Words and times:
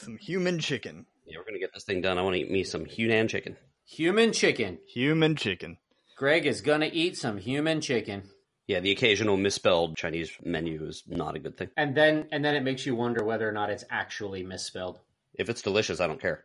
Some 0.00 0.16
human 0.16 0.58
chicken. 0.58 1.06
Yeah, 1.26 1.38
we're 1.38 1.44
gonna 1.44 1.58
get 1.58 1.74
this 1.74 1.84
thing 1.84 2.00
done. 2.00 2.18
I 2.18 2.22
want 2.22 2.34
to 2.34 2.40
eat 2.40 2.50
me 2.50 2.64
some 2.64 2.86
Hunan 2.86 3.28
chicken. 3.28 3.56
Human 3.84 4.32
chicken. 4.32 4.78
Human 4.86 5.36
chicken. 5.36 5.76
Greg 6.16 6.46
is 6.46 6.62
gonna 6.62 6.88
eat 6.90 7.18
some 7.18 7.36
human 7.36 7.80
chicken. 7.82 8.22
Yeah, 8.66 8.80
the 8.80 8.92
occasional 8.92 9.36
misspelled 9.36 9.96
Chinese 9.96 10.30
menu 10.42 10.86
is 10.86 11.02
not 11.06 11.36
a 11.36 11.38
good 11.38 11.56
thing. 11.58 11.68
And 11.76 11.94
then 11.94 12.28
and 12.32 12.44
then 12.44 12.54
it 12.54 12.62
makes 12.62 12.86
you 12.86 12.94
wonder 12.94 13.24
whether 13.24 13.46
or 13.48 13.52
not 13.52 13.68
it's 13.68 13.84
actually 13.90 14.42
misspelled. 14.42 14.98
If 15.34 15.50
it's 15.50 15.60
delicious, 15.62 16.00
I 16.00 16.06
don't 16.06 16.20
care. 16.20 16.44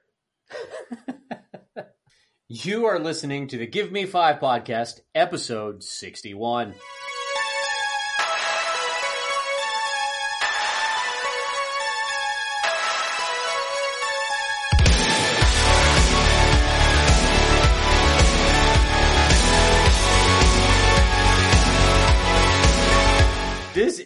You 2.47 2.85
are 2.85 2.99
listening 2.99 3.47
to 3.47 3.57
the 3.57 3.65
Give 3.65 3.91
Me 3.91 4.05
Five 4.05 4.39
podcast, 4.39 4.99
episode 5.15 5.83
61. 5.83 6.75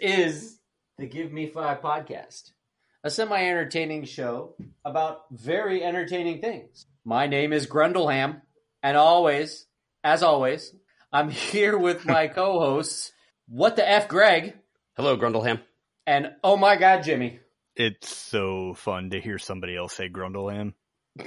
Is 0.02 0.60
the 0.98 1.06
Give 1.08 1.32
Me 1.32 1.48
Five 1.48 1.82
podcast, 1.82 2.52
a 3.04 3.10
semi 3.10 3.40
entertaining 3.42 4.06
show 4.06 4.56
about 4.84 5.22
very 5.32 5.84
entertaining 5.84 6.42
things. 6.42 6.86
My 7.06 7.28
name 7.28 7.54
is 7.54 7.68
Grundleham, 7.68 8.42
and 8.84 8.98
always, 8.98 9.66
as 10.04 10.24
always, 10.24 10.74
I'm 11.12 11.30
here 11.52 11.78
with 11.78 12.06
my 12.06 12.28
co 12.36 12.60
hosts, 12.60 13.12
What 13.48 13.76
the 13.76 13.88
F 13.90 14.08
Greg, 14.08 14.56
Hello, 14.96 15.18
Grundleham. 15.18 15.62
and 16.08 16.32
Oh 16.44 16.58
my 16.58 16.76
God, 16.76 17.04
Jimmy. 17.04 17.40
It's 17.76 18.14
so 18.14 18.74
fun 18.74 19.12
to 19.12 19.22
hear 19.22 19.38
somebody 19.38 19.78
else 19.78 19.94
say 19.94 20.10
Grundleham. 20.10 20.74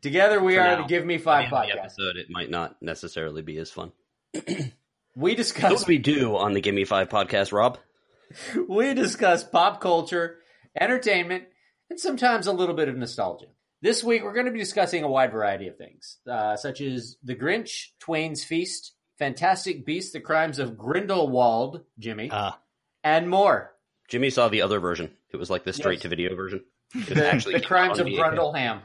Together 0.00 0.42
we 0.42 0.54
For 0.54 0.60
are 0.62 0.76
now. 0.76 0.82
the 0.82 0.88
Give 0.88 1.04
Me 1.04 1.18
Five 1.18 1.50
the 1.50 1.56
end 1.58 1.70
of 1.70 1.76
the 1.76 1.80
podcast. 1.80 1.84
episode, 1.84 2.16
it 2.16 2.30
might 2.30 2.50
not 2.50 2.80
necessarily 2.80 3.42
be 3.42 3.58
as 3.58 3.70
fun. 3.70 3.92
We 5.14 5.32
What 5.32 5.36
discuss 5.36 5.84
do 5.84 5.88
we 5.88 5.98
do 5.98 6.36
on 6.36 6.54
the 6.54 6.60
Give 6.60 6.74
Me 6.74 6.84
Five 6.84 7.08
podcast, 7.08 7.52
Rob? 7.52 7.78
we 8.68 8.94
discuss 8.94 9.44
pop 9.44 9.80
culture, 9.80 10.38
entertainment, 10.80 11.44
and 11.90 12.00
sometimes 12.00 12.46
a 12.46 12.52
little 12.52 12.74
bit 12.74 12.88
of 12.88 12.96
nostalgia. 12.96 13.46
This 13.82 14.02
week, 14.02 14.22
we're 14.22 14.32
going 14.32 14.46
to 14.46 14.52
be 14.52 14.58
discussing 14.58 15.02
a 15.04 15.08
wide 15.08 15.32
variety 15.32 15.68
of 15.68 15.76
things, 15.76 16.18
uh, 16.30 16.56
such 16.56 16.80
as 16.80 17.16
The 17.24 17.34
Grinch, 17.34 17.88
Twain's 17.98 18.44
Feast, 18.44 18.92
Fantastic 19.18 19.84
Beasts, 19.84 20.12
The 20.12 20.20
Crimes 20.20 20.58
of 20.58 20.78
Grindelwald, 20.78 21.82
Jimmy, 21.98 22.30
Ah, 22.32 22.58
and 23.04 23.28
more. 23.28 23.72
Jimmy 24.08 24.30
saw 24.30 24.48
the 24.48 24.62
other 24.62 24.78
version. 24.80 25.10
It 25.30 25.36
was 25.36 25.50
like 25.50 25.64
the 25.64 25.72
straight 25.72 26.00
to 26.02 26.08
video 26.08 26.34
version. 26.34 26.64
It 26.94 27.06
The, 27.14 27.26
actually 27.32 27.54
the 27.54 27.60
Crimes 27.62 27.98
of. 27.98 28.06
Grundleham. 28.06 28.80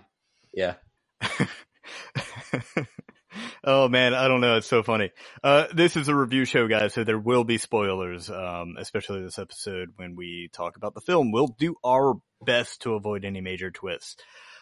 Yeah. 0.53 0.75
oh 3.67 3.89
man, 3.89 4.13
I 4.13 4.27
don't 4.27 4.41
know. 4.41 4.55
It's 4.55 4.67
so 4.67 4.81
funny. 4.81 5.11
Uh, 5.43 5.65
this 5.73 5.95
is 5.97 6.07
a 6.07 6.15
review 6.15 6.45
show, 6.45 6.67
guys, 6.67 6.93
so 6.93 7.03
there 7.03 7.19
will 7.19 7.43
be 7.43 7.57
spoilers, 7.57 8.29
um, 8.29 8.75
especially 8.79 9.21
this 9.21 9.37
episode 9.37 9.89
when 9.97 10.15
we 10.15 10.49
talk 10.53 10.77
about 10.77 10.95
the 10.95 11.01
film. 11.01 11.31
We'll 11.31 11.55
do 11.59 11.75
our 11.85 12.15
best 12.43 12.81
to 12.83 12.93
avoid 12.93 13.25
any 13.25 13.41
major 13.41 13.69
twists. 13.69 14.15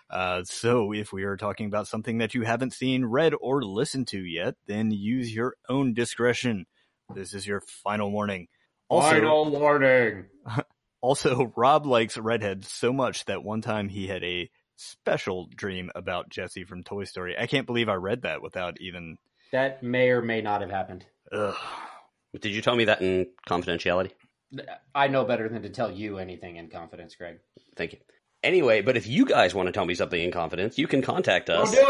Uh, 0.10 0.44
so 0.44 0.92
if 0.92 1.14
we 1.14 1.24
are 1.24 1.38
talking 1.38 1.68
about 1.68 1.88
something 1.88 2.18
that 2.18 2.34
you 2.34 2.42
haven't 2.42 2.74
seen, 2.74 3.06
read, 3.06 3.34
or 3.40 3.64
listened 3.64 4.08
to 4.10 4.20
yet, 4.20 4.56
then 4.68 4.92
use 4.92 5.34
your 5.34 5.56
own 5.70 5.94
discretion. 5.94 6.66
This 7.14 7.34
is 7.34 7.46
your 7.46 7.62
final 7.84 8.12
warning. 8.12 8.48
Also, 8.90 9.10
Final 9.12 9.50
warning. 9.52 10.26
also, 11.02 11.52
Rob 11.56 11.86
likes 11.86 12.18
redheads 12.18 12.72
so 12.72 12.92
much 12.92 13.26
that 13.26 13.44
one 13.44 13.62
time 13.62 13.88
he 13.88 14.08
had 14.08 14.24
a 14.24 14.50
special 14.76 15.48
dream 15.56 15.92
about 15.96 16.30
Jesse 16.30 16.64
from 16.64 16.84
Toy 16.84 17.04
Story. 17.04 17.36
I 17.38 17.48
can't 17.48 17.68
believe 17.68 17.90
I 17.90 17.96
read 17.96 18.24
that 18.24 18.42
without 18.42 18.80
even. 18.82 19.18
That 19.52 19.84
may 19.84 20.10
or 20.10 20.22
may 20.22 20.42
not 20.42 20.62
have 20.62 20.72
happened. 20.72 21.06
Ugh. 21.32 21.56
Did 22.40 22.52
you 22.52 22.62
tell 22.62 22.76
me 22.76 22.86
that 22.86 23.02
in 23.02 23.28
confidentiality? 23.48 24.12
I 24.94 25.08
know 25.08 25.24
better 25.24 25.50
than 25.50 25.64
to 25.64 25.70
tell 25.70 25.92
you 25.92 26.18
anything 26.18 26.58
in 26.58 26.70
confidence, 26.70 27.16
Greg. 27.16 27.40
Thank 27.76 27.94
you. 27.94 28.00
Anyway, 28.44 28.82
but 28.82 28.98
if 28.98 29.08
you 29.08 29.26
guys 29.26 29.56
want 29.56 29.68
to 29.68 29.72
tell 29.72 29.86
me 29.86 29.96
something 29.96 30.22
in 30.22 30.32
confidence, 30.32 30.78
you 30.78 30.88
can 30.88 31.02
contact 31.02 31.50
us. 31.50 31.74
Don't 31.74 31.86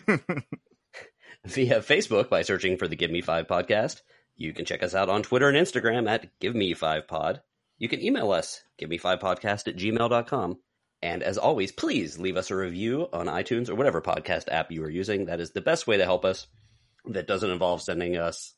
do 0.00 0.16
it. 0.16 0.44
via 1.46 1.80
Facebook 1.80 2.28
by 2.28 2.42
searching 2.42 2.76
for 2.76 2.86
the 2.86 2.96
Give 2.96 3.10
Me 3.10 3.22
Five 3.22 3.46
podcast. 3.46 4.02
You 4.36 4.52
can 4.52 4.64
check 4.64 4.82
us 4.82 4.94
out 4.94 5.08
on 5.08 5.22
Twitter 5.22 5.48
and 5.48 5.56
Instagram 5.56 6.08
at 6.08 6.38
Give 6.38 6.54
Me 6.54 6.74
Five 6.74 7.08
Pod. 7.08 7.40
You 7.78 7.88
can 7.88 8.02
email 8.02 8.30
us, 8.30 8.62
give 8.76 8.90
me 8.90 8.98
five 8.98 9.20
podcast 9.20 9.66
at 9.66 9.76
gmail.com. 9.76 10.58
And 11.02 11.22
as 11.22 11.38
always, 11.38 11.72
please 11.72 12.18
leave 12.18 12.36
us 12.36 12.50
a 12.50 12.56
review 12.56 13.08
on 13.12 13.26
iTunes 13.26 13.68
or 13.68 13.74
whatever 13.74 14.02
podcast 14.02 14.48
app 14.48 14.70
you 14.70 14.84
are 14.84 14.90
using. 14.90 15.26
That 15.26 15.40
is 15.40 15.52
the 15.52 15.60
best 15.60 15.86
way 15.86 15.96
to 15.96 16.04
help 16.04 16.24
us. 16.24 16.46
That 17.06 17.26
doesn't 17.26 17.50
involve 17.50 17.80
sending 17.80 18.16
us 18.16 18.52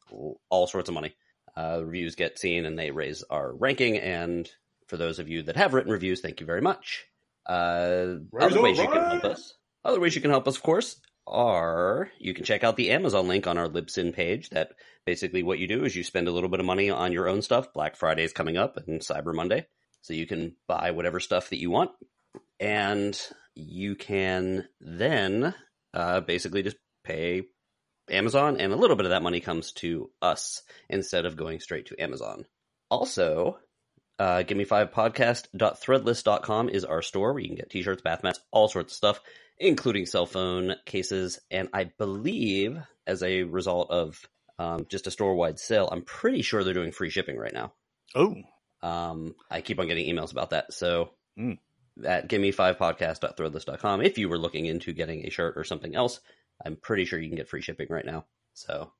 all 0.50 0.66
sorts 0.66 0.88
of 0.88 0.94
money. 0.94 1.14
Uh, 1.56 1.82
reviews 1.84 2.16
get 2.16 2.38
seen 2.38 2.66
and 2.66 2.78
they 2.78 2.90
raise 2.90 3.22
our 3.30 3.52
ranking. 3.52 3.96
And 3.98 4.50
for 4.88 4.96
those 4.96 5.18
of 5.18 5.28
you 5.28 5.42
that 5.44 5.56
have 5.56 5.74
written 5.74 5.92
reviews, 5.92 6.20
thank 6.20 6.40
you 6.40 6.46
very 6.46 6.60
much. 6.60 7.06
Uh, 7.46 8.16
other 8.38 8.60
ways 8.60 8.78
you 8.78 8.88
can 8.88 9.10
help 9.10 9.24
us. 9.24 9.54
Other 9.84 10.00
ways 10.00 10.14
you 10.14 10.20
can 10.20 10.30
help 10.30 10.46
us, 10.48 10.56
of 10.56 10.62
course, 10.62 11.00
are 11.26 12.10
you 12.18 12.34
can 12.34 12.44
check 12.44 12.64
out 12.64 12.76
the 12.76 12.90
Amazon 12.90 13.28
link 13.28 13.46
on 13.46 13.58
our 13.58 13.68
Libsyn 13.68 14.12
page. 14.12 14.50
That 14.50 14.72
basically 15.04 15.42
what 15.42 15.58
you 15.58 15.66
do 15.66 15.84
is 15.84 15.94
you 15.94 16.04
spend 16.04 16.28
a 16.28 16.32
little 16.32 16.48
bit 16.48 16.60
of 16.60 16.66
money 16.66 16.90
on 16.90 17.12
your 17.12 17.28
own 17.28 17.42
stuff. 17.42 17.72
Black 17.72 17.96
Friday 17.96 18.24
is 18.24 18.32
coming 18.32 18.56
up 18.56 18.76
and 18.76 19.00
Cyber 19.00 19.34
Monday, 19.34 19.66
so 20.00 20.14
you 20.14 20.26
can 20.26 20.56
buy 20.66 20.90
whatever 20.92 21.20
stuff 21.20 21.50
that 21.50 21.60
you 21.60 21.70
want, 21.70 21.90
and 22.60 23.20
you 23.54 23.94
can 23.94 24.66
then 24.80 25.54
uh, 25.94 26.20
basically 26.20 26.62
just 26.62 26.76
pay 27.04 27.42
Amazon, 28.10 28.58
and 28.58 28.72
a 28.72 28.76
little 28.76 28.96
bit 28.96 29.06
of 29.06 29.10
that 29.10 29.22
money 29.22 29.40
comes 29.40 29.72
to 29.72 30.10
us 30.20 30.62
instead 30.88 31.24
of 31.26 31.36
going 31.36 31.60
straight 31.60 31.86
to 31.86 32.00
Amazon. 32.02 32.44
Also, 32.90 33.58
uh, 34.18 34.42
give 34.42 34.56
me 34.58 34.64
five 34.64 34.90
podcast.threadless.com 34.92 36.68
is 36.68 36.84
our 36.84 37.02
store 37.02 37.32
where 37.32 37.42
you 37.42 37.48
can 37.48 37.56
get 37.56 37.70
t-shirts, 37.70 38.02
bath 38.02 38.22
mats, 38.22 38.40
all 38.50 38.68
sorts 38.68 38.92
of 38.92 38.96
stuff, 38.96 39.20
including 39.58 40.06
cell 40.06 40.26
phone 40.26 40.74
cases. 40.84 41.38
And 41.50 41.68
I 41.72 41.84
believe 41.84 42.78
as 43.06 43.22
a 43.22 43.42
result 43.44 43.90
of 43.90 44.20
um, 44.58 44.86
just 44.88 45.06
a 45.06 45.10
store-wide 45.10 45.58
sale, 45.58 45.88
I'm 45.90 46.02
pretty 46.02 46.42
sure 46.42 46.62
they're 46.62 46.74
doing 46.74 46.92
free 46.92 47.10
shipping 47.10 47.36
right 47.36 47.54
now. 47.54 47.72
Oh, 48.14 48.36
Um, 48.82 49.34
I 49.50 49.60
keep 49.60 49.78
on 49.78 49.86
getting 49.88 50.06
emails 50.14 50.32
about 50.32 50.50
that. 50.50 50.72
So 50.72 51.10
Mm. 51.38 51.58
At 52.04 52.28
give 52.28 52.40
me 52.40 52.52
five 52.52 52.78
podcast.threadless.com, 52.78 54.02
if 54.02 54.18
you 54.18 54.28
were 54.28 54.38
looking 54.38 54.66
into 54.66 54.92
getting 54.92 55.26
a 55.26 55.30
shirt 55.30 55.54
or 55.56 55.64
something 55.64 55.94
else, 55.94 56.20
I'm 56.64 56.76
pretty 56.76 57.04
sure 57.04 57.18
you 57.18 57.28
can 57.28 57.36
get 57.36 57.48
free 57.48 57.62
shipping 57.62 57.88
right 57.90 58.06
now. 58.06 58.24
So 58.54 58.92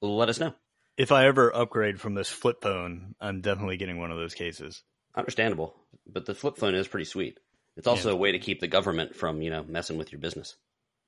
let 0.00 0.28
us 0.28 0.40
know. 0.40 0.54
if 0.96 1.12
I 1.12 1.26
ever 1.26 1.54
upgrade 1.54 2.00
from 2.00 2.14
this 2.14 2.28
flip 2.28 2.62
phone, 2.62 3.14
I'm 3.20 3.40
definitely 3.40 3.76
getting 3.76 3.98
one 3.98 4.10
of 4.10 4.18
those 4.18 4.34
cases. 4.34 4.82
Understandable, 5.14 5.74
but 6.06 6.26
the 6.26 6.34
flip 6.34 6.58
phone 6.58 6.74
is 6.74 6.88
pretty 6.88 7.06
sweet. 7.06 7.38
It's 7.76 7.86
also 7.86 8.10
a 8.12 8.16
way 8.16 8.32
to 8.32 8.38
keep 8.38 8.60
the 8.60 8.68
government 8.68 9.14
from, 9.16 9.42
you 9.42 9.50
know, 9.50 9.62
messing 9.62 9.98
with 9.98 10.12
your 10.12 10.18
business. 10.20 10.56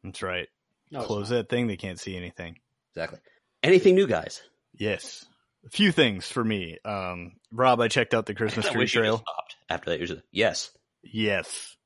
That's 0.05 0.23
right. 0.23 0.49
No, 0.91 1.03
Close 1.03 1.29
that 1.31 1.49
thing; 1.49 1.67
they 1.67 1.77
can't 1.77 1.99
see 2.01 2.17
anything. 2.17 2.57
Exactly. 2.95 3.19
Anything 3.63 3.95
new, 3.95 4.07
guys? 4.07 4.41
Yes, 4.75 5.25
a 5.67 5.71
few 5.71 5.93
things 5.93 6.27
for 6.27 6.43
me. 6.43 6.79
Um, 6.85 7.33
Rob, 7.53 7.81
I 7.81 7.89
checked 7.89 8.15
out 8.15 8.27
the 8.27 8.35
Christmas 8.35 8.67
tree 8.71 8.79
wish 8.81 8.95
you 8.95 9.03
just 9.03 9.23
trail. 9.23 9.25
after 9.69 9.91
that. 9.91 10.01
Just, 10.01 10.23
yes, 10.31 10.71
Yes, 11.13 11.77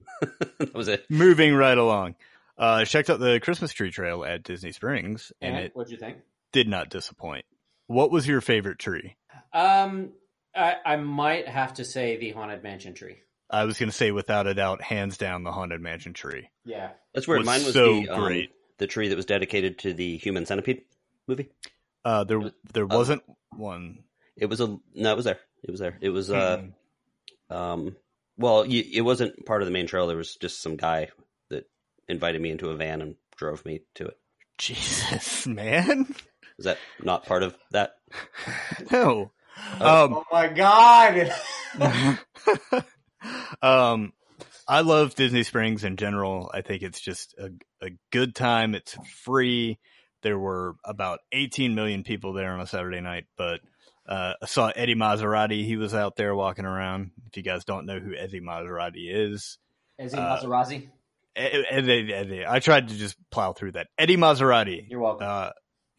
that 0.59 0.75
was 0.75 0.89
it. 0.89 1.05
moving 1.11 1.55
right 1.55 1.77
along. 1.79 2.17
Uh, 2.59 2.85
checked 2.85 3.11
out 3.11 3.19
the 3.19 3.41
Christmas 3.41 3.73
tree 3.73 3.91
trail 3.91 4.25
at 4.25 4.43
Disney 4.43 4.73
Springs, 4.73 5.33
and 5.41 5.57
And 5.57 5.65
it 5.67 5.73
what'd 5.77 5.91
you 5.91 5.99
think? 5.99 6.19
did 6.53 6.69
not 6.69 6.91
disappoint. 6.91 7.45
What 7.87 8.11
was 8.11 8.27
your 8.29 8.41
favorite 8.41 8.79
tree? 8.79 9.17
Um, 9.53 10.11
I, 10.55 10.77
I 10.85 10.97
might 10.97 11.49
have 11.49 11.75
to 11.75 11.85
say 11.85 12.17
the 12.19 12.31
Haunted 12.31 12.63
Mansion 12.63 12.95
tree. 12.95 13.17
I 13.51 13.65
was 13.65 13.79
going 13.79 13.91
to 13.91 13.95
say, 13.97 14.13
without 14.13 14.47
a 14.47 14.55
doubt, 14.55 14.81
hands 14.83 15.19
down, 15.19 15.45
the 15.45 15.53
Haunted 15.53 15.81
Mansion 15.81 16.13
tree. 16.15 16.49
Yeah. 16.65 16.91
That's 17.15 17.27
weird. 17.29 17.41
Was 17.41 17.47
Mine 17.47 17.65
was 17.65 17.75
so 17.75 18.01
the 18.01 18.09
um, 18.11 18.21
great. 18.25 18.51
the 18.79 18.87
tree 18.87 19.09
that 19.09 19.17
was 19.17 19.27
dedicated 19.27 19.79
to 19.81 19.93
the 19.93 20.17
Human 20.19 20.47
Centipede 20.47 20.83
movie. 21.27 21.49
Uh, 22.05 22.25
there, 22.25 22.41
there 22.73 22.85
Uh, 22.85 22.97
wasn't 22.97 23.23
one. 23.57 24.05
It 24.37 24.47
was 24.47 24.61
a 24.61 24.79
no. 24.95 25.13
It 25.13 25.17
was 25.17 25.25
there. 25.27 25.39
It 25.63 25.71
was 25.71 25.81
there. 25.81 25.99
It 26.01 26.09
was 26.11 26.31
uh 26.31 26.63
Hmm. 27.51 27.55
um. 27.55 27.97
Well, 28.37 28.63
y- 28.63 28.85
it 28.93 29.03
wasn't 29.03 29.45
part 29.47 29.63
of 29.63 29.67
the 29.67 29.73
main 29.73 29.87
trail. 29.87 30.07
There 30.07 30.17
was 30.17 30.37
just 30.37 30.63
some 30.63 30.77
guy 30.77 31.09
that 31.51 31.65
invited 32.09 32.41
me 32.41 32.51
into 32.51 32.71
a 32.71 32.77
van 32.77 33.03
and 33.03 33.15
drove 33.37 33.65
me 33.65 33.83
to 33.97 34.07
it. 34.07 34.17
Jesus, 34.59 35.47
man. 35.47 36.15
Is 36.59 36.65
that 36.67 36.79
not 37.03 37.25
part 37.27 37.43
of 37.43 37.57
that? 37.71 37.95
No. 38.91 39.33
Oh. 39.81 40.05
Um, 40.05 40.15
Oh 40.15 40.25
my 40.33 40.49
god! 40.49 41.33
um, 43.63 44.13
I 44.69 44.81
love 44.81 45.15
Disney 45.15 45.43
Springs 45.43 45.85
in 45.85 45.97
general. 45.97 46.51
I 46.53 46.61
think 46.63 46.83
it's 46.83 47.01
just 47.01 47.35
a, 47.39 47.51
a 47.85 47.91
good 48.11 48.35
time. 48.35 48.75
It's 48.75 48.97
free. 49.25 49.79
There 50.23 50.39
were 50.39 50.75
about 50.85 51.21
18 51.33 51.75
million 51.75 52.03
people 52.05 52.33
there 52.33 52.53
on 52.53 52.61
a 52.61 52.67
Saturday 52.67 53.01
night, 53.01 53.25
but 53.37 53.61
Uh, 54.09 54.35
I 54.43 54.47
saw 54.47 54.69
Eddie 54.75 54.95
Maserati. 54.97 55.65
He 55.65 55.77
was 55.77 55.95
out 55.95 56.17
there 56.17 56.35
walking 56.35 56.65
around. 56.65 57.13
If 57.29 57.37
you 57.37 57.43
guys 57.43 57.65
don't 57.65 57.87
know 57.87 57.99
who 58.01 58.15
Eddie 58.15 58.41
Maserati 58.41 59.09
is, 59.09 59.59
Eddie 59.99 60.15
Uh, 60.17 60.37
Maserati? 60.39 60.89
Eddie, 61.37 61.65
Eddie, 61.71 62.13
Eddie, 62.15 62.47
I 62.47 62.59
tried 62.59 62.89
to 62.89 62.95
just 62.95 63.17
plow 63.31 63.53
through 63.53 63.73
that. 63.73 63.87
Eddie 63.97 64.17
Maserati. 64.17 64.85
You're 64.89 65.01
welcome. 65.01 65.27
Uh, 65.29 65.51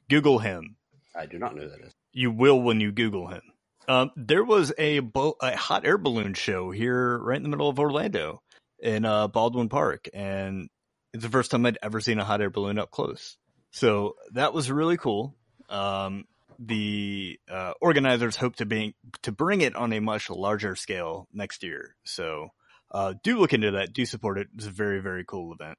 Google 0.10 0.38
him. 0.40 0.76
I 1.16 1.26
do 1.26 1.40
not 1.40 1.56
know 1.56 1.64
who 1.64 1.70
that 1.70 1.80
is. 1.82 1.94
You 2.12 2.30
will 2.32 2.62
when 2.62 2.80
you 2.82 2.92
Google 2.92 3.28
him. 3.28 3.42
Um, 3.88 4.12
there 4.16 4.44
was 4.44 4.72
a, 4.78 5.00
bo- 5.00 5.36
a 5.42 5.56
hot 5.58 5.86
air 5.86 5.98
balloon 5.98 6.34
show 6.36 6.72
here 6.72 7.18
right 7.18 7.38
in 7.38 7.44
the 7.44 7.50
middle 7.50 7.68
of 7.70 7.80
Orlando 7.80 8.42
in 8.80 9.06
uh, 9.06 9.28
Baldwin 9.28 9.70
Park. 9.70 10.08
And 10.14 10.70
it's 11.14 11.24
the 11.24 11.30
first 11.30 11.52
time 11.52 11.66
I'd 11.66 11.78
ever 11.82 12.00
seen 12.00 12.20
a 12.20 12.24
hot 12.24 12.42
air 12.42 12.50
balloon 12.50 12.78
up 12.80 12.92
close. 12.92 13.38
So 13.72 14.16
that 14.34 14.54
was 14.54 14.70
really 14.72 14.98
cool. 14.98 15.36
Um, 15.70 16.26
the 16.60 17.40
uh, 17.50 17.74
organizers 17.82 18.36
hope 18.36 18.56
to 18.58 18.66
bring 18.66 18.94
to 19.24 19.32
bring 19.32 19.62
it 19.62 19.76
on 19.76 19.94
a 19.94 20.00
much 20.00 20.30
larger 20.30 20.76
scale 20.76 21.28
next 21.34 21.64
year. 21.64 21.96
So 22.04 22.50
uh, 22.92 23.14
do 23.24 23.40
look 23.40 23.54
into 23.54 23.72
that. 23.72 23.94
Do 23.94 24.06
support 24.06 24.38
it. 24.38 24.48
It's 24.56 24.66
a 24.68 24.72
very 24.72 25.00
very 25.00 25.24
cool 25.26 25.54
event. 25.54 25.78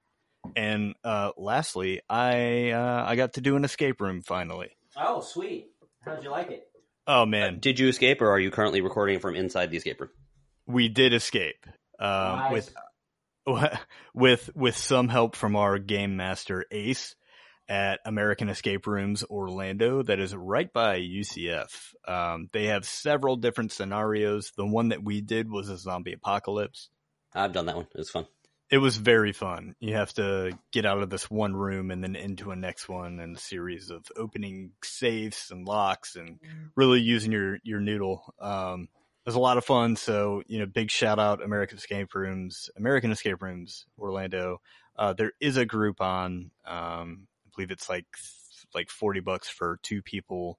And 0.56 0.94
uh, 1.04 1.30
lastly, 1.36 2.02
I 2.08 2.70
uh, 2.70 3.04
I 3.06 3.16
got 3.16 3.34
to 3.34 3.40
do 3.40 3.56
an 3.56 3.64
escape 3.64 4.00
room 4.00 4.22
finally. 4.22 4.76
oh, 4.96 5.20
sweet. 5.20 5.68
How'd 6.04 6.22
you 6.22 6.30
like 6.30 6.50
it? 6.50 6.66
Oh 7.06 7.26
man, 7.26 7.58
Did 7.60 7.78
you 7.78 7.88
escape, 7.88 8.22
or 8.22 8.30
are 8.30 8.38
you 8.40 8.50
currently 8.50 8.80
recording 8.80 9.18
from 9.20 9.34
inside 9.36 9.70
the 9.70 9.76
escape 9.76 10.00
room? 10.00 10.10
we 10.66 10.88
did 10.88 11.12
escape 11.12 11.66
um, 11.98 12.38
Nice. 12.38 12.70
with 13.46 13.78
with 14.14 14.50
with 14.54 14.76
some 14.76 15.08
help 15.08 15.36
from 15.36 15.56
our 15.56 15.78
game 15.78 16.16
master 16.16 16.64
Ace 16.70 17.14
at 17.69 18.00
American 18.05 18.49
Escape 18.49 18.87
Rooms 18.87 19.25
Orlando 19.25 20.02
that 20.02 20.20
is 20.20 20.34
right 20.34 20.72
by 20.72 21.00
UCF. 21.00 21.94
Um, 22.06 22.49
they 22.52 22.66
have 22.66 22.84
several 22.84 23.37
different 23.37 23.72
scenarios. 23.72 24.52
The 24.56 24.66
one 24.66 24.88
that 24.88 25.02
we 25.02 25.20
did 25.20 25.50
was 25.50 25.69
a 25.69 25.78
zombie 25.78 26.12
apocalypse. 26.12 26.90
I've 27.34 27.52
done 27.52 27.66
that 27.66 27.76
one. 27.76 27.87
It 27.94 27.99
was 27.99 28.11
fun. 28.11 28.26
It 28.70 28.78
was 28.78 28.96
very 28.96 29.32
fun. 29.32 29.76
You 29.78 29.94
have 29.94 30.12
to 30.14 30.58
get 30.72 30.87
out 30.87 31.02
of 31.02 31.11
this 31.11 31.31
one 31.31 31.55
room 31.55 31.90
and 31.90 32.02
then 32.02 32.16
into 32.16 32.50
a 32.50 32.56
next 32.56 32.88
one 32.88 33.20
and 33.20 33.37
a 33.37 33.40
series 33.40 33.90
of 33.90 34.05
opening 34.17 34.72
safes 34.82 35.50
and 35.50 35.67
locks 35.67 36.17
and 36.17 36.38
really 36.75 37.00
using 37.00 37.31
your, 37.31 37.58
your 37.62 37.81
noodle. 37.81 38.34
Um, 38.40 38.88
it 39.25 39.28
was 39.28 39.37
a 39.37 39.40
lot 39.40 39.58
of 39.58 39.64
fun. 39.64 39.96
So, 39.96 40.43
you 40.46 40.58
know, 40.58 40.67
big 40.67 40.90
shout 40.90 41.19
out 41.19 41.43
American 41.43 41.78
Escape 41.78 42.14
Rooms, 42.14 42.69
American 42.76 43.10
Escape 43.10 43.43
Rooms, 43.43 43.87
Orlando. 43.99 44.60
Uh, 44.96 45.12
there 45.12 45.32
is 45.40 45.56
a 45.56 45.67
Groupon. 45.67 46.50
Um, 46.67 47.26
I 47.32 47.33
believe 47.54 47.70
it's 47.70 47.88
like, 47.88 48.06
like 48.74 48.90
40 48.90 49.20
bucks 49.20 49.48
for 49.48 49.78
two 49.82 50.02
people. 50.02 50.58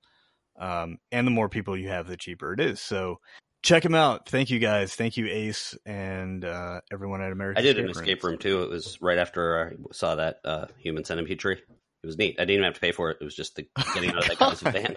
Um, 0.57 0.99
and 1.11 1.27
the 1.27 1.31
more 1.31 1.49
people 1.49 1.75
you 1.77 1.89
have, 1.89 2.07
the 2.07 2.17
cheaper 2.17 2.53
it 2.53 2.59
is. 2.59 2.79
So 2.79 3.19
check 3.61 3.83
them 3.83 3.95
out. 3.95 4.29
Thank 4.29 4.49
you 4.49 4.59
guys. 4.59 4.95
Thank 4.95 5.17
you, 5.17 5.27
Ace 5.27 5.75
and, 5.85 6.45
uh, 6.45 6.81
everyone 6.91 7.21
at 7.21 7.31
American 7.31 7.59
I 7.59 7.63
did 7.65 7.77
an 7.77 7.85
Rooms. 7.85 7.97
escape 7.97 8.23
room 8.23 8.37
too. 8.37 8.63
It 8.63 8.69
was 8.69 9.01
right 9.01 9.17
after 9.17 9.69
I 9.71 9.93
saw 9.93 10.15
that 10.15 10.37
uh, 10.45 10.67
human 10.77 11.03
centipede 11.03 11.39
tree. 11.39 11.57
It 12.03 12.07
was 12.07 12.17
neat. 12.17 12.35
I 12.37 12.43
didn't 12.43 12.51
even 12.51 12.63
have 12.65 12.75
to 12.75 12.79
pay 12.79 12.91
for 12.91 13.09
it. 13.09 13.17
It 13.19 13.23
was 13.23 13.35
just 13.35 13.55
the 13.55 13.67
getting 13.95 14.11
out 14.11 14.19
of 14.19 14.27
that 14.27 14.37
guy's 14.37 14.61
van. 14.61 14.95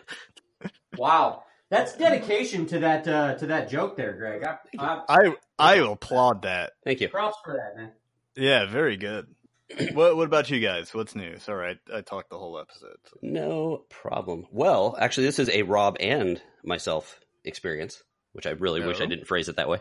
Wow, 0.99 1.45
that's 1.71 1.97
dedication 1.97 2.67
to 2.67 2.81
that 2.81 3.09
uh, 3.09 3.35
to 3.37 3.47
that 3.47 3.71
joke 3.71 3.97
there, 3.97 4.13
Greg. 4.13 4.45
I, 4.45 4.59
I, 4.79 5.03
I 5.09 5.35
I 5.59 5.75
applaud 5.77 6.43
that. 6.43 6.73
Thank 6.85 7.01
you. 7.01 7.09
props 7.09 7.39
for 7.43 7.55
that, 7.55 7.81
man. 7.81 7.93
Yeah, 8.37 8.67
very 8.67 8.99
good. 8.99 9.27
what 9.93 10.17
What 10.17 10.25
about 10.27 10.51
you 10.51 10.61
guys? 10.61 10.93
What's 10.95 11.15
new? 11.15 11.39
Sorry, 11.39 11.79
I, 11.93 11.99
I 11.99 12.01
talked 12.01 12.31
the 12.31 12.39
whole 12.39 12.59
episode. 12.59 12.97
so- 13.05 13.19
No 13.23 13.85
problem. 13.91 14.47
Well, 14.51 14.97
actually, 14.99 15.27
this 15.27 15.39
is 15.39 15.51
a 15.51 15.63
Rob 15.63 15.97
and 16.01 16.41
myself 16.65 17.21
experience, 17.45 18.03
which 18.33 18.47
I 18.47 18.51
really 18.51 18.85
wish 18.85 19.01
I 19.01 19.07
didn't 19.07 19.27
phrase 19.27 19.49
it 19.49 19.57
that 19.57 19.69
way. 19.69 19.79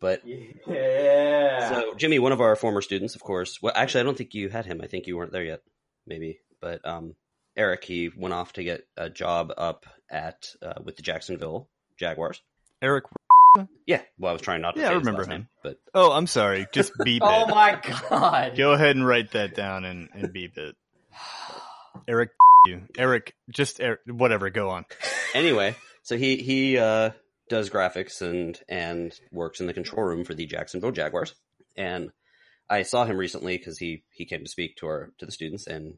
But 0.00 0.22
Yeah. 0.26 1.68
so 1.70 1.94
Jimmy, 1.94 2.18
one 2.18 2.32
of 2.32 2.40
our 2.40 2.56
former 2.56 2.82
students, 2.82 3.14
of 3.14 3.22
course. 3.22 3.60
Well, 3.62 3.72
actually, 3.74 4.00
I 4.00 4.04
don't 4.04 4.16
think 4.18 4.34
you 4.34 4.48
had 4.48 4.66
him. 4.66 4.80
I 4.82 4.86
think 4.86 5.06
you 5.06 5.16
weren't 5.16 5.32
there 5.32 5.44
yet, 5.44 5.60
maybe. 6.06 6.40
But 6.60 6.86
um, 6.86 7.14
Eric, 7.56 7.84
he 7.84 8.10
went 8.16 8.34
off 8.34 8.52
to 8.54 8.64
get 8.64 8.86
a 8.96 9.08
job 9.10 9.52
up 9.56 9.86
at 10.10 10.48
uh, 10.62 10.74
with 10.82 10.96
the 10.96 11.02
Jacksonville 11.02 11.68
Jaguars. 11.98 12.42
Eric. 12.82 13.04
Yeah, 13.86 14.00
well, 14.18 14.30
I 14.30 14.32
was 14.32 14.42
trying 14.42 14.62
not 14.62 14.74
to. 14.74 14.80
Yeah, 14.80 14.86
I 14.86 14.90
say 14.90 14.94
his 14.94 15.00
remember 15.06 15.22
last 15.22 15.30
him. 15.30 15.38
name, 15.42 15.48
but 15.62 15.76
Oh, 15.94 16.10
I'm 16.12 16.26
sorry. 16.26 16.66
Just 16.72 16.92
beep 17.04 17.22
it. 17.22 17.28
oh 17.28 17.46
my 17.46 17.80
god. 18.10 18.56
Go 18.56 18.72
ahead 18.72 18.96
and 18.96 19.06
write 19.06 19.32
that 19.32 19.54
down 19.54 19.84
and, 19.84 20.08
and 20.14 20.32
beep 20.32 20.56
it. 20.58 20.74
Eric. 22.08 22.30
You. 22.66 22.82
Eric. 22.96 23.34
Just 23.50 23.80
Eric, 23.80 24.00
whatever. 24.06 24.50
Go 24.50 24.70
on. 24.70 24.84
anyway, 25.34 25.76
so 26.02 26.16
he 26.16 26.36
he 26.36 26.78
uh, 26.78 27.10
does 27.48 27.70
graphics 27.70 28.22
and 28.22 28.58
and 28.68 29.12
works 29.30 29.60
in 29.60 29.66
the 29.66 29.74
control 29.74 30.04
room 30.04 30.24
for 30.24 30.34
the 30.34 30.46
Jacksonville 30.46 30.90
Jaguars. 30.92 31.34
And 31.76 32.10
I 32.70 32.82
saw 32.82 33.04
him 33.04 33.16
recently 33.18 33.58
because 33.58 33.78
he 33.78 34.02
he 34.12 34.24
came 34.24 34.42
to 34.42 34.50
speak 34.50 34.76
to 34.76 34.86
our 34.86 35.10
to 35.18 35.26
the 35.26 35.32
students, 35.32 35.66
and 35.66 35.94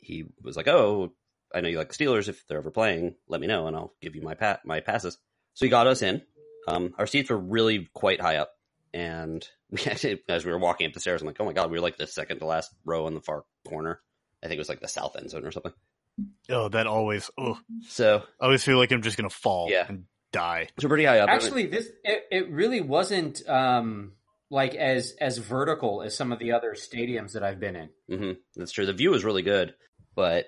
he 0.00 0.24
was 0.42 0.56
like, 0.56 0.68
"Oh, 0.68 1.12
I 1.54 1.60
know 1.60 1.68
you 1.68 1.78
like 1.78 1.92
the 1.92 2.04
Steelers. 2.04 2.28
If 2.28 2.44
they're 2.48 2.58
ever 2.58 2.70
playing, 2.72 3.14
let 3.28 3.40
me 3.40 3.46
know, 3.46 3.66
and 3.68 3.76
I'll 3.76 3.94
give 4.02 4.14
you 4.16 4.22
my 4.22 4.34
pat 4.34 4.60
my 4.64 4.80
passes." 4.80 5.16
So 5.54 5.64
he 5.66 5.70
got 5.70 5.86
us 5.86 6.02
in. 6.02 6.22
Um, 6.68 6.94
our 6.98 7.06
seats 7.06 7.30
were 7.30 7.38
really 7.38 7.88
quite 7.94 8.20
high 8.20 8.36
up, 8.36 8.50
and 8.94 9.46
we 9.70 9.80
actually, 9.86 10.22
as 10.28 10.44
we 10.44 10.52
were 10.52 10.58
walking 10.58 10.86
up 10.86 10.92
the 10.92 11.00
stairs, 11.00 11.20
I'm 11.20 11.26
like, 11.26 11.40
"Oh 11.40 11.44
my 11.44 11.52
god, 11.52 11.70
we 11.70 11.78
were 11.78 11.82
like 11.82 11.96
the 11.96 12.06
second 12.06 12.38
to 12.40 12.46
last 12.46 12.70
row 12.84 13.06
in 13.06 13.14
the 13.14 13.20
far 13.20 13.44
corner." 13.66 14.00
I 14.42 14.46
think 14.46 14.56
it 14.56 14.60
was 14.60 14.68
like 14.68 14.80
the 14.80 14.88
south 14.88 15.16
end 15.16 15.30
zone 15.30 15.44
or 15.44 15.50
something. 15.50 15.72
Oh, 16.50 16.68
that 16.68 16.86
always. 16.86 17.30
Oh, 17.38 17.58
So 17.86 18.22
I 18.40 18.44
always 18.44 18.62
feel 18.64 18.78
like 18.78 18.92
I'm 18.92 19.02
just 19.02 19.16
gonna 19.16 19.30
fall 19.30 19.68
Yeah. 19.70 19.86
and 19.88 20.04
die. 20.32 20.68
so 20.78 20.88
pretty 20.88 21.04
high 21.04 21.18
up. 21.20 21.28
Actually, 21.28 21.66
this 21.66 21.88
it, 22.04 22.24
it 22.30 22.50
really 22.50 22.80
wasn't 22.80 23.48
um 23.48 24.12
like 24.50 24.74
as 24.74 25.14
as 25.20 25.38
vertical 25.38 26.02
as 26.02 26.16
some 26.16 26.32
of 26.32 26.38
the 26.38 26.52
other 26.52 26.74
stadiums 26.74 27.32
that 27.32 27.42
I've 27.42 27.60
been 27.60 27.76
in. 27.76 27.88
hmm 28.08 28.32
That's 28.56 28.72
true. 28.72 28.86
The 28.86 28.92
view 28.92 29.14
is 29.14 29.24
really 29.24 29.42
good, 29.42 29.74
but 30.14 30.46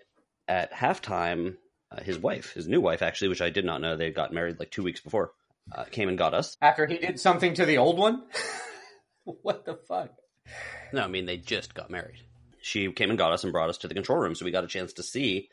at 0.49 0.73
halftime, 0.73 1.57
uh, 1.93 2.01
his 2.03 2.19
wife, 2.19 2.53
his 2.55 2.67
new 2.67 2.81
wife, 2.81 3.03
actually, 3.03 3.29
which 3.29 3.43
I 3.43 3.51
did 3.51 3.65
not 3.65 3.81
know, 3.81 3.97
they 3.97 4.11
got 4.11 4.33
married 4.33 4.59
like 4.59 4.71
two 4.71 4.83
weeks 4.83 5.01
before, 5.01 5.33
uh, 5.73 5.85
came 5.85 6.09
and 6.09 6.19
got 6.19 6.35
us. 6.35 6.57
After 6.61 6.87
he 6.87 6.99
did 6.99 7.21
something 7.21 7.55
to 7.55 7.65
the 7.65 7.79
old 7.79 7.99
one. 7.99 8.23
what 9.25 9.65
the 9.65 9.75
fuck? 9.75 10.11
No, 10.93 11.03
I 11.03 11.09
mean 11.09 11.27
they 11.27 11.37
just 11.37 11.75
got 11.75 11.91
married. 11.91 12.19
She 12.63 12.91
came 12.93 13.11
and 13.11 13.19
got 13.19 13.33
us 13.33 13.45
and 13.45 13.53
brought 13.53 13.71
us 13.71 13.79
to 13.79 13.89
the 13.89 13.95
control 13.95 14.19
room, 14.19 14.35
so 14.35 14.45
we 14.45 14.51
got 14.51 14.65
a 14.65 14.69
chance 14.69 14.95
to 14.95 15.03
see 15.03 15.49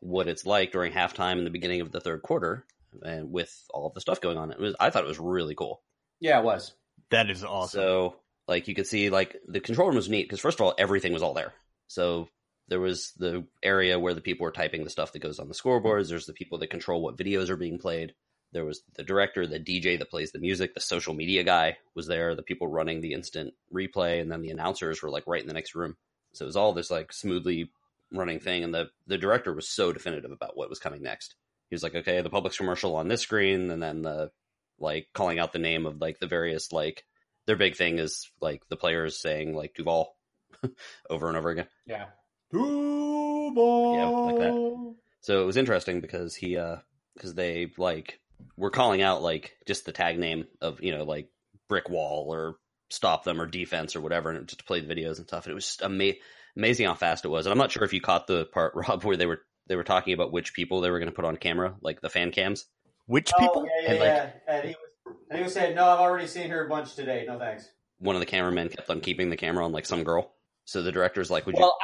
what 0.00 0.28
it's 0.28 0.44
like 0.46 0.72
during 0.72 0.92
halftime 0.92 1.38
in 1.38 1.44
the 1.44 1.50
beginning 1.50 1.80
of 1.80 1.92
the 1.92 2.00
third 2.00 2.22
quarter, 2.22 2.64
and 3.02 3.30
with 3.30 3.54
all 3.72 3.86
of 3.86 3.94
the 3.94 4.00
stuff 4.00 4.20
going 4.20 4.36
on. 4.36 4.50
It 4.50 4.58
was, 4.58 4.74
I 4.80 4.90
thought 4.90 5.04
it 5.04 5.08
was 5.08 5.18
really 5.18 5.54
cool. 5.54 5.82
Yeah, 6.20 6.38
it 6.40 6.44
was. 6.44 6.72
That 7.10 7.30
is 7.30 7.44
awesome. 7.44 7.80
So, 7.80 8.16
like, 8.48 8.68
you 8.68 8.74
could 8.74 8.86
see, 8.86 9.10
like, 9.10 9.36
the 9.46 9.60
control 9.60 9.88
room 9.88 9.96
was 9.96 10.08
neat 10.08 10.24
because, 10.24 10.40
first 10.40 10.60
of 10.60 10.66
all, 10.66 10.74
everything 10.78 11.12
was 11.12 11.22
all 11.22 11.34
there. 11.34 11.52
So, 11.86 12.28
there 12.68 12.80
was 12.80 13.12
the 13.16 13.44
area 13.62 13.98
where 13.98 14.14
the 14.14 14.20
people 14.20 14.44
were 14.44 14.52
typing 14.52 14.84
the 14.84 14.90
stuff 14.90 15.12
that 15.12 15.18
goes 15.20 15.38
on 15.38 15.48
the 15.48 15.54
scoreboards. 15.54 16.08
There's 16.08 16.26
the 16.26 16.32
people 16.32 16.58
that 16.58 16.70
control 16.70 17.02
what 17.02 17.16
videos 17.16 17.48
are 17.48 17.56
being 17.56 17.78
played. 17.78 18.14
There 18.52 18.64
was 18.64 18.82
the 18.94 19.04
director, 19.04 19.46
the 19.46 19.60
DJ 19.60 19.98
that 19.98 20.10
plays 20.10 20.32
the 20.32 20.38
music, 20.38 20.74
the 20.74 20.80
social 20.80 21.14
media 21.14 21.44
guy 21.44 21.78
was 21.94 22.06
there, 22.06 22.34
the 22.34 22.42
people 22.42 22.66
running 22.66 23.00
the 23.00 23.12
instant 23.12 23.54
replay, 23.72 24.20
and 24.20 24.30
then 24.30 24.42
the 24.42 24.50
announcers 24.50 25.02
were 25.02 25.10
like 25.10 25.24
right 25.26 25.40
in 25.40 25.46
the 25.46 25.54
next 25.54 25.74
room. 25.74 25.96
So 26.32 26.44
it 26.44 26.46
was 26.46 26.56
all 26.56 26.72
this 26.72 26.90
like 26.90 27.12
smoothly 27.12 27.70
running 28.12 28.40
thing, 28.40 28.64
and 28.64 28.74
the 28.74 28.90
the 29.06 29.18
director 29.18 29.52
was 29.52 29.68
so 29.68 29.92
definitive 29.92 30.32
about 30.32 30.56
what 30.56 30.68
was 30.68 30.78
coming 30.78 31.02
next. 31.02 31.36
He 31.68 31.74
was 31.74 31.82
like, 31.82 31.94
okay, 31.94 32.20
the 32.20 32.30
Publix 32.30 32.56
commercial 32.56 32.96
on 32.96 33.08
this 33.08 33.20
screen, 33.20 33.70
and 33.70 33.82
then 33.82 34.02
the 34.02 34.30
like 34.78 35.08
calling 35.12 35.38
out 35.38 35.52
the 35.52 35.58
name 35.58 35.86
of 35.86 36.00
like 36.00 36.18
the 36.18 36.26
various 36.26 36.72
like 36.72 37.04
their 37.46 37.56
big 37.56 37.76
thing 37.76 37.98
is 37.98 38.30
like 38.40 38.62
the 38.68 38.76
players 38.76 39.18
saying 39.18 39.54
like 39.54 39.74
Duval 39.74 40.16
over 41.10 41.28
and 41.28 41.36
over 41.36 41.50
again. 41.50 41.66
Yeah. 41.86 42.06
Yeah, 42.52 44.06
like 44.08 44.38
that. 44.38 44.94
So 45.20 45.42
it 45.42 45.46
was 45.46 45.56
interesting 45.56 46.00
because 46.00 46.34
he 46.34 46.56
uh 46.56 46.76
because 47.14 47.34
they 47.34 47.72
like 47.76 48.19
were 48.56 48.70
calling 48.70 49.02
out 49.02 49.22
like 49.22 49.56
just 49.66 49.84
the 49.86 49.92
tag 49.92 50.18
name 50.18 50.46
of 50.60 50.82
you 50.82 50.96
know 50.96 51.04
like 51.04 51.28
brick 51.68 51.88
wall 51.88 52.26
or 52.34 52.56
stop 52.90 53.22
them 53.24 53.40
or 53.40 53.46
defense 53.46 53.94
or 53.94 54.00
whatever 54.00 54.30
and 54.30 54.48
just 54.48 54.58
to 54.58 54.64
play 54.64 54.80
the 54.80 54.92
videos 54.94 55.18
and 55.18 55.26
stuff. 55.28 55.44
And 55.46 55.52
it 55.52 55.54
was 55.54 55.66
just 55.66 55.82
ama- 55.82 56.14
amazing 56.56 56.86
how 56.86 56.94
fast 56.94 57.24
it 57.24 57.28
was. 57.28 57.46
And 57.46 57.52
I'm 57.52 57.58
not 57.58 57.70
sure 57.70 57.84
if 57.84 57.92
you 57.92 58.00
caught 58.00 58.26
the 58.26 58.46
part 58.46 58.72
Rob 58.76 59.04
where 59.04 59.16
they 59.16 59.26
were 59.26 59.40
they 59.68 59.76
were 59.76 59.84
talking 59.84 60.12
about 60.14 60.32
which 60.32 60.52
people 60.54 60.80
they 60.80 60.90
were 60.90 60.98
going 60.98 61.10
to 61.10 61.14
put 61.14 61.24
on 61.24 61.36
camera, 61.36 61.76
like 61.80 62.00
the 62.00 62.10
fan 62.10 62.32
cams. 62.32 62.66
Which 63.06 63.30
Oh, 63.36 63.40
people? 63.40 63.66
yeah, 63.66 63.82
yeah, 63.82 63.90
And, 63.90 63.98
like- 64.00 64.06
yeah. 64.08 64.30
And 64.48 64.64
he 64.64 64.70
was 64.70 65.16
and 65.30 65.38
he 65.38 65.44
was 65.44 65.52
saying, 65.54 65.74
"No, 65.76 65.84
I've 65.86 66.00
already 66.00 66.26
seen 66.26 66.50
her 66.50 66.66
a 66.66 66.68
bunch 66.68 66.94
today. 66.94 67.24
No 67.26 67.38
thanks." 67.38 67.68
One 67.98 68.16
of 68.16 68.20
the 68.20 68.26
cameramen 68.26 68.68
kept 68.70 68.90
on 68.90 69.00
keeping 69.00 69.30
the 69.30 69.36
camera 69.36 69.64
on 69.64 69.72
like 69.72 69.86
some 69.86 70.02
girl. 70.04 70.32
So 70.64 70.82
the 70.82 70.90
director's 70.92 71.30
like, 71.30 71.46
"Would 71.46 71.56
you?" 71.56 71.62
Well, 71.62 71.76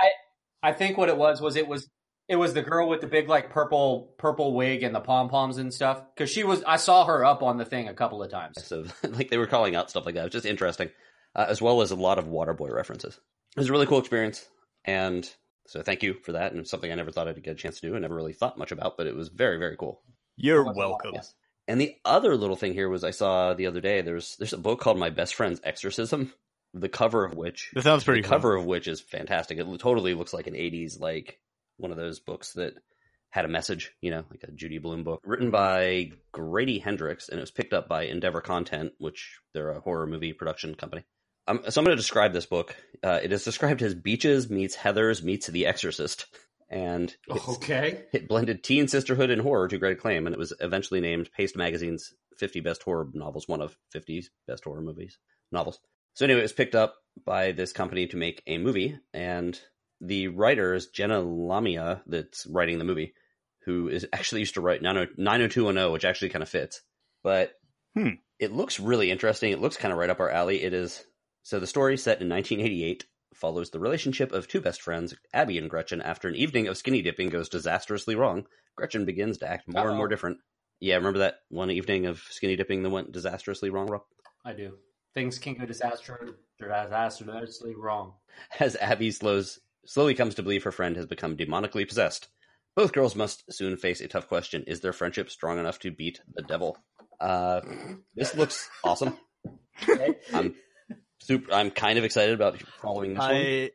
I 0.63 0.71
I 0.71 0.73
think 0.73 0.97
what 0.99 1.09
it 1.09 1.17
was 1.17 1.41
was 1.41 1.55
it 1.57 1.69
was 1.69 1.89
it 2.29 2.37
was 2.37 2.55
the 2.55 2.63
girl 2.63 2.89
with 2.89 3.01
the 3.01 3.07
big 3.07 3.29
like 3.29 3.51
purple 3.51 4.15
purple 4.19 4.55
wig 4.55 4.83
and 4.83 4.95
the 4.95 5.01
pom 5.01 5.29
poms 5.29 5.59
and 5.59 5.73
stuff 5.73 6.03
because 6.15 6.31
she 6.31 6.45
was 6.45 6.63
I 6.67 6.77
saw 6.77 7.05
her 7.07 7.25
up 7.25 7.43
on 7.43 7.57
the 7.59 7.65
thing 7.65 7.89
a 7.89 7.95
couple 7.95 8.23
of 8.23 8.31
times. 8.31 8.65
So 8.65 8.85
like 9.11 9.31
they 9.31 9.39
were 9.39 9.47
calling 9.47 9.77
out 9.77 9.91
stuff 9.91 10.07
like 10.07 10.15
that. 10.17 10.23
It 10.23 10.25
was 10.25 10.33
just 10.33 10.47
interesting, 10.47 10.91
uh, 11.35 11.47
as 11.49 11.63
well 11.63 11.83
as 11.83 11.91
a 11.91 11.97
lot 11.97 12.19
of 12.19 12.27
Waterboy 12.27 12.73
references. 12.73 13.15
It 13.57 13.61
was 13.61 13.69
a 13.69 13.73
really 13.73 13.87
cool 13.87 13.99
experience, 14.01 14.45
and 14.85 15.29
so 15.67 15.83
thank 15.83 16.03
you 16.03 16.15
for 16.25 16.33
that. 16.33 16.53
And 16.53 16.61
it's 16.61 16.71
something 16.71 16.91
I 16.91 16.95
never 16.97 17.11
thought 17.13 17.29
I'd 17.29 17.43
get 17.43 17.53
a 17.53 17.55
chance 17.55 17.81
to 17.81 17.87
do, 17.89 17.95
and 17.95 18.03
never 18.03 18.15
really 18.15 18.33
thought 18.33 18.59
much 18.59 18.73
about, 18.73 18.97
but 18.97 19.07
it 19.07 19.17
was 19.17 19.29
very 19.29 19.59
very 19.59 19.77
cool. 19.77 20.03
You're 20.37 20.61
It 20.63 20.67
was 20.69 20.77
a 20.77 20.81
lot, 20.81 20.89
welcome. 20.91 21.11
yes. 21.15 21.33
And 21.69 21.81
the 21.81 21.97
other 22.05 22.37
little 22.37 22.55
thing 22.57 22.75
here 22.75 22.89
was 22.89 23.03
I 23.03 23.11
saw 23.11 23.55
the 23.55 23.67
other 23.67 23.81
day 23.81 24.01
there's 24.03 24.37
there's 24.37 24.53
a 24.53 24.59
book 24.59 24.81
called 24.81 24.99
My 24.99 25.11
Best 25.11 25.35
Friend's 25.35 25.61
Exorcism, 25.65 26.33
the 26.75 26.89
cover 26.89 27.25
of 27.25 27.35
which 27.35 27.71
That 27.75 27.83
sounds 27.85 28.05
pretty 28.05 28.21
the 28.21 28.29
cool. 28.29 28.37
cover 28.37 28.55
of 28.57 28.65
which 28.67 28.87
is 28.87 29.01
fantastic. 29.01 29.59
It 29.59 29.67
totally 29.81 30.15
looks 30.15 30.33
like 30.35 30.47
an 30.47 30.55
80s 30.55 31.01
like 31.01 31.41
one 31.79 31.91
of 31.91 31.97
those 31.97 32.21
books 32.21 32.53
that 32.55 32.75
had 33.31 33.45
a 33.45 33.49
message, 33.49 33.93
you 34.01 34.11
know, 34.11 34.25
like 34.31 34.45
a 34.45 34.53
Judy 34.53 34.79
Blume 34.79 35.05
book 35.05 35.21
written 35.25 35.51
by 35.51 36.13
Grady 36.33 36.79
Hendrix 36.79 37.29
and 37.29 37.39
it 37.39 37.43
was 37.43 37.51
picked 37.51 37.73
up 37.75 37.89
by 37.89 38.05
Endeavor 38.05 38.41
Content, 38.41 38.93
which 38.99 39.39
they're 39.53 39.71
a 39.73 39.81
horror 39.81 40.07
movie 40.07 40.33
production 40.33 40.75
company. 40.75 41.05
Um, 41.49 41.61
so 41.69 41.81
I'm 41.81 41.85
going 41.85 41.97
to 41.97 42.01
describe 42.01 42.33
this 42.33 42.47
book. 42.47 42.75
Uh, 43.05 43.21
it 43.23 43.33
is 43.33 43.45
described 43.45 43.83
as 43.83 43.95
Beaches 43.95 44.49
meets 44.51 44.77
Heathers 44.77 45.23
meets 45.23 45.47
The 45.47 45.67
Exorcist. 45.67 46.27
And 46.69 47.15
Okay. 47.31 48.05
it 48.13 48.27
blended 48.27 48.65
teen 48.65 48.89
sisterhood 48.89 49.31
and 49.31 49.41
horror 49.41 49.69
to 49.69 49.79
great 49.79 49.99
acclaim, 49.99 50.27
and 50.27 50.35
it 50.35 50.39
was 50.39 50.53
eventually 50.59 51.01
named 51.01 51.31
Paste 51.31 51.57
Magazine's 51.57 52.13
50 52.39 52.59
Best 52.61 52.83
Horror 52.83 53.09
Novels, 53.15 53.47
one 53.47 53.61
of 53.61 53.77
50 53.93 54.25
best 54.49 54.65
horror 54.65 54.81
movies 54.81 55.19
novels. 55.53 55.79
So 56.15 56.25
anyway, 56.25 56.41
it 56.41 56.43
was 56.43 56.53
picked 56.53 56.75
up 56.75 56.97
by 57.25 57.53
this 57.53 57.73
company 57.73 58.09
to 58.09 58.17
make 58.17 58.43
a 58.49 58.59
movie, 58.59 58.99
and 59.15 59.61
the 60.01 60.29
writer 60.29 60.75
is 60.75 60.89
Jenna 60.89 61.21
Lamia 61.21 62.03
that's 62.07 62.47
writing 62.47 62.79
the 62.79 62.85
movie, 62.85 63.15
who 63.65 63.89
is 63.89 64.07
actually 64.13 64.41
used 64.41 64.55
to 64.55 64.61
write 64.61 64.83
90- 64.83 65.17
90210, 65.19 65.93
which 65.93 66.05
actually 66.05 66.29
kind 66.31 66.43
of 66.43 66.49
fits. 66.49 66.83
But 67.23 67.53
Hmm. 67.95 68.11
it 68.39 68.53
looks 68.53 68.79
really 68.79 69.11
interesting. 69.11 69.53
It 69.53 69.61
looks 69.61 69.77
kind 69.79 69.91
of 69.93 69.99
right 69.99 70.11
up 70.11 70.21
our 70.21 70.31
alley. 70.31 70.63
It 70.63 70.75
is 70.75 71.05
so 71.43 71.59
the 71.59 71.67
story 71.67 71.97
set 71.97 72.21
in 72.21 72.29
1988 72.29 73.07
follows 73.35 73.71
the 73.71 73.79
relationship 73.81 74.33
of 74.33 74.49
two 74.49 74.61
best 74.61 74.83
friends, 74.83 75.15
Abby 75.33 75.59
and 75.59 75.71
Gretchen, 75.71 76.01
after 76.03 76.29
an 76.29 76.35
evening 76.37 76.69
of 76.69 76.77
skinny 76.77 77.03
dipping 77.03 77.29
goes 77.31 77.49
disastrously 77.49 78.15
wrong. 78.15 78.47
Gretchen 78.77 79.05
begins 79.05 79.39
to 79.39 79.49
act 79.49 79.67
more 79.69 79.89
and 79.89 79.97
more 79.97 80.09
different. 80.09 80.39
Yeah, 80.81 80.97
remember 80.97 81.21
that 81.21 81.37
one 81.49 81.71
evening 81.71 82.05
of 82.07 82.19
skinny 82.31 82.57
dipping 82.57 82.83
that 82.83 82.91
went 82.91 83.13
disastrously 83.13 83.71
wrong, 83.71 83.87
Rob? 83.87 84.03
I 84.45 84.53
do. 84.53 84.77
Things 85.15 85.39
can 85.39 85.55
go 85.55 85.65
disaster, 85.65 86.37
disastrously 86.61 87.75
wrong. 87.75 88.15
As 88.61 88.77
Abby 88.77 89.11
slows, 89.11 89.59
slowly 89.87 90.15
comes 90.15 90.35
to 90.37 90.43
believe 90.43 90.65
her 90.65 90.73
friend 90.73 90.97
has 90.97 91.07
become 91.07 91.37
demonically 91.37 91.89
possessed. 91.89 92.29
Both 92.75 92.93
girls 92.93 93.17
must 93.17 93.51
soon 93.53 93.77
face 93.77 94.01
a 94.01 94.09
tough 94.09 94.29
question. 94.29 94.65
Is 94.67 94.81
their 94.81 94.93
friendship 94.93 95.31
strong 95.31 95.59
enough 95.59 95.79
to 95.81 95.91
beat 95.91 96.21
the 96.35 96.43
devil? 96.43 96.77
Uh, 97.19 97.63
this 98.15 98.35
looks 98.35 98.69
awesome. 98.85 99.17
I'm 100.35 100.55
super. 101.21 101.53
I'm 101.53 101.71
kind 101.71 101.99
of 101.99 102.05
excited 102.05 102.35
about 102.35 102.61
following 102.83 103.15
this 103.15 103.21
one. 103.21 103.69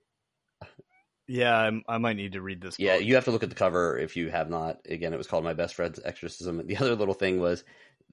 Yeah, 1.27 1.55
I'm, 1.55 1.83
I 1.87 1.97
might 1.97 2.17
need 2.17 2.33
to 2.33 2.41
read 2.41 2.61
this. 2.61 2.77
Yeah, 2.77 2.97
book. 2.97 3.05
you 3.05 3.15
have 3.15 3.25
to 3.25 3.31
look 3.31 3.43
at 3.43 3.49
the 3.49 3.55
cover 3.55 3.97
if 3.97 4.17
you 4.17 4.29
have 4.29 4.49
not. 4.49 4.79
Again, 4.87 5.13
it 5.13 5.17
was 5.17 5.27
called 5.27 5.45
My 5.45 5.53
Best 5.53 5.75
Friend's 5.75 5.99
Exorcism. 6.03 6.67
The 6.67 6.77
other 6.77 6.95
little 6.95 7.13
thing 7.13 7.39
was 7.39 7.63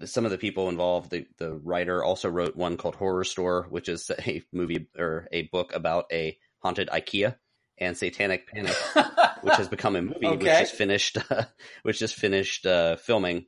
some 0.04 0.24
of 0.24 0.30
the 0.30 0.38
people 0.38 0.68
involved. 0.68 1.10
The 1.10 1.26
the 1.36 1.52
writer 1.52 2.02
also 2.02 2.30
wrote 2.30 2.56
one 2.56 2.76
called 2.76 2.96
Horrorstör, 2.96 3.68
which 3.68 3.88
is 3.88 4.10
a 4.10 4.42
movie 4.52 4.88
or 4.96 5.28
a 5.32 5.42
book 5.42 5.74
about 5.74 6.06
a 6.12 6.38
haunted 6.60 6.88
IKEA 6.88 7.34
and 7.80 7.96
Satanic 7.96 8.46
Panic, 8.48 8.74
which 9.42 9.54
has 9.56 9.68
become 9.68 9.96
a 9.96 10.02
movie 10.02 10.26
which 10.28 10.40
just 10.46 10.74
finished, 10.74 11.18
which 11.82 11.98
just 11.98 12.14
finished 12.14 12.66
uh, 12.66 12.96
filming. 12.96 13.46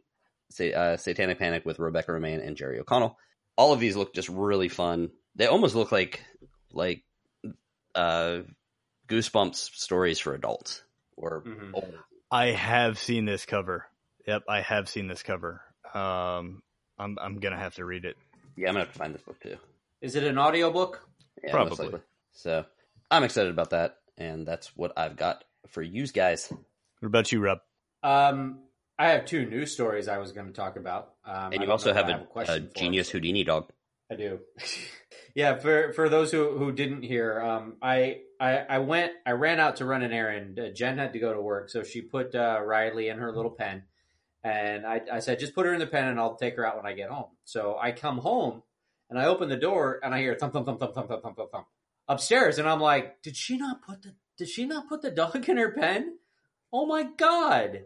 Say, 0.50 0.72
uh, 0.72 0.96
Satanic 0.96 1.38
Panic 1.38 1.64
with 1.64 1.78
Rebecca 1.78 2.10
Romijn 2.10 2.44
and 2.44 2.56
Jerry 2.56 2.80
O'Connell. 2.80 3.16
All 3.56 3.72
of 3.72 3.78
these 3.80 3.94
look 3.96 4.12
just 4.14 4.28
really 4.28 4.68
fun. 4.68 5.10
They 5.36 5.46
almost 5.46 5.74
look 5.76 5.92
like 5.92 6.22
like 6.72 7.04
uh, 7.94 8.40
Goosebumps 9.08 9.54
stories 9.56 10.18
for 10.18 10.34
adults 10.34 10.82
or 11.16 11.42
Mhm. 11.42 11.70
older. 11.74 11.98
I 12.30 12.46
have 12.46 12.98
seen 12.98 13.24
this 13.24 13.44
cover. 13.46 13.86
Yep, 14.26 14.44
I 14.48 14.60
have 14.60 14.88
seen 14.88 15.08
this 15.08 15.22
cover. 15.22 15.62
Um, 15.94 16.62
I'm 16.98 17.18
I'm 17.20 17.38
gonna 17.40 17.58
have 17.58 17.74
to 17.76 17.84
read 17.84 18.04
it. 18.04 18.16
Yeah, 18.56 18.68
I'm 18.68 18.74
gonna 18.74 18.84
have 18.84 18.92
to 18.92 18.98
find 18.98 19.14
this 19.14 19.22
book 19.22 19.40
too. 19.40 19.56
Is 20.00 20.14
it 20.16 20.24
an 20.24 20.38
audiobook? 20.38 21.06
Yeah, 21.42 21.50
Probably. 21.52 22.00
So 22.32 22.64
I'm 23.10 23.24
excited 23.24 23.50
about 23.50 23.70
that, 23.70 23.96
and 24.20 24.46
that's 24.46 24.76
what 24.76 24.92
I've 24.96 25.16
got 25.16 25.44
for 25.68 25.82
you 25.82 26.06
guys. 26.06 26.52
What 27.00 27.06
about 27.06 27.32
you, 27.32 27.40
Rob? 27.40 27.58
Um, 28.02 28.60
I 28.98 29.08
have 29.08 29.24
two 29.24 29.46
news 29.46 29.72
stories 29.72 30.06
I 30.08 30.18
was 30.18 30.32
going 30.32 30.46
to 30.46 30.52
talk 30.52 30.76
about. 30.76 31.14
Um, 31.24 31.52
and 31.52 31.62
you 31.62 31.70
also 31.70 31.92
know 31.92 31.98
if 31.98 32.06
have 32.06 32.20
a, 32.20 32.24
question 32.24 32.68
for 32.68 32.74
genius 32.78 33.08
it. 33.08 33.12
Houdini 33.12 33.44
dog. 33.44 33.72
I 34.12 34.16
do. 34.16 34.40
yeah, 35.34 35.56
for 35.58 35.92
for 35.94 36.08
those 36.08 36.30
who 36.30 36.58
who 36.58 36.70
didn't 36.70 37.02
hear, 37.02 37.40
um, 37.40 37.76
I 37.80 38.20
I 38.38 38.58
I 38.58 38.78
went 38.78 39.12
I 39.24 39.32
ran 39.32 39.58
out 39.58 39.76
to 39.76 39.86
run 39.86 40.02
an 40.02 40.12
errand. 40.12 40.60
Uh, 40.60 40.70
Jen 40.70 40.98
had 40.98 41.14
to 41.14 41.18
go 41.18 41.32
to 41.32 41.40
work, 41.40 41.70
so 41.70 41.82
she 41.82 42.02
put 42.02 42.34
uh, 42.34 42.60
Riley 42.62 43.08
in 43.08 43.18
her 43.18 43.34
little 43.34 43.50
pen, 43.50 43.84
and 44.44 44.86
I 44.86 45.00
I 45.10 45.20
said 45.20 45.38
just 45.38 45.54
put 45.54 45.64
her 45.64 45.72
in 45.72 45.80
the 45.80 45.86
pen 45.86 46.08
and 46.08 46.20
I'll 46.20 46.36
take 46.36 46.56
her 46.56 46.66
out 46.66 46.76
when 46.76 46.86
I 46.86 46.92
get 46.92 47.08
home. 47.08 47.30
So 47.44 47.78
I 47.80 47.92
come 47.92 48.18
home 48.18 48.62
and 49.08 49.18
I 49.18 49.26
open 49.26 49.48
the 49.48 49.56
door 49.56 49.98
and 50.02 50.14
I 50.14 50.20
hear 50.20 50.34
thump 50.34 50.52
thump 50.52 50.66
thump 50.66 50.80
thump 50.80 50.94
thump 50.94 51.08
thump 51.08 51.22
thump 51.22 51.36
thump 51.36 51.50
thump 51.52 51.66
upstairs, 52.10 52.58
and 52.58 52.68
I'm 52.68 52.80
like, 52.80 53.22
did 53.22 53.36
she 53.36 53.56
not 53.56 53.82
put 53.82 54.02
the 54.02 54.14
did 54.36 54.48
she 54.48 54.64
not 54.66 54.88
put 54.88 55.02
the 55.02 55.10
dog 55.10 55.48
in 55.48 55.56
her 55.56 55.70
pen? 55.72 56.16
Oh 56.72 56.86
my 56.86 57.04
god! 57.16 57.82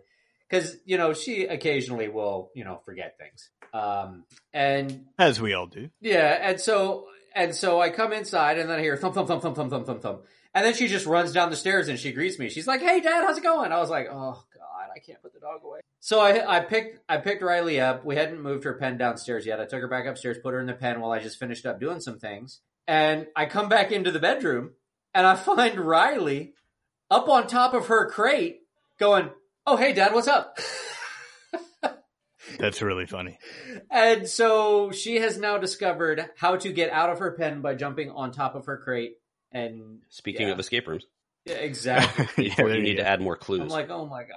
Because 0.49 0.77
you 0.85 0.99
know 0.99 1.13
she 1.15 1.45
occasionally 1.47 2.09
will 2.09 2.51
you 2.55 2.65
know 2.65 2.81
forget 2.85 3.17
things. 3.19 3.51
Um, 3.73 4.25
and 4.53 5.07
As 5.19 5.41
we 5.41 5.55
all 5.55 5.67
do. 5.67 5.91
yeah, 6.01 6.39
and 6.51 6.61
so 6.61 7.07
and 7.35 7.55
so 7.55 7.81
I 7.81 7.91
come 7.91 8.13
inside 8.13 8.59
and 8.59 8.69
then 8.71 8.79
I 8.79 8.83
hear 8.83 8.97
thump 8.97 9.15
thump 9.15 9.29
thump 9.29 9.43
thump 9.43 9.57
thump 9.57 9.71
thump 9.71 9.87
thump 9.87 10.03
thump, 10.03 10.25
and 10.55 10.65
then 10.65 10.75
she 10.75 10.87
just 10.89 11.07
runs 11.07 11.33
down 11.33 11.51
the 11.51 11.57
stairs 11.57 11.89
and 11.89 11.99
she 11.99 12.13
greets 12.13 12.39
me. 12.39 12.49
She's 12.49 12.67
like, 12.67 12.81
"Hey, 12.81 13.01
Dad, 13.01 13.25
how's 13.25 13.39
it 13.39 13.43
going?" 13.43 13.73
I 13.73 13.79
was 13.81 13.91
like, 13.91 14.07
"Oh 14.11 14.45
God, 14.57 14.89
I 14.95 14.99
can't 15.01 15.21
put 15.23 15.33
the 15.35 15.41
dog 15.41 15.65
away." 15.65 15.81
So 16.01 16.21
I 16.21 16.59
I 16.59 16.61
picked 16.61 17.01
I 17.09 17.17
picked 17.17 17.43
Riley 17.43 17.81
up. 17.81 18.05
We 18.05 18.15
hadn't 18.15 18.41
moved 18.41 18.63
her 18.65 18.75
pen 18.75 18.97
downstairs 18.99 19.47
yet. 19.47 19.59
I 19.61 19.65
took 19.65 19.81
her 19.81 19.89
back 19.89 20.07
upstairs, 20.07 20.37
put 20.43 20.53
her 20.55 20.61
in 20.61 20.67
the 20.67 20.75
pen 20.75 21.01
while 21.01 21.11
I 21.11 21.19
just 21.19 21.39
finished 21.39 21.67
up 21.67 21.81
doing 21.81 21.99
some 22.01 22.19
things, 22.21 22.61
and 22.87 23.27
I 23.37 23.47
come 23.47 23.69
back 23.69 23.93
into 23.93 24.11
the 24.11 24.19
bedroom 24.19 24.73
and 25.15 25.27
I 25.27 25.35
find 25.37 25.79
Riley 25.79 26.55
up 27.11 27.29
on 27.29 27.47
top 27.47 27.75
of 27.75 27.87
her 27.87 28.09
crate, 28.11 28.61
going, 28.99 29.31
"Oh, 29.67 29.77
hey, 29.77 29.93
Dad, 29.93 30.13
what's 30.15 30.29
up?" 30.29 30.59
That's 32.59 32.83
really 32.83 33.07
funny. 33.07 33.39
And 33.91 34.29
so 34.29 34.91
she 34.91 35.17
has 35.17 35.39
now 35.39 35.59
discovered 35.59 36.29
how 36.37 36.57
to 36.57 36.73
get 36.73 36.91
out 36.91 37.11
of 37.11 37.19
her 37.21 37.33
pen 37.33 37.61
by 37.61 37.75
jumping 37.75 38.11
on 38.11 38.33
top 38.33 38.55
of 38.57 38.67
her 38.67 38.77
crate. 38.77 39.15
And 39.53 40.01
Speaking 40.09 40.47
Yeah. 40.49 40.53
of 40.55 40.59
escape 40.61 40.87
rooms, 40.89 41.05
yeah, 41.45 41.55
exactly. 41.55 42.47
Yeah, 42.59 42.67
you 42.67 42.83
need 42.83 42.89
you 42.91 42.97
to 42.97 43.07
add 43.07 43.21
more 43.21 43.37
clues. 43.37 43.61
I'm 43.61 43.69
clues. 43.69 43.73
like, 43.81 43.91
oh 43.91 44.07
my 44.07 44.23
god. 44.23 44.37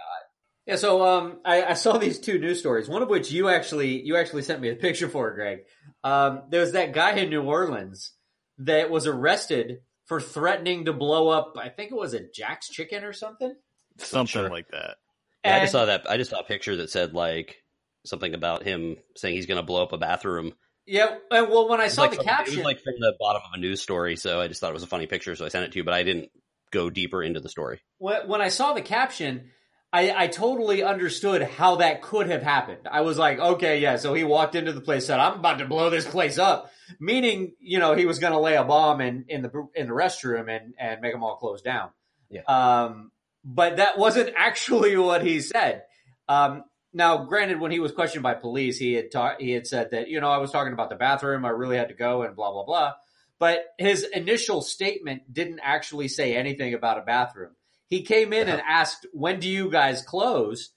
Yeah, 0.67 0.75
so 0.75 1.05
um, 1.05 1.39
I, 1.45 1.63
I 1.63 1.73
saw 1.73 1.97
these 1.97 2.19
two 2.19 2.37
news 2.39 2.59
stories. 2.59 2.87
One 2.89 3.01
of 3.01 3.09
which 3.09 3.31
you 3.31 3.49
actually 3.49 4.01
you 4.01 4.15
actually 4.17 4.41
sent 4.43 4.61
me 4.61 4.69
a 4.69 4.75
picture 4.75 5.09
for, 5.09 5.33
Greg. 5.33 5.59
Um, 6.03 6.43
there 6.49 6.61
was 6.61 6.73
that 6.73 6.93
guy 6.93 7.11
in 7.13 7.29
New 7.29 7.43
Orleans 7.43 8.13
that 8.59 8.89
was 8.89 9.07
arrested 9.07 9.79
for 10.05 10.21
threatening 10.21 10.85
to 10.85 10.93
blow 10.93 11.29
up. 11.29 11.55
I 11.59 11.69
think 11.69 11.91
it 11.91 11.97
was 11.97 12.13
a 12.13 12.19
Jack's 12.21 12.69
Chicken 12.69 13.03
or 13.03 13.13
something. 13.13 13.53
Something 13.99 14.27
Sure. 14.43 14.49
like 14.49 14.69
that. 14.69 14.97
Yeah, 15.45 15.57
I 15.57 15.59
just 15.61 15.71
saw 15.71 15.85
that. 15.85 16.09
I 16.09 16.17
just 16.17 16.29
saw 16.31 16.39
a 16.39 16.43
picture 16.43 16.75
that 16.77 16.89
said 16.89 17.13
like 17.13 17.57
something 18.05 18.33
about 18.33 18.63
him 18.63 18.97
saying 19.15 19.35
he's 19.35 19.45
going 19.45 19.57
to 19.59 19.63
blow 19.65 19.83
up 19.83 19.93
a 19.93 19.97
bathroom. 19.97 20.53
Yeah, 20.85 21.17
and 21.31 21.49
well, 21.49 21.67
when 21.67 21.81
I 21.81 21.89
saw 21.89 22.03
like 22.03 22.11
the 22.11 22.17
from- 22.17 22.25
caption, 22.25 22.53
It 22.53 22.57
was 22.59 22.65
like 22.65 22.81
from 22.81 22.93
the 22.99 23.13
bottom 23.19 23.41
of 23.45 23.51
a 23.55 23.59
news 23.59 23.81
story, 23.81 24.15
so 24.15 24.39
I 24.39 24.47
just 24.47 24.61
thought 24.61 24.69
it 24.69 24.73
was 24.73 24.83
a 24.83 24.87
funny 24.87 25.05
picture, 25.07 25.35
so 25.35 25.45
I 25.45 25.49
sent 25.49 25.65
it 25.65 25.71
to 25.73 25.77
you. 25.79 25.83
But 25.83 25.93
I 25.93 26.03
didn't 26.03 26.29
go 26.71 26.89
deeper 26.89 27.21
into 27.23 27.39
the 27.41 27.49
story. 27.49 27.81
when, 27.97 28.27
when 28.27 28.41
I 28.41 28.49
saw 28.49 28.73
the 28.73 28.81
caption, 28.81 29.51
I, 29.91 30.13
I 30.23 30.27
totally 30.27 30.83
understood 30.83 31.41
how 31.43 31.77
that 31.77 32.01
could 32.01 32.29
have 32.29 32.41
happened. 32.43 32.87
I 32.89 33.01
was 33.01 33.17
like, 33.17 33.39
okay, 33.39 33.79
yeah. 33.79 33.95
So 33.97 34.13
he 34.13 34.23
walked 34.23 34.55
into 34.55 34.71
the 34.73 34.81
place, 34.81 35.05
said, 35.05 35.19
"I'm 35.19 35.39
about 35.39 35.59
to 35.59 35.65
blow 35.65 35.89
this 35.89 36.05
place 36.07 36.37
up," 36.37 36.71
meaning, 36.99 37.53
you 37.59 37.79
know, 37.79 37.95
he 37.95 38.05
was 38.05 38.19
going 38.19 38.33
to 38.33 38.39
lay 38.39 38.55
a 38.55 38.63
bomb 38.63 39.01
in, 39.01 39.25
in 39.27 39.41
the 39.41 39.67
in 39.75 39.87
the 39.87 39.93
restroom 39.93 40.49
and 40.49 40.73
and 40.77 41.01
make 41.01 41.13
them 41.13 41.23
all 41.23 41.37
close 41.37 41.61
down. 41.61 41.89
Yeah. 42.29 42.41
Um, 42.43 43.11
but 43.43 43.77
that 43.77 43.97
wasn't 43.97 44.33
actually 44.37 44.97
what 44.97 45.23
he 45.25 45.41
said. 45.41 45.83
Um, 46.27 46.63
now, 46.93 47.25
granted, 47.25 47.59
when 47.59 47.71
he 47.71 47.79
was 47.79 47.91
questioned 47.91 48.23
by 48.23 48.33
police, 48.33 48.77
he 48.77 48.93
had 48.93 49.11
ta- 49.11 49.35
he 49.39 49.51
had 49.51 49.67
said 49.67 49.91
that 49.91 50.07
you 50.07 50.19
know 50.19 50.29
I 50.29 50.37
was 50.37 50.51
talking 50.51 50.73
about 50.73 50.89
the 50.89 50.95
bathroom, 50.95 51.45
I 51.45 51.49
really 51.49 51.77
had 51.77 51.89
to 51.89 51.93
go, 51.93 52.23
and 52.23 52.35
blah 52.35 52.51
blah 52.51 52.65
blah. 52.65 52.93
But 53.39 53.65
his 53.77 54.03
initial 54.03 54.61
statement 54.61 55.31
didn't 55.31 55.59
actually 55.61 56.07
say 56.07 56.35
anything 56.35 56.73
about 56.73 56.97
a 56.97 57.01
bathroom. 57.01 57.51
He 57.85 58.01
came 58.01 58.33
in 58.33 58.47
and 58.47 58.61
asked, 58.67 59.05
"When 59.13 59.39
do 59.39 59.47
you 59.47 59.69
guys 59.69 60.01
close?" 60.01 60.69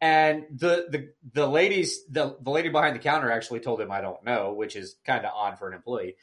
And 0.00 0.44
the 0.50 0.86
the 0.90 1.08
the 1.34 1.46
ladies 1.46 2.06
the 2.10 2.36
the 2.40 2.50
lady 2.50 2.70
behind 2.70 2.94
the 2.96 3.00
counter 3.00 3.30
actually 3.30 3.60
told 3.60 3.80
him, 3.80 3.90
"I 3.90 4.00
don't 4.00 4.24
know," 4.24 4.52
which 4.54 4.74
is 4.76 4.96
kind 5.04 5.24
of 5.26 5.32
odd 5.34 5.58
for 5.58 5.68
an 5.68 5.74
employee. 5.74 6.16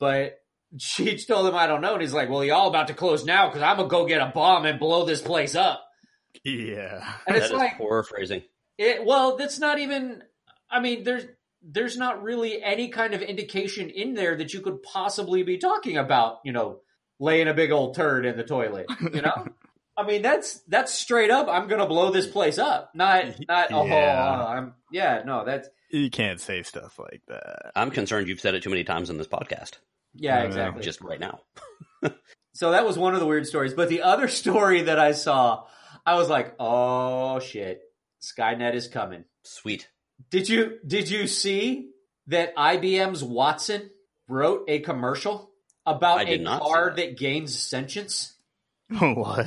But 0.00 0.40
she 0.78 1.16
told 1.26 1.46
him, 1.46 1.54
"I 1.54 1.66
don't 1.68 1.80
know," 1.80 1.92
and 1.92 2.02
he's 2.02 2.12
like, 2.12 2.28
"Well, 2.28 2.44
y'all 2.44 2.68
about 2.68 2.88
to 2.88 2.94
close 2.94 3.24
now 3.24 3.46
because 3.48 3.62
I'm 3.62 3.76
gonna 3.76 3.88
go 3.88 4.06
get 4.06 4.20
a 4.20 4.32
bomb 4.34 4.66
and 4.66 4.80
blow 4.80 5.04
this 5.04 5.22
place 5.22 5.54
up." 5.54 5.84
Yeah. 6.44 7.12
And 7.26 7.36
That 7.36 7.42
it's 7.42 7.46
is 7.46 7.52
like, 7.52 7.76
poor 7.78 8.02
phrasing. 8.02 8.42
it, 8.78 9.04
well, 9.04 9.36
that's 9.36 9.58
not 9.58 9.78
even. 9.78 10.22
I 10.70 10.80
mean, 10.80 11.04
there's 11.04 11.24
there's 11.62 11.96
not 11.96 12.22
really 12.22 12.62
any 12.62 12.88
kind 12.88 13.14
of 13.14 13.22
indication 13.22 13.90
in 13.90 14.14
there 14.14 14.36
that 14.36 14.54
you 14.54 14.60
could 14.60 14.82
possibly 14.82 15.42
be 15.44 15.58
talking 15.58 15.96
about. 15.96 16.38
You 16.44 16.52
know, 16.52 16.80
laying 17.20 17.46
a 17.48 17.54
big 17.54 17.70
old 17.70 17.94
turd 17.94 18.26
in 18.26 18.36
the 18.36 18.44
toilet. 18.44 18.86
You 19.12 19.22
know, 19.22 19.46
I 20.00 20.06
mean, 20.06 20.22
that's 20.22 20.60
that's 20.68 20.92
straight 20.92 21.30
up. 21.30 21.48
I'm 21.48 21.68
gonna 21.68 21.86
blow 21.86 22.10
this 22.10 22.26
place 22.26 22.58
up. 22.58 22.90
Not 22.94 23.24
not. 23.48 23.72
Oh, 23.72 23.86
Yeah. 23.86 24.44
I'm 24.46 24.74
yeah. 24.90 25.22
No, 25.24 25.44
that's 25.44 25.68
You 25.90 26.10
can't 26.10 26.40
say 26.40 26.62
stuff 26.62 26.98
like 26.98 27.22
that. 27.28 27.72
I'm 27.76 27.90
concerned 27.90 28.28
you've 28.28 28.40
said 28.40 28.54
it 28.54 28.62
too 28.62 28.70
many 28.70 28.84
times 28.84 29.10
in 29.10 29.18
this 29.18 29.28
podcast. 29.28 29.78
Yeah, 30.14 30.40
Uh, 30.40 30.44
exactly. 30.46 30.82
Just 30.82 31.00
right 31.00 31.20
now. 31.20 31.40
So 32.52 32.72
that 32.72 32.84
was 32.84 32.98
one 32.98 33.14
of 33.14 33.20
the 33.20 33.26
weird 33.26 33.46
stories. 33.46 33.74
But 33.74 33.88
the 33.88 34.02
other 34.02 34.26
story 34.42 34.82
that 34.82 34.98
I 34.98 35.12
saw, 35.12 35.64
I 36.04 36.16
was 36.16 36.28
like, 36.28 36.56
"Oh 36.58 37.38
shit, 37.38 37.80
Skynet 38.20 38.74
is 38.74 38.88
coming." 38.88 39.24
Sweet. 39.44 39.88
Did 40.30 40.48
you 40.48 40.78
did 40.86 41.08
you 41.08 41.26
see 41.28 41.90
that 42.26 42.54
IBM's 42.56 43.22
Watson 43.22 43.88
wrote 44.28 44.64
a 44.68 44.80
commercial 44.80 45.52
about 45.86 46.18
I 46.18 46.22
a 46.22 46.26
did 46.26 46.40
not 46.42 46.62
see 46.62 46.68
car 46.68 46.84
that. 46.90 46.96
that 46.96 47.16
gains 47.18 47.56
sentience? 47.58 48.34
what? 48.98 49.46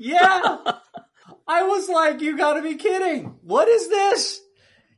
Yeah. 0.00 0.56
I 1.46 1.62
was 1.64 1.88
like, 1.88 2.20
you 2.20 2.36
gotta 2.36 2.62
be 2.62 2.76
kidding. 2.76 3.36
What 3.42 3.68
is 3.68 3.88
this? 3.88 4.40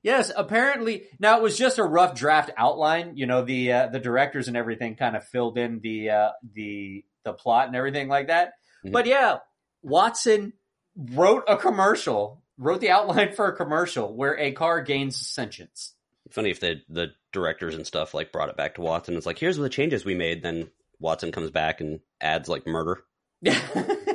Yes, 0.03 0.33
apparently 0.35 1.05
now 1.19 1.37
it 1.39 1.43
was 1.43 1.57
just 1.59 1.79
a 1.79 1.85
rough 1.85 2.15
draft 2.15 2.51
outline. 2.57 3.17
You 3.17 3.27
know, 3.27 3.43
the 3.45 3.73
uh, 3.73 3.87
the 3.89 4.01
directors 4.01 4.49
and 4.49 4.57
everything 4.57 4.97
kind 4.97 5.17
of 5.17 5.25
filled 5.25 5.59
in 5.59 5.81
the 5.83 6.11
uh, 6.11 6.31
the 6.55 7.05
the 7.25 7.33
plot 7.33 7.67
and 7.69 7.77
everything 7.77 8.09
like 8.09 8.29
that. 8.29 8.53
Mhm. 8.85 8.93
But 8.93 9.07
yeah, 9.07 9.39
Watson 9.83 10.53
wrote 10.97 11.45
a 11.49 11.57
commercial, 11.57 12.43
wrote 12.59 12.81
the 12.81 12.91
outline 12.91 13.33
for 13.33 13.47
a 13.49 13.57
commercial 13.57 14.15
where 14.15 14.39
a 14.39 14.53
car 14.53 14.83
gains 14.83 15.17
sentience. 15.17 15.95
Funny 16.31 16.51
if 16.51 16.61
the 16.61 16.83
the 16.89 17.09
directors 17.33 17.75
and 17.75 17.87
stuff 17.87 18.13
like 18.15 18.33
brought 18.33 18.49
it 18.51 18.57
back 18.57 18.75
to 18.75 18.81
Watson. 18.83 19.17
It's 19.17 19.27
like, 19.27 19.39
here's 19.39 19.57
the 19.57 19.69
changes 19.69 20.05
we 20.05 20.15
made. 20.15 20.43
Then 20.43 20.71
Watson 20.99 21.33
comes 21.33 21.51
back 21.51 21.81
and 21.81 22.01
adds 22.21 22.49
like 22.49 22.67
murder. 22.67 23.03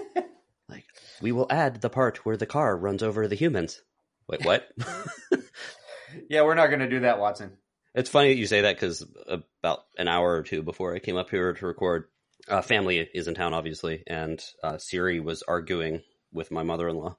Like, 1.17 1.23
we 1.23 1.31
will 1.31 1.47
add 1.49 1.81
the 1.81 1.89
part 1.89 2.25
where 2.25 2.37
the 2.37 2.45
car 2.45 2.77
runs 2.77 3.03
over 3.03 3.27
the 3.27 3.35
humans. 3.35 3.81
Wait, 4.27 4.45
what? 4.45 4.67
yeah, 6.29 6.43
we're 6.43 6.55
not 6.55 6.67
going 6.67 6.79
to 6.81 6.89
do 6.89 7.01
that, 7.01 7.19
Watson. 7.19 7.57
it's 7.95 8.09
funny 8.09 8.29
that 8.29 8.39
you 8.39 8.45
say 8.47 8.61
that 8.61 8.75
because 8.75 9.05
about 9.27 9.79
an 9.97 10.07
hour 10.07 10.33
or 10.33 10.43
two 10.43 10.61
before 10.63 10.93
I 10.93 10.99
came 10.99 11.17
up 11.17 11.29
here 11.29 11.53
to 11.53 11.65
record, 11.65 12.05
uh, 12.47 12.61
family 12.61 12.99
is 12.99 13.27
in 13.27 13.35
town, 13.35 13.53
obviously, 13.53 14.03
and 14.07 14.43
uh, 14.63 14.77
Siri 14.77 15.19
was 15.19 15.43
arguing 15.43 16.01
with 16.31 16.51
my 16.51 16.63
mother-in-law. 16.63 17.17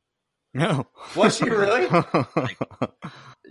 No. 0.55 0.87
Was 1.17 1.37
she 1.37 1.49
really? 1.49 1.89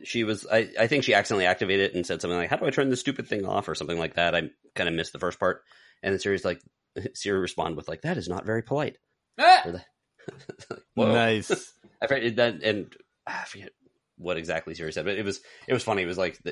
She 0.03 0.23
was, 0.23 0.45
I, 0.49 0.69
I 0.79 0.87
think 0.87 1.03
she 1.03 1.13
accidentally 1.13 1.47
activated 1.47 1.89
it 1.91 1.95
and 1.95 2.05
said 2.05 2.21
something 2.21 2.37
like, 2.37 2.49
"How 2.49 2.57
do 2.57 2.65
I 2.65 2.69
turn 2.69 2.89
this 2.89 2.99
stupid 2.99 3.27
thing 3.27 3.45
off?" 3.45 3.67
or 3.67 3.75
something 3.75 3.97
like 3.97 4.13
that. 4.13 4.35
I 4.35 4.43
kind 4.75 4.87
of 4.87 4.93
missed 4.93 5.11
the 5.11 5.19
first 5.19 5.39
part, 5.39 5.63
and 6.01 6.13
then 6.13 6.19
Siri's 6.19 6.45
like, 6.45 6.61
Siri 7.13 7.39
responded 7.39 7.75
with 7.75 7.89
like, 7.89 8.03
"That 8.03 8.15
is 8.15 8.29
not 8.29 8.45
very 8.45 8.61
polite." 8.61 8.97
Ah! 9.39 9.63
Or 9.65 9.81
the- 10.69 10.81
nice. 11.05 11.73
I 12.01 12.07
forget 12.07 12.35
that, 12.37 12.63
and 12.63 12.93
ah, 13.27 13.41
I 13.41 13.45
forget 13.45 13.69
what 14.17 14.37
exactly 14.37 14.73
Siri 14.75 14.93
said, 14.93 15.05
but 15.05 15.15
it 15.17 15.25
was 15.25 15.39
it 15.67 15.73
was 15.73 15.83
funny. 15.83 16.03
It 16.03 16.07
was 16.07 16.17
like 16.17 16.41
the, 16.43 16.51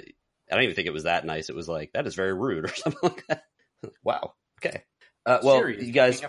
I 0.51 0.55
don't 0.55 0.63
even 0.63 0.75
think 0.75 0.88
it 0.88 0.94
was 0.94 1.03
that 1.03 1.25
nice. 1.25 1.50
It 1.50 1.55
was 1.55 1.67
like 1.67 1.91
that 1.94 2.08
is 2.08 2.15
very 2.15 2.34
rude 2.34 2.65
or 2.70 2.74
something 2.75 3.00
like 3.03 3.25
that. 3.27 3.44
wow. 4.03 4.34
Okay. 4.63 4.84
Uh, 5.25 5.39
well, 5.44 5.58
Siri 5.60 5.86
you 5.86 5.91
guys. 5.91 6.22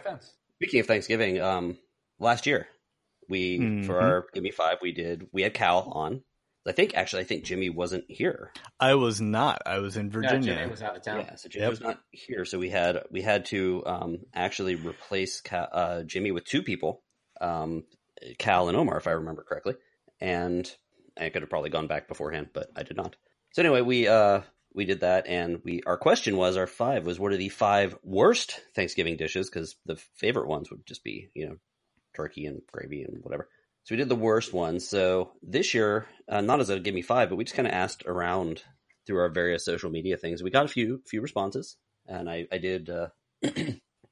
Speaking 0.57 0.81
of 0.81 0.87
Thanksgiving, 0.87 1.41
um, 1.41 1.77
last 2.19 2.47
year 2.47 2.67
we 3.29 3.59
for 3.87 3.95
Mhm. 3.95 4.01
our 4.03 4.27
Give 4.33 4.43
Me 4.43 4.51
Five 4.51 4.79
we 4.83 4.93
did 4.93 5.27
we 5.33 5.43
had 5.43 5.55
Cal 5.55 5.81
on. 5.95 6.23
I 6.69 6.73
think 6.73 6.97
actually 6.97 7.23
I 7.23 7.27
think 7.27 7.45
Jimmy 7.45 7.71
wasn't 7.71 8.05
here. 8.09 8.51
I 8.81 8.95
was 8.97 9.21
not. 9.21 9.63
I 9.67 9.79
was 9.79 9.97
in 9.97 10.07
Yeah, 10.07 10.13
Virginia. 10.13 10.55
Jimmy 10.57 10.71
was 10.71 10.83
out 10.83 10.97
of 10.97 11.03
town. 11.03 11.21
Yeah, 11.21 11.37
so 11.37 11.49
Jimmy 11.49 11.63
Yep. 11.63 11.71
was 11.71 11.81
not 11.81 12.01
here, 12.11 12.45
so 12.45 12.59
we 12.59 12.71
had 12.71 13.05
we 13.11 13.23
had 13.23 13.45
to 13.47 13.83
um, 13.87 14.19
actually 14.35 14.75
replace 14.75 15.41
Cal, 15.41 15.69
uh, 15.71 16.03
Jimmy 16.03 16.33
with 16.33 16.45
two 16.45 16.63
people, 16.63 17.03
um, 17.41 17.85
Cal 18.39 18.69
and 18.69 18.77
Omar, 18.77 18.97
if 18.97 19.07
I 19.07 19.13
remember 19.13 19.43
correctly. 19.43 19.75
And 20.21 20.71
I 21.19 21.29
could 21.29 21.43
have 21.43 21.51
probably 21.51 21.71
gone 21.71 21.87
back 21.87 22.09
beforehand, 22.09 22.49
but 22.53 22.71
I 22.77 22.83
did 22.83 22.97
not. 22.97 23.17
So 23.53 23.63
anyway, 23.63 23.81
we 23.81 24.09
uh, 24.09 24.43
we 24.75 24.85
did 24.85 25.01
that, 25.01 25.27
and 25.27 25.61
we 25.65 25.83
our 25.87 25.97
question 25.97 26.37
was 26.37 26.57
our 26.57 26.67
five 26.67 27.07
was 27.07 27.19
what 27.19 27.33
are 27.33 27.39
the 27.39 27.49
five 27.49 27.97
worst 28.03 28.61
Thanksgiving 28.75 29.17
dishes? 29.17 29.49
Because 29.49 29.77
the 29.87 29.97
favorite 30.17 30.49
ones 30.49 30.71
would 30.71 30.87
just 30.87 31.03
be 31.03 31.31
you 31.35 31.49
know 31.49 31.57
turkey 32.15 32.47
and 32.47 32.61
gravy 32.71 33.03
and 33.03 33.23
whatever. 33.23 33.49
So 33.85 33.95
we 33.95 33.99
did 33.99 34.09
the 34.09 34.17
worst 34.17 34.53
ones. 34.53 34.89
So 34.89 35.33
this 35.43 35.73
year, 35.73 36.07
uh, 36.29 36.41
not 36.41 36.61
as 36.61 36.71
a 36.71 36.81
give 36.81 36.95
me 36.95 37.03
five, 37.03 37.29
but 37.29 37.37
we 37.37 37.45
just 37.45 37.57
kind 37.57 37.69
of 37.69 37.75
asked 37.75 38.05
around 38.05 38.63
through 39.07 39.21
our 39.21 39.29
various 39.29 39.65
social 39.65 39.91
media 39.91 40.17
things. 40.17 40.43
We 40.43 40.51
got 40.51 40.65
a 40.65 40.69
few 40.69 41.03
few 41.07 41.23
responses, 41.23 41.77
and 42.07 42.29
I 42.29 42.47
I 42.53 42.59
did. 42.59 42.91
Uh, 42.91 43.09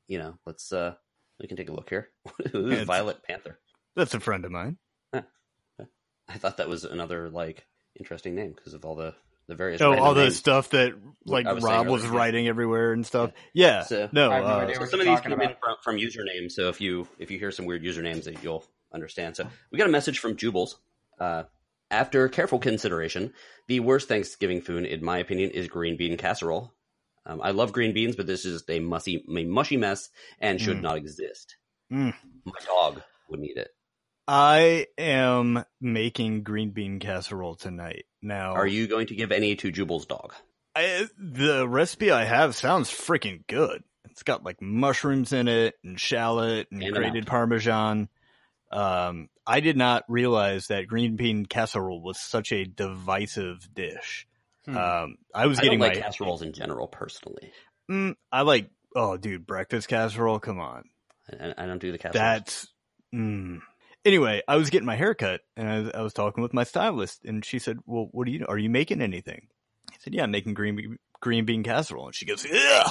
you 0.06 0.18
know, 0.18 0.34
let's 0.46 0.72
uh, 0.72 0.94
we 1.40 1.46
can 1.48 1.56
take 1.56 1.68
a 1.68 1.72
look 1.72 1.88
here. 1.90 2.08
This 2.52 2.80
is 2.80 2.86
Violet 2.86 3.22
Panther. 3.22 3.58
That's 3.96 4.14
a 4.14 4.20
friend 4.20 4.44
of 4.44 4.50
mine. 4.52 4.78
I 5.12 6.38
thought 6.38 6.56
that 6.56 6.68
was 6.68 6.84
another 6.84 7.28
like 7.28 7.66
interesting 7.98 8.34
name 8.34 8.52
because 8.56 8.74
of 8.74 8.84
all 8.84 8.94
the 8.94 9.14
the 9.46 9.54
various. 9.54 9.80
Oh, 9.82 9.94
all 9.94 10.14
the 10.14 10.22
names. 10.24 10.36
stuff 10.36 10.70
that 10.70 10.94
like 11.26 11.46
was 11.46 11.62
Rob 11.62 11.86
was 11.86 12.02
earlier. 12.04 12.16
writing 12.16 12.48
everywhere 12.48 12.92
and 12.92 13.04
stuff. 13.04 13.32
Yeah. 13.52 13.82
So- 13.82 14.08
no. 14.12 14.30
I 14.30 14.36
have 14.36 14.44
no 14.44 14.50
uh, 14.50 14.74
So 14.74 14.84
some 14.86 15.00
of 15.00 15.06
these 15.06 15.16
talking 15.16 15.32
came 15.32 15.40
in 15.42 15.54
from, 15.62 15.76
from 15.82 15.96
usernames. 15.96 16.52
So 16.52 16.68
if 16.70 16.80
you 16.80 17.06
if 17.18 17.30
you 17.30 17.38
hear 17.38 17.50
some 17.50 17.66
weird 17.66 17.82
usernames, 17.82 18.24
that 18.24 18.42
you'll 18.42 18.64
understand. 18.92 19.36
So 19.36 19.46
we 19.70 19.78
got 19.78 19.86
a 19.88 19.92
message 19.92 20.18
from 20.18 20.36
Jubles. 20.36 20.76
Uh, 21.20 21.44
after 21.90 22.28
careful 22.28 22.58
consideration, 22.58 23.34
the 23.68 23.80
worst 23.80 24.08
Thanksgiving 24.08 24.62
food, 24.62 24.86
in 24.86 25.04
my 25.04 25.18
opinion, 25.18 25.50
is 25.50 25.68
green 25.68 25.96
bean 25.98 26.16
casserole. 26.16 26.72
Um, 27.26 27.40
I 27.42 27.50
love 27.52 27.72
green 27.72 27.94
beans, 27.94 28.16
but 28.16 28.26
this 28.26 28.44
is 28.44 28.64
a 28.68 28.80
mushy, 28.80 29.24
a 29.28 29.44
mushy 29.44 29.76
mess 29.76 30.10
and 30.40 30.60
should 30.60 30.78
Mm. 30.78 30.82
not 30.82 30.96
exist. 30.96 31.56
Mm. 31.92 32.14
My 32.44 32.52
dog 32.66 33.02
wouldn't 33.28 33.48
eat 33.48 33.56
it. 33.56 33.68
I 34.26 34.86
am 34.96 35.64
making 35.80 36.42
green 36.44 36.70
bean 36.70 36.98
casserole 36.98 37.56
tonight. 37.56 38.06
Now, 38.22 38.52
Are 38.54 38.66
you 38.66 38.86
going 38.86 39.06
to 39.08 39.14
give 39.14 39.32
any 39.32 39.54
to 39.56 39.70
Jubal's 39.70 40.06
dog? 40.06 40.32
I, 40.74 41.06
the 41.18 41.68
recipe 41.68 42.10
I 42.10 42.24
have 42.24 42.54
sounds 42.54 42.90
freaking 42.90 43.46
good. 43.46 43.84
It's 44.10 44.22
got 44.22 44.44
like 44.44 44.60
mushrooms 44.62 45.32
in 45.32 45.46
it 45.48 45.74
and 45.84 45.98
shallot 46.00 46.68
and, 46.70 46.82
And 46.82 46.94
grated 46.94 47.26
parmesan. 47.26 48.08
Um, 48.72 49.28
I 49.46 49.60
did 49.60 49.76
not 49.76 50.04
realize 50.08 50.68
that 50.68 50.86
green 50.86 51.16
bean 51.16 51.46
casserole 51.46 52.00
was 52.02 52.18
such 52.18 52.50
a 52.52 52.64
divisive 52.64 53.68
dish. 53.74 54.26
Hmm. 54.66 54.76
Um, 54.76 55.16
I 55.34 55.46
was 55.46 55.58
I 55.58 55.62
getting 55.62 55.78
don't 55.78 55.88
like 55.88 55.98
my 55.98 56.02
casseroles 56.02 56.42
in 56.42 56.52
general, 56.52 56.86
personally. 56.86 57.52
Mm, 57.90 58.16
I 58.32 58.42
like. 58.42 58.70
Oh, 58.96 59.16
dude, 59.16 59.46
breakfast 59.46 59.88
casserole. 59.88 60.38
Come 60.38 60.60
on, 60.60 60.84
I, 61.40 61.54
I 61.58 61.66
don't 61.66 61.80
do 61.80 61.92
the 61.92 61.98
casseroles. 61.98 62.14
that's. 62.14 62.66
Mm. 63.14 63.60
Anyway, 64.04 64.42
I 64.46 64.56
was 64.56 64.70
getting 64.70 64.86
my 64.86 64.96
hair 64.96 65.14
cut, 65.14 65.40
and 65.56 65.68
I, 65.68 65.98
I 65.98 66.02
was 66.02 66.12
talking 66.12 66.42
with 66.42 66.52
my 66.52 66.64
stylist, 66.64 67.24
and 67.24 67.44
she 67.44 67.58
said, 67.58 67.78
"Well, 67.86 68.08
what 68.12 68.28
are 68.28 68.30
you? 68.30 68.44
Are 68.48 68.58
you 68.58 68.70
making 68.70 69.00
anything?" 69.02 69.48
I 69.90 69.96
said, 70.00 70.14
"Yeah, 70.14 70.24
I'm 70.24 70.30
making 70.30 70.54
green 70.54 70.98
green 71.20 71.44
bean 71.44 71.62
casserole." 71.62 72.06
And 72.06 72.14
she 72.14 72.26
goes, 72.26 72.46
"Yeah, 72.50 72.90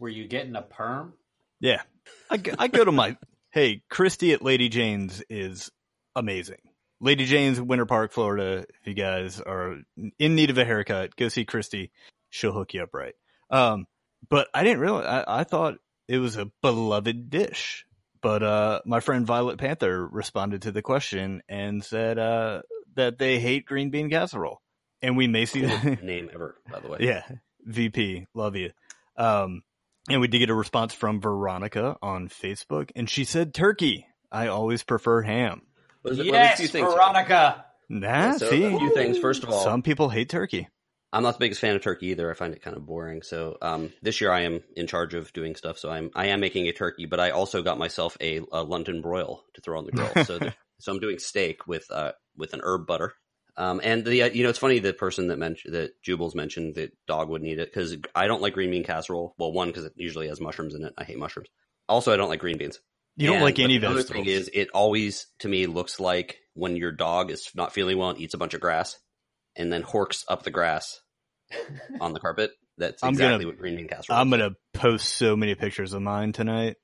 Were 0.00 0.08
you 0.08 0.26
getting 0.28 0.56
a 0.56 0.62
perm? 0.62 1.14
yeah." 1.60 1.82
I 2.30 2.36
go, 2.36 2.52
I 2.58 2.68
go 2.68 2.84
to 2.84 2.92
my 2.92 3.16
hey 3.50 3.82
Christy 3.88 4.32
at 4.32 4.42
Lady 4.42 4.68
Jane's 4.68 5.22
is 5.30 5.70
amazing. 6.14 6.58
Lady 7.00 7.24
Jane's, 7.24 7.60
Winter 7.60 7.86
Park, 7.86 8.12
Florida. 8.12 8.64
If 8.80 8.86
you 8.86 8.94
guys 8.94 9.40
are 9.40 9.76
in 10.18 10.34
need 10.34 10.50
of 10.50 10.58
a 10.58 10.64
haircut, 10.64 11.16
go 11.16 11.28
see 11.28 11.44
Christy. 11.44 11.90
She'll 12.30 12.52
hook 12.52 12.74
you 12.74 12.82
up 12.82 12.94
right. 12.94 13.14
Um, 13.50 13.86
but 14.28 14.48
I 14.54 14.64
didn't 14.64 14.80
realize. 14.80 15.06
I, 15.06 15.40
I 15.40 15.44
thought 15.44 15.78
it 16.08 16.18
was 16.18 16.36
a 16.36 16.50
beloved 16.62 17.30
dish. 17.30 17.86
But 18.24 18.42
uh, 18.42 18.80
my 18.86 19.00
friend 19.00 19.26
Violet 19.26 19.58
Panther 19.58 20.06
responded 20.06 20.62
to 20.62 20.72
the 20.72 20.80
question 20.80 21.42
and 21.46 21.84
said 21.84 22.18
uh, 22.18 22.62
that 22.94 23.18
they 23.18 23.38
hate 23.38 23.66
green 23.66 23.90
bean 23.90 24.08
casserole, 24.08 24.62
and 25.02 25.14
we 25.14 25.26
may 25.26 25.44
see 25.44 25.60
Coolest 25.60 25.84
name 26.02 26.30
ever, 26.32 26.56
by 26.72 26.80
the 26.80 26.88
way. 26.88 26.98
yeah, 27.00 27.22
VP, 27.66 28.26
love 28.32 28.56
you. 28.56 28.70
Um, 29.18 29.62
and 30.08 30.22
we 30.22 30.28
did 30.28 30.38
get 30.38 30.48
a 30.48 30.54
response 30.54 30.94
from 30.94 31.20
Veronica 31.20 31.98
on 32.00 32.30
Facebook, 32.30 32.90
and 32.96 33.10
she 33.10 33.24
said 33.24 33.52
turkey. 33.52 34.06
I 34.32 34.46
always 34.46 34.82
prefer 34.84 35.20
ham. 35.20 35.60
Was 36.04 36.18
it- 36.18 36.24
well, 36.24 36.32
there's 36.32 36.46
a 36.46 36.50
Yes, 36.50 36.58
few 36.58 36.68
things. 36.68 36.92
Veronica. 36.92 37.64
Nah, 37.88 38.32
So, 38.32 38.48
see, 38.50 38.64
a 38.64 38.78
few 38.78 38.90
things. 38.94 39.18
First 39.18 39.42
of 39.42 39.50
all, 39.50 39.62
some 39.64 39.82
people 39.82 40.08
hate 40.08 40.28
turkey. 40.28 40.68
I'm 41.12 41.22
not 41.22 41.34
the 41.34 41.38
biggest 41.38 41.60
fan 41.60 41.76
of 41.76 41.82
turkey 41.82 42.08
either. 42.08 42.28
I 42.30 42.34
find 42.34 42.52
it 42.54 42.62
kind 42.62 42.76
of 42.76 42.84
boring. 42.86 43.22
So 43.22 43.56
um, 43.62 43.92
this 44.02 44.20
year 44.20 44.32
I 44.32 44.40
am 44.40 44.62
in 44.74 44.86
charge 44.88 45.14
of 45.14 45.32
doing 45.32 45.54
stuff. 45.54 45.78
So 45.78 45.88
I'm 45.90 46.10
I 46.14 46.26
am 46.26 46.40
making 46.40 46.66
a 46.66 46.72
turkey, 46.72 47.06
but 47.06 47.20
I 47.20 47.30
also 47.30 47.62
got 47.62 47.78
myself 47.78 48.16
a, 48.20 48.40
a 48.50 48.64
London 48.64 49.00
broil 49.00 49.44
to 49.54 49.60
throw 49.60 49.78
on 49.78 49.84
the 49.84 49.92
grill. 49.92 50.12
So 50.24 50.38
there- 50.40 50.54
so 50.80 50.90
I'm 50.92 50.98
doing 50.98 51.18
steak 51.20 51.66
with 51.68 51.86
uh 51.90 52.12
with 52.36 52.52
an 52.52 52.60
herb 52.64 52.86
butter. 52.86 53.14
Um, 53.56 53.80
and 53.84 54.04
the 54.04 54.22
uh, 54.22 54.30
you 54.30 54.42
know 54.42 54.48
it's 54.50 54.58
funny 54.58 54.80
the 54.80 54.92
person 54.92 55.28
that 55.28 55.38
mentioned 55.38 55.74
that 55.74 56.02
Jubal's 56.02 56.34
mentioned 56.34 56.74
that 56.74 56.90
dog 57.06 57.28
would 57.28 57.42
need 57.42 57.60
it 57.60 57.72
because 57.72 57.96
I 58.12 58.26
don't 58.26 58.42
like 58.42 58.54
green 58.54 58.72
bean 58.72 58.82
casserole. 58.82 59.36
Well, 59.38 59.52
one 59.52 59.68
because 59.68 59.84
it 59.84 59.92
usually 59.94 60.26
has 60.26 60.40
mushrooms 60.40 60.74
in 60.74 60.84
it. 60.84 60.94
I 60.98 61.04
hate 61.04 61.18
mushrooms. 61.18 61.48
Also, 61.88 62.12
I 62.12 62.16
don't 62.16 62.28
like 62.30 62.40
green 62.40 62.58
beans. 62.58 62.80
You 63.16 63.26
don't 63.28 63.36
And- 63.36 63.44
like 63.44 63.58
any 63.58 63.78
but 63.78 63.88
the 63.88 63.92
other 63.94 64.02
thing 64.02 64.26
is, 64.26 64.50
it 64.52 64.70
always 64.74 65.26
to 65.40 65.48
me 65.48 65.66
looks 65.66 66.00
like 66.00 66.38
when 66.54 66.76
your 66.76 66.92
dog 66.92 67.30
is 67.30 67.48
not 67.54 67.72
feeling 67.72 67.98
well 67.98 68.10
and 68.10 68.20
eats 68.20 68.34
a 68.34 68.38
bunch 68.38 68.54
of 68.54 68.60
grass, 68.60 68.96
and 69.56 69.72
then 69.72 69.82
horks 69.82 70.24
up 70.28 70.42
the 70.42 70.50
grass 70.50 71.00
on 72.00 72.12
the 72.12 72.20
carpet. 72.20 72.50
That's 72.76 73.02
I'm 73.04 73.10
exactly 73.10 73.44
gonna- 73.44 73.46
what 73.54 73.58
green 73.58 73.76
bean 73.76 73.88
casserole. 73.88 74.18
I'm 74.18 74.32
is. 74.32 74.38
gonna 74.38 74.54
post 74.72 75.08
so 75.14 75.36
many 75.36 75.54
pictures 75.54 75.92
of 75.92 76.02
mine 76.02 76.32
tonight. 76.32 76.76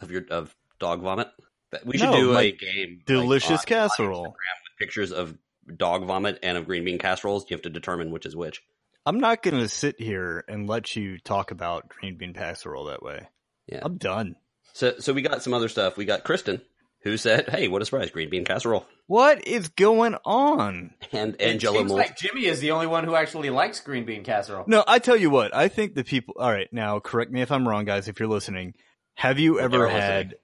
of 0.00 0.10
your 0.10 0.22
of 0.30 0.54
dog 0.78 1.02
vomit. 1.02 1.28
That- 1.72 1.86
We 1.86 1.96
should 1.98 2.10
No, 2.10 2.16
do 2.16 2.36
a 2.36 2.50
game. 2.52 3.00
Delicious 3.06 3.50
on- 3.50 3.56
on 3.58 3.64
casserole. 3.64 4.24
Instagram 4.24 4.26
with 4.28 4.78
pictures 4.78 5.12
of 5.12 5.36
dog 5.76 6.04
vomit 6.06 6.38
and 6.42 6.58
of 6.58 6.66
green 6.66 6.84
bean 6.84 6.98
casseroles. 6.98 7.48
You 7.48 7.54
have 7.54 7.62
to 7.62 7.70
determine 7.70 8.10
which 8.10 8.26
is 8.26 8.34
which. 8.36 8.60
I'm 9.06 9.20
not 9.20 9.42
going 9.42 9.56
to 9.58 9.68
sit 9.68 9.98
here 10.00 10.44
and 10.48 10.68
let 10.68 10.94
you 10.96 11.18
talk 11.18 11.50
about 11.50 11.88
green 11.88 12.18
bean 12.18 12.34
casserole 12.34 12.86
that 12.86 13.02
way. 13.02 13.26
Yeah. 13.66 13.80
I'm 13.82 13.96
done. 13.96 14.36
So 14.72 14.94
so 14.98 15.12
we 15.12 15.22
got 15.22 15.42
some 15.42 15.54
other 15.54 15.68
stuff. 15.68 15.96
We 15.96 16.04
got 16.04 16.24
Kristen 16.24 16.60
who 17.02 17.16
said, 17.16 17.48
"Hey, 17.48 17.68
what 17.68 17.82
a 17.82 17.84
surprise! 17.84 18.10
Green 18.10 18.28
bean 18.30 18.44
casserole 18.44 18.86
What 19.06 19.46
is 19.46 19.68
going 19.68 20.16
on? 20.24 20.94
and 21.12 21.34
It 21.34 21.40
and 21.40 21.60
Jello 21.60 21.78
seems 21.78 21.90
molds." 21.90 22.06
like 22.08 22.16
Jimmy 22.16 22.46
is 22.46 22.60
the 22.60 22.70
only 22.72 22.86
one 22.86 23.04
who 23.04 23.14
actually 23.14 23.50
likes 23.50 23.80
green 23.80 24.04
bean 24.04 24.22
casserole. 24.24 24.64
No, 24.66 24.84
I 24.86 24.98
tell 24.98 25.16
you 25.16 25.30
what, 25.30 25.54
I 25.54 25.68
think 25.68 25.94
the 25.94 26.04
people, 26.04 26.34
all 26.38 26.50
right, 26.50 26.68
now 26.72 27.00
correct 27.00 27.32
me 27.32 27.40
if 27.42 27.50
I'm 27.50 27.66
wrong, 27.66 27.84
guys, 27.84 28.08
if 28.08 28.20
you're 28.20 28.28
listening. 28.28 28.74
Have 29.14 29.38
you 29.38 29.54
Well, 29.54 29.64
ever 29.64 29.78
they're 29.78 29.88
had, 29.88 30.34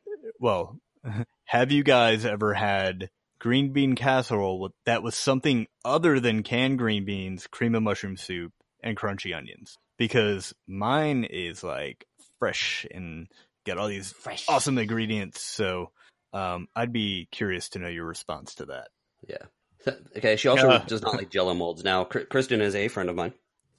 well, 0.40 0.78
have 1.44 1.70
you 1.72 1.82
guys 1.84 2.24
ever 2.24 2.52
had 2.54 3.10
green 3.38 3.72
bean 3.72 3.94
casserole 3.94 4.70
that 4.86 5.02
was 5.02 5.14
something 5.14 5.66
other 5.84 6.20
than 6.20 6.42
canned 6.42 6.78
green 6.78 7.04
beans, 7.04 7.46
cream 7.46 7.74
of 7.74 7.82
mushroom 7.82 8.16
soup, 8.16 8.52
and 8.82 8.96
crunchy 8.96 9.36
onions? 9.36 9.76
Because 9.98 10.54
mine 10.66 11.24
is 11.24 11.62
like 11.62 12.06
fresh 12.38 12.86
and 12.90 13.28
got 13.66 13.78
all 13.78 13.88
these 13.88 14.12
Fresh. 14.12 14.46
awesome 14.48 14.78
ingredients. 14.78 15.42
So, 15.42 15.90
um, 16.32 16.68
I'd 16.74 16.92
be 16.92 17.28
curious 17.30 17.68
to 17.70 17.78
know 17.78 17.88
your 17.88 18.04
response 18.06 18.54
to 18.56 18.66
that. 18.66 18.88
Yeah. 19.28 19.92
Okay. 20.16 20.36
She 20.36 20.48
also 20.48 20.68
Yeah. 20.70 20.84
does 20.86 21.02
not 21.02 21.14
like 21.16 21.30
Jello 21.30 21.54
molds. 21.54 21.84
Now, 21.84 22.04
Kristen 22.04 22.60
is 22.60 22.74
a 22.74 22.88
friend 22.88 23.08
of 23.08 23.14
mine, 23.16 23.34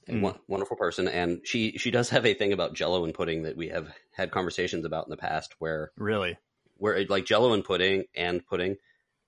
a 0.08 0.12
Mm. 0.12 0.38
wonderful 0.48 0.76
person, 0.76 1.06
and 1.08 1.40
she 1.44 1.72
she 1.78 1.90
does 1.90 2.08
have 2.10 2.24
a 2.24 2.32
thing 2.34 2.52
about 2.52 2.72
Jello 2.74 3.04
and 3.04 3.12
pudding 3.12 3.42
that 3.42 3.56
we 3.56 3.68
have 3.68 3.92
had 4.14 4.30
conversations 4.30 4.84
about 4.86 5.06
in 5.06 5.10
the 5.10 5.16
past, 5.18 5.54
where 5.58 5.92
Really? 5.96 6.38
where 6.76 7.04
like 7.06 7.26
Jello 7.26 7.52
and 7.52 7.64
pudding 7.64 8.04
and 8.14 8.46
pudding 8.46 8.76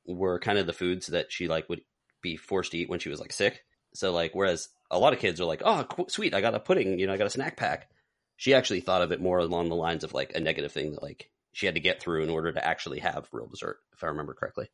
were 0.07 0.39
kind 0.39 0.59
of 0.59 0.67
the 0.67 0.73
foods 0.73 1.09
that 1.09 1.31
she 1.33 1.49
like 1.49 1.69
would 1.69 1.83
be 2.23 2.37
forced 2.37 2.73
to 2.73 2.79
eat 2.79 2.89
when 2.89 2.99
she 3.01 3.09
was 3.11 3.21
like 3.21 3.33
sick. 3.33 3.65
So 3.93 4.13
like, 4.13 4.35
whereas 4.35 4.69
a 4.91 4.99
lot 4.99 5.13
of 5.13 5.19
kids 5.19 5.41
are 5.41 5.45
like, 5.47 5.63
oh, 5.65 5.85
qu- 5.85 6.09
sweet, 6.09 6.33
I 6.35 6.41
got 6.41 6.55
a 6.55 6.61
pudding, 6.61 6.99
you 6.99 7.07
know, 7.07 7.13
I 7.13 7.17
got 7.17 7.27
a 7.27 7.31
snack 7.31 7.57
pack. 7.57 7.91
She 8.41 8.55
actually 8.55 8.81
thought 8.81 9.03
of 9.03 9.13
it 9.13 9.21
more 9.21 9.39
along 9.39 9.69
the 9.69 9.77
lines 9.77 10.03
of 10.03 10.15
like 10.15 10.33
a 10.35 10.41
negative 10.41 10.73
thing 10.73 10.93
that 10.93 11.03
like 11.03 11.29
she 11.53 11.67
had 11.67 11.75
to 11.75 11.81
get 11.83 12.01
through 12.01 12.23
in 12.23 12.31
order 12.31 12.51
to 12.51 12.67
actually 12.67 13.01
have 13.01 13.29
real 13.33 13.47
dessert, 13.47 13.77
if 13.93 14.03
I 14.03 14.07
remember 14.07 14.33
correctly. 14.33 14.71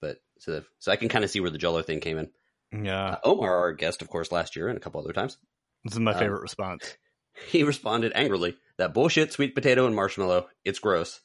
But 0.00 0.18
so 0.38 0.62
so 0.78 0.92
I 0.92 0.96
can 0.96 1.08
kind 1.08 1.24
of 1.24 1.30
see 1.30 1.40
where 1.40 1.50
the 1.50 1.58
Jello 1.58 1.82
thing 1.82 1.98
came 1.98 2.18
in. 2.18 2.84
Yeah. 2.84 3.08
Uh, 3.08 3.18
Omar, 3.24 3.52
our 3.52 3.72
guest, 3.72 4.00
of 4.00 4.08
course, 4.08 4.30
last 4.30 4.54
year 4.54 4.68
and 4.68 4.76
a 4.76 4.80
couple 4.80 5.00
other 5.00 5.12
times, 5.12 5.38
This 5.82 5.94
is 5.94 5.98
my 5.98 6.12
um, 6.12 6.20
favorite 6.20 6.42
response. 6.42 6.96
he 7.48 7.64
responded 7.64 8.12
angrily 8.14 8.54
that 8.78 8.94
bullshit 8.94 9.32
sweet 9.32 9.56
potato 9.56 9.86
and 9.86 9.96
marshmallow 9.96 10.46
it's 10.64 10.78
gross 10.78 11.20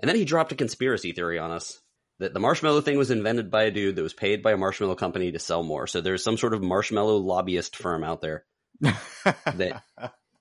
and 0.00 0.08
then 0.08 0.16
he 0.16 0.24
dropped 0.24 0.52
a 0.52 0.56
conspiracy 0.56 1.12
theory 1.12 1.38
on 1.38 1.50
us 1.50 1.80
that 2.18 2.34
the 2.34 2.40
marshmallow 2.40 2.80
thing 2.80 2.98
was 2.98 3.10
invented 3.10 3.50
by 3.50 3.64
a 3.64 3.70
dude 3.70 3.96
that 3.96 4.02
was 4.02 4.12
paid 4.12 4.42
by 4.42 4.52
a 4.52 4.56
marshmallow 4.56 4.94
company 4.94 5.32
to 5.32 5.38
sell 5.38 5.62
more 5.62 5.86
so 5.86 6.00
there's 6.00 6.24
some 6.24 6.36
sort 6.36 6.54
of 6.54 6.62
marshmallow 6.62 7.16
lobbyist 7.16 7.76
firm 7.76 8.04
out 8.04 8.20
there 8.20 8.44
that 8.80 9.82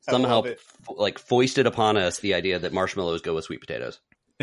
somehow 0.09 0.41
love 0.41 0.57
like 0.97 1.17
foisted 1.19 1.65
upon 1.67 1.97
us 1.97 2.19
the 2.19 2.33
idea 2.33 2.59
that 2.59 2.73
marshmallows 2.73 3.21
go 3.21 3.35
with 3.35 3.45
sweet 3.45 3.61
potatoes 3.61 3.99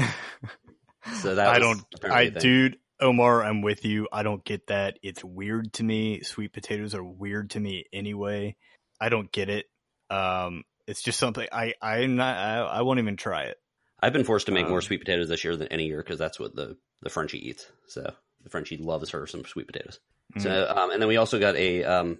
so 1.22 1.34
that 1.34 1.48
I 1.48 1.58
don't. 1.58 1.82
apparently 1.94 2.26
I 2.26 2.28
a 2.28 2.30
thing. 2.30 2.40
dude, 2.40 2.78
Omar, 3.00 3.42
I'm 3.42 3.62
with 3.62 3.84
you. 3.84 4.08
I 4.12 4.22
don't 4.22 4.44
get 4.44 4.66
that. 4.68 4.98
It's 5.02 5.24
weird 5.24 5.72
to 5.74 5.82
me. 5.84 6.22
Sweet 6.22 6.52
potatoes 6.52 6.94
are 6.94 7.04
weird 7.04 7.50
to 7.50 7.60
me 7.60 7.84
anyway. 7.92 8.56
I 9.00 9.08
don't 9.08 9.30
get 9.32 9.48
it. 9.48 9.66
Um, 10.10 10.64
it's 10.86 11.02
just 11.02 11.18
something 11.18 11.46
I 11.52 11.74
I'm 11.80 12.16
not. 12.16 12.36
I, 12.36 12.58
I 12.58 12.82
won't 12.82 12.98
even 12.98 13.16
try 13.16 13.44
it. 13.44 13.56
i've 14.02 14.12
been 14.12 14.24
forced 14.24 14.46
to 14.46 14.52
make 14.52 14.66
more 14.68 14.78
Um, 14.78 14.82
sweet 14.82 14.98
potatoes 15.00 15.28
this 15.28 15.44
year 15.44 15.56
than 15.56 15.68
any 15.68 15.86
year 15.86 16.02
because 16.02 16.18
that's 16.18 16.40
what 16.40 16.54
the 16.56 16.76
the 17.02 17.10
frenchie 17.10 17.48
eats 17.48 17.66
so 17.86 18.12
the 18.42 18.50
frenchie 18.50 18.76
loves 18.78 19.10
her 19.10 19.26
some 19.26 19.44
sweet 19.44 19.66
potatoes 19.66 20.00
so 20.38 20.66
um, 20.74 20.90
and 20.90 21.00
then 21.00 21.08
we 21.08 21.16
also 21.16 21.38
got 21.38 21.54
a 21.56 21.84
um, 21.84 22.18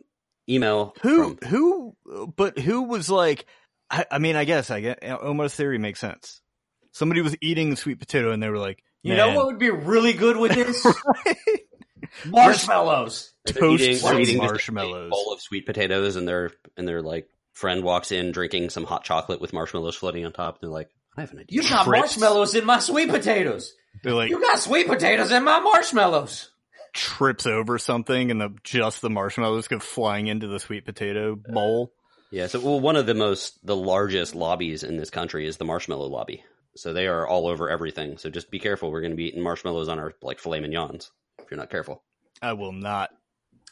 email 0.50 0.94
Who 1.02 1.36
from- 1.36 1.48
who? 1.48 1.96
But 2.36 2.58
who 2.58 2.82
was 2.82 3.08
like? 3.08 3.46
I, 3.90 4.04
I 4.10 4.18
mean, 4.18 4.36
I 4.36 4.44
guess 4.44 4.70
I 4.70 4.80
get 4.80 4.98
Omar's 5.02 5.54
theory 5.54 5.78
makes 5.78 6.00
sense. 6.00 6.40
Somebody 6.92 7.20
was 7.22 7.36
eating 7.40 7.76
sweet 7.76 7.98
potato 8.00 8.32
and 8.32 8.42
they 8.42 8.48
were 8.48 8.58
like, 8.58 8.82
You 9.02 9.14
know 9.16 9.34
what 9.34 9.46
would 9.46 9.58
be 9.58 9.70
really 9.70 10.12
good 10.12 10.36
with 10.36 10.52
this? 10.54 10.84
Marshmallows. 12.26 13.32
They're 13.44 13.54
Toast 13.60 13.82
eating, 13.82 13.96
some 13.96 14.12
they're 14.12 14.20
eating 14.20 14.34
just 14.36 14.38
a 14.38 14.42
big 14.42 14.50
marshmallows. 14.52 15.10
bowl 15.10 15.32
of 15.32 15.40
sweet 15.40 15.66
potatoes, 15.66 16.16
and 16.16 16.26
their 16.28 16.50
and 16.76 16.86
their 16.86 17.02
like 17.02 17.28
friend 17.52 17.82
walks 17.82 18.12
in 18.12 18.32
drinking 18.32 18.70
some 18.70 18.84
hot 18.84 19.04
chocolate 19.04 19.40
with 19.40 19.52
marshmallows 19.52 19.96
floating 19.96 20.24
on 20.24 20.32
top. 20.32 20.56
And 20.56 20.62
they're 20.68 20.74
like, 20.74 20.90
"I 21.16 21.22
have 21.22 21.32
an 21.32 21.38
idea." 21.40 21.62
You 21.62 21.68
got 21.68 21.84
Trips. 21.84 22.00
marshmallows 22.18 22.54
in 22.54 22.64
my 22.64 22.78
sweet 22.80 23.08
potatoes. 23.08 23.72
They're 24.02 24.14
like 24.14 24.30
You 24.30 24.40
got 24.40 24.58
sweet 24.58 24.86
potatoes 24.86 25.30
in 25.32 25.44
my 25.44 25.60
marshmallows. 25.60 26.49
Trips 26.92 27.46
over 27.46 27.78
something 27.78 28.30
and 28.30 28.40
the 28.40 28.54
just 28.62 29.02
the 29.02 29.10
marshmallows 29.10 29.68
go 29.68 29.78
flying 29.78 30.26
into 30.26 30.46
the 30.46 30.60
sweet 30.60 30.84
potato 30.84 31.36
bowl. 31.36 31.92
Yeah. 32.30 32.46
So, 32.46 32.60
well, 32.60 32.80
one 32.80 32.96
of 32.96 33.06
the 33.06 33.14
most 33.14 33.64
the 33.66 33.76
largest 33.76 34.34
lobbies 34.34 34.82
in 34.82 34.96
this 34.96 35.10
country 35.10 35.46
is 35.46 35.56
the 35.56 35.64
marshmallow 35.64 36.06
lobby. 36.06 36.44
So 36.76 36.92
they 36.92 37.08
are 37.08 37.26
all 37.26 37.48
over 37.48 37.68
everything. 37.68 38.18
So 38.18 38.30
just 38.30 38.50
be 38.50 38.60
careful. 38.60 38.90
We're 38.90 39.00
going 39.00 39.12
to 39.12 39.16
be 39.16 39.28
eating 39.28 39.42
marshmallows 39.42 39.88
on 39.88 39.98
our 39.98 40.12
like 40.22 40.38
filet 40.38 40.60
mignons 40.60 41.10
if 41.38 41.50
you're 41.50 41.58
not 41.58 41.70
careful. 41.70 42.02
I 42.40 42.52
will 42.52 42.72
not. 42.72 43.10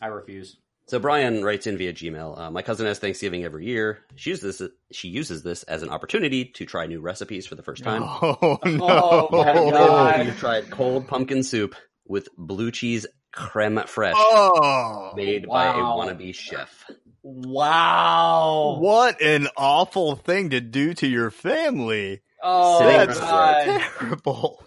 I 0.01 0.09
refuse. 0.09 0.57
So 0.87 0.99
Brian 0.99 1.45
writes 1.45 1.67
in 1.67 1.77
via 1.77 1.93
Gmail. 1.93 2.39
Uh, 2.39 2.51
my 2.51 2.63
cousin 2.63 2.87
has 2.87 2.99
Thanksgiving 2.99 3.45
every 3.45 3.67
year. 3.67 3.99
She 4.17 4.31
uses 4.31 4.59
this. 4.59 4.71
She 4.91 5.09
uses 5.09 5.43
this 5.43 5.63
as 5.65 5.83
an 5.83 5.91
opportunity 5.91 6.47
to 6.47 6.65
try 6.65 6.87
new 6.87 7.01
recipes 7.01 7.47
for 7.47 7.57
the 7.57 7.63
first 7.63 7.85
time. 7.85 8.03
Oh 8.09 8.59
no! 8.65 9.29
Oh, 9.31 9.45
my 9.45 9.71
God. 9.71 10.27
We've 10.27 10.39
tried 10.39 10.71
cold 10.71 11.07
pumpkin 11.07 11.43
soup 11.43 11.75
with 12.09 12.29
blue 12.37 12.71
cheese 12.71 13.07
creme 13.33 13.77
fraiche 13.77 14.13
Oh, 14.17 15.13
made 15.15 15.47
by 15.47 15.67
a 15.67 15.75
wannabe 15.75 16.35
chef. 16.35 16.87
Wow. 17.23 18.79
what 18.81 19.21
an 19.21 19.49
awful 19.57 20.17
thing 20.17 20.51
to 20.51 20.61
do 20.61 20.95
to 20.95 21.07
your 21.07 21.31
family. 21.31 22.23
Oh, 22.43 22.79
Sitting 22.79 22.97
That's 23.07 23.21
God. 23.21 23.83
terrible. 23.99 24.65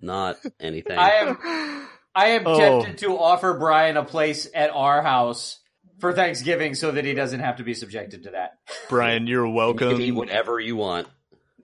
Not 0.00 0.36
anything. 0.60 0.98
I 0.98 1.10
am 1.12 1.88
I 2.14 2.26
am 2.28 2.46
Oh. 2.46 2.58
tempted 2.58 2.98
to 2.98 3.18
offer 3.18 3.54
Brian 3.58 3.96
a 3.96 4.04
place 4.04 4.48
at 4.54 4.70
our 4.70 5.02
house 5.02 5.58
for 5.98 6.12
Thanksgiving 6.12 6.74
so 6.74 6.92
that 6.92 7.04
he 7.04 7.14
doesn't 7.14 7.40
have 7.40 7.56
to 7.56 7.64
be 7.64 7.74
subjected 7.74 8.24
to 8.24 8.30
that. 8.32 8.52
Brian, 8.88 9.26
you're 9.26 9.46
you 9.46 9.74
can 9.74 9.90
eat 10.00 10.12
welcome. 10.12 10.14
whatever 10.16 10.60
you 10.60 10.76
want, 10.76 11.08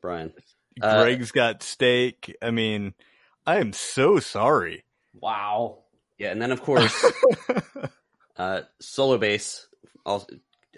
Brian. 0.01 0.33
Uh, 0.81 1.03
Greg's 1.05 1.31
got 1.31 1.62
steak. 1.62 2.35
I 2.40 2.51
mean, 2.51 2.95
I 3.47 3.59
am 3.59 3.73
so 3.73 4.19
sorry. 4.19 4.85
Wow. 5.14 5.85
Yeah, 6.18 6.31
and 6.31 6.40
then 6.40 6.53
of 6.53 6.62
course, 6.62 7.05
uh, 8.37 8.62
Solo 8.81 9.18
Base 9.18 9.66
also 10.05 10.27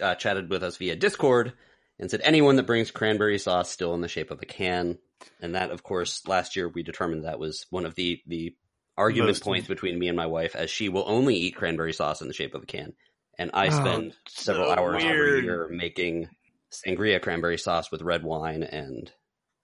uh, 0.01 0.15
chatted 0.15 0.49
with 0.49 0.63
us 0.63 0.77
via 0.77 0.95
Discord 0.95 1.53
and 1.99 2.09
said 2.09 2.21
anyone 2.23 2.55
that 2.57 2.65
brings 2.67 2.91
cranberry 2.91 3.37
sauce 3.37 3.69
still 3.69 3.93
in 3.93 4.01
the 4.01 4.07
shape 4.07 4.31
of 4.31 4.41
a 4.41 4.45
can. 4.45 4.97
And 5.41 5.55
that, 5.55 5.71
of 5.71 5.83
course, 5.83 6.27
last 6.27 6.55
year 6.55 6.67
we 6.67 6.83
determined 6.83 7.25
that 7.25 7.39
was 7.39 7.65
one 7.69 7.85
of 7.85 7.95
the 7.95 8.21
the 8.27 8.55
argument 8.97 9.29
Most- 9.29 9.43
points 9.43 9.67
between 9.67 9.97
me 9.97 10.07
and 10.07 10.17
my 10.17 10.25
wife, 10.27 10.55
as 10.55 10.69
she 10.69 10.89
will 10.89 11.05
only 11.07 11.35
eat 11.35 11.55
cranberry 11.55 11.93
sauce 11.93 12.21
in 12.21 12.27
the 12.27 12.33
shape 12.33 12.53
of 12.55 12.63
a 12.63 12.65
can, 12.67 12.93
and 13.37 13.51
I 13.53 13.67
Oh, 13.67 13.69
spend 13.71 14.13
several 14.27 14.67
so 14.67 14.73
hours 14.73 15.03
every 15.03 15.09
weird. 15.15 15.43
year 15.45 15.67
making 15.69 16.29
sangria 16.71 17.21
cranberry 17.21 17.57
sauce 17.57 17.91
with 17.91 18.01
red 18.01 18.23
wine 18.23 18.63
and 18.63 19.11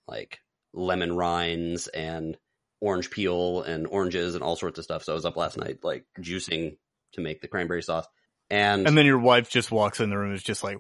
like 0.08 0.40
lemon 0.74 1.16
rinds 1.16 1.88
and 1.88 2.38
orange 2.82 3.10
peel 3.12 3.62
and 3.62 3.88
oranges 3.88 4.36
and 4.36 4.44
all 4.44 4.56
sorts 4.56 4.78
of 4.80 4.84
stuff. 4.86 5.04
So 5.04 5.14
I 5.14 5.16
was 5.16 5.26
up 5.26 5.36
last 5.38 5.58
night 5.58 5.80
like 5.84 6.06
juicing 6.20 6.78
to 7.14 7.22
make 7.22 7.42
the 7.42 7.48
cranberry 7.48 7.84
sauce. 7.84 8.06
And, 8.50 8.88
and 8.88 8.98
then 8.98 9.06
your 9.06 9.20
wife 9.20 9.50
just 9.50 9.72
walks 9.72 10.00
in 10.00 10.10
the 10.10 10.18
room 10.18 10.28
and 10.30 10.36
is 10.36 10.44
just 10.44 10.64
like, 10.64 10.80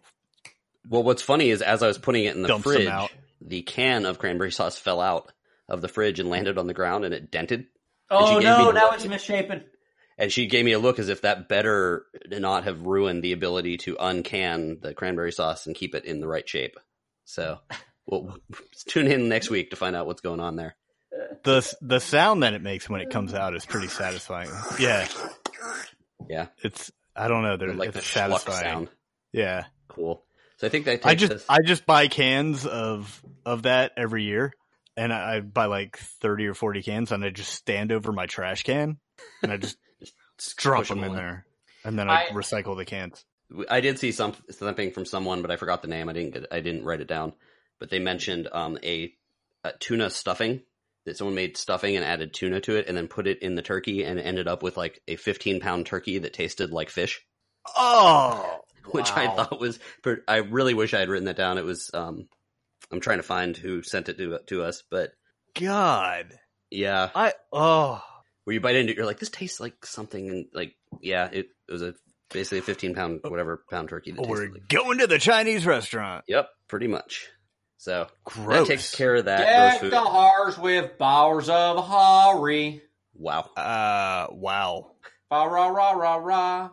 well, 0.87 1.03
what's 1.03 1.21
funny 1.21 1.49
is 1.49 1.61
as 1.61 1.83
I 1.83 1.87
was 1.87 1.97
putting 1.97 2.25
it 2.25 2.35
in 2.35 2.41
the 2.41 2.47
fridge, 2.63 2.87
out. 2.87 3.11
the 3.41 3.61
can 3.61 4.05
of 4.05 4.17
cranberry 4.19 4.51
sauce 4.51 4.77
fell 4.77 5.01
out 5.01 5.31
of 5.67 5.81
the 5.81 5.87
fridge 5.87 6.19
and 6.19 6.29
landed 6.29 6.57
on 6.57 6.67
the 6.67 6.73
ground 6.73 7.05
and 7.05 7.13
it 7.13 7.29
dented. 7.31 7.67
And 8.17 8.27
she 8.27 8.35
Oh 8.35 8.39
gave 8.39 8.57
me 8.57 8.63
no, 8.63 8.65
the 8.65 8.73
now 8.73 8.85
look. 8.85 8.95
it's 8.95 9.05
misshapen. 9.05 9.65
And 10.17 10.31
she 10.31 10.47
gave 10.47 10.65
me 10.65 10.73
a 10.73 10.79
look 10.79 10.99
as 10.99 11.09
if 11.09 11.21
that 11.21 11.47
better 11.47 12.05
not 12.29 12.65
have 12.65 12.81
ruined 12.85 13.23
the 13.23 13.31
ability 13.33 13.77
to 13.77 13.95
uncan 13.95 14.81
the 14.81 14.93
cranberry 14.93 15.31
sauce 15.31 15.65
and 15.67 15.75
keep 15.75 15.95
it 15.95 16.05
in 16.05 16.19
the 16.19 16.27
right 16.27 16.47
shape. 16.47 16.77
So 17.25 17.59
we'll 18.05 18.37
tune 18.87 19.07
in 19.07 19.29
next 19.29 19.49
week 19.49 19.69
to 19.69 19.75
find 19.75 19.95
out 19.95 20.07
what's 20.07 20.21
going 20.21 20.39
on 20.39 20.55
there. 20.55 20.75
The 21.43 21.75
the 21.81 21.99
sound 21.99 22.43
that 22.43 22.53
it 22.53 22.61
makes 22.61 22.89
when 22.89 23.01
it 23.01 23.09
comes 23.09 23.33
out 23.33 23.55
is 23.55 23.65
pretty 23.65 23.87
satisfying. 23.87 24.49
Yeah, 24.79 25.07
Yeah. 26.27 26.47
it's 26.63 26.91
I 27.15 27.27
don't 27.27 27.43
know, 27.43 27.57
they're 27.57 27.73
like 27.73 27.91
the 27.93 27.99
it's 27.99 28.07
schluck 28.07 28.39
satisfying. 28.39 28.63
sound. 28.63 28.89
Yeah, 29.31 29.65
Cool. 29.87 30.23
So 30.57 30.67
I 30.67 30.69
think 30.69 30.85
that 30.85 31.05
I 31.05 31.15
just 31.15 31.31
us. 31.31 31.45
I 31.47 31.57
just 31.63 31.85
buy 31.85 32.07
cans 32.07 32.65
of 32.65 33.21
of 33.45 33.63
that 33.63 33.93
every 33.95 34.23
year, 34.23 34.53
and 34.97 35.13
I, 35.13 35.35
I 35.37 35.39
buy 35.39 35.65
like 35.65 35.97
thirty 35.97 36.47
or 36.47 36.53
forty 36.53 36.81
cans, 36.83 37.11
and 37.11 37.23
I 37.23 37.29
just 37.29 37.53
stand 37.53 37.91
over 37.93 38.11
my 38.11 38.25
trash 38.25 38.63
can, 38.63 38.97
and 39.41 39.51
I 39.53 39.57
just 39.57 39.77
drop 40.57 40.85
them 40.87 40.99
in 40.99 41.05
away. 41.11 41.15
there, 41.17 41.45
and 41.85 41.97
then 41.97 42.09
I, 42.09 42.25
I- 42.25 42.29
recycle 42.31 42.75
the 42.75 42.85
cans. 42.85 43.23
I 43.69 43.79
did 43.81 43.97
see 43.99 44.11
some 44.11 44.33
something 44.51 44.91
from 44.91 45.05
someone, 45.05 45.41
but 45.41 45.49
I 45.49 45.55
forgot 45.55 45.81
the 45.81 45.87
name. 45.87 46.07
I 46.09 46.13
didn't 46.13 46.33
get, 46.33 46.45
I 46.51 46.59
didn't 46.59 46.83
write 46.83 47.01
it 47.01 47.07
down. 47.07 47.33
But 47.79 47.89
they 47.89 47.99
mentioned 47.99 48.47
um, 48.51 48.77
a, 48.83 49.13
a 49.63 49.71
tuna 49.79 50.09
stuffing 50.09 50.61
that 51.05 51.17
someone 51.17 51.35
made 51.35 51.57
stuffing 51.57 51.95
and 51.95 52.05
added 52.05 52.33
tuna 52.33 52.61
to 52.61 52.75
it 52.75 52.87
and 52.87 52.95
then 52.97 53.07
put 53.07 53.27
it 53.27 53.41
in 53.41 53.55
the 53.55 53.61
turkey 53.61 54.03
and 54.03 54.19
ended 54.19 54.47
up 54.47 54.61
with 54.63 54.77
like 54.77 55.01
a 55.07 55.15
15 55.15 55.59
pound 55.59 55.85
turkey 55.85 56.19
that 56.19 56.33
tasted 56.33 56.71
like 56.71 56.89
fish, 56.89 57.21
Oh, 57.75 58.59
which 58.91 59.11
I 59.11 59.27
thought 59.35 59.59
was, 59.59 59.79
I 60.27 60.37
really 60.37 60.73
wish 60.73 60.93
I 60.93 60.99
had 60.99 61.09
written 61.09 61.25
that 61.25 61.37
down. 61.37 61.57
It 61.57 61.65
was, 61.65 61.89
um, 61.93 62.27
I'm 62.91 62.99
trying 62.99 63.19
to 63.19 63.23
find 63.23 63.55
who 63.55 63.81
sent 63.83 64.09
it 64.09 64.17
to, 64.17 64.39
to 64.47 64.63
us, 64.63 64.83
but 64.89 65.11
God. 65.59 66.33
yeah, 66.71 67.09
I, 67.15 67.33
oh, 67.51 68.01
where 68.43 68.53
you 68.53 68.61
bite 68.61 68.75
into 68.75 68.91
it, 68.91 68.97
you're 68.97 69.05
like, 69.05 69.19
this 69.19 69.29
tastes 69.29 69.59
like 69.59 69.85
something 69.85 70.27
And 70.29 70.45
like, 70.53 70.75
yeah, 71.01 71.29
it, 71.31 71.47
it 71.67 71.71
was 71.71 71.81
a 71.81 71.93
basically 72.31 72.59
a 72.59 72.63
15 72.63 72.95
pound, 72.95 73.19
whatever 73.23 73.63
pound 73.69 73.89
turkey. 73.89 74.11
That 74.11 74.27
we're 74.27 74.51
like, 74.51 74.67
going 74.67 74.99
to 74.99 75.07
the 75.07 75.19
Chinese 75.19 75.65
restaurant. 75.65 76.23
yep, 76.27 76.49
pretty 76.67 76.87
much. 76.87 77.29
So 77.81 78.07
Gross. 78.25 78.67
that 78.67 78.73
takes 78.73 78.93
care 78.93 79.15
of 79.15 79.25
that. 79.25 79.37
Deck 79.39 79.81
the 79.81 79.89
food. 79.89 79.93
hearts 79.95 80.57
with 80.57 80.97
bowers 80.97 81.47
of 81.47 81.77
Hari. 81.85 82.81
Wow. 83.15 83.41
Uh, 83.55 84.27
wow. 84.31 84.91
Ba 85.29 85.47
ra 85.47 85.67
ra 85.69 85.91
ra 85.91 86.15
ra. 86.15 86.69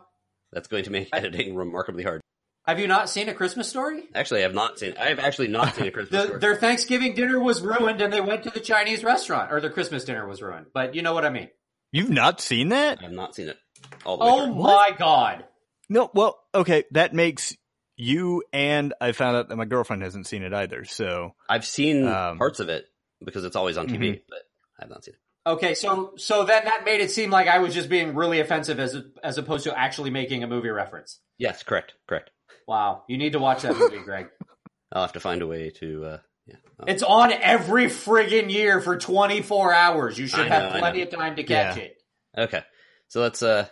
That's 0.51 0.67
going 0.67 0.83
to 0.83 0.91
make 0.91 1.07
editing 1.13 1.55
remarkably 1.55 2.03
hard. 2.03 2.19
Have 2.65 2.79
you 2.79 2.87
not 2.87 3.09
seen 3.09 3.29
a 3.29 3.33
Christmas 3.33 3.69
story? 3.69 4.03
Actually, 4.13 4.41
I 4.41 4.43
have 4.43 4.53
not 4.53 4.77
seen. 4.79 4.95
I 4.99 5.05
have 5.05 5.19
actually 5.19 5.47
not 5.47 5.75
seen 5.75 5.87
a 5.87 5.91
Christmas 5.91 6.11
The, 6.21 6.27
story. 6.27 6.39
their 6.41 6.55
Thanksgiving 6.57 7.15
dinner 7.15 7.39
was 7.39 7.61
ruined, 7.61 8.01
and 8.01 8.11
they 8.11 8.19
went 8.19 8.43
to 8.43 8.49
the 8.49 8.59
Chinese 8.59 9.01
restaurant, 9.05 9.53
or 9.53 9.61
their 9.61 9.69
Christmas 9.69 10.03
dinner 10.03 10.27
was 10.27 10.41
ruined. 10.41 10.65
But 10.73 10.93
you 10.93 11.01
know 11.01 11.13
what 11.13 11.23
I 11.23 11.29
mean. 11.29 11.47
You've 11.93 12.09
not 12.09 12.41
seen 12.41 12.69
that? 12.69 12.99
I 12.99 13.03
have 13.03 13.13
not 13.13 13.33
seen 13.35 13.47
it 13.47 13.57
all 14.05 14.17
the 14.17 14.25
way 14.25 14.31
Oh 14.31 14.45
through. 14.47 14.55
my 14.55 14.91
god! 14.99 15.45
No, 15.87 16.11
well, 16.13 16.37
okay, 16.53 16.83
that 16.91 17.13
makes 17.13 17.55
you 17.97 18.43
and 18.53 18.93
I 19.01 19.11
found 19.11 19.35
out 19.35 19.49
that 19.49 19.55
my 19.57 19.65
girlfriend 19.65 20.03
hasn't 20.03 20.27
seen 20.27 20.43
it 20.43 20.53
either. 20.53 20.85
So, 20.85 21.33
I've 21.49 21.65
seen 21.65 22.07
Um, 22.07 22.37
parts 22.37 22.59
of 22.61 22.69
it 22.69 22.85
because 23.25 23.43
it's 23.43 23.55
always 23.55 23.77
on 23.77 23.87
TV, 23.87 24.21
but 24.29 24.39
I 24.79 24.83
have 24.83 24.89
not 24.89 25.03
seen 25.03 25.15
it. 25.15 25.19
Okay, 25.49 25.75
so 25.75 26.13
so 26.17 26.43
then 26.43 26.65
that 26.65 26.83
made 26.85 26.99
it 27.01 27.09
seem 27.09 27.29
like 27.31 27.47
I 27.47 27.59
was 27.59 27.73
just 27.73 27.89
being 27.89 28.15
really 28.15 28.39
offensive, 28.41 28.79
as 28.79 28.97
as 29.23 29.37
opposed 29.37 29.63
to 29.63 29.77
actually 29.77 30.09
making 30.09 30.43
a 30.43 30.47
movie 30.47 30.69
reference. 30.69 31.19
Yes, 31.37 31.63
correct, 31.63 31.93
correct. 32.07 32.31
Wow, 32.67 33.03
you 33.07 33.17
need 33.17 33.31
to 33.33 33.39
watch 33.39 33.61
that 33.63 33.77
movie, 33.77 33.99
Greg. 33.99 34.27
I'll 34.91 35.01
have 35.03 35.13
to 35.13 35.19
find 35.21 35.41
a 35.41 35.47
way 35.47 35.69
to. 35.79 36.05
Uh, 36.05 36.17
yeah, 36.45 36.55
Oh. 36.79 36.83
It's 36.87 37.01
on 37.03 37.31
every 37.33 37.85
friggin' 37.85 38.51
year 38.51 38.81
for 38.81 38.97
24 38.97 39.73
hours. 39.73 40.17
You 40.19 40.27
should 40.27 40.41
I 40.41 40.47
have 40.49 40.73
know, 40.73 40.79
plenty 40.79 41.01
of 41.01 41.09
time 41.09 41.35
to 41.37 41.43
catch 41.43 41.77
Yeah. 41.77 41.83
it. 41.83 41.97
Okay, 42.37 42.63
so 43.07 43.21
let's 43.21 43.41
uh 43.41 43.67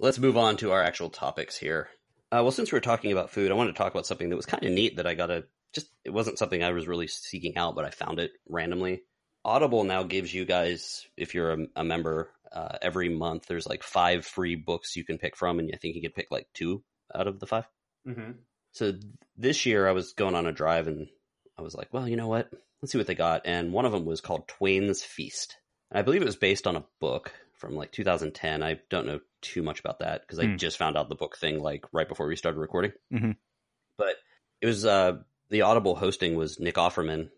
let's 0.00 0.18
move 0.18 0.36
on 0.36 0.56
to 0.58 0.72
our 0.72 0.82
actual 0.82 1.10
topics 1.10 1.56
here. 1.56 1.88
Uh, 2.32 2.42
well, 2.42 2.52
since 2.52 2.72
we're 2.72 2.80
talking 2.80 3.12
about 3.12 3.30
food, 3.30 3.50
I 3.50 3.54
wanted 3.54 3.72
to 3.72 3.78
talk 3.78 3.92
about 3.92 4.06
something 4.06 4.30
that 4.30 4.36
was 4.36 4.46
kind 4.46 4.64
of 4.64 4.70
neat 4.72 4.96
that 4.96 5.06
I 5.06 5.14
got 5.14 5.26
to 5.26 5.44
just. 5.72 5.88
It 6.04 6.10
wasn't 6.10 6.38
something 6.38 6.62
I 6.62 6.72
was 6.72 6.86
really 6.86 7.08
seeking 7.08 7.56
out, 7.56 7.74
but 7.74 7.84
I 7.84 7.90
found 7.90 8.20
it 8.20 8.32
randomly. 8.48 9.02
Audible 9.44 9.84
now 9.84 10.02
gives 10.02 10.32
you 10.32 10.44
guys, 10.44 11.06
if 11.16 11.34
you're 11.34 11.52
a, 11.52 11.66
a 11.76 11.84
member, 11.84 12.30
uh, 12.52 12.76
every 12.82 13.08
month 13.08 13.46
there's 13.46 13.66
like 13.66 13.82
five 13.82 14.26
free 14.26 14.54
books 14.54 14.96
you 14.96 15.04
can 15.04 15.18
pick 15.18 15.36
from, 15.36 15.58
and 15.58 15.70
I 15.72 15.78
think 15.78 15.96
you 15.96 16.02
can 16.02 16.12
pick 16.12 16.28
like 16.30 16.46
two 16.52 16.82
out 17.14 17.26
of 17.26 17.40
the 17.40 17.46
five. 17.46 17.66
Mm-hmm. 18.06 18.32
So 18.72 18.92
th- 18.92 19.02
this 19.36 19.66
year 19.66 19.88
I 19.88 19.92
was 19.92 20.12
going 20.12 20.34
on 20.34 20.46
a 20.46 20.52
drive 20.52 20.88
and 20.88 21.08
I 21.58 21.62
was 21.62 21.74
like, 21.74 21.92
well, 21.92 22.08
you 22.08 22.16
know 22.16 22.28
what? 22.28 22.50
Let's 22.80 22.92
see 22.92 22.98
what 22.98 23.06
they 23.06 23.14
got. 23.14 23.42
And 23.44 23.72
one 23.72 23.84
of 23.84 23.92
them 23.92 24.04
was 24.04 24.20
called 24.20 24.48
Twain's 24.48 25.02
Feast. 25.02 25.56
And 25.90 25.98
I 25.98 26.02
believe 26.02 26.22
it 26.22 26.26
was 26.26 26.36
based 26.36 26.66
on 26.66 26.76
a 26.76 26.84
book 27.00 27.32
from 27.60 27.74
like 27.76 27.92
2010. 27.92 28.62
I 28.62 28.80
don't 28.88 29.06
know 29.06 29.20
too 29.42 29.62
much 29.62 29.78
about 29.80 30.00
that 30.00 30.22
because 30.22 30.38
I 30.38 30.46
Hmm. 30.46 30.56
just 30.56 30.78
found 30.78 30.96
out 30.96 31.08
the 31.08 31.14
book 31.14 31.36
thing 31.36 31.60
like 31.60 31.84
right 31.92 32.08
before 32.08 32.26
we 32.26 32.34
started 32.36 32.58
recording. 32.58 32.92
Mhm. 33.12 33.36
But 33.96 34.16
it 34.60 34.66
was 34.66 34.84
uh, 34.84 35.18
the 35.50 35.62
Audible 35.62 35.94
hosting 35.96 36.34
was 36.36 36.58
Nick 36.58 36.74
Offerman, 36.76 37.30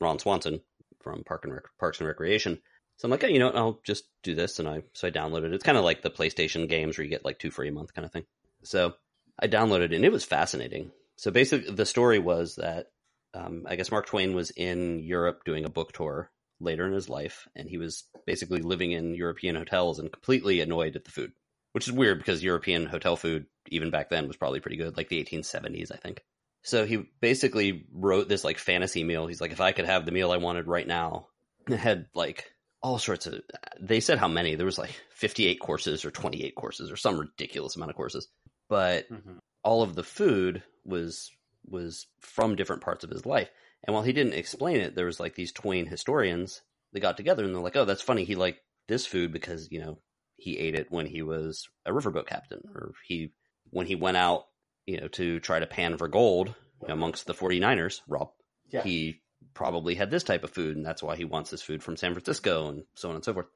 Ron 0.00 0.18
Swanson 0.18 0.60
from 1.02 1.24
Park 1.24 1.44
and 1.44 1.54
Rec- 1.54 1.64
Parks 1.78 1.98
and 1.98 2.06
Recreation. 2.08 2.60
So 2.98 3.06
I'm 3.06 3.10
like, 3.10 3.22
hey, 3.22 3.32
you 3.32 3.38
know, 3.38 3.46
what? 3.46 3.56
I'll 3.56 3.80
just 3.84 4.04
do 4.22 4.34
this, 4.34 4.58
and 4.58 4.68
I 4.68 4.82
so 4.92 5.08
I 5.08 5.10
downloaded 5.10 5.46
it. 5.46 5.54
It's 5.54 5.64
kind 5.64 5.78
of 5.78 5.84
like 5.84 6.02
the 6.02 6.10
PlayStation 6.10 6.68
games 6.68 6.98
where 6.98 7.04
you 7.04 7.10
get 7.10 7.24
like 7.24 7.38
two 7.38 7.50
free 7.50 7.68
a 7.68 7.72
month 7.72 7.94
kind 7.94 8.04
of 8.04 8.12
thing. 8.12 8.26
So 8.62 8.94
I 9.38 9.48
downloaded 9.48 9.84
it, 9.86 9.92
and 9.94 10.04
it 10.04 10.12
was 10.12 10.24
fascinating. 10.24 10.92
So 11.16 11.30
basically, 11.30 11.70
the 11.74 11.86
story 11.86 12.18
was 12.18 12.56
that 12.56 12.88
um, 13.32 13.64
I 13.66 13.76
guess 13.76 13.90
Mark 13.90 14.06
Twain 14.06 14.34
was 14.34 14.50
in 14.50 14.98
Europe 14.98 15.44
doing 15.44 15.64
a 15.64 15.70
book 15.70 15.92
tour 15.92 16.30
later 16.60 16.86
in 16.86 16.92
his 16.92 17.08
life, 17.08 17.48
and 17.56 17.68
he 17.68 17.78
was 17.78 18.04
basically 18.26 18.60
living 18.62 18.92
in 18.92 19.14
European 19.14 19.56
hotels 19.56 19.98
and 19.98 20.12
completely 20.12 20.60
annoyed 20.60 20.96
at 20.96 21.04
the 21.04 21.10
food, 21.10 21.32
which 21.72 21.88
is 21.88 21.92
weird 21.92 22.18
because 22.18 22.42
European 22.42 22.86
hotel 22.86 23.16
food, 23.16 23.46
even 23.68 23.90
back 23.90 24.10
then, 24.10 24.28
was 24.28 24.36
probably 24.36 24.60
pretty 24.60 24.76
good, 24.76 24.96
like 24.96 25.08
the 25.08 25.22
1870s, 25.24 25.92
I 25.92 25.96
think. 25.96 26.22
So 26.62 26.84
he 26.84 27.04
basically 27.20 27.86
wrote 27.92 28.28
this 28.28 28.44
like 28.44 28.58
fantasy 28.58 29.02
meal. 29.02 29.26
He's 29.26 29.40
like, 29.40 29.52
if 29.52 29.60
I 29.60 29.72
could 29.72 29.86
have 29.86 30.04
the 30.04 30.12
meal 30.12 30.30
I 30.30 30.36
wanted 30.36 30.66
right 30.66 30.86
now, 30.86 31.28
it 31.68 31.78
had 31.78 32.06
like 32.14 32.52
all 32.82 32.98
sorts 32.98 33.26
of. 33.26 33.40
They 33.80 34.00
said 34.00 34.18
how 34.18 34.28
many? 34.28 34.54
There 34.54 34.66
was 34.66 34.78
like 34.78 34.94
58 35.10 35.60
courses 35.60 36.04
or 36.04 36.10
28 36.10 36.54
courses 36.54 36.90
or 36.90 36.96
some 36.96 37.18
ridiculous 37.18 37.76
amount 37.76 37.90
of 37.90 37.96
courses, 37.96 38.28
but 38.68 39.06
Mm-hmm. 39.10 39.38
all 39.62 39.82
of 39.82 39.94
the 39.94 40.02
food 40.02 40.62
was 40.84 41.30
was 41.66 42.06
from 42.20 42.56
different 42.56 42.82
parts 42.82 43.04
of 43.04 43.10
his 43.10 43.24
life. 43.26 43.48
And 43.84 43.94
while 43.94 44.02
he 44.02 44.12
didn't 44.12 44.34
explain 44.34 44.80
it, 44.80 44.94
there 44.94 45.06
was 45.06 45.20
like 45.20 45.34
these 45.34 45.52
Twain 45.52 45.86
historians 45.86 46.62
that 46.92 47.00
got 47.00 47.16
together 47.16 47.44
and 47.44 47.54
they're 47.54 47.62
like, 47.62 47.76
"Oh, 47.76 47.84
that's 47.84 48.02
funny. 48.02 48.24
He 48.24 48.34
liked 48.34 48.60
this 48.88 49.06
food 49.06 49.32
because 49.32 49.68
you 49.70 49.80
know 49.80 49.98
he 50.36 50.58
ate 50.58 50.74
it 50.74 50.90
when 50.90 51.06
he 51.06 51.22
was 51.22 51.68
a 51.86 51.92
riverboat 51.92 52.26
captain, 52.26 52.60
or 52.74 52.92
he 53.06 53.32
when 53.70 53.86
he 53.86 53.94
went 53.94 54.16
out, 54.16 54.46
you 54.86 55.00
know, 55.00 55.08
to 55.08 55.40
try 55.40 55.58
to 55.58 55.66
pan 55.66 55.96
for 55.96 56.08
gold 56.08 56.54
amongst 56.88 57.26
the 57.26 57.34
49ers, 57.34 58.00
Rob. 58.08 58.30
Yeah. 58.70 58.82
He 58.82 59.20
probably 59.54 59.94
had 59.94 60.10
this 60.10 60.24
type 60.24 60.44
of 60.44 60.50
food, 60.50 60.76
and 60.76 60.84
that's 60.84 61.02
why 61.02 61.16
he 61.16 61.24
wants 61.24 61.50
his 61.50 61.62
food 61.62 61.82
from 61.82 61.96
San 61.96 62.12
Francisco, 62.12 62.68
and 62.68 62.84
so 62.94 63.10
on 63.10 63.14
and 63.16 63.24
so 63.24 63.34
forth. 63.34 63.46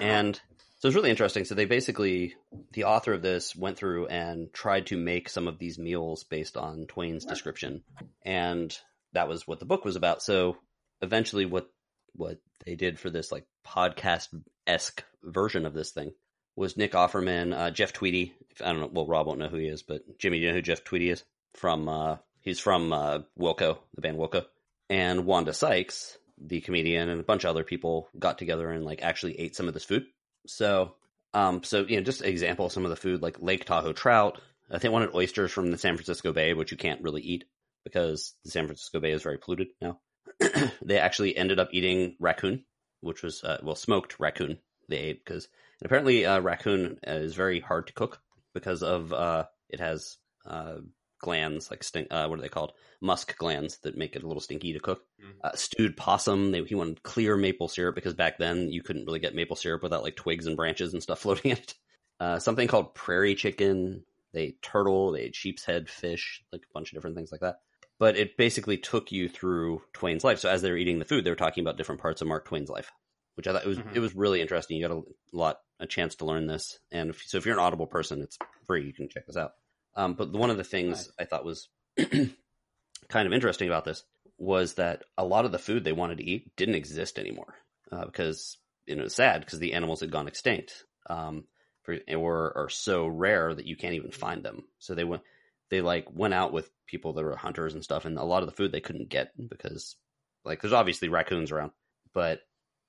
And 0.00 0.38
so 0.78 0.88
it's 0.88 0.94
really 0.94 1.10
interesting. 1.10 1.44
So 1.44 1.54
they 1.54 1.66
basically, 1.66 2.34
the 2.72 2.84
author 2.84 3.12
of 3.12 3.22
this 3.22 3.54
went 3.54 3.76
through 3.76 4.06
and 4.06 4.52
tried 4.52 4.86
to 4.86 4.96
make 4.96 5.28
some 5.28 5.48
of 5.48 5.58
these 5.58 5.78
meals 5.78 6.24
based 6.24 6.56
on 6.56 6.86
Twain's 6.86 7.24
description, 7.24 7.82
and 8.22 8.76
that 9.12 9.28
was 9.28 9.46
what 9.46 9.58
the 9.58 9.64
book 9.66 9.84
was 9.84 9.96
about. 9.96 10.22
So 10.22 10.56
eventually, 11.00 11.46
what 11.46 11.70
what 12.14 12.38
they 12.64 12.76
did 12.76 12.98
for 12.98 13.10
this 13.10 13.30
like 13.30 13.46
podcast 13.66 14.28
esque 14.66 15.04
version 15.22 15.66
of 15.66 15.74
this 15.74 15.90
thing 15.90 16.12
was 16.56 16.76
Nick 16.76 16.92
Offerman, 16.92 17.56
uh, 17.56 17.70
Jeff 17.70 17.92
Tweedy. 17.92 18.34
I 18.62 18.72
don't 18.72 18.80
know. 18.80 18.90
Well, 18.92 19.06
Rob 19.06 19.26
won't 19.26 19.38
know 19.38 19.48
who 19.48 19.56
he 19.56 19.66
is, 19.66 19.82
but 19.82 20.18
Jimmy, 20.18 20.38
you 20.38 20.48
know 20.48 20.54
who 20.54 20.62
Jeff 20.62 20.84
Tweedy 20.84 21.10
is? 21.10 21.22
From 21.54 21.88
uh, 21.88 22.16
he's 22.40 22.60
from 22.60 22.92
uh, 22.92 23.20
Wilco, 23.38 23.78
the 23.94 24.00
band 24.00 24.18
Wilco, 24.18 24.44
and 24.88 25.24
Wanda 25.24 25.52
Sykes, 25.52 26.16
the 26.38 26.60
comedian, 26.60 27.08
and 27.08 27.20
a 27.20 27.24
bunch 27.24 27.44
of 27.44 27.50
other 27.50 27.64
people 27.64 28.08
got 28.18 28.38
together 28.38 28.70
and 28.70 28.84
like 28.84 29.02
actually 29.02 29.38
ate 29.38 29.56
some 29.56 29.68
of 29.68 29.74
this 29.74 29.84
food. 29.84 30.04
So, 30.46 30.94
um, 31.34 31.62
so 31.62 31.84
you 31.86 31.96
know, 31.96 32.02
just 32.02 32.22
an 32.22 32.28
example 32.28 32.66
of 32.66 32.72
some 32.72 32.84
of 32.84 32.90
the 32.90 32.96
food 32.96 33.22
like 33.22 33.40
Lake 33.40 33.64
Tahoe 33.64 33.92
trout. 33.92 34.40
I 34.70 34.78
think 34.78 34.92
wanted 34.92 35.14
oysters 35.14 35.50
from 35.50 35.72
the 35.72 35.78
San 35.78 35.96
Francisco 35.96 36.32
Bay, 36.32 36.54
which 36.54 36.70
you 36.70 36.76
can't 36.76 37.02
really 37.02 37.22
eat 37.22 37.44
because 37.84 38.34
the 38.44 38.50
San 38.50 38.66
Francisco 38.66 39.00
Bay 39.00 39.12
is 39.12 39.22
very 39.22 39.38
polluted 39.38 39.68
now. 39.80 40.00
they 40.82 40.98
actually 40.98 41.36
ended 41.36 41.58
up 41.58 41.70
eating 41.72 42.16
raccoon, 42.20 42.64
which 43.00 43.22
was 43.22 43.42
uh, 43.44 43.58
well 43.62 43.74
smoked 43.74 44.18
raccoon. 44.20 44.58
They 44.88 44.98
ate 44.98 45.24
because 45.24 45.48
apparently 45.82 46.26
uh, 46.26 46.40
raccoon 46.40 46.98
is 47.02 47.34
very 47.34 47.60
hard 47.60 47.86
to 47.86 47.92
cook 47.92 48.20
because 48.54 48.82
of 48.82 49.12
uh, 49.12 49.44
it 49.68 49.80
has 49.80 50.16
uh, 50.46 50.76
glands 51.20 51.70
like 51.70 51.84
stink. 51.84 52.08
Uh, 52.10 52.26
what 52.26 52.38
are 52.38 52.42
they 52.42 52.48
called? 52.48 52.72
Musk 53.00 53.36
glands 53.38 53.78
that 53.82 53.96
make 53.96 54.16
it 54.16 54.22
a 54.22 54.26
little 54.26 54.40
stinky 54.40 54.72
to 54.72 54.80
cook. 54.80 55.02
Mhm. 55.22 55.32
Uh, 55.42 55.54
stewed 55.54 55.96
possum. 55.96 56.50
They, 56.50 56.62
he 56.64 56.74
wanted 56.74 57.02
clear 57.02 57.36
maple 57.36 57.68
syrup 57.68 57.94
because 57.94 58.14
back 58.14 58.38
then 58.38 58.70
you 58.70 58.82
couldn't 58.82 59.06
really 59.06 59.20
get 59.20 59.34
maple 59.34 59.56
syrup 59.56 59.82
without 59.82 60.02
like 60.02 60.16
twigs 60.16 60.46
and 60.46 60.56
branches 60.56 60.92
and 60.92 61.02
stuff 61.02 61.18
floating 61.20 61.52
in 61.52 61.58
it. 61.58 61.74
Uh, 62.18 62.38
something 62.38 62.68
called 62.68 62.94
prairie 62.94 63.34
chicken. 63.34 64.04
They 64.32 64.42
ate 64.42 64.62
turtle. 64.62 65.12
They 65.12 65.22
ate 65.22 65.34
sheep's 65.36 65.64
head 65.64 65.88
fish, 65.88 66.42
like 66.52 66.62
a 66.62 66.72
bunch 66.74 66.90
of 66.92 66.96
different 66.96 67.16
things 67.16 67.32
like 67.32 67.40
that. 67.40 67.60
But 68.00 68.16
it 68.16 68.36
basically 68.36 68.78
took 68.78 69.12
you 69.12 69.28
through 69.28 69.82
Twain's 69.92 70.24
life. 70.24 70.40
So 70.40 70.48
as 70.48 70.62
they 70.62 70.70
were 70.70 70.76
eating 70.76 70.98
the 70.98 71.04
food, 71.04 71.22
they 71.22 71.30
were 71.30 71.36
talking 71.36 71.62
about 71.62 71.76
different 71.76 72.00
parts 72.00 72.20
of 72.20 72.26
Mark 72.26 72.46
Twain's 72.46 72.70
life, 72.70 72.90
which 73.34 73.46
I 73.46 73.52
thought 73.52 73.64
it 73.64 73.68
was 73.68 73.78
Mhm. 73.78 73.94
it 73.94 74.00
was 74.00 74.16
really 74.16 74.40
interesting. 74.40 74.76
You 74.76 74.88
got 74.88 74.96
a 74.96 75.02
lot 75.32 75.60
a 75.78 75.86
chance 75.86 76.16
to 76.16 76.24
learn 76.24 76.46
this, 76.46 76.80
and 76.90 77.10
if, 77.10 77.22
so 77.22 77.38
if 77.38 77.46
you're 77.46 77.54
an 77.54 77.60
Audible 77.60 77.86
person, 77.86 78.20
it's 78.20 78.38
free. 78.66 78.84
You 78.84 78.92
can 78.92 79.08
check 79.08 79.26
this 79.26 79.36
out. 79.36 79.52
Um, 79.94 80.14
but 80.14 80.32
one 80.32 80.50
of 80.50 80.56
the 80.56 80.64
things 80.64 80.98
Nice. 80.98 81.12
I 81.20 81.24
thought 81.26 81.44
was 81.44 81.68
kind 83.08 83.26
of 83.26 83.32
interesting 83.32 83.68
about 83.68 83.84
this 83.84 84.02
was 84.38 84.74
that 84.74 85.04
a 85.18 85.24
lot 85.24 85.44
of 85.44 85.52
the 85.52 85.58
food 85.58 85.84
they 85.84 85.92
wanted 85.92 86.18
to 86.18 86.24
eat 86.24 86.56
didn't 86.56 86.74
exist 86.74 87.18
anymore 87.18 87.54
uh, 87.92 88.06
because 88.06 88.56
you 88.86 88.96
know, 88.96 89.04
it's 89.04 89.14
sad 89.14 89.40
because 89.40 89.58
the 89.58 89.74
animals 89.74 90.00
had 90.00 90.10
gone 90.10 90.26
extinct 90.26 90.84
um, 91.08 91.44
for, 91.82 91.98
or 92.08 92.56
are 92.56 92.68
so 92.70 93.06
rare 93.06 93.54
that 93.54 93.66
you 93.66 93.76
can't 93.76 93.94
even 93.94 94.10
find 94.10 94.42
them. 94.42 94.64
So 94.78 94.94
they 94.94 95.04
went, 95.04 95.22
they 95.70 95.80
like 95.80 96.06
went 96.12 96.34
out 96.34 96.52
with 96.52 96.70
people 96.86 97.12
that 97.12 97.24
were 97.24 97.36
hunters 97.36 97.74
and 97.74 97.82
stuff, 97.84 98.04
and 98.04 98.18
a 98.18 98.24
lot 98.24 98.42
of 98.42 98.48
the 98.48 98.54
food 98.54 98.72
they 98.72 98.80
couldn't 98.80 99.08
get 99.08 99.32
because 99.48 99.96
like 100.44 100.60
there's 100.60 100.72
obviously 100.72 101.08
raccoons 101.08 101.50
around, 101.52 101.72
but 102.12 102.40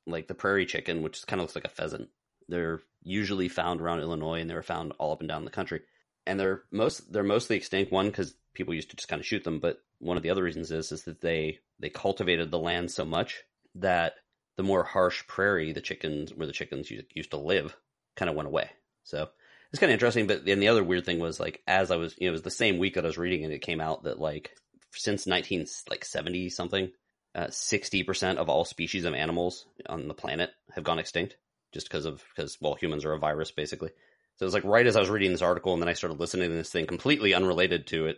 like 0.08 0.28
the 0.28 0.34
prairie 0.34 0.65
chicken, 0.65 1.04
which 1.04 1.26
kind 1.28 1.39
of 1.39 1.46
looks 1.46 1.56
like 1.56 1.65
a 1.65 1.70
pheasant, 1.70 2.10
they're 2.48 2.82
usually 3.04 3.48
found 3.48 3.82
around 3.82 4.00
Illinois 4.00 4.41
and 4.41 4.50
they 4.50 4.56
were 4.56 4.63
found 4.63 4.94
all 5.00 5.12
up 5.12 5.20
and 5.20 5.30
down 5.30 5.46
the 5.46 5.52
country. 5.52 5.82
And 6.26 6.39
they're 6.39 6.63
most 6.72 7.12
they're 7.12 7.24
mostly 7.24 7.56
extinct. 7.56 7.91
One 7.91 8.08
because 8.08 8.36
people 8.54 8.74
used 8.74 8.89
to 8.91 8.96
just 8.96 9.08
kind 9.08 9.20
of 9.20 9.26
shoot 9.26 9.44
them, 9.44 9.60
but 9.60 9.78
one 10.00 10.17
of 10.17 10.24
the 10.24 10.30
other 10.30 10.44
reasons 10.44 10.72
is 10.72 10.91
is 10.91 11.04
that 11.04 11.22
they 11.22 11.60
they 11.80 11.89
cultivated 11.89 12.52
the 12.52 12.60
land 12.60 12.91
so 12.91 13.06
much 13.06 13.44
that 13.76 14.15
the 14.58 14.63
more 14.63 14.84
harsh 14.84 15.26
prairie, 15.28 15.74
the 15.74 15.82
chickens 15.82 16.34
where 16.34 16.46
the 16.46 16.54
chickens 16.54 16.91
used, 16.91 17.08
used 17.13 17.32
to 17.32 17.38
live, 17.38 17.76
kind 18.15 18.30
of 18.30 18.36
went 18.36 18.48
away. 18.48 18.70
So 19.04 19.30
it's 19.72 19.80
kind 19.80 19.90
of 19.92 19.94
interesting. 19.94 20.28
But 20.28 20.46
then 20.46 20.60
the 20.60 20.68
other 20.68 20.84
weird 20.84 21.06
thing 21.06 21.20
was 21.20 21.40
like 21.40 21.62
as 21.68 21.92
I 21.92 21.96
was, 21.96 22.16
you 22.18 22.28
know, 22.28 22.32
it 22.32 22.34
was 22.34 22.42
the 22.42 22.52
same 22.52 22.78
week 22.78 22.96
that 22.96 23.06
I 23.06 23.08
was 23.08 23.18
reading 23.18 23.44
and 23.44 23.54
it 23.54 23.62
came 23.62 23.82
out 23.82 24.04
that 24.04 24.20
like 24.20 24.52
since 24.94 25.28
nineteen 25.28 25.66
like 25.90 26.06
seventy 26.06 26.50
something, 26.50 26.92
uh, 27.36 27.50
sixty 27.50 28.04
percent 28.04 28.40
of 28.40 28.50
all 28.50 28.66
species 28.66 29.06
of 29.06 29.14
animals 29.14 29.66
on 29.88 30.08
the 30.08 30.14
planet 30.14 30.52
have 30.74 30.84
gone 30.84 31.00
extinct 31.00 31.38
just 31.74 31.88
because 31.88 32.06
of 32.06 32.24
because 32.36 32.58
well 32.62 32.76
humans 32.76 33.06
are 33.06 33.14
a 33.14 33.20
virus 33.20 33.52
basically. 33.52 33.90
So 34.38 34.44
it 34.44 34.48
was 34.48 34.54
like 34.54 34.64
right 34.64 34.88
as 34.88 34.96
I 34.96 35.00
was 35.00 35.10
reading 35.10 35.32
this 35.32 35.42
article 35.42 35.74
and 35.74 35.82
then 35.82 35.90
I 35.90 35.94
started 35.94 36.20
listening 36.20 36.50
to 36.50 36.56
this 36.56 36.72
thing 36.72 36.88
completely 36.88 37.34
unrelated 37.34 37.88
to 37.88 38.08
it. 38.08 38.18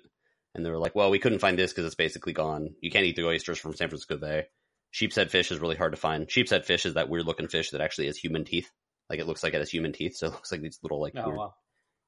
And 0.55 0.63
they 0.63 0.69
were 0.69 0.79
like, 0.79 0.93
well, 0.93 1.09
we 1.09 1.17
couldn't 1.17 1.39
find 1.39 1.57
this 1.57 1.71
because 1.71 1.85
it's 1.85 1.95
basically 1.95 2.31
gone. 2.31 2.75
You 2.79 2.91
can't 2.91 3.05
eat 3.05 3.15
the 3.15 3.25
oysters 3.25 3.57
from 3.57 3.73
San 3.73 3.89
Francisco 3.89 4.17
Bay. 4.17 4.45
Sheep's 4.91 5.15
head 5.15 5.31
fish 5.31 5.51
is 5.51 5.59
really 5.59 5.75
hard 5.75 5.93
to 5.93 5.99
find. 5.99 6.29
Sheep's 6.29 6.51
head 6.51 6.65
fish 6.65 6.85
is 6.85 6.93
that 6.93 7.09
weird 7.09 7.25
looking 7.25 7.47
fish 7.47 7.71
that 7.71 7.81
actually 7.81 8.05
has 8.05 8.17
human 8.17 8.45
teeth. 8.45 8.69
Like 9.13 9.19
it 9.21 9.27
looks 9.27 9.43
like 9.43 9.53
it 9.53 9.59
has 9.59 9.69
human 9.69 9.93
teeth. 9.93 10.15
So 10.17 10.25
it 10.27 10.33
looks 10.33 10.51
like 10.51 10.61
these 10.61 10.79
little 10.81 10.99
like 10.99 11.13
Oh, 11.15 11.27
weird 11.27 11.37
wow. 11.37 11.53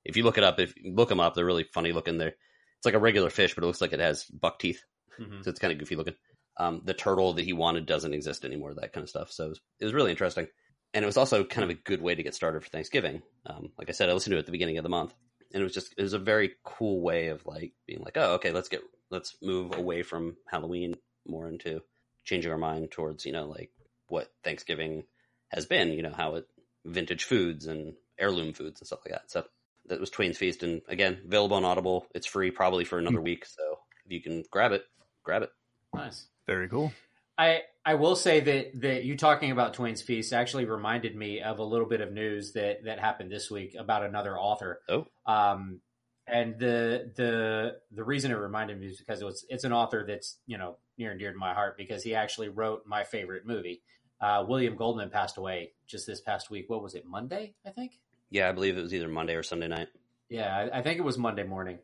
if 0.04 0.18
you 0.18 0.24
look 0.24 0.40
it 0.40 0.44
up, 0.44 0.60
if 0.60 0.76
you 0.76 0.96
look 0.96 1.10
them 1.10 1.20
up, 1.20 1.36
they're 1.36 1.46
really 1.46 1.64
funny 1.72 1.92
looking. 1.92 2.18
They're 2.18 2.30
it's 2.30 2.86
like 2.86 2.96
a 2.96 3.00
regular 3.00 3.30
fish, 3.30 3.54
but 3.54 3.64
it 3.64 3.68
looks 3.68 3.80
like 3.80 3.94
it 3.94 4.00
has 4.00 4.26
buck 4.26 4.58
teeth, 4.58 4.84
Mhm. 5.20 5.44
so 5.44 5.52
it's 5.52 5.60
kind 5.60 5.72
of 5.72 5.78
goofy 5.78 5.96
looking. 5.96 6.16
Um, 6.58 6.82
the 6.84 6.96
turtle 6.96 7.34
that 7.34 7.46
he 7.46 7.54
wanted 7.54 7.86
doesn't 7.86 8.14
exist 8.16 8.44
anymore. 8.44 8.74
That 8.74 8.92
kind 8.92 9.04
of 9.04 9.10
stuff. 9.10 9.32
So 9.32 9.46
it 9.46 9.50
was, 9.50 9.62
it 9.82 9.86
was 9.86 9.94
really 9.94 10.10
interesting, 10.12 10.48
and 10.96 11.04
it 11.04 11.06
was 11.06 11.18
also 11.18 11.44
kind 11.46 11.64
of 11.64 11.70
a 11.70 11.80
good 11.80 12.02
way 12.02 12.16
to 12.16 12.24
get 12.24 12.34
started 12.34 12.64
for 12.64 12.70
Thanksgiving. 12.70 13.22
Um, 13.46 13.72
like 13.78 13.90
I 13.90 13.92
said, 13.94 14.10
I 14.10 14.14
listened 14.14 14.32
to 14.32 14.38
it 14.38 14.40
at 14.40 14.46
the 14.48 14.52
beginning 14.52 14.80
of 14.80 14.84
the 14.84 14.90
month, 14.90 15.14
and 15.54 15.62
it 15.62 15.64
was 15.64 15.74
just 15.76 15.94
it 15.98 16.02
was 16.02 16.14
a 16.14 16.20
very 16.20 16.56
cool 16.64 17.02
way 17.02 17.28
of 17.28 17.46
like 17.46 17.74
being 17.86 18.02
like, 18.02 18.18
oh, 18.18 18.34
okay, 18.36 18.52
let's 18.52 18.70
get 18.70 18.82
let's 19.12 19.38
move 19.42 19.76
away 19.76 20.02
from 20.04 20.36
Halloween 20.50 20.96
more 21.28 21.48
into 21.48 21.82
changing 22.24 22.52
our 22.52 22.58
mind 22.58 22.90
towards 22.92 23.26
you 23.26 23.32
know 23.32 23.48
like 23.48 23.72
what 24.08 24.32
Thanksgiving 24.44 25.04
has 25.50 25.66
been. 25.66 25.90
You 25.92 26.04
know 26.04 26.14
how 26.16 26.36
it 26.36 26.46
vintage 26.86 27.24
foods 27.24 27.68
and 27.68 27.94
heirloom 28.18 28.54
foods 28.54 28.80
and 28.80 28.88
stuff 28.88 29.00
like 29.06 29.14
that. 29.14 29.32
So 29.32 29.46
that 29.88 30.00
was 30.00 30.10
Twain's 30.10 30.38
Feast, 30.38 30.64
and 30.64 30.82
again, 30.88 31.20
available 31.26 31.58
on 31.58 31.66
Audible. 31.66 32.08
It's 32.16 32.26
free 32.26 32.52
probably 32.52 32.86
for 32.86 32.98
another 32.98 33.22
week, 33.22 33.46
so 33.46 33.80
if 34.06 34.12
you 34.12 34.22
can 34.22 34.44
grab 34.50 34.72
it, 34.72 34.84
grab 35.24 35.44
it. 35.44 35.50
Nice. 35.94 36.28
Very 36.48 36.68
cool. 36.68 36.92
I 37.38 37.62
I 37.86 37.96
will 37.96 38.16
say 38.16 38.40
that 38.40 38.82
that 38.82 39.04
you 39.04 39.18
talking 39.18 39.52
about 39.52 39.74
Twain's 39.74 40.02
Feast 40.02 40.34
actually 40.34 40.66
reminded 40.66 41.16
me 41.16 41.42
of 41.42 41.60
a 41.60 41.64
little 41.64 41.88
bit 41.88 42.02
of 42.02 42.12
news 42.12 42.54
that 42.54 42.86
that 42.86 43.00
happened 43.00 43.32
this 43.32 43.52
week 43.52 43.76
about 43.78 44.04
another 44.04 44.38
author. 44.38 44.82
Oh. 44.90 45.08
Um, 45.26 45.82
and 46.28 46.58
the 46.58 47.12
the 47.16 47.78
the 47.92 48.04
reason 48.04 48.32
it 48.32 48.36
reminded 48.36 48.80
me 48.80 48.88
is 48.88 48.98
because 48.98 49.22
it 49.22 49.26
was 49.26 49.46
it's 49.50 49.64
an 49.64 49.74
author 49.74 50.06
that's 50.08 50.40
you 50.48 50.58
know 50.58 50.78
near 50.98 51.12
and 51.12 51.20
dear 51.20 51.32
to 51.32 51.38
my 51.38 51.54
heart 51.54 51.78
because 51.78 52.04
he 52.04 52.16
actually 52.16 52.50
wrote 52.50 52.84
my 52.88 53.04
favorite 53.04 53.46
movie. 53.46 53.84
Uh, 54.22 54.46
William 54.48 54.76
Goldman 54.76 55.10
passed 55.10 55.38
away 55.38 55.74
just 55.88 56.08
this 56.08 56.22
past 56.22 56.50
week. 56.50 56.66
What 56.70 56.84
was 56.84 56.96
it? 56.96 57.06
Monday, 57.06 57.54
I 57.66 57.70
think. 57.72 58.00
Yeah, 58.30 58.50
I 58.50 58.52
believe 58.52 58.78
it 58.78 58.82
was 58.82 58.94
either 58.94 59.08
Monday 59.08 59.36
or 59.36 59.44
Sunday 59.44 59.68
night. 59.68 59.88
Yeah, 60.30 60.56
I, 60.56 60.80
I 60.80 60.82
think 60.82 61.00
it 61.00 61.04
was 61.04 61.18
Monday 61.18 61.44
morning. 61.44 61.80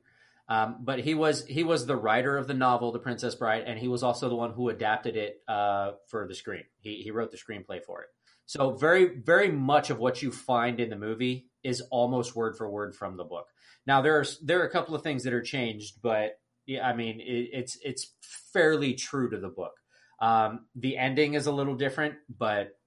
Um, 0.50 0.78
but 0.82 1.00
he 1.00 1.14
was 1.14 1.46
he 1.46 1.64
was 1.64 1.86
the 1.86 1.96
writer 1.96 2.38
of 2.38 2.48
the 2.48 2.54
novel 2.54 2.92
The 2.92 3.00
Princess 3.00 3.36
Bride, 3.36 3.64
and 3.66 3.80
he 3.80 3.88
was 3.88 4.04
also 4.04 4.28
the 4.28 4.36
one 4.36 4.52
who 4.52 4.70
adapted 4.70 5.16
it 5.16 5.42
uh, 5.48 5.92
for 6.08 6.28
the 6.28 6.36
screen. 6.36 6.64
He 6.82 7.02
he 7.04 7.12
wrote 7.12 7.32
the 7.32 7.38
screenplay 7.38 7.82
for 7.82 8.02
it. 8.02 8.10
So 8.48 8.72
very 8.72 9.20
very 9.20 9.50
much 9.50 9.90
of 9.90 10.00
what 10.00 10.22
you 10.22 10.32
find 10.32 10.80
in 10.80 10.90
the 10.90 10.98
movie 10.98 11.48
is 11.64 11.82
almost 11.90 12.36
word 12.36 12.58
for 12.58 12.70
word 12.70 12.96
from 12.96 13.16
the 13.16 13.24
book. 13.24 13.48
Now 13.88 14.02
there's 14.02 14.40
there 14.40 14.60
are 14.60 14.66
a 14.66 14.72
couple 14.72 14.94
of 14.94 15.04
things 15.04 15.24
that 15.24 15.34
are 15.34 15.42
changed, 15.42 16.02
but 16.02 16.40
yeah, 16.66 16.86
I 16.86 16.96
mean 16.96 17.22
it, 17.22 17.50
it's 17.54 17.78
it's 17.82 18.14
fairly 18.52 18.96
true 18.96 19.30
to 19.30 19.38
the 19.38 19.48
book. 19.48 19.76
Um, 20.20 20.66
the 20.76 20.98
ending 20.98 21.36
is 21.36 21.48
a 21.48 21.52
little 21.52 21.76
different, 21.76 22.16
but 22.38 22.78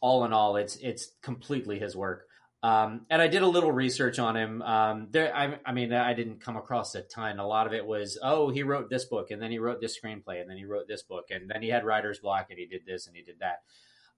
all 0.00 0.24
in 0.24 0.32
all, 0.32 0.56
it's 0.56 0.76
it's 0.76 1.12
completely 1.22 1.78
his 1.78 1.96
work. 1.96 2.26
Um, 2.64 3.06
and 3.10 3.20
I 3.20 3.26
did 3.26 3.42
a 3.42 3.48
little 3.48 3.72
research 3.72 4.20
on 4.20 4.36
him. 4.36 4.62
Um, 4.62 5.08
there, 5.10 5.34
I, 5.34 5.58
I 5.66 5.72
mean, 5.72 5.92
I 5.92 6.14
didn't 6.14 6.40
come 6.40 6.56
across 6.56 6.94
a 6.94 7.02
ton. 7.02 7.40
A 7.40 7.46
lot 7.46 7.66
of 7.66 7.72
it 7.72 7.84
was, 7.84 8.18
oh, 8.22 8.50
he 8.50 8.62
wrote 8.62 8.88
this 8.88 9.04
book, 9.04 9.32
and 9.32 9.42
then 9.42 9.50
he 9.50 9.58
wrote 9.58 9.80
this 9.80 9.98
screenplay, 9.98 10.40
and 10.40 10.48
then 10.48 10.56
he 10.56 10.64
wrote 10.64 10.86
this 10.86 11.02
book, 11.02 11.26
and 11.30 11.50
then 11.50 11.60
he 11.60 11.70
had 11.70 11.84
writer's 11.84 12.20
block, 12.20 12.46
and 12.50 12.60
he 12.60 12.66
did 12.66 12.82
this, 12.86 13.08
and 13.08 13.16
he 13.16 13.22
did 13.22 13.40
that. 13.40 13.62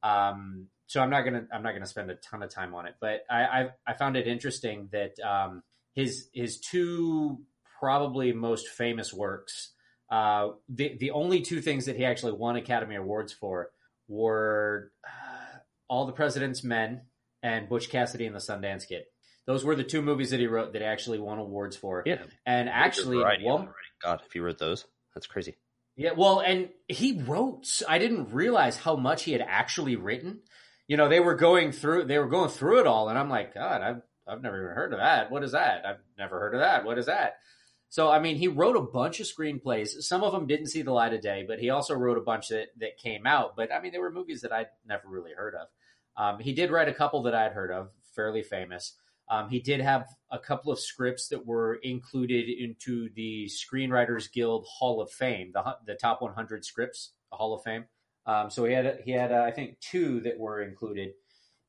Um, 0.06 0.66
so 0.86 1.00
I'm 1.00 1.08
not 1.08 1.22
gonna, 1.22 1.46
I'm 1.50 1.62
not 1.62 1.72
gonna 1.72 1.86
spend 1.86 2.10
a 2.10 2.16
ton 2.16 2.42
of 2.42 2.50
time 2.50 2.74
on 2.74 2.86
it, 2.86 2.96
but 3.00 3.24
I, 3.30 3.44
I, 3.44 3.68
I 3.86 3.94
found 3.94 4.18
it 4.18 4.26
interesting 4.26 4.90
that 4.92 5.18
um, 5.20 5.62
his 5.94 6.28
his 6.34 6.60
two 6.60 7.40
probably 7.80 8.32
most 8.34 8.68
famous 8.68 9.14
works, 9.14 9.70
uh, 10.10 10.48
the 10.68 10.98
the 11.00 11.12
only 11.12 11.40
two 11.40 11.62
things 11.62 11.86
that 11.86 11.96
he 11.96 12.04
actually 12.04 12.32
won 12.32 12.56
Academy 12.56 12.96
Awards 12.96 13.32
for 13.32 13.70
were 14.06 14.92
uh, 15.06 15.33
All 15.88 16.06
the 16.06 16.12
President's 16.12 16.64
Men 16.64 17.02
and 17.42 17.68
Butch 17.68 17.90
Cassidy 17.90 18.26
and 18.26 18.34
the 18.34 18.40
Sundance 18.40 18.88
Kid. 18.88 19.02
Those 19.46 19.64
were 19.64 19.76
the 19.76 19.84
two 19.84 20.00
movies 20.00 20.30
that 20.30 20.40
he 20.40 20.46
wrote 20.46 20.72
that 20.72 20.80
he 20.82 20.86
actually 20.88 21.18
won 21.18 21.38
awards 21.38 21.76
for. 21.76 22.02
Yeah, 22.06 22.22
And 22.46 22.68
actually, 22.68 23.18
one. 23.42 23.68
God, 24.02 24.22
if 24.24 24.32
he 24.32 24.40
wrote 24.40 24.58
those, 24.58 24.86
that's 25.14 25.26
crazy. 25.26 25.56
yeah, 25.96 26.12
well, 26.16 26.40
and 26.40 26.70
he 26.88 27.20
wrote. 27.22 27.66
I 27.88 27.98
didn't 27.98 28.32
realize 28.32 28.76
how 28.78 28.96
much 28.96 29.24
he 29.24 29.32
had 29.32 29.42
actually 29.46 29.96
written. 29.96 30.40
You 30.88 30.96
know, 30.96 31.08
they 31.08 31.20
were 31.20 31.34
going 31.34 31.72
through. 31.72 32.04
They 32.04 32.18
were 32.18 32.28
going 32.28 32.48
through 32.50 32.80
it 32.80 32.86
all, 32.86 33.08
and 33.10 33.18
I'm 33.18 33.28
like, 33.28 33.52
God, 33.54 33.82
I've 33.82 34.02
I've 34.26 34.42
never 34.42 34.62
even 34.62 34.74
heard 34.74 34.92
of 34.94 34.98
that. 35.00 35.30
What 35.30 35.44
is 35.44 35.52
that? 35.52 35.84
I've 35.86 36.00
never 36.18 36.40
heard 36.40 36.54
of 36.54 36.60
that. 36.60 36.84
What 36.86 36.96
is 36.98 37.06
that? 37.06 37.34
So, 37.94 38.10
I 38.10 38.18
mean, 38.18 38.34
he 38.34 38.48
wrote 38.48 38.74
a 38.74 38.80
bunch 38.80 39.20
of 39.20 39.26
screenplays. 39.26 40.02
Some 40.02 40.24
of 40.24 40.32
them 40.32 40.48
didn't 40.48 40.66
see 40.66 40.82
the 40.82 40.90
light 40.90 41.14
of 41.14 41.20
day, 41.20 41.44
but 41.46 41.60
he 41.60 41.70
also 41.70 41.94
wrote 41.94 42.18
a 42.18 42.22
bunch 42.22 42.48
that 42.48 42.70
that 42.78 42.98
came 42.98 43.24
out. 43.24 43.54
But 43.54 43.72
I 43.72 43.80
mean, 43.80 43.92
there 43.92 44.00
were 44.00 44.10
movies 44.10 44.40
that 44.40 44.52
I'd 44.52 44.66
never 44.84 45.06
really 45.06 45.30
heard 45.30 45.54
of. 45.54 45.68
Um, 46.16 46.40
he 46.40 46.52
did 46.54 46.72
write 46.72 46.88
a 46.88 46.92
couple 46.92 47.22
that 47.22 47.36
I'd 47.36 47.52
heard 47.52 47.70
of, 47.70 47.90
fairly 48.16 48.42
famous. 48.42 48.94
Um, 49.30 49.48
he 49.48 49.60
did 49.60 49.80
have 49.80 50.08
a 50.28 50.40
couple 50.40 50.72
of 50.72 50.80
scripts 50.80 51.28
that 51.28 51.46
were 51.46 51.76
included 51.84 52.48
into 52.48 53.10
the 53.14 53.46
Screenwriters 53.46 54.32
Guild 54.32 54.66
Hall 54.68 55.00
of 55.00 55.12
Fame, 55.12 55.52
the 55.54 55.76
the 55.86 55.94
top 55.94 56.20
100 56.20 56.64
scripts, 56.64 57.12
Hall 57.30 57.54
of 57.54 57.62
Fame. 57.62 57.84
Um, 58.26 58.50
so 58.50 58.64
he 58.64 58.72
had 58.72 59.02
he 59.04 59.12
had 59.12 59.30
uh, 59.30 59.44
I 59.46 59.52
think 59.52 59.78
two 59.78 60.18
that 60.22 60.36
were 60.36 60.62
included 60.62 61.12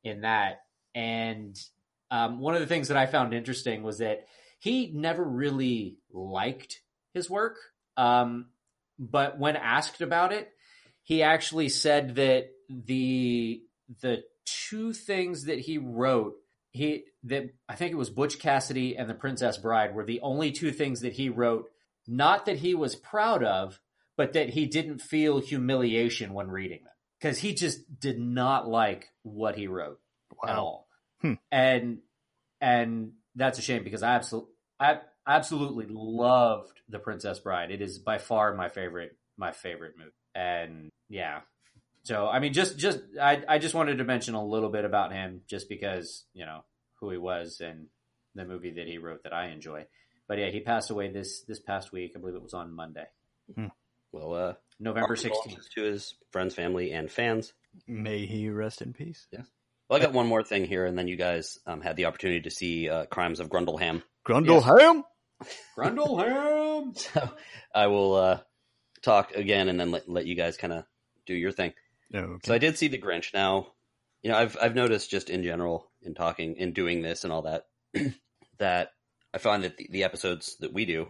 in 0.02 0.22
that. 0.22 0.62
And 0.92 1.56
um, 2.10 2.40
one 2.40 2.56
of 2.56 2.60
the 2.60 2.66
things 2.66 2.88
that 2.88 2.96
I 2.96 3.06
found 3.06 3.32
interesting 3.32 3.84
was 3.84 3.98
that 3.98 4.26
he 4.66 4.90
never 4.92 5.22
really 5.22 5.98
liked 6.12 6.80
his 7.14 7.30
work, 7.30 7.56
um, 7.96 8.46
but 8.98 9.38
when 9.38 9.54
asked 9.54 10.00
about 10.00 10.32
it, 10.32 10.50
he 11.04 11.22
actually 11.22 11.68
said 11.68 12.16
that 12.16 12.48
the 12.68 13.62
the 14.02 14.24
two 14.44 14.92
things 14.92 15.44
that 15.44 15.60
he 15.60 15.78
wrote 15.78 16.34
he 16.72 17.04
that 17.22 17.50
I 17.68 17.76
think 17.76 17.92
it 17.92 17.96
was 17.96 18.10
Butch 18.10 18.40
Cassidy 18.40 18.96
and 18.96 19.08
the 19.08 19.14
Princess 19.14 19.56
Bride 19.56 19.94
were 19.94 20.04
the 20.04 20.20
only 20.20 20.50
two 20.50 20.72
things 20.72 21.02
that 21.02 21.12
he 21.12 21.28
wrote 21.28 21.66
not 22.08 22.46
that 22.46 22.58
he 22.58 22.74
was 22.74 22.96
proud 22.96 23.44
of 23.44 23.78
but 24.16 24.32
that 24.32 24.50
he 24.50 24.66
didn't 24.66 25.00
feel 25.00 25.38
humiliation 25.38 26.32
when 26.32 26.48
reading 26.48 26.82
them 26.82 26.92
because 27.20 27.38
he 27.38 27.54
just 27.54 28.00
did 28.00 28.18
not 28.18 28.68
like 28.68 29.12
what 29.22 29.54
he 29.54 29.68
wrote 29.68 30.00
at 30.44 30.56
all 30.56 30.88
Hmm. 31.22 31.34
and 31.52 31.98
and 32.60 33.12
that's 33.36 33.60
a 33.60 33.62
shame 33.62 33.84
because 33.84 34.02
I 34.02 34.14
absolutely 34.16 34.50
I 34.78 35.00
absolutely 35.26 35.86
loved 35.88 36.80
the 36.88 36.98
Princess 36.98 37.38
Bride 37.38 37.70
it 37.70 37.82
is 37.82 37.98
by 37.98 38.18
far 38.18 38.54
my 38.54 38.68
favorite 38.68 39.16
my 39.36 39.52
favorite 39.52 39.94
movie 39.98 40.10
and 40.34 40.90
yeah 41.08 41.40
so 42.06 42.28
I 42.28 42.38
mean, 42.38 42.52
just 42.52 42.78
just 42.78 43.00
I 43.20 43.42
I 43.48 43.58
just 43.58 43.74
wanted 43.74 43.98
to 43.98 44.04
mention 44.04 44.34
a 44.34 44.44
little 44.44 44.68
bit 44.70 44.84
about 44.84 45.10
him, 45.12 45.40
just 45.48 45.68
because 45.68 46.24
you 46.34 46.46
know 46.46 46.60
who 47.00 47.10
he 47.10 47.18
was 47.18 47.60
and 47.60 47.88
the 48.36 48.44
movie 48.44 48.74
that 48.74 48.86
he 48.86 48.98
wrote 48.98 49.24
that 49.24 49.32
I 49.32 49.48
enjoy. 49.48 49.86
But 50.28 50.38
yeah, 50.38 50.50
he 50.50 50.60
passed 50.60 50.90
away 50.90 51.10
this 51.10 51.40
this 51.48 51.58
past 51.58 51.90
week. 51.90 52.12
I 52.14 52.20
believe 52.20 52.36
it 52.36 52.42
was 52.44 52.54
on 52.54 52.72
Monday, 52.72 53.06
Well, 54.12 54.34
uh, 54.34 54.54
November 54.78 55.16
sixteenth. 55.16 55.68
to 55.74 55.82
his 55.82 56.14
friends, 56.30 56.54
family, 56.54 56.92
and 56.92 57.10
fans. 57.10 57.52
May 57.88 58.24
he 58.24 58.50
rest 58.50 58.82
in 58.82 58.92
peace. 58.92 59.26
Yeah. 59.32 59.42
Well, 59.88 59.98
I 60.00 60.02
got 60.04 60.12
one 60.12 60.28
more 60.28 60.44
thing 60.44 60.64
here, 60.64 60.86
and 60.86 60.96
then 60.96 61.08
you 61.08 61.16
guys 61.16 61.58
um, 61.66 61.80
had 61.80 61.96
the 61.96 62.04
opportunity 62.04 62.42
to 62.42 62.50
see 62.50 62.88
uh, 62.88 63.06
Crimes 63.06 63.40
of 63.40 63.48
Grundleham. 63.48 64.04
Grundleham? 64.26 65.02
Grundleham. 65.76 66.62
So 67.12 67.30
I 67.74 67.88
will 67.88 68.14
uh, 68.14 68.38
talk 69.02 69.32
again, 69.34 69.68
and 69.68 69.78
then 69.78 69.90
let, 69.90 70.08
let 70.08 70.26
you 70.26 70.34
guys 70.34 70.56
kind 70.56 70.72
of 70.72 70.84
do 71.26 71.34
your 71.34 71.50
thing. 71.52 71.72
Okay. 72.14 72.38
So 72.44 72.54
I 72.54 72.58
did 72.58 72.78
see 72.78 72.88
the 72.88 72.98
Grinch. 72.98 73.34
Now, 73.34 73.68
you 74.22 74.30
know, 74.30 74.38
I've 74.38 74.56
I've 74.60 74.74
noticed 74.74 75.10
just 75.10 75.30
in 75.30 75.42
general 75.42 75.90
in 76.02 76.14
talking 76.14 76.56
in 76.56 76.72
doing 76.72 77.02
this 77.02 77.24
and 77.24 77.32
all 77.32 77.42
that 77.42 77.66
that 78.58 78.92
I 79.34 79.38
find 79.38 79.64
that 79.64 79.76
the, 79.76 79.88
the 79.90 80.04
episodes 80.04 80.56
that 80.60 80.72
we 80.72 80.84
do 80.84 81.08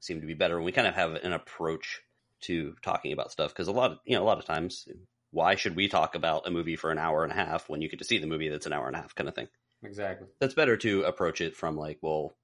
seem 0.00 0.20
to 0.20 0.26
be 0.26 0.34
better 0.34 0.56
when 0.56 0.64
we 0.64 0.72
kind 0.72 0.86
of 0.86 0.94
have 0.94 1.14
an 1.14 1.32
approach 1.32 2.00
to 2.42 2.74
talking 2.82 3.12
about 3.12 3.32
stuff 3.32 3.50
because 3.50 3.68
a 3.68 3.72
lot 3.72 3.92
of 3.92 3.98
you 4.04 4.16
know 4.16 4.22
a 4.22 4.26
lot 4.26 4.38
of 4.38 4.44
times 4.44 4.86
why 5.30 5.56
should 5.56 5.76
we 5.76 5.88
talk 5.88 6.14
about 6.14 6.46
a 6.46 6.50
movie 6.50 6.76
for 6.76 6.90
an 6.90 6.98
hour 6.98 7.24
and 7.24 7.32
a 7.32 7.36
half 7.36 7.68
when 7.68 7.82
you 7.82 7.88
get 7.88 7.98
to 7.98 8.04
see 8.04 8.18
the 8.18 8.26
movie 8.26 8.48
that's 8.48 8.66
an 8.66 8.72
hour 8.72 8.86
and 8.86 8.96
a 8.96 9.00
half 9.00 9.14
kind 9.14 9.28
of 9.28 9.34
thing 9.34 9.48
Exactly. 9.82 10.28
that's 10.40 10.54
better 10.54 10.76
to 10.76 11.02
approach 11.02 11.40
it 11.40 11.56
from 11.56 11.76
like 11.76 11.98
well 12.00 12.36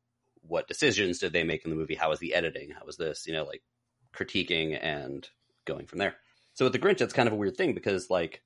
what 0.46 0.68
decisions 0.68 1.18
did 1.18 1.32
they 1.32 1.44
make 1.44 1.64
in 1.64 1.70
the 1.70 1.76
movie 1.76 1.94
how 1.94 2.10
was 2.10 2.20
the 2.20 2.34
editing 2.34 2.70
how 2.70 2.84
was 2.84 2.96
this 2.96 3.26
you 3.26 3.32
know 3.32 3.44
like 3.44 3.62
critiquing 4.14 4.78
and 4.80 5.28
going 5.64 5.86
from 5.86 5.98
there 5.98 6.14
so 6.54 6.64
with 6.64 6.72
the 6.72 6.78
grinch 6.78 6.98
that's 6.98 7.12
kind 7.12 7.26
of 7.26 7.32
a 7.32 7.36
weird 7.36 7.56
thing 7.56 7.74
because 7.74 8.10
like 8.10 8.42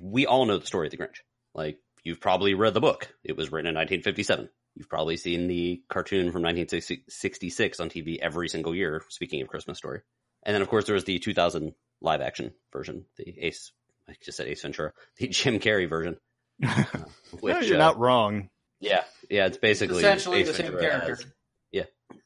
we 0.00 0.26
all 0.26 0.46
know 0.46 0.58
the 0.58 0.66
story 0.66 0.86
of 0.86 0.90
the 0.90 0.96
Grinch. 0.96 1.20
Like 1.54 1.78
you've 2.04 2.20
probably 2.20 2.54
read 2.54 2.74
the 2.74 2.80
book. 2.80 3.12
It 3.24 3.36
was 3.36 3.52
written 3.52 3.68
in 3.68 3.74
1957. 3.74 4.48
You've 4.74 4.88
probably 4.88 5.16
seen 5.16 5.48
the 5.48 5.82
cartoon 5.88 6.32
from 6.32 6.42
1966 6.42 7.80
on 7.80 7.90
TV 7.90 8.18
every 8.18 8.48
single 8.48 8.74
year. 8.74 9.02
Speaking 9.08 9.42
of 9.42 9.48
Christmas 9.48 9.78
Story, 9.78 10.00
and 10.44 10.54
then 10.54 10.62
of 10.62 10.68
course 10.68 10.86
there 10.86 10.94
was 10.94 11.04
the 11.04 11.18
2000 11.18 11.74
live 12.00 12.20
action 12.20 12.52
version, 12.72 13.04
the 13.16 13.38
Ace. 13.40 13.72
I 14.08 14.14
just 14.22 14.36
said 14.36 14.48
Ace 14.48 14.62
Ventura, 14.62 14.92
the 15.18 15.28
Jim 15.28 15.58
Carrey 15.58 15.88
version. 15.88 16.16
uh, 16.66 16.84
No, 17.42 17.60
you're 17.60 17.76
uh, 17.76 17.78
not 17.78 17.98
wrong. 17.98 18.48
Yeah, 18.80 19.04
yeah, 19.30 19.46
it's 19.46 19.58
basically 19.58 19.98
Essentially 19.98 20.40
Ace 20.40 20.48
the 20.48 20.54
same 20.54 20.72
Ventura 20.72 21.00
character. 21.00 21.24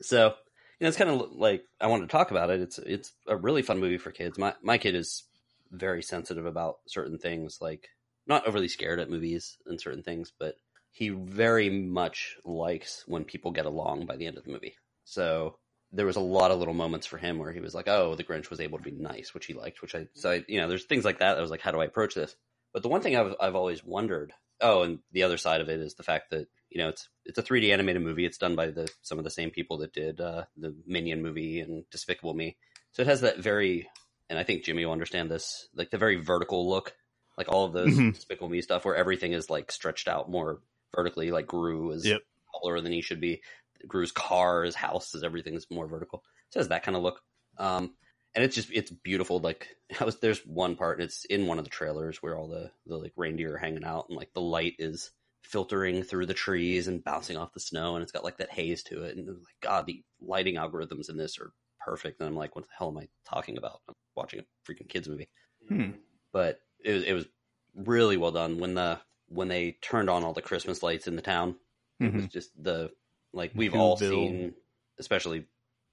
So 0.03 0.35
you 0.79 0.85
know, 0.85 0.89
it's 0.89 0.97
kind 0.99 1.11
of 1.11 1.33
like 1.33 1.65
I 1.81 1.87
wanted 1.87 2.07
to 2.07 2.13
talk 2.13 2.31
about 2.31 2.51
it. 2.51 2.61
It's 2.61 2.79
it's 2.79 3.13
a 3.27 3.37
really 3.37 3.63
fun 3.63 3.79
movie 3.79 3.99
for 3.99 4.11
kids. 4.11 4.39
My 4.39 4.55
my 4.63 4.79
kid 4.79 4.95
is 4.95 5.25
very 5.71 6.03
sensitive 6.03 6.47
about 6.47 6.79
certain 6.87 7.19
things, 7.19 7.59
like 7.61 7.89
not 8.27 8.47
overly 8.47 8.69
scared 8.69 9.01
at 9.01 9.11
movies 9.11 9.57
and 9.67 9.81
certain 9.81 10.03
things, 10.03 10.33
but 10.39 10.57
he 10.93 11.11
very 11.11 11.71
much 11.71 12.37
likes 12.45 13.05
when 13.07 13.25
people 13.25 13.51
get 13.51 13.67
along 13.67 14.07
by 14.07 14.17
the 14.17 14.27
end 14.27 14.39
of 14.39 14.45
the 14.45 14.51
movie. 14.51 14.75
So 15.05 15.59
there 15.93 16.07
was 16.07 16.17
a 16.17 16.21
lot 16.21 16.51
of 16.51 16.59
little 16.59 16.75
moments 16.75 17.07
for 17.07 17.19
him 17.19 17.39
where 17.39 17.53
he 17.53 17.61
was 17.61 17.75
like, 17.75 17.89
"Oh, 17.89 18.15
the 18.15 18.25
Grinch 18.25 18.51
was 18.51 18.61
able 18.61 18.79
to 18.79 18.85
be 18.85 18.91
nice," 18.91 19.33
which 19.33 19.47
he 19.47 19.55
liked. 19.55 19.83
Which 19.83 19.95
I 19.95 20.09
so 20.15 20.31
I, 20.31 20.45
you 20.49 20.61
know, 20.61 20.69
there's 20.69 20.85
things 20.85 21.05
like 21.05 21.21
that. 21.21 21.39
I 21.39 21.41
was 21.41 21.51
like, 21.51 21.61
"How 21.61 21.71
do 21.71 21.81
I 21.81 21.87
approach 21.87 22.15
this?" 22.15 22.35
But 22.73 22.83
the 22.83 22.89
one 22.89 23.01
thing 23.01 23.17
I've 23.17 23.35
I've 23.41 23.55
always 23.55 23.85
wondered. 23.85 24.33
Oh, 24.61 24.83
and 24.83 25.01
the 25.13 25.23
other 25.23 25.37
side 25.37 25.61
of 25.61 25.69
it 25.69 25.81
is 25.81 25.95
the 25.95 26.03
fact 26.03 26.31
that 26.31 26.49
you 26.71 26.79
know 26.79 26.89
it's 26.89 27.09
it's 27.25 27.39
a 27.39 27.43
3D 27.43 27.73
animated 27.73 28.03
movie. 28.03 28.25
It's 28.25 28.39
done 28.39 28.57
by 28.57 28.71
the 28.71 28.91
some 29.03 29.19
of 29.19 29.25
the 29.25 29.31
same 29.31 29.51
people 29.51 29.79
that 29.79 29.93
did 29.93 30.21
uh, 30.21 30.45
the 30.57 30.75
Minion 30.87 31.23
movie 31.23 31.61
and 31.61 31.85
Despicable 31.91 32.35
Me. 32.35 32.57
So 32.93 33.03
it 33.03 33.09
has 33.09 33.21
that 33.21 33.39
very, 33.39 33.89
and 34.31 34.39
I 34.39 34.43
think 34.43 34.65
Jimmy 34.65 34.85
will 34.85 34.93
understand 34.93 35.31
this, 35.31 35.69
like 35.75 35.91
the 35.91 35.99
very 35.99 36.17
vertical 36.17 36.69
look, 36.69 36.95
like 37.37 37.49
all 37.53 37.67
of 37.67 37.73
those 37.75 37.93
Mhm. 37.95 38.15
Despicable 38.15 38.49
Me 38.49 38.63
stuff, 38.63 38.85
where 38.87 38.97
everything 38.97 39.33
is 39.33 39.51
like 39.51 39.71
stretched 39.71 40.09
out 40.09 40.31
more 40.31 40.63
vertically. 40.95 41.31
Like 41.31 41.47
Gru 41.47 41.91
is 41.91 42.07
Yep. 42.07 42.23
taller 42.53 42.81
than 42.81 42.93
he 42.93 43.03
should 43.03 43.21
be. 43.21 43.43
Gru's 43.87 44.13
car, 44.13 44.65
his 44.65 44.75
house, 44.75 45.15
is 45.15 45.23
everything 45.23 45.55
is 45.55 45.67
more 45.71 45.87
vertical. 45.87 46.25
So 46.49 46.59
it 46.59 46.61
has 46.63 46.69
that 46.69 46.83
kind 46.83 46.97
of 46.97 47.03
look. 47.03 47.21
Um, 47.59 47.95
and 48.37 48.45
it's 48.45 48.55
just 48.55 48.71
it's 48.73 48.91
beautiful. 48.93 49.41
Like 49.41 49.77
I 50.01 50.05
was 50.05 50.21
there's 50.21 50.47
one 50.47 50.77
part, 50.77 50.99
and 50.99 51.05
it's 51.05 51.25
in 51.25 51.49
one 51.49 51.59
of 51.59 51.65
the 51.65 51.71
trailers 51.71 52.23
where 52.23 52.37
all 52.39 52.47
the 52.49 52.71
the 52.87 52.97
like 52.97 53.13
reindeer 53.17 53.55
are 53.55 53.59
hanging 53.59 53.85
out, 53.85 54.07
and 54.09 54.17
like 54.17 54.33
the 54.35 54.41
light 54.41 54.75
is 54.79 55.11
filtering 55.43 56.03
through 56.03 56.27
the 56.27 56.35
trees 56.35 56.89
and 56.89 57.03
bouncing 57.05 57.37
off 57.37 57.53
the 57.55 57.61
snow, 57.61 57.97
and 57.97 58.03
it's 58.03 58.13
got 58.13 58.25
like 58.25 58.39
that 58.39 58.51
haze 58.53 58.83
to 58.85 59.03
it. 59.05 59.17
And 59.17 59.27
like 59.27 59.37
God, 59.61 59.87
the 59.87 60.03
lighting 60.21 60.57
algorithms 60.57 61.09
in 61.09 61.17
this 61.17 61.39
are 61.39 61.53
perfect. 61.81 62.21
And 62.21 62.29
I'm 62.29 62.37
like, 62.37 62.55
what 62.57 62.65
the 62.67 62.71
hell 62.77 62.89
am 62.89 62.99
I 62.99 63.09
talking 63.29 63.57
about? 63.59 63.81
I'm 63.89 63.95
watching 64.17 64.41
a 64.41 64.45
freaking 64.71 64.89
kids 64.89 65.09
movie 65.09 65.29
Hmm. 65.69 65.91
but 66.33 66.61
it 66.85 66.93
was, 66.93 67.03
it 67.05 67.13
was 67.13 67.27
really 67.75 68.17
well 68.17 68.33
done 68.33 68.59
when 68.59 68.75
the 68.75 69.01
when 69.29 69.49
they 69.49 69.73
turned 69.83 70.09
on 70.11 70.23
all 70.25 70.33
the 70.33 70.43
Christmas 70.43 70.83
lights 70.83 71.07
in 71.09 71.17
the 71.17 71.23
town. 71.23 71.57
It 72.01 72.13
was 72.13 72.25
Mhm. 72.25 72.31
just 72.31 72.51
the 72.63 72.91
like 73.33 73.53
we've 73.55 73.75
all 73.75 73.97
Whoville. 73.97 74.11
seen, 74.11 74.55
especially 74.99 75.47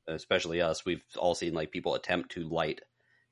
especially 0.07 0.61
us. 0.61 0.85
We've 0.85 1.03
all 1.17 1.35
seen 1.35 1.53
like 1.53 1.71
people 1.71 1.95
attempt 1.95 2.31
to 2.33 2.47
light 2.47 2.81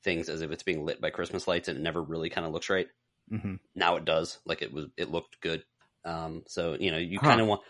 things 0.04 0.30
as 0.30 0.42
if 0.42 0.52
it's 0.52 0.64
being 0.64 0.86
lit 0.86 1.02
by 1.02 1.10
Christmas 1.10 1.48
lights, 1.48 1.68
and 1.68 1.78
it 1.78 1.82
never 1.82 2.02
really 2.02 2.30
kind 2.30 2.46
of 2.48 2.54
looks 2.54 2.70
right. 2.70 2.88
Mhm. 3.32 3.60
Now 3.76 3.96
it 3.98 4.06
does. 4.06 4.40
Like 4.46 4.62
it 4.62 4.74
was, 4.74 4.86
it 4.98 5.12
looked 5.12 5.40
good. 5.42 5.64
Um, 6.04 6.44
so 6.48 6.76
you 6.80 6.92
know, 6.92 6.98
you 6.98 7.20
Huh. 7.20 7.28
kind 7.28 7.42
of 7.42 7.48
want. 7.48 7.62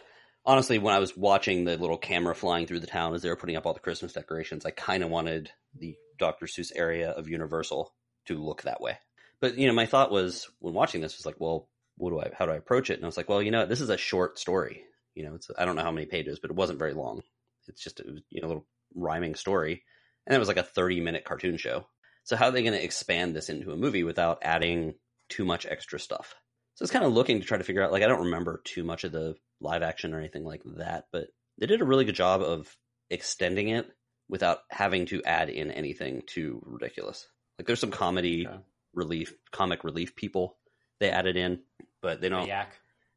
Honestly, 0.43 0.79
when 0.79 0.95
I 0.95 0.99
was 0.99 1.15
watching 1.15 1.65
the 1.65 1.77
little 1.77 1.99
camera 1.99 2.33
flying 2.33 2.65
through 2.65 2.79
the 2.79 2.87
town 2.87 3.13
as 3.13 3.21
they 3.21 3.29
were 3.29 3.35
putting 3.35 3.55
up 3.57 3.67
all 3.67 3.73
the 3.75 3.79
Christmas 3.79 4.13
decorations, 4.13 4.65
I 4.65 4.71
kind 4.71 5.03
of 5.03 5.11
wanted 5.11 5.51
the 5.75 5.95
Dr. 6.17 6.47
Seuss 6.47 6.71
area 6.75 7.11
of 7.11 7.29
Universal 7.29 7.93
to 8.25 8.37
look 8.43 8.63
that 8.63 8.81
way. 8.81 8.97
But 9.39 9.57
you 9.57 9.67
know, 9.67 9.73
my 9.73 9.85
thought 9.85 10.11
was 10.11 10.49
when 10.59 10.73
watching 10.73 11.01
this 11.01 11.17
was 11.17 11.25
like, 11.27 11.39
well, 11.39 11.67
what 11.97 12.09
do 12.09 12.19
I? 12.19 12.31
How 12.35 12.45
do 12.47 12.53
I 12.53 12.55
approach 12.57 12.89
it? 12.89 12.95
And 12.95 13.03
I 13.03 13.07
was 13.07 13.17
like, 13.17 13.29
well, 13.29 13.41
you 13.41 13.51
know, 13.51 13.65
this 13.67 13.81
is 13.81 13.89
a 13.89 13.97
short 13.97 14.39
story. 14.39 14.83
You 15.13 15.25
know, 15.25 15.35
it's 15.35 15.51
I 15.57 15.65
don't 15.65 15.75
know 15.75 15.83
how 15.83 15.91
many 15.91 16.07
pages, 16.07 16.39
but 16.39 16.49
it 16.49 16.55
wasn't 16.57 16.79
very 16.79 16.93
long. 16.93 17.21
It's 17.67 17.83
just 17.83 18.01
was, 18.03 18.21
you 18.29 18.41
know 18.41 18.47
a 18.47 18.49
little 18.49 18.67
rhyming 18.95 19.35
story, 19.35 19.83
and 20.25 20.35
it 20.35 20.39
was 20.39 20.47
like 20.47 20.57
a 20.57 20.63
thirty 20.63 20.99
minute 21.01 21.25
cartoon 21.25 21.57
show. 21.57 21.85
So 22.23 22.35
how 22.35 22.47
are 22.47 22.51
they 22.51 22.61
going 22.63 22.77
to 22.77 22.83
expand 22.83 23.35
this 23.35 23.49
into 23.49 23.71
a 23.71 23.77
movie 23.77 24.03
without 24.03 24.39
adding 24.43 24.93
too 25.29 25.43
much 25.45 25.65
extra 25.65 25.99
stuff? 25.99 26.35
So 26.75 26.83
it's 26.83 26.91
kind 26.91 27.05
of 27.05 27.13
looking 27.13 27.39
to 27.41 27.45
try 27.45 27.57
to 27.57 27.63
figure 27.63 27.83
out. 27.83 27.91
Like 27.91 28.03
I 28.03 28.07
don't 28.07 28.25
remember 28.25 28.61
too 28.63 28.83
much 28.83 29.03
of 29.03 29.11
the 29.11 29.35
live 29.59 29.81
action 29.83 30.13
or 30.13 30.19
anything 30.19 30.43
like 30.43 30.61
that, 30.77 31.05
but 31.11 31.27
they 31.59 31.65
did 31.67 31.81
a 31.81 31.85
really 31.85 32.05
good 32.05 32.15
job 32.15 32.41
of 32.41 32.75
extending 33.09 33.69
it 33.69 33.87
without 34.29 34.59
having 34.69 35.05
to 35.07 35.21
add 35.23 35.49
in 35.49 35.71
anything 35.71 36.21
too 36.25 36.61
ridiculous. 36.65 37.27
Like 37.59 37.67
there's 37.67 37.79
some 37.81 37.91
comedy 37.91 38.47
Okay. 38.47 38.57
relief, 38.93 39.33
comic 39.51 39.83
relief 39.83 40.15
people 40.15 40.57
they 40.99 41.09
added 41.09 41.35
in, 41.35 41.59
but 42.01 42.21
they 42.21 42.29
don't 42.29 42.47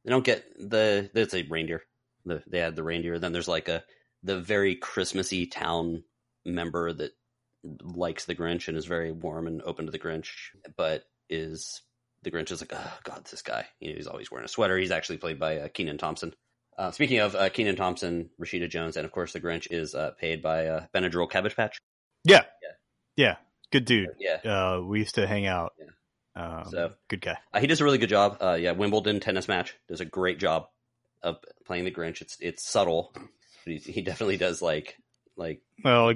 they 0.05 0.11
don't 0.11 0.25
get 0.25 0.45
the 0.59 1.11
it's 1.15 1.35
a 1.35 1.43
reindeer. 1.43 1.83
The, 2.27 2.43
they 2.47 2.61
add 2.61 2.75
the 2.77 2.83
reindeer. 2.83 3.19
Then 3.19 3.33
there's 3.33 3.49
like 3.49 3.69
a 3.69 3.85
the 4.25 4.41
very 4.41 4.75
Christmassy 4.75 5.47
town 5.47 6.03
member 6.45 6.93
that 6.93 7.13
likes 7.83 8.25
the 8.25 8.35
Grinch 8.35 8.69
and 8.69 8.77
is 8.77 8.85
very 8.87 9.13
warm 9.13 9.47
and 9.47 9.63
open 9.63 9.87
to 9.87 9.93
the 9.93 9.99
Grinch, 9.99 10.29
but 10.77 11.05
is 11.31 11.81
the 12.23 12.31
Grinch 12.31 12.51
is 12.51 12.61
like, 12.61 12.73
oh 12.75 12.99
God, 13.05 13.25
this 13.31 13.43
guy. 13.43 13.67
You 13.81 13.91
know, 13.91 13.97
he's 13.97 14.07
always 14.07 14.31
wearing 14.31 14.45
a 14.45 14.49
sweater. 14.49 14.77
He's 14.79 14.91
actually 14.91 15.19
played 15.19 15.39
by 15.39 15.59
uh, 15.59 15.69
Kenan 15.69 15.99
Thompson. 15.99 16.35
Uh, 16.77 16.91
speaking 16.91 17.21
of 17.21 17.35
uh, 17.37 17.49
Kenan 17.51 17.77
Thompson, 17.77 18.31
Rashida 18.41 18.69
Jones, 18.69 18.97
and 18.97 19.05
of 19.05 19.13
course 19.13 19.33
the 19.33 19.41
Grinch 19.41 19.69
is 19.71 19.95
uh, 19.95 20.11
paid 20.19 20.43
by 20.43 20.67
uh, 20.67 20.87
Benadryl 20.95 21.31
Cabbage 21.31 21.55
Patch. 21.57 21.79
Yeah. 22.25 22.43
Yeah. 22.63 22.69
Yeah. 23.17 23.37
Good 23.71 23.85
dude. 23.85 24.09
Yeah, 24.19 24.37
Uh, 24.45 24.81
we 24.83 25.01
used 25.01 25.15
to 25.17 25.27
hang 25.27 25.47
out. 25.47 25.73
Yeah. 25.79 25.87
Um, 26.37 26.65
So- 26.71 26.93
good 27.09 27.21
guy. 27.21 27.37
Uh, 27.53 27.61
he 27.61 27.67
does 27.67 27.81
a 27.81 27.85
really 27.85 27.99
good 27.99 28.09
job. 28.09 28.39
Uh, 28.41 28.55
yeah, 28.61 28.73
Wimbledon 28.73 29.21
tennis 29.21 29.47
match 29.49 29.75
does 29.89 30.01
a 30.01 30.05
great 30.05 30.39
job 30.39 30.67
of 31.23 31.37
playing 31.65 31.85
the 31.85 31.91
Grinch. 31.93 32.21
It's 32.21 32.37
it's 32.41 32.69
subtle, 32.69 33.15
but 33.65 33.73
he, 33.73 33.79
he 33.93 34.03
definitely 34.03 34.37
does 34.37 34.63
like 34.63 34.97
like 35.37 35.61
Well, 35.85 36.15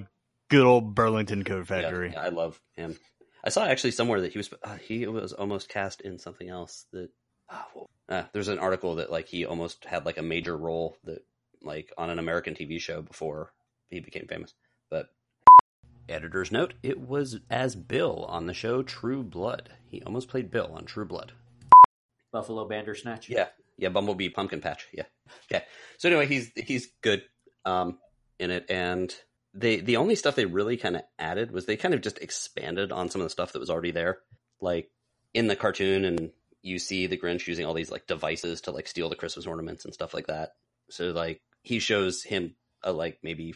good 0.49 0.65
old 0.65 0.95
Burlington 0.95 1.45
Coat 1.45 1.67
Factory. 1.67 2.13
yeah, 2.13 2.21
I 2.23 2.29
love 2.29 2.61
him. 2.77 2.99
I 3.45 3.51
saw 3.51 3.65
actually 3.65 3.93
somewhere 3.93 4.21
that 4.23 4.33
he 4.33 4.39
was 4.39 4.51
uh, 4.63 4.77
he 4.77 5.07
was 5.07 5.33
almost 5.33 5.69
cast 5.69 6.01
in 6.01 6.19
something 6.19 6.49
else 6.49 6.87
that 6.93 7.11
uh, 7.51 7.63
well, 7.75 7.91
uh, 8.09 8.23
there's 8.33 8.49
an 8.49 8.59
article 8.59 8.97
that 8.97 9.11
like 9.11 9.29
he 9.29 9.45
almost 9.47 9.85
had 9.85 10.05
like 10.05 10.19
a 10.19 10.23
major 10.23 10.57
role 10.57 10.97
that 11.05 11.25
like 11.63 11.93
on 11.97 12.11
an 12.11 12.19
American 12.19 12.55
TV 12.55 12.81
show 12.81 13.03
before 13.03 13.53
he 13.89 14.01
became 14.01 14.27
famous. 14.27 14.55
But 14.91 15.09
editor's 16.09 16.51
note: 16.53 16.75
it 16.83 17.01
was 17.01 17.39
as 17.51 17.75
Bill 17.77 18.25
on 18.29 18.47
the 18.47 18.55
show 18.55 18.83
True 18.83 19.23
Blood. 19.23 19.71
He 19.87 20.03
almost 20.03 20.29
played 20.29 20.51
Bill 20.51 20.73
on 20.75 20.85
True 20.85 21.07
Blood. 21.07 21.33
Buffalo 22.33 22.67
Bandersnatch. 22.69 23.29
Yeah, 23.31 23.49
yeah, 23.79 23.89
Bumblebee 23.89 24.29
Pumpkin 24.31 24.61
Patch. 24.61 24.87
Yeah, 24.93 25.05
okay. 25.51 25.65
So 25.99 26.09
anyway, 26.09 26.27
he's 26.27 26.51
he's 26.55 26.89
good 27.03 27.23
um, 27.69 27.99
in 28.39 28.51
it, 28.51 28.67
and 28.71 29.15
they 29.55 29.81
the 29.81 29.97
only 29.97 30.15
stuff 30.15 30.35
they 30.35 30.47
really 30.47 30.77
kind 30.77 30.97
of 30.97 31.03
added 31.19 31.51
was 31.51 31.67
they 31.67 31.77
kind 31.77 31.95
of 31.95 32.01
just 32.01 32.19
expanded 32.19 32.93
on 32.93 33.11
some 33.11 33.21
of 33.21 33.27
the 33.27 33.31
stuff 33.31 33.53
that 33.53 33.61
was 33.61 33.71
already 33.71 33.91
there, 33.91 34.19
like 34.61 34.91
in 35.35 35.47
the 35.47 35.57
cartoon, 35.57 36.05
and 36.05 36.31
you 36.63 36.79
see 36.79 37.07
the 37.07 37.19
Grinch 37.19 37.47
using 37.47 37.67
all 37.67 37.75
these 37.75 37.91
like 37.91 38.07
devices 38.07 38.63
to 38.63 38.71
like 38.71 38.89
steal 38.89 39.09
the 39.09 39.17
Christmas 39.17 39.47
ornaments 39.47 39.85
and 39.85 39.95
stuff 39.95 40.15
like 40.15 40.27
that. 40.27 40.51
So 40.91 41.11
like 41.11 41.41
he 41.63 41.79
shows 41.79 42.23
him 42.23 42.55
a 42.83 42.93
like 42.93 43.19
maybe 43.23 43.55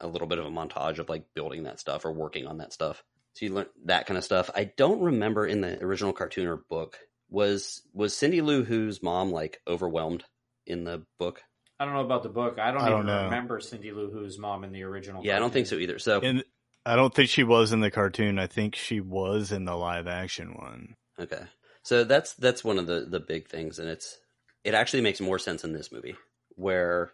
a 0.00 0.06
little 0.06 0.28
bit 0.28 0.38
of 0.38 0.46
a 0.46 0.50
montage 0.50 0.98
of 0.98 1.08
like 1.08 1.24
building 1.34 1.64
that 1.64 1.80
stuff 1.80 2.04
or 2.04 2.12
working 2.12 2.46
on 2.46 2.58
that 2.58 2.72
stuff. 2.72 3.02
So 3.34 3.46
you 3.46 3.54
learn 3.54 3.66
that 3.84 4.06
kind 4.06 4.18
of 4.18 4.24
stuff. 4.24 4.50
I 4.54 4.64
don't 4.76 5.00
remember 5.00 5.46
in 5.46 5.60
the 5.60 5.82
original 5.82 6.12
cartoon 6.12 6.46
or 6.46 6.56
book 6.56 6.98
was 7.28 7.82
was 7.92 8.16
Cindy 8.16 8.40
Lou 8.40 8.64
Who's 8.64 9.02
mom 9.02 9.30
like 9.32 9.60
overwhelmed 9.66 10.24
in 10.66 10.84
the 10.84 11.04
book? 11.18 11.42
I 11.78 11.84
don't 11.84 11.94
know 11.94 12.00
about 12.00 12.22
the 12.22 12.28
book. 12.28 12.58
I 12.58 12.70
don't 12.70 12.82
I 12.82 12.90
even 12.90 13.06
don't 13.06 13.24
remember 13.24 13.60
Cindy 13.60 13.92
Lou 13.92 14.10
Who's 14.10 14.38
mom 14.38 14.64
in 14.64 14.72
the 14.72 14.82
original. 14.82 15.24
Yeah, 15.24 15.36
I 15.36 15.38
don't 15.38 15.52
think 15.52 15.66
so 15.66 15.76
either. 15.76 15.98
So 15.98 16.20
And 16.20 16.44
I 16.84 16.96
don't 16.96 17.14
think 17.14 17.28
she 17.28 17.44
was 17.44 17.72
in 17.72 17.80
the 17.80 17.90
cartoon. 17.90 18.38
I 18.38 18.46
think 18.46 18.74
she 18.76 19.00
was 19.00 19.52
in 19.52 19.64
the 19.64 19.76
live 19.76 20.06
action 20.06 20.54
one. 20.54 20.94
okay, 21.18 21.42
so 21.82 22.04
that's 22.04 22.34
that's 22.34 22.64
one 22.64 22.78
of 22.78 22.86
the 22.86 23.06
the 23.08 23.20
big 23.20 23.48
things, 23.48 23.78
and 23.78 23.88
it's 23.88 24.18
it 24.64 24.74
actually 24.74 25.02
makes 25.02 25.20
more 25.20 25.38
sense 25.38 25.64
in 25.64 25.72
this 25.72 25.92
movie 25.92 26.16
where 26.56 27.12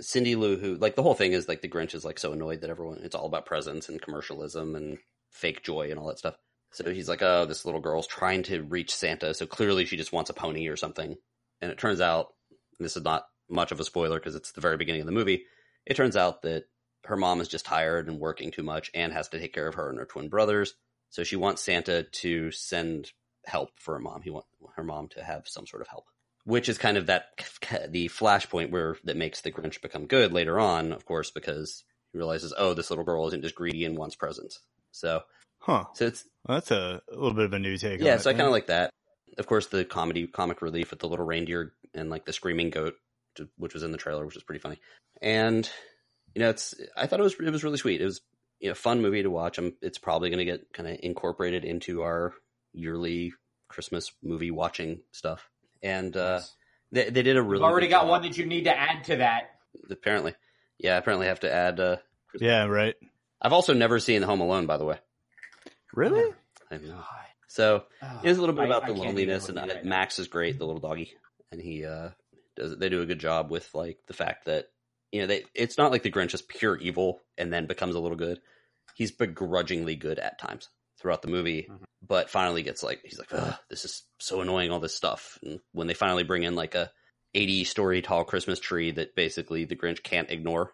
Cindy 0.00 0.36
Lou 0.36 0.56
Who 0.56 0.74
like 0.74 0.94
the 0.94 1.02
whole 1.02 1.14
thing 1.14 1.32
is 1.32 1.48
like 1.48 1.62
the 1.62 1.68
Grinch 1.68 1.94
is 1.94 2.04
like 2.04 2.18
so 2.18 2.32
annoyed 2.32 2.60
that 2.60 2.70
everyone 2.70 3.00
it's 3.02 3.14
all 3.14 3.26
about 3.26 3.46
presents 3.46 3.88
and 3.88 4.00
commercialism 4.00 4.76
and 4.76 4.98
fake 5.30 5.62
joy 5.62 5.90
and 5.90 5.98
all 5.98 6.08
that 6.08 6.18
stuff. 6.18 6.36
So 6.72 6.90
he's 6.90 7.08
like, 7.08 7.22
oh, 7.22 7.44
this 7.44 7.64
little 7.64 7.80
girl's 7.80 8.06
trying 8.06 8.44
to 8.44 8.62
reach 8.62 8.94
Santa, 8.94 9.34
so 9.34 9.46
clearly 9.46 9.84
she 9.84 9.96
just 9.96 10.12
wants 10.12 10.30
a 10.30 10.34
pony 10.34 10.68
or 10.68 10.76
something. 10.76 11.16
And 11.60 11.70
it 11.70 11.78
turns 11.78 12.00
out, 12.00 12.28
and 12.50 12.84
this 12.84 12.96
is 12.96 13.04
not 13.04 13.24
much 13.52 13.72
of 13.72 13.80
a 13.80 13.84
spoiler 13.84 14.18
because 14.18 14.34
it's 14.34 14.52
the 14.52 14.60
very 14.60 14.76
beginning 14.76 15.02
of 15.02 15.06
the 15.06 15.12
movie. 15.12 15.44
It 15.86 15.96
turns 15.96 16.16
out 16.16 16.42
that 16.42 16.64
her 17.04 17.16
mom 17.16 17.40
is 17.40 17.48
just 17.48 17.66
tired 17.66 18.08
and 18.08 18.20
working 18.20 18.50
too 18.52 18.62
much 18.62 18.90
and 18.94 19.12
has 19.12 19.28
to 19.30 19.38
take 19.40 19.52
care 19.54 19.68
of 19.68 19.74
her 19.76 19.90
and 19.90 19.98
her 19.98 20.06
twin 20.06 20.28
brothers. 20.28 20.74
So 21.10 21.24
she 21.24 21.36
wants 21.36 21.62
Santa 21.62 22.04
to 22.04 22.50
send 22.52 23.12
help 23.46 23.70
for 23.78 23.94
her 23.94 24.00
mom. 24.00 24.22
He 24.22 24.30
want 24.30 24.46
her 24.76 24.84
mom 24.84 25.08
to 25.10 25.22
have 25.24 25.48
some 25.48 25.66
sort 25.66 25.82
of 25.82 25.88
help, 25.88 26.06
which 26.44 26.68
is 26.68 26.78
kind 26.78 26.96
of 26.96 27.06
that 27.06 27.26
the 27.90 28.08
flashpoint 28.08 28.70
where 28.70 28.96
that 29.04 29.16
makes 29.16 29.40
the 29.42 29.52
Grinch 29.52 29.82
become 29.82 30.06
good 30.06 30.32
later 30.32 30.60
on, 30.60 30.92
of 30.92 31.04
course, 31.04 31.30
because 31.30 31.84
he 32.12 32.18
realizes, 32.18 32.54
oh, 32.56 32.74
this 32.74 32.90
little 32.90 33.04
girl 33.04 33.26
isn't 33.28 33.42
just 33.42 33.54
greedy 33.56 33.84
and 33.84 33.96
wants 33.98 34.16
presents. 34.16 34.60
So, 34.92 35.22
Huh. 35.60 35.84
so 35.94 36.06
it's 36.06 36.24
Well, 36.46 36.56
that's 36.58 36.70
a, 36.70 37.02
a 37.10 37.14
little 37.14 37.34
bit 37.34 37.46
of 37.46 37.52
a 37.52 37.58
new 37.58 37.76
take. 37.76 38.00
yeah. 38.00 38.16
So 38.18 38.30
I 38.30 38.34
kind 38.34 38.46
of 38.46 38.52
like 38.52 38.68
that. 38.68 38.90
of 39.38 39.46
course, 39.46 39.66
the 39.68 39.84
comedy 39.84 40.26
comic 40.26 40.62
relief 40.62 40.90
with 40.90 41.00
the 41.00 41.08
little 41.08 41.26
reindeer 41.26 41.72
and 41.94 42.10
like 42.10 42.24
the 42.26 42.32
screaming 42.32 42.70
goat, 42.70 42.94
which 43.56 43.74
was 43.74 43.82
in 43.82 43.92
the 43.92 43.98
trailer, 43.98 44.24
which 44.24 44.34
was 44.34 44.44
pretty 44.44 44.60
funny. 44.60 44.80
And 45.20 45.68
you 46.34 46.40
know, 46.40 46.50
it's 46.50 46.74
I 46.96 47.06
thought 47.06 47.20
it 47.20 47.24
was 47.24 47.34
it 47.38 47.50
was 47.50 47.64
really 47.64 47.78
sweet. 47.78 48.00
It 48.00 48.04
was 48.06 48.20
you 48.60 48.68
know, 48.68 48.74
fun 48.74 49.02
movie 49.02 49.22
to 49.22 49.30
watch. 49.30 49.58
I'm, 49.58 49.74
it's 49.82 49.98
probably 49.98 50.30
going 50.30 50.38
to 50.38 50.44
get 50.44 50.72
kind 50.72 50.88
of 50.88 50.98
incorporated 51.02 51.64
into 51.64 52.02
our 52.02 52.32
yearly 52.72 53.32
Christmas 53.68 54.12
movie 54.22 54.50
watching 54.50 55.00
stuff. 55.12 55.48
And 55.82 56.16
uh, 56.16 56.40
they 56.92 57.10
they 57.10 57.22
did 57.22 57.36
a 57.36 57.42
really 57.42 57.62
You've 57.62 57.70
already 57.70 57.88
got 57.88 58.02
job. 58.02 58.10
one 58.10 58.22
that 58.22 58.38
you 58.38 58.46
need 58.46 58.64
to 58.64 58.76
add 58.78 59.04
to 59.04 59.16
that. 59.16 59.50
apparently. 59.90 60.34
Yeah, 60.78 60.96
apparently 60.98 61.26
I 61.26 61.30
have 61.30 61.40
to 61.40 61.52
add. 61.52 61.80
Uh, 61.80 61.96
Yeah, 62.40 62.64
right. 62.66 62.94
I've 63.40 63.52
also 63.52 63.74
never 63.74 63.98
seen 63.98 64.22
Home 64.22 64.40
Alone, 64.40 64.66
by 64.66 64.76
the 64.76 64.84
way. 64.84 64.98
Really? 65.94 66.32
I 66.70 66.76
know. 66.78 67.02
So 67.48 67.84
it's 68.22 68.38
a 68.38 68.40
little 68.40 68.54
bit 68.54 68.64
about 68.64 68.84
I 68.84 68.86
the 68.86 68.94
can't 68.94 69.06
loneliness, 69.06 69.48
and 69.48 69.56
with 69.56 69.66
you 69.66 69.74
right 69.74 69.84
now. 69.84 69.90
Max 69.90 70.18
is 70.18 70.28
great, 70.28 70.58
the 70.58 70.64
little 70.64 70.80
doggy, 70.80 71.12
and 71.50 71.60
he 71.60 71.84
uh, 71.84 72.10
does. 72.56 72.76
They 72.76 72.88
do 72.88 73.02
a 73.02 73.06
good 73.06 73.18
job 73.20 73.50
with 73.50 73.74
like 73.74 73.98
the 74.06 74.14
fact 74.14 74.46
that 74.46 74.66
you 75.10 75.20
know 75.20 75.26
they. 75.26 75.44
It's 75.54 75.78
not 75.78 75.90
like 75.90 76.02
the 76.02 76.10
Grinch 76.10 76.34
is 76.34 76.42
pure 76.42 76.76
evil 76.76 77.20
and 77.38 77.52
then 77.52 77.66
becomes 77.66 77.94
a 77.94 78.00
little 78.00 78.16
good. 78.16 78.40
He's 78.94 79.10
begrudgingly 79.12 79.96
good 79.96 80.18
at 80.18 80.38
times 80.38 80.68
throughout 81.00 81.22
the 81.22 81.28
movie, 81.28 81.66
Mhm. 81.70 81.82
but 82.06 82.30
finally 82.30 82.62
gets 82.62 82.82
like 82.82 83.00
he's 83.04 83.18
like, 83.18 83.32
Ugh, 83.32 83.54
this 83.70 83.84
is 83.84 84.04
so 84.20 84.40
annoying, 84.40 84.70
all 84.70 84.80
this 84.80 84.94
stuff. 84.94 85.38
And 85.42 85.60
when 85.72 85.86
they 85.86 85.94
finally 85.94 86.24
bring 86.24 86.42
in 86.42 86.54
like 86.54 86.74
a 86.74 86.90
eighty 87.34 87.64
story 87.64 88.02
tall 88.02 88.24
Christmas 88.24 88.60
tree 88.60 88.90
that 88.92 89.14
basically 89.16 89.64
the 89.64 89.76
Grinch 89.76 90.02
can't 90.02 90.30
ignore, 90.30 90.72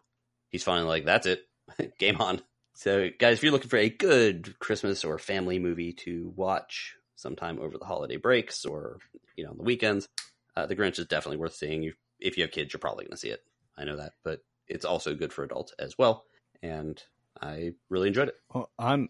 he's 0.50 0.64
finally 0.64 0.88
like, 0.88 1.04
that's 1.04 1.26
it, 1.26 1.42
game 1.98 2.20
on. 2.20 2.42
So, 2.74 3.08
guys, 3.18 3.38
if 3.38 3.42
you're 3.42 3.52
looking 3.52 3.70
for 3.70 3.76
a 3.76 3.88
good 3.88 4.56
Christmas 4.60 5.04
or 5.04 5.18
family 5.18 5.58
movie 5.58 5.92
to 6.04 6.32
watch 6.36 6.94
sometime 7.16 7.58
over 7.58 7.76
the 7.76 7.84
holiday 7.84 8.16
breaks 8.16 8.64
or 8.64 8.98
you 9.36 9.44
know 9.44 9.50
on 9.50 9.56
the 9.56 9.64
weekends, 9.64 10.08
uh, 10.58 10.66
The 10.66 10.76
Grinch 10.76 10.98
is 10.98 11.06
definitely 11.06 11.36
worth 11.38 11.54
seeing. 11.54 11.82
You, 11.82 11.94
if 12.18 12.36
you 12.36 12.42
have 12.42 12.50
kids, 12.50 12.72
you're 12.72 12.80
probably 12.80 13.04
going 13.04 13.12
to 13.12 13.16
see 13.18 13.28
it. 13.30 13.42
I 13.76 13.84
know 13.84 13.96
that, 13.96 14.12
but 14.24 14.42
it's 14.66 14.84
also 14.84 15.14
good 15.14 15.32
for 15.32 15.44
adults 15.44 15.72
as 15.78 15.96
well. 15.96 16.24
And 16.62 17.00
I 17.40 17.74
really 17.88 18.08
enjoyed 18.08 18.28
it. 18.28 18.36
Well, 18.52 18.70
I'm 18.78 19.08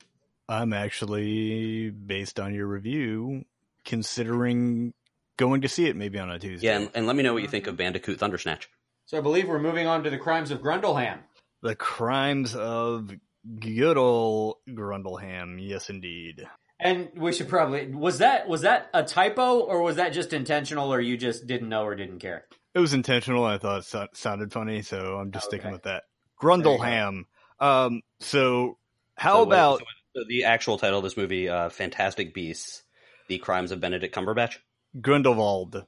I'm 0.49 0.73
actually 0.73 1.91
based 1.91 2.39
on 2.39 2.55
your 2.55 2.67
review 2.67 3.45
considering 3.85 4.93
going 5.39 5.63
to 5.63 5.69
see 5.69 5.87
it 5.87 5.97
maybe 5.97 6.19
on 6.19 6.31
a 6.31 6.39
Tuesday. 6.39 6.67
Yeah, 6.67 6.77
and, 6.77 6.91
and 6.95 7.07
let 7.07 7.17
me 7.17 7.23
know 7.23 7.33
what 7.33 7.43
you 7.43 7.49
think 7.49 7.67
of 7.67 7.77
Bandicoot 7.77 8.19
Thundersnatch. 8.19 8.69
So 9.07 9.17
I 9.17 9.21
believe 9.23 9.49
we're 9.49 9.59
moving 9.59 9.87
on 9.87 10.05
to 10.05 10.11
the 10.11 10.19
crimes 10.19 10.51
of 10.51 10.61
Grundleham. 10.61 11.21
the 11.63 11.75
crimes 11.75 12.55
of 12.55 13.11
good 13.59 13.97
old 13.97 14.57
Grundleham. 14.69 15.57
Yes, 15.59 15.89
indeed. 15.89 16.47
And 16.81 17.09
we 17.17 17.33
should 17.33 17.49
probably 17.49 17.87
was 17.89 18.19
that 18.19 18.49
was 18.49 18.61
that 18.63 18.89
a 18.95 19.03
typo 19.03 19.61
or 19.61 19.83
was 19.83 19.97
that 19.97 20.13
just 20.13 20.33
intentional 20.33 20.93
or 20.95 21.01
you 21.01 21.17
just 21.17 21.47
didn't 21.47 21.69
know 21.69 21.85
or 21.85 21.95
didn't 21.97 22.21
care? 22.21 22.45
It 22.75 22.79
was 22.79 22.95
intentional. 22.95 23.45
I 23.45 23.59
thought 23.59 23.79
it 23.81 23.85
so- 23.85 24.07
sounded 24.13 24.53
funny, 24.53 24.83
so 24.83 25.17
I'm 25.19 25.33
just 25.33 25.47
sticking 25.47 25.73
with 25.73 25.83
that. 25.85 26.05
Grundleham. 26.41 27.25
Um. 27.59 28.03
So 28.21 28.79
how 29.17 29.33
So 29.33 29.39
what- 29.41 29.47
about 29.49 29.83
so 30.15 30.23
the 30.29 30.45
actual 30.45 30.79
title 30.79 30.99
of 30.99 31.05
this 31.05 31.17
movie? 31.17 31.49
Uh, 31.49 31.69
Fantastic 31.71 32.33
Beasts: 32.33 32.85
The 33.27 33.39
Crimes 33.39 33.73
of 33.73 33.81
Benedict 33.81 34.15
Cumberbatch. 34.15 34.59
Grindelwald? 35.01 35.85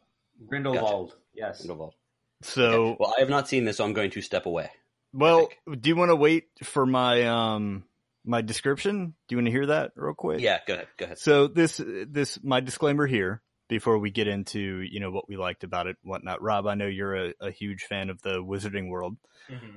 Grindelwald. 0.49 1.15
Yes. 1.35 1.59
Grindelwald. 1.59 1.95
So 2.43 2.63
Okay. 2.73 2.97
Well, 2.99 3.15
I 3.17 3.21
have 3.21 3.31
not 3.31 3.49
seen 3.49 3.65
this, 3.65 3.77
so 3.77 3.85
I'm 3.85 3.93
going 3.93 4.11
to 4.11 4.21
step 4.23 4.47
away. 4.47 4.71
well, 5.13 5.49
do 5.81 5.89
you 5.89 5.95
want 5.97 6.11
to 6.11 6.17
wait 6.17 6.49
for 6.65 6.85
my 6.87 7.23
um 7.27 7.85
my 8.25 8.43
description? 8.43 9.15
Do 9.29 9.35
you 9.35 9.39
want 9.39 9.47
to 9.47 9.53
hear 9.53 9.67
that 9.67 9.93
real 9.97 10.15
quick? 10.15 10.41
Yeah, 10.41 10.59
go 10.67 10.75
ahead. 10.75 10.89
Go 10.97 11.05
ahead. 11.07 11.19
So 11.19 11.47
this 11.47 11.81
this 11.85 12.39
my 12.43 12.61
disclaimer 12.61 13.07
here 13.07 13.43
before 13.69 13.99
we 13.99 14.11
get 14.11 14.29
into 14.29 14.83
you 14.83 15.01
know 15.01 15.11
what 15.11 15.29
we 15.29 15.37
liked 15.37 15.65
about 15.65 15.87
it, 15.87 15.97
whatnot. 16.03 16.43
Rob, 16.43 16.67
I 16.67 16.75
know 16.75 16.87
you're 16.87 17.29
a, 17.29 17.35
a 17.41 17.51
huge 17.51 17.85
fan 17.85 18.11
of 18.11 18.21
the 18.23 18.43
Wizarding 18.43 18.89
World. 18.89 19.17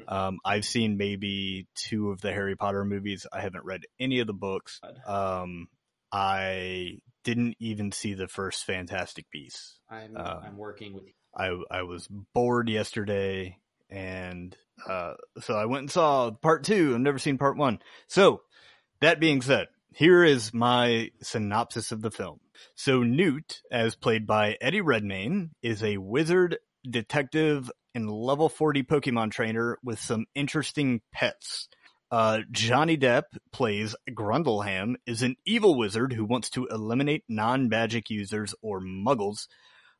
Um, 0.07 0.37
I've 0.45 0.65
seen 0.65 0.97
maybe 0.97 1.67
two 1.73 2.11
of 2.11 2.21
the 2.21 2.31
Harry 2.31 2.55
Potter 2.55 2.85
movies. 2.85 3.25
I 3.31 3.41
haven't 3.41 3.65
read 3.65 3.81
any 3.99 4.19
of 4.19 4.27
the 4.27 4.33
books. 4.33 4.79
Um, 5.07 5.67
I 6.11 6.99
didn't 7.23 7.55
even 7.59 7.91
see 7.91 8.13
the 8.13 8.27
first 8.27 8.65
Fantastic 8.65 9.25
Beasts. 9.31 9.79
I'm 9.89 10.15
Uh, 10.15 10.41
I'm 10.43 10.57
working 10.57 10.93
with 10.93 11.05
I 11.35 11.57
I 11.71 11.83
was 11.83 12.07
bored 12.07 12.69
yesterday, 12.69 13.57
and 13.89 14.55
uh, 14.89 15.13
so 15.41 15.55
I 15.55 15.65
went 15.65 15.81
and 15.81 15.91
saw 15.91 16.31
part 16.31 16.63
two. 16.63 16.93
I've 16.93 17.01
never 17.01 17.19
seen 17.19 17.37
part 17.37 17.57
one. 17.57 17.79
So 18.07 18.41
that 19.01 19.19
being 19.19 19.41
said, 19.41 19.67
here 19.93 20.23
is 20.23 20.53
my 20.53 21.11
synopsis 21.21 21.91
of 21.91 22.01
the 22.01 22.11
film. 22.11 22.39
So 22.75 23.03
Newt, 23.03 23.61
as 23.71 23.95
played 23.95 24.25
by 24.25 24.57
Eddie 24.61 24.81
Redmayne, 24.81 25.51
is 25.61 25.83
a 25.83 25.97
wizard, 25.97 26.57
detective, 26.89 27.69
and 27.95 28.09
level 28.09 28.49
forty 28.49 28.83
Pokemon 28.83 29.31
trainer 29.31 29.77
with 29.83 29.99
some 29.99 30.25
interesting 30.33 31.01
pets. 31.11 31.67
Uh, 32.11 32.41
Johnny 32.51 32.95
Depp 32.95 33.23
plays 33.51 33.95
Grundleham, 34.09 34.95
is 35.07 35.23
an 35.23 35.35
evil 35.45 35.75
wizard 35.75 36.13
who 36.13 36.25
wants 36.25 36.51
to 36.51 36.67
eliminate 36.67 37.23
non-magic 37.27 38.11
users 38.11 38.53
or 38.61 38.79
muggles 38.79 39.47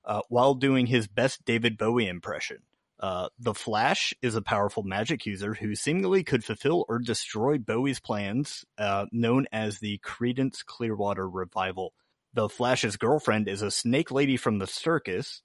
uh, 0.06 0.22
while 0.30 0.54
doing 0.54 0.86
his 0.86 1.08
best 1.08 1.44
David 1.44 1.76
Bowie 1.76 2.08
impression. 2.08 2.58
Uh, 3.04 3.28
the 3.38 3.54
Flash 3.54 4.14
is 4.22 4.36
a 4.36 4.42
powerful 4.42 4.82
magic 4.82 5.26
user 5.26 5.54
who 5.54 5.76
seemingly 5.76 6.24
could 6.24 6.42
fulfill 6.42 6.86
or 6.88 7.00
destroy 7.00 7.58
Bowie's 7.58 8.00
plans, 8.00 8.64
uh, 8.78 9.08
known 9.12 9.46
as 9.52 9.80
the 9.80 9.98
Credence 9.98 10.64
Clearwater 10.64 11.30
Revival. 11.30 11.94
The 12.34 12.48
Flash's 12.48 12.96
girlfriend 12.96 13.50
is 13.50 13.62
a 13.62 13.72
snake 13.72 14.10
lady 14.10 14.38
from 14.38 14.58
the 14.58 14.68
circus. 14.68 15.42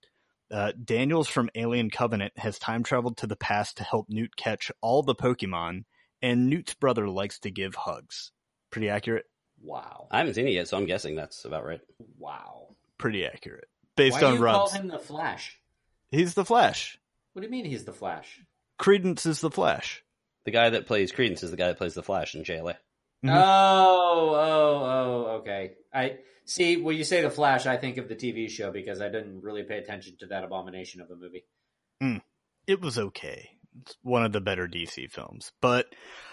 Uh, 0.52 0.70
Daniels 0.84 1.26
from 1.26 1.50
Alien 1.56 1.90
Covenant 1.90 2.32
has 2.36 2.60
time 2.60 2.84
traveled 2.84 3.16
to 3.16 3.26
the 3.26 3.34
past 3.34 3.78
to 3.78 3.82
help 3.82 4.06
Newt 4.08 4.36
catch 4.36 4.70
all 4.80 5.02
the 5.02 5.16
Pokemon, 5.16 5.82
and 6.22 6.48
Newt's 6.48 6.74
brother 6.74 7.08
likes 7.08 7.40
to 7.40 7.50
give 7.50 7.74
hugs. 7.74 8.30
Pretty 8.70 8.88
accurate? 8.88 9.24
wow. 9.60 10.06
I 10.12 10.18
haven't 10.18 10.34
seen 10.34 10.46
it 10.46 10.52
yet, 10.52 10.68
so 10.68 10.76
I'm 10.76 10.86
guessing 10.86 11.16
that's 11.16 11.44
about 11.44 11.66
right. 11.66 11.80
Wow. 12.18 12.76
Pretty 12.98 13.26
accurate. 13.26 13.66
Based 13.96 14.14
Why 14.14 14.20
do 14.20 14.26
on 14.26 14.34
you 14.34 14.44
call 14.44 14.68
him 14.68 14.86
the 14.86 15.00
Flash? 15.00 15.58
He's 16.12 16.34
the 16.34 16.44
Flash. 16.44 17.00
What 17.38 17.42
do 17.42 17.46
you 17.46 17.52
mean 17.52 17.66
he's 17.70 17.84
the 17.84 17.92
Flash? 17.92 18.40
Credence 18.80 19.24
is 19.24 19.40
the 19.40 19.48
Flash. 19.52 20.02
The 20.44 20.50
guy 20.50 20.70
that 20.70 20.88
plays 20.88 21.12
Credence 21.12 21.44
is 21.44 21.52
the 21.52 21.56
guy 21.56 21.68
that 21.68 21.78
plays 21.78 21.94
the 21.94 22.02
Flash 22.02 22.34
in 22.34 22.42
JLA. 22.42 22.74
Mhm. 23.24 23.32
Oh, 23.32 24.30
oh, 24.34 24.82
oh, 24.84 25.26
okay. 25.38 25.74
I 25.94 26.18
see 26.46 26.78
when 26.78 26.96
you 26.96 27.04
say 27.04 27.22
the 27.22 27.30
Flash, 27.30 27.64
I 27.64 27.76
think 27.76 27.96
of 27.96 28.08
the 28.08 28.16
TV 28.16 28.50
show 28.50 28.72
because 28.72 29.00
I 29.00 29.08
didn't 29.08 29.42
really 29.44 29.62
pay 29.62 29.78
attention 29.78 30.16
to 30.18 30.26
that 30.26 30.42
abomination 30.42 31.00
of 31.00 31.12
a 31.12 31.14
movie. 31.14 31.44
it 32.66 32.80
was 32.80 32.98
okay. 32.98 33.50
It's 33.82 33.96
one 34.02 34.24
of 34.24 34.32
the 34.32 34.40
better 34.40 34.66
DC 34.66 35.08
films, 35.12 35.52
but 35.62 35.86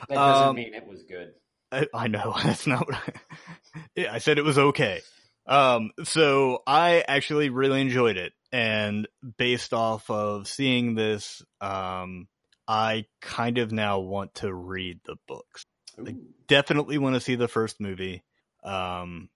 That 0.10 0.16
doesn't 0.16 0.48
Um, 0.48 0.56
mean 0.56 0.74
it 0.74 0.88
was 0.88 1.04
good. 1.04 1.34
I, 1.72 1.86
I 1.94 2.08
know 2.08 2.34
that's 2.44 2.66
not 2.66 2.88
what 2.88 2.96
I, 2.96 3.80
yeah, 3.96 4.12
I 4.12 4.18
said. 4.18 4.40
It 4.40 4.44
was 4.44 4.58
okay. 4.58 5.02
Um, 5.48 5.92
so 6.04 6.64
I 6.66 7.04
actually 7.08 7.50
really 7.50 7.82
enjoyed 7.82 8.18
it, 8.18 8.34
and 8.52 9.08
based 9.38 9.74
off 9.74 10.10
of 10.10 10.48
seeing 10.48 10.96
this, 10.96 11.44
um, 11.62 12.28
I 12.68 13.06
kind 13.22 13.58
of 13.58 13.72
now 13.72 14.00
want 14.00 14.36
to 14.36 14.54
read 14.54 15.02
the 15.06 15.18
books. 15.28 15.66
Ooh. 16.00 16.18
Definitely 16.48 16.98
want 16.98 17.16
to 17.16 17.22
see 17.22 17.36
the 17.36 17.48
first 17.48 17.80
movie, 17.80 18.24
um, 18.64 19.30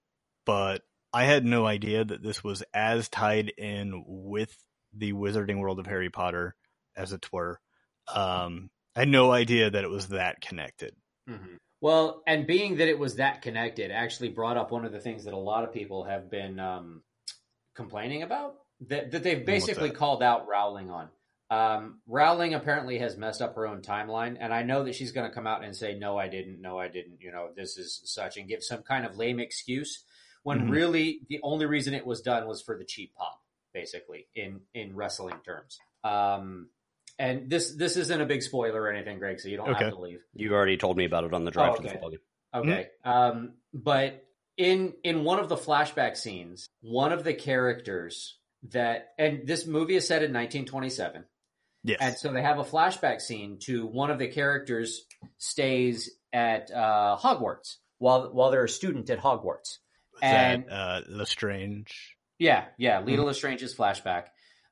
but 0.46 0.82
I 1.14 1.26
had 1.26 1.46
no 1.46 1.66
idea 1.66 2.04
that 2.04 2.24
this 2.24 2.44
was 2.44 2.64
as 2.74 3.08
tied 3.10 3.50
in 3.58 4.04
with 4.08 4.56
the 4.94 5.14
Wizarding 5.14 5.60
World 5.60 5.80
of 5.80 5.86
Harry 5.86 6.10
Potter 6.10 6.56
as 6.96 7.14
it 7.14 7.32
were. 7.32 7.60
Um, 8.14 8.70
I 8.96 9.02
had 9.02 9.10
no 9.10 9.32
idea 9.32 9.70
that 9.70 9.84
it 9.84 9.90
was 9.90 10.10
that 10.10 10.42
connected. 10.42 10.96
Mhm. 11.28 11.58
Well, 11.82 12.24
and 12.28 12.46
being 12.46 12.78
that 12.78 12.90
it 12.90 13.00
was 13.00 13.16
that 13.16 13.42
connected, 13.42 13.92
actually 13.92 14.30
brought 14.30 14.58
up 14.58 14.72
one 14.72 14.86
of 14.86 14.92
the 14.92 15.00
things 15.00 15.24
that 15.24 15.34
a 15.34 15.38
lot 15.38 15.64
of 15.64 15.74
people 15.74 16.04
have 16.04 16.30
been 16.30 16.60
um, 16.60 17.04
complaining 17.74 18.24
about 18.24 18.56
that, 18.88 19.12
that 19.12 19.24
they've 19.24 19.46
basically 19.46 19.92
called 19.92 20.22
out 20.22 20.48
Rowling 20.48 20.90
on. 20.90 21.10
Um, 21.52 22.02
Rowling 22.06 22.54
apparently 22.54 23.00
has 23.00 23.18
messed 23.18 23.42
up 23.42 23.56
her 23.56 23.66
own 23.66 23.82
timeline, 23.82 24.38
and 24.40 24.54
I 24.54 24.64
know 24.64 24.84
that 24.84 24.94
she's 24.94 25.12
going 25.12 25.28
to 25.28 25.34
come 25.34 25.48
out 25.48 25.64
and 25.64 25.76
say, 25.76 25.98
"No, 25.98 26.18
I 26.18 26.28
didn't. 26.28 26.62
No, 26.62 26.78
I 26.78 26.90
didn't. 26.90 27.22
You 27.22 27.32
know, 27.32 27.50
this 27.56 27.78
is 27.78 28.02
such," 28.06 28.38
and 28.38 28.48
give 28.48 28.64
some 28.64 28.84
kind 28.84 29.06
of 29.06 29.18
lame 29.18 29.40
excuse. 29.40 30.04
When 30.44 30.62
Mhm. 30.62 30.70
really 30.70 31.22
the 31.28 31.40
only 31.42 31.66
reason 31.66 31.94
it 31.94 32.06
was 32.06 32.22
done 32.22 32.48
was 32.48 32.62
for 32.62 32.78
the 32.78 32.86
cheap 32.86 33.16
pop, 33.16 33.42
basically 33.74 34.28
in 34.36 34.62
in 34.74 34.96
wrestling 34.96 35.40
terms. 35.44 35.80
Um, 36.04 36.70
and 37.20 37.50
this 37.50 37.76
this 37.76 37.98
isn't 37.98 38.22
a 38.22 38.26
big 38.26 38.42
spoiler 38.42 38.82
or 38.82 38.90
anything, 38.92 39.20
Greg, 39.20 39.40
so 39.40 39.50
you 39.50 39.58
don't 39.58 39.70
Okay. 39.70 39.84
have 39.86 39.94
to 39.94 40.00
leave. 40.00 40.22
You 40.34 40.54
already 40.54 40.78
told 40.78 40.98
me 40.98 41.06
about 41.06 41.26
it 41.26 41.34
on 41.34 41.44
the 41.46 41.52
drive 41.52 41.74
Oh, 41.74 41.76
to 41.76 41.82
the 41.84 41.88
okay. 41.90 41.94
football 41.96 42.10
game. 42.12 42.20
Okay. 42.56 42.88
Um, 43.04 43.54
but 43.74 44.26
in 44.58 44.94
in 45.04 45.24
one 45.24 45.40
of 45.40 45.50
the 45.50 45.56
flashback 45.58 46.18
scenes, 46.18 46.68
one 46.82 47.12
of 47.12 47.24
the 47.24 47.34
characters 47.34 48.38
that 48.72 49.10
and 49.20 49.46
this 49.46 49.68
movie 49.68 49.96
is 49.96 50.08
set 50.08 50.24
in 50.24 50.32
1927, 50.34 51.26
Yes. 51.84 51.98
and 52.02 52.16
so 52.18 52.34
they 52.34 52.42
have 52.42 52.58
a 52.60 52.64
flashback 52.64 53.22
scene 53.22 53.60
to 53.64 53.86
one 53.86 54.10
of 54.12 54.18
the 54.20 54.28
characters 54.28 55.06
stays 55.38 56.10
at 56.34 56.72
uh, 56.72 57.18
Hogwarts 57.22 57.76
while 58.00 58.32
while 58.34 58.52
they're 58.52 58.64
a 58.66 58.70
student 58.70 59.10
at 59.10 59.20
Hogwarts. 59.20 59.78
Was 60.14 60.22
and- 60.24 60.66
that 60.68 60.72
uh, 60.74 61.02
Lestrange? 61.10 62.18
Yeah, 62.38 62.66
yeah. 62.78 63.02
Leta 63.02 63.24
Lestrange's 63.24 63.76
flashback 63.76 64.28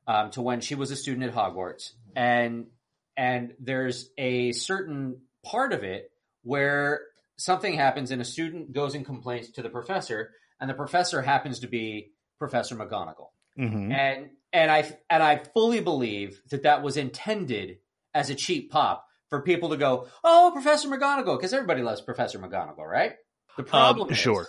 um, 0.07 0.31
to 0.31 0.41
when 0.41 0.61
she 0.61 0.75
was 0.75 0.91
a 0.91 0.95
student 0.95 1.25
at 1.25 1.35
Hogwarts, 1.35 1.91
and 2.15 2.67
and 3.15 3.53
there's 3.59 4.09
a 4.17 4.51
certain 4.53 5.21
part 5.43 5.73
of 5.73 5.83
it 5.83 6.11
where 6.43 7.01
something 7.37 7.73
happens 7.73 8.11
and 8.11 8.21
a 8.21 8.25
student 8.25 8.71
goes 8.71 8.95
and 8.95 9.05
complains 9.05 9.51
to 9.51 9.61
the 9.61 9.69
professor, 9.69 10.31
and 10.59 10.69
the 10.69 10.73
professor 10.73 11.21
happens 11.21 11.59
to 11.59 11.67
be 11.67 12.11
Professor 12.39 12.75
McGonagall, 12.75 13.29
hmm 13.55 13.91
and 13.91 14.29
and 14.53 14.71
I 14.71 14.91
and 15.09 15.21
I 15.21 15.41
fully 15.53 15.81
believe 15.81 16.41
that 16.49 16.63
that 16.63 16.81
was 16.81 16.97
intended 16.97 17.79
as 18.13 18.29
a 18.29 18.35
cheap 18.35 18.71
pop 18.71 19.05
for 19.29 19.41
people 19.41 19.69
to 19.69 19.77
go, 19.77 20.07
oh, 20.23 20.51
Professor 20.53 20.87
McGonagall, 20.87 21.37
because 21.37 21.53
everybody 21.53 21.81
loves 21.81 22.01
Professor 22.01 22.39
McGonagall, 22.39 22.87
right? 22.87 23.13
The 23.57 23.63
problem, 23.63 24.09
is, 24.09 24.17
sure. 24.17 24.47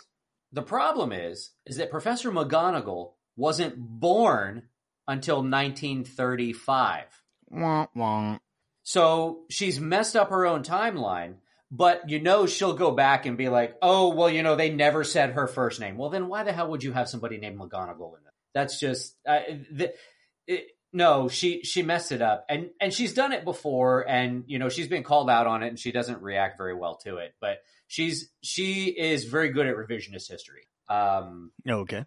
The 0.52 0.62
problem 0.62 1.12
is, 1.12 1.50
is 1.66 1.76
that 1.78 1.90
Professor 1.90 2.30
McGonagall 2.30 3.12
wasn't 3.36 3.74
born 3.76 4.64
until 5.08 5.36
1935. 5.36 7.04
Wah, 7.50 7.86
wah. 7.94 8.38
So 8.82 9.44
she's 9.50 9.80
messed 9.80 10.14
up 10.16 10.30
her 10.30 10.46
own 10.46 10.62
timeline, 10.62 11.36
but 11.70 12.08
you 12.08 12.20
know 12.20 12.46
she'll 12.46 12.74
go 12.74 12.90
back 12.90 13.26
and 13.26 13.36
be 13.36 13.48
like, 13.48 13.76
"Oh, 13.82 14.14
well, 14.14 14.30
you 14.30 14.42
know 14.42 14.54
they 14.54 14.70
never 14.70 15.04
said 15.04 15.32
her 15.32 15.46
first 15.46 15.80
name." 15.80 15.96
Well, 15.96 16.10
then 16.10 16.28
why 16.28 16.44
the 16.44 16.52
hell 16.52 16.70
would 16.70 16.82
you 16.82 16.92
have 16.92 17.08
somebody 17.08 17.38
named 17.38 17.58
McGonagall 17.58 18.18
in 18.18 18.26
it? 18.26 18.34
That's 18.54 18.78
just 18.78 19.16
uh, 19.26 19.40
the, 19.70 19.92
it, 20.46 20.68
no. 20.92 21.28
She 21.28 21.62
she 21.64 21.82
messed 21.82 22.12
it 22.12 22.22
up, 22.22 22.46
and 22.48 22.70
and 22.80 22.92
she's 22.92 23.12
done 23.12 23.32
it 23.32 23.44
before, 23.44 24.08
and 24.08 24.44
you 24.46 24.58
know 24.58 24.68
she's 24.68 24.88
been 24.88 25.02
called 25.02 25.28
out 25.28 25.46
on 25.46 25.62
it, 25.62 25.68
and 25.68 25.78
she 25.78 25.92
doesn't 25.92 26.22
react 26.22 26.56
very 26.56 26.74
well 26.74 26.96
to 27.04 27.18
it. 27.18 27.34
But 27.40 27.58
she's 27.88 28.30
she 28.42 28.84
is 28.84 29.24
very 29.24 29.50
good 29.50 29.66
at 29.66 29.76
revisionist 29.76 30.30
history. 30.30 30.66
Um, 30.88 31.52
Okay. 31.68 32.04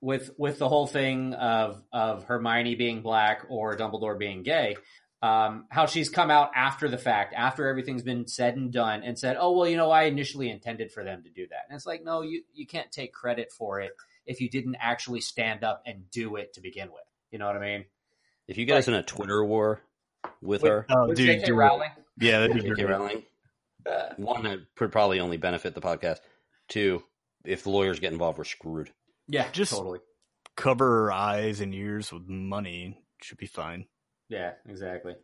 With 0.00 0.30
with 0.38 0.58
the 0.58 0.68
whole 0.68 0.86
thing 0.86 1.34
of 1.34 1.82
of 1.92 2.24
Hermione 2.24 2.74
being 2.74 3.02
black 3.02 3.46
or 3.48 3.76
Dumbledore 3.76 4.18
being 4.18 4.42
gay, 4.42 4.76
um, 5.22 5.66
how 5.70 5.86
she's 5.86 6.08
come 6.08 6.30
out 6.30 6.50
after 6.54 6.88
the 6.88 6.98
fact, 6.98 7.34
after 7.36 7.68
everything's 7.68 8.02
been 8.02 8.26
said 8.26 8.56
and 8.56 8.72
done, 8.72 9.02
and 9.02 9.18
said, 9.18 9.36
"Oh 9.40 9.52
well, 9.52 9.68
you 9.68 9.76
know, 9.76 9.90
I 9.90 10.04
initially 10.04 10.50
intended 10.50 10.92
for 10.92 11.02
them 11.04 11.22
to 11.24 11.30
do 11.30 11.46
that." 11.48 11.64
And 11.68 11.76
it's 11.76 11.86
like, 11.86 12.04
no, 12.04 12.22
you 12.22 12.42
you 12.54 12.66
can't 12.66 12.92
take 12.92 13.12
credit 13.12 13.50
for 13.50 13.80
it 13.80 13.92
if 14.26 14.40
you 14.40 14.50
didn't 14.50 14.76
actually 14.80 15.20
stand 15.20 15.64
up 15.64 15.82
and 15.86 16.10
do 16.10 16.36
it 16.36 16.52
to 16.54 16.60
begin 16.60 16.88
with. 16.92 17.02
You 17.30 17.38
know 17.38 17.46
what 17.46 17.56
I 17.56 17.60
mean? 17.60 17.84
If 18.48 18.58
you 18.58 18.66
guys 18.66 18.84
us 18.84 18.88
in 18.88 18.94
a 18.94 19.02
Twitter 19.02 19.44
war 19.44 19.80
with 20.42 20.62
Wait, 20.62 20.70
her, 20.70 20.86
Oh, 20.90 21.08
With 21.08 21.16
dude, 21.16 21.40
J.K. 21.40 21.52
Rowling. 21.52 21.90
Yeah, 22.18 22.40
that'd 22.40 22.54
be 22.54 22.62
J.K. 22.62 22.84
Rowling, 22.84 23.22
Uh, 23.84 24.14
one 24.16 24.44
that 24.44 24.58
would 24.80 24.92
probably 24.92 25.20
only 25.20 25.36
benefit 25.36 25.74
the 25.74 25.80
podcast. 25.80 26.18
Two, 26.68 27.02
if 27.44 27.64
the 27.64 27.70
lawyers 27.70 28.00
get 28.00 28.12
involved, 28.12 28.38
we're 28.38 28.44
screwed. 28.44 28.90
Yeah, 29.28 29.50
Just- 29.52 29.72
totally. 29.72 30.00
Cover 30.56 30.86
her 31.04 31.12
eyes 31.12 31.60
and 31.60 31.74
ears 31.74 32.10
with 32.10 32.26
money. 32.28 32.98
Should 33.22 33.36
be 33.36 33.46
fine. 33.46 33.84
Yeah, 34.30 34.52
exactly. 34.66 35.14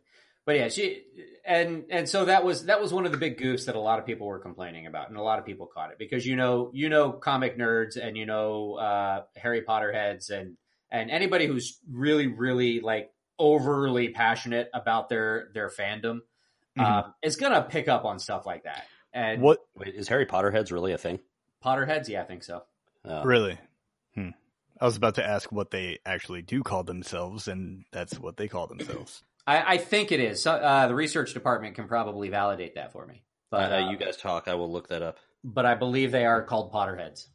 But 0.45 0.57
yeah, 0.57 0.67
she 0.67 1.01
and 1.43 1.85
and 1.89 2.07
so 2.07 2.25
that 2.25 2.43
was 2.45 2.65
that 2.65 2.79
was 2.79 2.93
one 2.93 3.05
of 3.07 3.11
the 3.11 3.17
big 3.17 3.39
goofs 3.39 3.65
that 3.65 3.75
a 3.75 3.79
lot 3.79 3.97
of 3.97 4.05
people 4.05 4.27
were 4.27 4.37
complaining 4.39 4.85
about, 4.85 5.09
and 5.09 5.17
a 5.17 5.21
lot 5.23 5.39
of 5.39 5.45
people 5.45 5.65
caught 5.73 5.89
it 5.91 5.97
because 5.97 6.23
you 6.25 6.35
know 6.35 6.69
you 6.73 6.89
know 6.89 7.11
comic 7.13 7.57
nerds 7.57 7.97
and 7.97 8.15
you 8.15 8.25
know 8.27 8.75
uh, 8.75 9.23
Harry 9.35 9.61
Potter 9.63 9.91
heads 9.91 10.29
and 10.29 10.55
and 10.91 11.09
anybody 11.09 11.47
who's 11.47 11.79
really 11.91 12.27
really 12.27 12.81
like 12.81 13.09
overly 13.39 14.09
passionate 14.09 14.69
about 14.73 15.09
their 15.09 15.49
their 15.55 15.69
fandom 15.69 16.19
Mhm. 16.77 16.83
um, 16.83 17.13
is 17.23 17.37
gonna 17.37 17.63
pick 17.63 17.87
up 17.87 18.05
on 18.05 18.19
stuff 18.19 18.45
like 18.45 18.65
that. 18.65 18.85
And 19.13 19.41
What 19.41 19.59
Wait, 19.75 19.95
is 19.95 20.07
Harry 20.09 20.25
Potter 20.27 20.51
heads 20.51 20.71
really 20.71 20.91
a 20.91 20.97
thing? 20.99 21.19
Potterheads? 21.65 22.07
Yeah, 22.09 22.21
I 22.21 22.25
think 22.25 22.43
so. 22.43 22.63
Uh, 23.03 23.21
really? 23.25 23.57
I 24.79 24.85
was 24.85 24.97
about 24.97 25.15
to 25.15 25.25
ask 25.25 25.51
what 25.51 25.71
they 25.71 25.99
actually 26.05 26.41
do 26.41 26.63
call 26.63 26.83
themselves, 26.83 27.47
and 27.47 27.85
that's 27.91 28.19
what 28.19 28.37
they 28.37 28.47
call 28.47 28.67
themselves. 28.67 29.23
I, 29.45 29.73
I 29.73 29.77
think 29.77 30.11
it 30.11 30.19
is. 30.19 30.45
Uh, 30.47 30.87
the 30.87 30.95
research 30.95 31.33
department 31.33 31.75
can 31.75 31.87
probably 31.87 32.29
validate 32.29 32.75
that 32.75 32.91
for 32.93 33.05
me. 33.05 33.23
But 33.51 33.71
uh, 33.71 33.75
uh, 33.75 33.91
you 33.91 33.97
guys 33.97 34.17
talk. 34.17 34.47
I 34.47 34.55
will 34.55 34.71
look 34.71 34.89
that 34.89 35.01
up. 35.01 35.17
but 35.43 35.65
I 35.65 35.75
believe 35.75 36.11
they 36.11 36.25
are 36.25 36.41
called 36.41 36.71
Potterheads. 36.71 37.27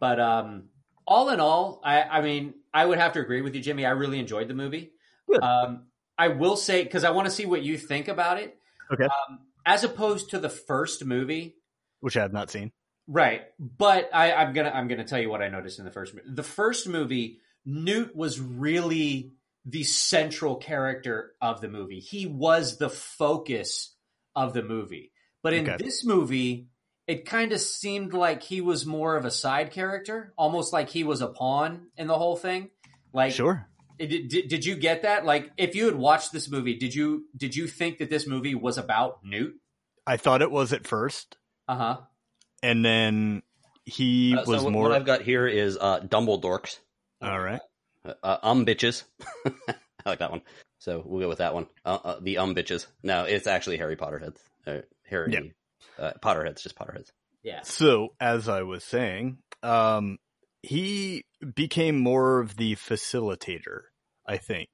But 0.00 0.18
um, 0.18 0.64
all 1.06 1.28
in 1.30 1.40
all, 1.40 1.80
I, 1.84 2.02
I 2.02 2.20
mean, 2.22 2.54
I 2.74 2.84
would 2.84 2.98
have 2.98 3.12
to 3.12 3.20
agree 3.20 3.42
with 3.42 3.54
you, 3.54 3.60
Jimmy. 3.60 3.86
I 3.86 3.90
really 3.90 4.18
enjoyed 4.18 4.48
the 4.48 4.54
movie. 4.54 4.92
Um, 5.40 5.84
I 6.18 6.28
will 6.28 6.56
say 6.56 6.82
because 6.82 7.04
I 7.04 7.10
want 7.10 7.26
to 7.26 7.30
see 7.30 7.46
what 7.46 7.62
you 7.62 7.78
think 7.78 8.08
about 8.08 8.38
it. 8.38 8.56
Okay. 8.92 9.04
Um, 9.04 9.40
as 9.64 9.84
opposed 9.84 10.30
to 10.30 10.38
the 10.38 10.48
first 10.48 11.04
movie, 11.04 11.56
which 12.00 12.16
I 12.16 12.22
have 12.22 12.32
not 12.32 12.50
seen. 12.50 12.72
Right? 13.06 13.42
But 13.58 14.10
I, 14.12 14.32
I'm 14.32 14.52
gonna 14.52 14.70
I'm 14.70 14.88
gonna 14.88 15.04
tell 15.04 15.20
you 15.20 15.30
what 15.30 15.42
I 15.42 15.48
noticed 15.48 15.78
in 15.78 15.84
the 15.84 15.90
first 15.90 16.14
movie. 16.14 16.28
The 16.30 16.42
first 16.42 16.88
movie, 16.88 17.38
Newt 17.64 18.14
was 18.16 18.40
really 18.40 19.32
the 19.64 19.84
central 19.84 20.56
character 20.56 21.32
of 21.40 21.60
the 21.60 21.68
movie. 21.68 22.00
He 22.00 22.26
was 22.26 22.78
the 22.78 22.90
focus 22.90 23.94
of 24.34 24.54
the 24.54 24.62
movie. 24.62 25.12
But 25.42 25.52
in 25.54 25.68
Okay. 25.68 25.76
this 25.82 26.04
movie, 26.04 26.68
it 27.06 27.24
kind 27.26 27.52
of 27.52 27.60
seemed 27.60 28.12
like 28.12 28.42
he 28.42 28.60
was 28.60 28.86
more 28.86 29.16
of 29.16 29.24
a 29.24 29.30
side 29.30 29.70
character, 29.70 30.32
almost 30.36 30.72
like 30.72 30.88
he 30.88 31.04
was 31.04 31.20
a 31.20 31.28
pawn 31.28 31.88
in 31.96 32.06
the 32.06 32.16
whole 32.18 32.36
thing. 32.36 32.70
Like, 33.12 33.32
Sure. 33.32 33.68
did, 33.98 34.28
did, 34.28 34.48
did 34.48 34.64
you 34.64 34.74
get 34.76 35.02
that? 35.02 35.24
Like, 35.24 35.50
if 35.56 35.74
you 35.76 35.86
had 35.86 35.96
watched 35.96 36.32
this 36.32 36.50
movie, 36.50 36.76
did 36.78 36.94
you 36.94 37.26
did 37.36 37.54
you 37.54 37.66
think 37.66 37.98
that 37.98 38.10
this 38.10 38.26
movie 38.26 38.54
was 38.54 38.78
about 38.78 39.24
Newt? 39.24 39.54
I 40.06 40.16
thought 40.16 40.42
it 40.42 40.50
was 40.50 40.72
at 40.72 40.86
first, 40.86 41.36
Uh 41.68 41.76
huh. 41.76 41.98
And 42.62 42.84
then 42.84 43.42
he 43.84 44.34
Uh, 44.36 44.44
so 44.44 44.50
was 44.52 44.62
what- 44.64 44.72
more. 44.72 44.82
What 44.84 44.92
I've 44.92 45.06
got 45.06 45.22
here 45.22 45.46
is 45.46 45.76
uh, 45.80 46.00
Dumbledorks. 46.00 46.78
All 47.20 47.38
right. 47.40 47.60
Uh, 48.04 48.14
uh, 48.22 48.38
um 48.42 48.66
bitches. 48.66 49.04
I 49.46 49.74
like 50.10 50.18
that 50.18 50.30
one. 50.30 50.42
So 50.78 51.02
we'll 51.04 51.20
go 51.20 51.28
with 51.28 51.38
that 51.38 51.54
one. 51.54 51.66
Uh, 51.84 51.98
uh, 52.04 52.20
the 52.20 52.38
um 52.38 52.54
bitches. 52.54 52.86
No, 53.02 53.24
it's 53.24 53.46
actually 53.46 53.76
Harry 53.78 53.96
Potterheads. 53.96 54.38
Uh, 54.66 54.78
Harry. 55.08 55.32
Yeah. 55.32 55.40
Uh, 55.98 56.12
Potterheads, 56.22 56.62
just 56.62 56.76
Potterheads. 56.76 57.10
Yeah. 57.42 57.62
So, 57.62 58.14
as 58.20 58.48
I 58.48 58.62
was 58.62 58.82
saying, 58.84 59.38
um, 59.62 60.18
he 60.62 61.24
became 61.54 61.98
more 61.98 62.40
of 62.40 62.56
the 62.56 62.76
facilitator. 62.76 63.82
I 64.26 64.36
think 64.36 64.68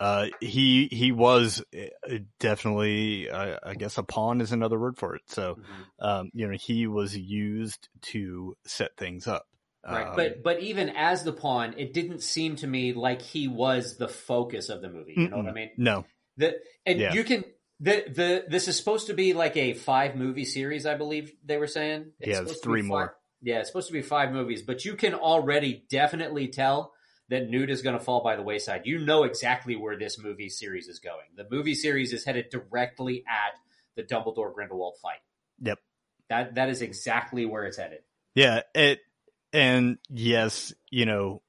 uh, 0.00 0.26
he 0.40 0.88
he 0.90 1.12
was 1.12 1.62
uh, 1.76 2.18
definitely, 2.40 3.30
uh, 3.30 3.58
I 3.62 3.74
guess, 3.74 3.98
a 3.98 4.02
pawn 4.02 4.40
is 4.40 4.52
another 4.52 4.78
word 4.78 4.96
for 4.96 5.14
it. 5.14 5.22
So, 5.26 5.54
Mhm. 5.54 5.86
um, 6.00 6.30
you 6.34 6.48
know, 6.48 6.56
he 6.56 6.86
was 6.86 7.16
used 7.16 7.88
to 8.02 8.56
set 8.66 8.96
things 8.96 9.26
up. 9.26 9.46
Right, 9.84 10.06
Um, 10.06 10.16
but 10.16 10.42
but 10.42 10.60
even 10.60 10.90
as 10.90 11.24
the 11.24 11.32
pawn, 11.32 11.74
it 11.76 11.92
didn't 11.92 12.22
seem 12.22 12.56
to 12.56 12.66
me 12.66 12.92
like 12.92 13.20
he 13.22 13.48
was 13.48 13.96
the 13.96 14.08
focus 14.08 14.68
of 14.68 14.80
the 14.80 14.88
movie. 14.88 15.14
You 15.16 15.28
know 15.28 15.36
what 15.38 15.48
I 15.48 15.52
mean? 15.52 15.70
no, 15.76 16.04
The 16.36 16.56
and 16.86 17.00
Yeah. 17.00 17.14
you 17.14 17.24
can 17.24 17.44
the 17.80 18.04
the 18.08 18.44
this 18.48 18.68
is 18.68 18.76
supposed 18.76 19.08
to 19.08 19.14
be 19.14 19.32
like 19.34 19.56
a 19.56 19.74
five 19.74 20.14
movie 20.14 20.44
series, 20.44 20.86
I 20.86 20.94
believe 20.94 21.32
they 21.44 21.56
were 21.56 21.66
saying. 21.66 22.12
Yeah, 22.20 22.42
it's 22.42 22.60
three 22.60 22.82
more. 22.82 23.06
Five, 23.06 23.14
yeah, 23.42 23.58
it's 23.58 23.68
supposed 23.68 23.88
to 23.88 23.92
be 23.92 24.02
five 24.02 24.32
movies, 24.32 24.62
but 24.62 24.84
you 24.84 24.94
can 24.94 25.14
already 25.14 25.84
definitely 25.90 26.48
tell 26.48 26.92
that 27.28 27.48
Newt 27.48 27.70
is 27.70 27.82
going 27.82 27.98
to 27.98 28.04
fall 28.04 28.22
by 28.22 28.36
the 28.36 28.42
wayside. 28.42 28.82
You 28.84 28.98
know 28.98 29.24
exactly 29.24 29.76
where 29.76 29.96
this 29.96 30.18
movie 30.18 30.48
series 30.48 30.88
is 30.88 30.98
going. 30.98 31.26
The 31.36 31.46
movie 31.50 31.74
series 31.74 32.12
is 32.12 32.24
headed 32.24 32.50
directly 32.50 33.24
at 33.26 33.54
the 33.96 34.02
Dumbledore 34.02 34.52
Grindelwald 34.54 34.96
fight. 35.00 35.20
Yep. 35.60 35.78
That 36.28 36.54
that 36.54 36.68
is 36.68 36.82
exactly 36.82 37.46
where 37.46 37.64
it's 37.64 37.76
headed. 37.76 38.00
yeah, 38.34 38.62
it, 38.74 39.00
and 39.52 39.98
yes, 40.08 40.72
you 40.90 41.06
know, 41.06 41.42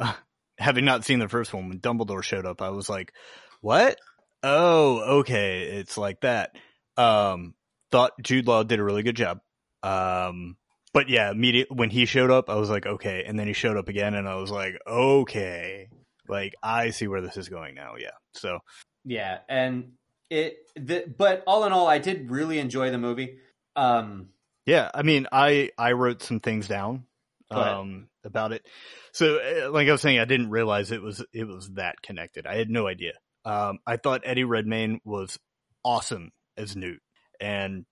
having 0.58 0.84
not 0.84 1.04
seen 1.04 1.18
the 1.18 1.28
first 1.28 1.52
one 1.52 1.68
when 1.68 1.80
Dumbledore 1.80 2.22
showed 2.22 2.46
up, 2.46 2.62
I 2.62 2.70
was 2.70 2.88
like, 2.88 3.12
"What? 3.60 3.98
Oh, 4.42 5.18
okay, 5.20 5.62
it's 5.62 5.98
like 5.98 6.20
that." 6.20 6.52
Um, 6.96 7.54
thought 7.90 8.12
Jude 8.22 8.46
Law 8.46 8.62
did 8.62 8.78
a 8.78 8.84
really 8.84 9.02
good 9.02 9.16
job. 9.16 9.40
Um, 9.82 10.56
but 10.92 11.08
yeah, 11.08 11.30
immediate 11.30 11.70
when 11.70 11.90
he 11.90 12.06
showed 12.06 12.30
up, 12.30 12.48
I 12.50 12.56
was 12.56 12.70
like, 12.70 12.86
"Okay," 12.86 13.24
and 13.26 13.38
then 13.38 13.46
he 13.46 13.52
showed 13.52 13.76
up 13.76 13.88
again, 13.88 14.14
and 14.14 14.28
I 14.28 14.36
was 14.36 14.50
like, 14.50 14.78
"Okay." 14.86 15.88
Like 16.28 16.54
I 16.62 16.90
see 16.90 17.08
where 17.08 17.20
this 17.20 17.36
is 17.36 17.48
going 17.48 17.74
now. 17.74 17.94
Yeah. 17.98 18.10
So 18.34 18.58
Yeah, 19.04 19.38
and 19.48 19.92
it 20.30 20.58
the 20.76 21.04
but 21.16 21.42
all 21.46 21.64
in 21.64 21.72
all, 21.72 21.88
I 21.88 21.98
did 21.98 22.30
really 22.30 22.58
enjoy 22.58 22.90
the 22.90 22.98
movie. 22.98 23.38
Um, 23.76 24.30
Yeah, 24.66 24.90
I 24.94 25.02
mean, 25.02 25.26
I 25.32 25.70
I 25.78 25.92
wrote 25.92 26.22
some 26.22 26.40
things 26.40 26.68
down 26.68 27.04
um 27.50 28.08
about 28.24 28.52
it. 28.52 28.66
So, 29.12 29.36
uh, 29.36 29.70
like 29.70 29.88
I 29.88 29.92
was 29.92 30.02
saying, 30.02 30.18
I 30.18 30.26
didn't 30.26 30.50
realize 30.50 30.92
it 30.92 31.02
was 31.02 31.24
it 31.32 31.44
was 31.44 31.70
that 31.74 32.02
connected. 32.02 32.46
I 32.46 32.56
had 32.56 32.70
no 32.70 32.86
idea. 32.86 33.14
Um, 33.44 33.78
I 33.86 33.96
thought 33.96 34.22
Eddie 34.24 34.44
Redmayne 34.44 35.00
was 35.04 35.38
awesome 35.82 36.32
as 36.56 36.76
Newt, 36.76 37.00
and 37.40 37.86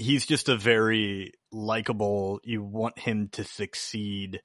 he's 0.00 0.26
just 0.26 0.48
a 0.48 0.56
very 0.56 1.32
likable. 1.52 2.40
You 2.44 2.62
want 2.62 2.98
him 2.98 3.28
to 3.32 3.44
succeed. 3.44 4.40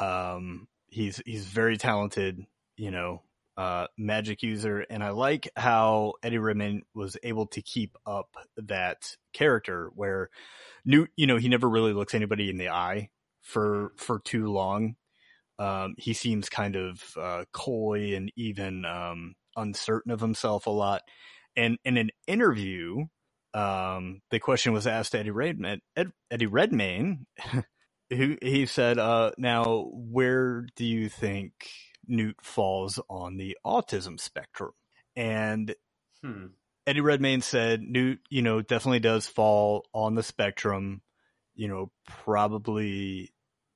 Um, 0.00 0.68
he's 0.88 1.22
he's 1.26 1.46
very 1.46 1.78
talented. 1.78 2.44
You 2.76 2.90
know, 2.92 3.22
uh, 3.56 3.86
magic 3.96 4.42
user, 4.42 4.84
and 4.90 5.02
I 5.02 5.10
like 5.10 5.48
how 5.56 6.14
Eddie 6.22 6.38
Redmayne 6.38 6.82
was 6.94 7.16
able 7.22 7.46
to 7.48 7.62
keep 7.62 7.96
up 8.06 8.36
that 8.56 9.16
character 9.32 9.90
where 9.94 10.30
Newt, 10.84 11.10
you 11.16 11.26
know, 11.26 11.38
he 11.38 11.48
never 11.48 11.68
really 11.68 11.92
looks 11.92 12.14
anybody 12.14 12.50
in 12.50 12.58
the 12.58 12.70
eye 12.70 13.10
for 13.42 13.92
for 13.96 14.20
too 14.20 14.52
long. 14.52 14.96
um, 15.58 15.94
he 15.98 16.12
seems 16.14 16.48
kind 16.48 16.76
of 16.76 17.02
uh, 17.20 17.44
coy 17.52 18.14
and 18.14 18.32
even 18.36 18.84
um, 18.84 19.34
uncertain 19.56 20.12
of 20.12 20.20
himself 20.20 20.66
a 20.66 20.70
lot. 20.70 21.02
And 21.56 21.78
in 21.84 21.96
an 21.96 22.10
interview, 22.26 23.06
um, 23.58 24.20
the 24.30 24.38
question 24.38 24.72
was 24.72 24.86
asked 24.86 25.12
to 25.12 25.18
Eddie 25.18 25.30
Redmayne, 25.30 25.80
Ed, 25.96 26.12
Eddie 26.30 26.46
Redmayne, 26.46 27.26
who 28.10 28.36
he 28.40 28.66
said, 28.66 28.98
uh, 28.98 29.32
"Now, 29.38 29.90
where 29.92 30.66
do 30.76 30.84
you 30.84 31.08
think 31.08 31.52
Newt 32.06 32.36
falls 32.42 33.00
on 33.08 33.36
the 33.36 33.56
autism 33.64 34.20
spectrum?" 34.20 34.72
And 35.16 35.74
Hmm. 36.22 36.46
Eddie 36.86 37.00
Redmayne 37.00 37.42
said 37.42 37.82
Newt, 37.82 38.20
you 38.30 38.42
know, 38.42 38.62
definitely 38.62 39.00
does 39.00 39.26
fall 39.26 39.86
on 39.92 40.14
the 40.14 40.22
spectrum, 40.22 41.02
you 41.54 41.68
know, 41.68 41.90
probably 42.06 43.32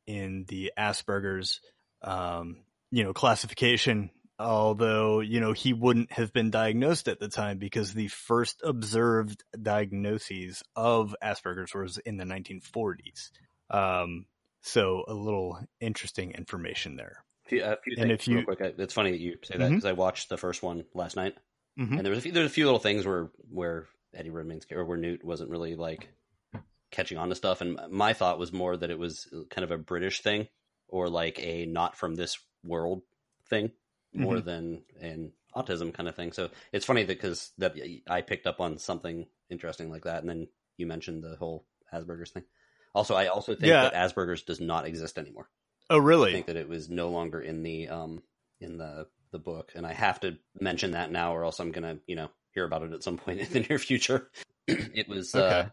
in 0.06 0.44
the 0.48 0.72
Asperger's, 0.78 1.60
um, 2.02 2.64
you 2.90 3.04
know, 3.04 3.12
classification. 3.12 4.10
Although, 4.43 5.20
you 5.20 5.40
know, 5.40 5.53
he 5.53 5.72
wouldn't 5.72 6.12
have 6.12 6.32
been 6.32 6.51
diagnosed 6.51 7.07
at 7.09 7.20
the 7.20 7.28
time 7.28 7.59
because 7.59 7.95
the 7.95 8.09
first 8.09 8.61
observed 8.64 9.45
diagnoses 9.61 10.62
of 10.76 11.14
Asperger's 11.22 11.74
was 11.74 11.99
in 11.99 12.16
the 12.16 12.24
1940s. 12.24 13.30
Um, 13.70 14.26
so 14.61 15.05
a 15.07 15.14
little 15.14 15.59
interesting 15.80 16.32
information 16.32 16.97
there. 16.97 17.24
A 17.53 17.76
few 17.84 17.97
And 17.99 18.11
if 18.12 18.26
you- 18.26 18.36
real 18.38 18.45
quick. 18.45 18.61
It's 18.78 18.95
funny 18.95 19.11
that 19.12 19.20
you 19.20 19.38
say 19.43 19.59
that 19.59 19.68
because 19.68 19.84
I 19.84 19.93
watched 19.93 20.28
the 20.28 20.36
first 20.38 20.62
one 20.62 20.84
last 20.95 21.16
night, 21.16 21.36
Mhm. 21.78 21.97
and 21.97 22.01
there 22.01 22.11
was 22.11 22.18
a 22.18 22.22
few, 22.22 22.40
a 22.43 22.49
few 22.49 22.64
little 22.64 22.80
things 22.80 23.07
where 23.07 23.30
where 23.51 23.88
Eddie 24.14 24.30
Redmayne's 24.30 24.66
or 24.70 24.84
where 24.84 24.99
Newt 24.99 25.24
wasn't 25.24 25.51
really 25.51 25.74
like 25.74 26.09
catching 26.90 27.16
on 27.18 27.28
to 27.30 27.34
stuff, 27.34 27.61
and 27.61 27.78
my 27.90 28.12
thought 28.12 28.38
was 28.38 28.53
more 28.53 28.76
that 28.76 28.90
it 28.90 28.99
was 28.99 29.26
kind 29.51 29.64
of 29.64 29.70
a 29.70 29.78
British 29.78 30.20
thing 30.20 30.49
or 30.88 31.09
like 31.09 31.38
a 31.40 31.64
not 31.66 31.97
from 31.97 32.14
this 32.14 32.38
world 32.62 33.03
thing 33.49 33.72
more 34.14 34.36
Mm-hmm. 34.36 34.46
than 34.46 34.82
an 35.00 35.32
autism 35.54 35.92
kind 35.94 36.08
of 36.08 36.14
thing. 36.16 36.32
So 36.32 36.50
it's 36.72 36.86
funny 36.86 37.02
that 37.04 37.16
because 37.20 37.52
that 37.58 37.74
I 38.08 38.20
picked 38.22 38.46
up 38.46 38.60
on 38.60 38.78
something 38.78 39.26
interesting 39.50 39.90
like 39.90 40.04
that, 40.04 40.20
and 40.20 40.28
then 40.28 40.48
you 40.76 40.86
mentioned 40.86 41.22
the 41.22 41.36
whole 41.36 41.64
Asperger's 41.92 42.30
thing. 42.30 42.44
Also, 42.94 43.14
I 43.14 43.26
also 43.28 43.54
think 43.54 43.66
Yeah. 43.66 43.88
that 43.88 43.94
Asperger's 43.94 44.42
does 44.42 44.60
not 44.60 44.86
exist 44.86 45.18
anymore. 45.18 45.48
Oh, 45.90 45.98
really? 45.98 46.30
I 46.30 46.34
think 46.34 46.46
that 46.46 46.56
it 46.56 46.68
was 46.68 46.88
no 46.90 47.10
longer 47.10 47.40
in 47.40 47.62
the 47.62 47.88
um 47.88 48.22
in 48.60 48.78
the 48.78 49.06
the 49.30 49.38
book, 49.38 49.72
and 49.74 49.86
I 49.86 49.92
have 49.94 50.20
to 50.20 50.36
mention 50.60 50.90
that 50.92 51.10
now, 51.10 51.34
or 51.34 51.44
else 51.44 51.58
I'm 51.58 51.72
gonna 51.72 51.98
you 52.06 52.16
know 52.16 52.28
hear 52.52 52.64
about 52.64 52.82
it 52.82 52.92
at 52.92 53.02
some 53.02 53.16
point 53.18 53.40
in 53.46 53.52
the 53.52 53.60
near 53.68 53.78
future. 53.78 54.30
it 54.66 55.08
was 55.08 55.34
uh, 55.34 55.68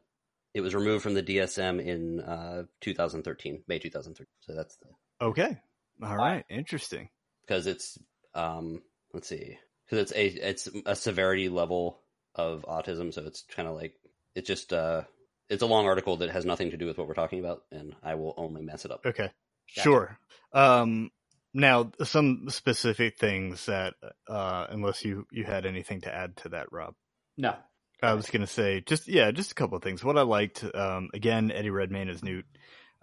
it 0.53 0.61
was 0.61 0.73
removed 0.73 1.03
from 1.03 1.13
the 1.13 1.23
DSM 1.23 1.83
in 1.85 2.19
uh 2.21 2.63
2013, 2.81 3.63
May 3.67 3.79
2013. 3.79 4.27
So 4.39 4.53
that's 4.55 4.77
the 4.77 4.87
Okay. 5.25 5.57
All 6.01 6.15
right. 6.15 6.45
Interesting. 6.49 7.09
because 7.41 7.67
it's 7.67 7.97
um 8.33 8.81
let's 9.13 9.27
see 9.27 9.57
because 9.85 10.11
it's 10.11 10.11
a 10.13 10.49
it's 10.49 10.69
a 10.85 10.95
severity 10.95 11.49
level 11.49 11.99
of 12.35 12.65
autism, 12.67 13.13
so 13.13 13.23
it's 13.25 13.43
kind 13.55 13.67
of 13.67 13.75
like 13.75 13.95
it's 14.35 14.47
just 14.47 14.71
uh 14.73 15.03
it's 15.49 15.63
a 15.63 15.67
long 15.67 15.85
article 15.85 16.17
that 16.17 16.29
has 16.29 16.45
nothing 16.45 16.71
to 16.71 16.77
do 16.77 16.85
with 16.85 16.97
what 16.97 17.07
we're 17.07 17.15
talking 17.15 17.39
about, 17.39 17.63
and 17.71 17.95
I 18.03 18.15
will 18.15 18.33
only 18.37 18.61
mess 18.61 18.85
it 18.85 18.91
up. 18.91 19.05
Okay. 19.05 19.31
Gotcha. 19.75 19.81
Sure. 19.81 20.19
Um, 20.53 21.11
now 21.53 21.91
some 22.03 22.45
specific 22.49 23.17
things 23.17 23.65
that, 23.65 23.95
uh, 24.27 24.67
unless 24.69 25.03
you, 25.03 25.25
you 25.31 25.43
had 25.43 25.65
anything 25.65 26.01
to 26.01 26.13
add 26.13 26.37
to 26.37 26.49
that, 26.49 26.71
Rob, 26.71 26.93
No. 27.37 27.55
I 28.01 28.13
was 28.13 28.29
going 28.29 28.41
to 28.41 28.47
say 28.47 28.81
just, 28.81 29.07
yeah, 29.07 29.31
just 29.31 29.51
a 29.51 29.55
couple 29.55 29.75
of 29.75 29.83
things. 29.83 30.03
What 30.03 30.17
I 30.17 30.21
liked, 30.21 30.63
um, 30.73 31.09
again, 31.13 31.51
Eddie 31.51 31.69
Redmayne 31.71 32.09
as 32.09 32.23
Newt. 32.23 32.45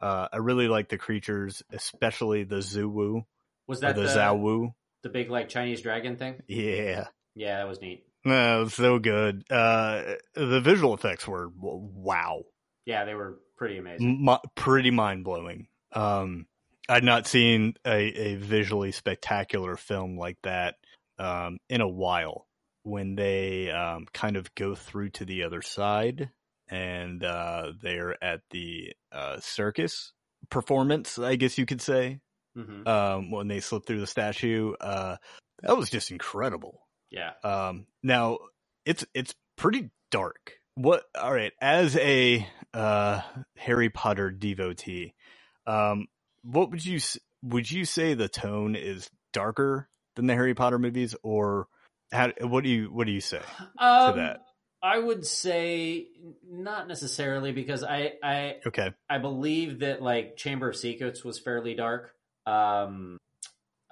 Uh, 0.00 0.28
I 0.32 0.38
really 0.38 0.68
like 0.68 0.88
the 0.88 0.98
creatures, 0.98 1.62
especially 1.70 2.44
the 2.44 2.56
Zouwu 2.56 3.24
Was 3.66 3.80
that 3.80 3.96
the, 3.96 4.02
the, 4.02 4.08
Zawu. 4.08 4.72
The 5.06 5.12
big 5.12 5.30
like 5.30 5.48
Chinese 5.48 5.80
dragon 5.80 6.16
thing? 6.16 6.42
Yeah. 6.48 7.06
Yeah, 7.34 7.58
that 7.58 7.68
was 7.68 7.80
neat. 7.80 8.06
No, 8.24 8.64
was 8.64 8.74
so 8.74 8.98
good. 8.98 9.44
Uh, 9.50 10.14
the 10.34 10.60
visual 10.60 10.94
effects 10.94 11.28
were 11.28 11.48
wow. 11.56 12.42
Yeah, 12.84 13.04
they 13.04 13.14
were 13.14 13.38
pretty 13.56 13.78
amazing. 13.78 14.26
M- 14.28 14.38
pretty 14.54 14.90
mind 14.90 15.24
blowing. 15.24 15.68
Um, 15.92 16.46
I'd 16.88 17.04
not 17.04 17.26
seen 17.26 17.74
a, 17.86 17.96
a 17.96 18.34
visually 18.36 18.92
spectacular 18.92 19.76
film 19.76 20.18
like 20.18 20.38
that 20.42 20.76
um, 21.18 21.58
in 21.68 21.80
a 21.80 21.88
while. 21.88 22.46
When 22.82 23.16
they 23.16 23.70
um, 23.70 24.06
kind 24.12 24.36
of 24.36 24.54
go 24.54 24.76
through 24.76 25.10
to 25.10 25.24
the 25.24 25.42
other 25.42 25.60
side 25.60 26.30
and 26.68 27.24
uh, 27.24 27.72
they're 27.82 28.22
at 28.22 28.42
the 28.50 28.92
uh, 29.10 29.40
circus 29.40 30.12
performance, 30.50 31.18
I 31.18 31.34
guess 31.34 31.58
you 31.58 31.66
could 31.66 31.80
say. 31.80 32.20
Hmm 32.56 32.88
Um, 32.88 33.30
when 33.30 33.48
they 33.48 33.60
slip 33.60 33.86
through 33.86 34.00
the 34.00 34.06
statue, 34.06 34.72
uh, 34.80 35.16
that 35.62 35.76
was 35.76 35.90
just 35.90 36.10
incredible. 36.10 36.80
Yeah. 37.10 37.32
Um, 37.44 37.86
now 38.02 38.38
it's 38.84 39.04
it's 39.14 39.34
pretty 39.56 39.90
dark. 40.10 40.54
What? 40.74 41.04
All 41.20 41.32
right, 41.32 41.52
as 41.60 41.96
a 41.96 42.46
uh, 42.74 43.20
Harry 43.56 43.90
Potter 43.90 44.30
devotee, 44.30 45.14
um, 45.66 46.06
what 46.42 46.70
would 46.70 46.84
you 46.84 47.00
would 47.42 47.70
you 47.70 47.84
say 47.84 48.14
the 48.14 48.28
tone 48.28 48.74
is 48.74 49.08
darker 49.32 49.88
than 50.16 50.26
the 50.26 50.34
Harry 50.34 50.54
Potter 50.54 50.78
movies, 50.78 51.14
or 51.22 51.68
how? 52.12 52.32
What 52.40 52.64
do 52.64 52.70
you 52.70 52.86
what 52.86 53.06
do 53.06 53.12
you 53.12 53.20
say? 53.20 53.40
Um, 53.78 54.16
that. 54.16 54.40
I 54.82 54.98
would 54.98 55.26
say 55.26 56.08
not 56.48 56.86
necessarily 56.88 57.52
because 57.52 57.82
I 57.82 58.12
I 58.22 58.56
Okay, 58.66 58.92
I 59.08 59.18
believe 59.18 59.80
that 59.80 60.02
like 60.02 60.36
Chamber 60.36 60.70
of 60.70 60.76
Secrets 60.76 61.24
was 61.24 61.38
fairly 61.38 61.74
dark. 61.74 62.12
Um, 62.46 63.18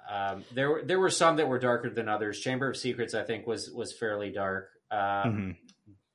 um, 0.09 0.43
there 0.53 0.69
were 0.69 0.83
there 0.83 0.99
were 0.99 1.09
some 1.09 1.37
that 1.37 1.47
were 1.47 1.59
darker 1.59 1.89
than 1.89 2.07
others. 2.07 2.39
Chamber 2.39 2.69
of 2.69 2.77
Secrets, 2.77 3.13
I 3.13 3.23
think, 3.23 3.47
was 3.47 3.71
was 3.71 3.93
fairly 3.97 4.31
dark. 4.31 4.69
Um, 4.91 4.99
Mhm. 4.99 5.55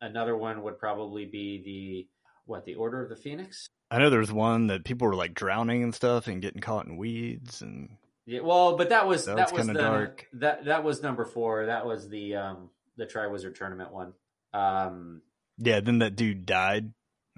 Another 0.03 0.35
one 0.37 0.63
would 0.63 0.79
probably 0.79 1.27
be 1.27 1.63
the 1.63 2.09
what 2.47 2.65
the 2.65 2.75
Order 2.77 3.03
of 3.03 3.09
the 3.11 3.17
Phoenix. 3.17 3.67
I 3.91 3.99
know 3.99 4.09
there's 4.09 4.33
one 4.33 4.69
that 4.69 4.85
people 4.85 5.07
were 5.09 5.15
like 5.17 5.35
drowning 5.35 5.83
and 5.83 5.95
stuff 5.95 6.27
and 6.29 6.41
getting 6.41 6.61
caught 6.63 6.87
in 6.87 6.97
weeds 6.97 7.61
and 7.61 7.97
Yeah, 8.25 8.41
well, 8.41 8.77
but 8.77 8.89
that 8.91 9.07
was 9.07 9.27
That 9.27 9.37
that, 9.37 9.53
was 9.53 9.59
was, 9.59 9.67
the 9.67 9.75
dark. 9.75 10.27
that 10.35 10.65
that 10.67 10.85
was 10.85 11.03
number 11.03 11.25
four. 11.25 11.67
That 11.67 11.85
was 11.85 12.09
the 12.09 12.37
um 12.37 12.71
the 12.97 13.07
Triwizard 13.07 13.57
Tournament 13.57 13.93
one. 13.93 14.15
Um, 14.55 15.23
yeah. 15.59 15.81
Then 15.81 15.99
that 15.99 16.17
dude 16.17 16.47
died. 16.47 16.93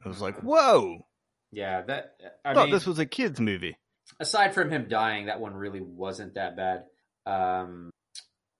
I 0.04 0.08
was 0.08 0.20
like, 0.20 0.42
whoa! 0.42 1.06
yeah, 1.50 1.82
that 1.82 2.16
I 2.44 2.50
I 2.50 2.54
thought 2.54 2.66
mean, 2.66 2.74
this 2.74 2.86
was 2.86 2.98
a 2.98 3.06
kids 3.06 3.40
movie. 3.40 3.76
Aside 4.20 4.54
from 4.54 4.70
him 4.70 4.86
dying, 4.88 5.26
that 5.26 5.40
one 5.40 5.54
really 5.54 5.80
wasn't 5.80 6.34
that 6.34 6.56
bad. 6.56 6.84
Um, 7.26 7.90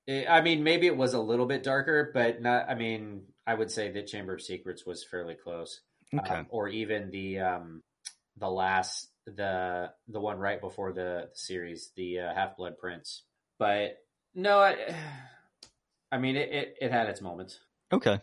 it- 0.07 0.29
I 0.29 0.41
mean, 0.41 0.63
maybe 0.63 0.87
it 0.87 0.97
was 0.97 1.15
a 1.15 1.21
little 1.21 1.47
bit 1.47 1.63
darker, 1.63 2.11
but 2.13 2.41
not. 2.41 2.69
I 2.69 2.75
mean, 2.75 3.27
I 3.47 3.55
would 3.55 3.71
say 3.71 3.91
that 3.93 4.07
Chamber 4.07 4.35
of 4.35 4.43
Secrets 4.43 4.85
was 4.87 5.05
fairly 5.05 5.35
close. 5.35 5.81
Okay. 6.15 6.35
Um, 6.35 6.47
or 6.51 6.69
even 6.69 7.11
the 7.11 7.41
um, 7.41 7.81
the 8.37 8.51
last 8.51 9.09
the 9.27 9.91
the 10.09 10.21
one 10.21 10.39
right 10.39 10.61
before 10.61 10.93
the, 10.93 11.29
the 11.33 11.39
series, 11.39 11.91
the 11.97 12.21
uh, 12.21 12.35
Half 12.35 12.57
Blood 12.57 12.79
Prince. 12.79 13.23
But 13.59 13.99
no, 14.35 14.59
I, 14.59 14.77
I 16.13 16.19
mean, 16.19 16.37
it, 16.37 16.51
it 16.51 16.77
it 16.81 16.93
had 16.93 17.09
its 17.09 17.21
moments. 17.21 17.59
Okay. 17.93 18.21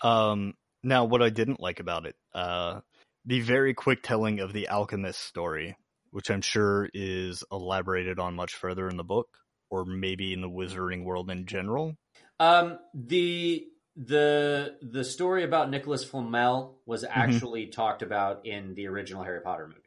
Um, 0.00 0.54
now, 0.82 1.04
what 1.04 1.22
I 1.22 1.30
didn't 1.30 1.60
like 1.60 1.80
about 1.80 2.06
it, 2.06 2.16
uh, 2.34 2.80
the 3.24 3.40
very 3.40 3.74
quick 3.74 4.02
telling 4.02 4.40
of 4.40 4.52
the 4.52 4.68
alchemist 4.68 5.20
story, 5.20 5.76
which 6.10 6.30
I'm 6.30 6.40
sure 6.42 6.88
is 6.94 7.42
elaborated 7.52 8.18
on 8.18 8.34
much 8.34 8.54
further 8.54 8.88
in 8.88 8.96
the 8.96 9.04
book, 9.04 9.28
or 9.70 9.84
maybe 9.84 10.32
in 10.32 10.40
the 10.40 10.48
wizarding 10.50 11.04
world 11.04 11.30
in 11.30 11.46
general. 11.46 11.96
Um, 12.40 12.78
the 12.94 13.66
the 13.96 14.76
the 14.80 15.04
story 15.04 15.42
about 15.44 15.70
Nicholas 15.70 16.04
Flamel 16.04 16.78
was 16.86 17.04
actually 17.04 17.66
talked 17.66 18.02
about 18.02 18.46
in 18.46 18.74
the 18.74 18.86
original 18.86 19.24
Harry 19.24 19.40
Potter 19.40 19.66
movie. 19.66 19.80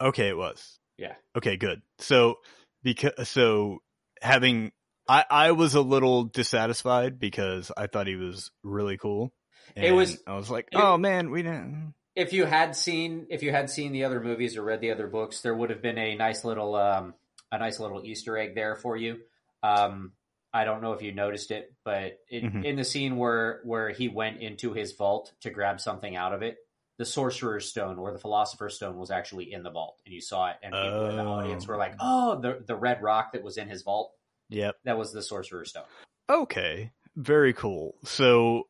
Okay, 0.00 0.28
it 0.28 0.36
was. 0.36 0.78
Yeah. 0.98 1.14
Okay, 1.36 1.56
good. 1.58 1.82
So, 1.98 2.36
because 2.82 3.28
so 3.28 3.78
having, 4.22 4.72
I 5.08 5.24
I 5.30 5.52
was 5.52 5.74
a 5.74 5.80
little 5.82 6.24
dissatisfied 6.24 7.18
because 7.18 7.70
I 7.76 7.86
thought 7.86 8.06
he 8.06 8.16
was 8.16 8.50
really 8.62 8.96
cool. 8.96 9.32
It 9.74 9.92
was- 9.92 10.22
I 10.26 10.36
was 10.36 10.48
like, 10.50 10.68
it- 10.72 10.78
oh 10.78 10.96
man, 10.96 11.30
we 11.30 11.42
didn't. 11.42 11.92
If 12.16 12.32
you 12.32 12.46
had 12.46 12.74
seen 12.74 13.26
if 13.30 13.42
you 13.42 13.52
had 13.52 13.68
seen 13.70 13.92
the 13.92 14.04
other 14.04 14.20
movies 14.20 14.56
or 14.56 14.62
read 14.62 14.80
the 14.80 14.90
other 14.90 15.06
books, 15.06 15.42
there 15.42 15.54
would 15.54 15.68
have 15.70 15.82
been 15.82 15.98
a 15.98 16.14
nice 16.16 16.44
little 16.44 16.74
um 16.74 17.14
a 17.52 17.58
nice 17.58 17.78
little 17.78 18.02
Easter 18.04 18.36
egg 18.38 18.54
there 18.54 18.74
for 18.74 18.96
you. 18.96 19.18
Um, 19.62 20.12
I 20.52 20.64
don't 20.64 20.80
know 20.82 20.92
if 20.94 21.02
you 21.02 21.12
noticed 21.12 21.50
it, 21.50 21.72
but 21.84 22.18
it, 22.30 22.42
Mhm. 22.42 22.64
in 22.64 22.76
the 22.76 22.84
scene 22.84 23.16
where 23.18 23.60
where 23.64 23.90
he 23.90 24.08
went 24.08 24.40
into 24.40 24.72
his 24.72 24.92
vault 24.92 25.34
to 25.42 25.50
grab 25.50 25.78
something 25.80 26.16
out 26.16 26.32
of 26.32 26.42
it, 26.42 26.56
the 26.96 27.04
sorcerer's 27.04 27.68
stone 27.68 27.98
or 27.98 28.10
the 28.12 28.18
philosopher's 28.18 28.76
stone 28.76 28.96
was 28.96 29.10
actually 29.10 29.52
in 29.52 29.62
the 29.62 29.70
vault, 29.70 30.00
and 30.06 30.14
you 30.14 30.22
saw 30.22 30.48
it, 30.48 30.56
and 30.62 30.72
people 30.72 31.06
in 31.10 31.16
the 31.16 31.22
Oh. 31.22 31.28
audience 31.32 31.68
were 31.68 31.76
like, 31.76 31.94
"Oh, 32.00 32.40
the 32.40 32.64
the 32.66 32.74
red 32.76 33.02
rock 33.02 33.32
that 33.32 33.42
was 33.42 33.58
in 33.58 33.68
his 33.68 33.82
vault, 33.82 34.14
Yep. 34.48 34.76
that 34.84 34.96
was 34.96 35.12
the 35.12 35.22
sorcerer's 35.22 35.68
stone." 35.70 35.84
Okay, 36.30 36.92
very 37.14 37.52
cool. 37.52 37.96
So 38.04 38.68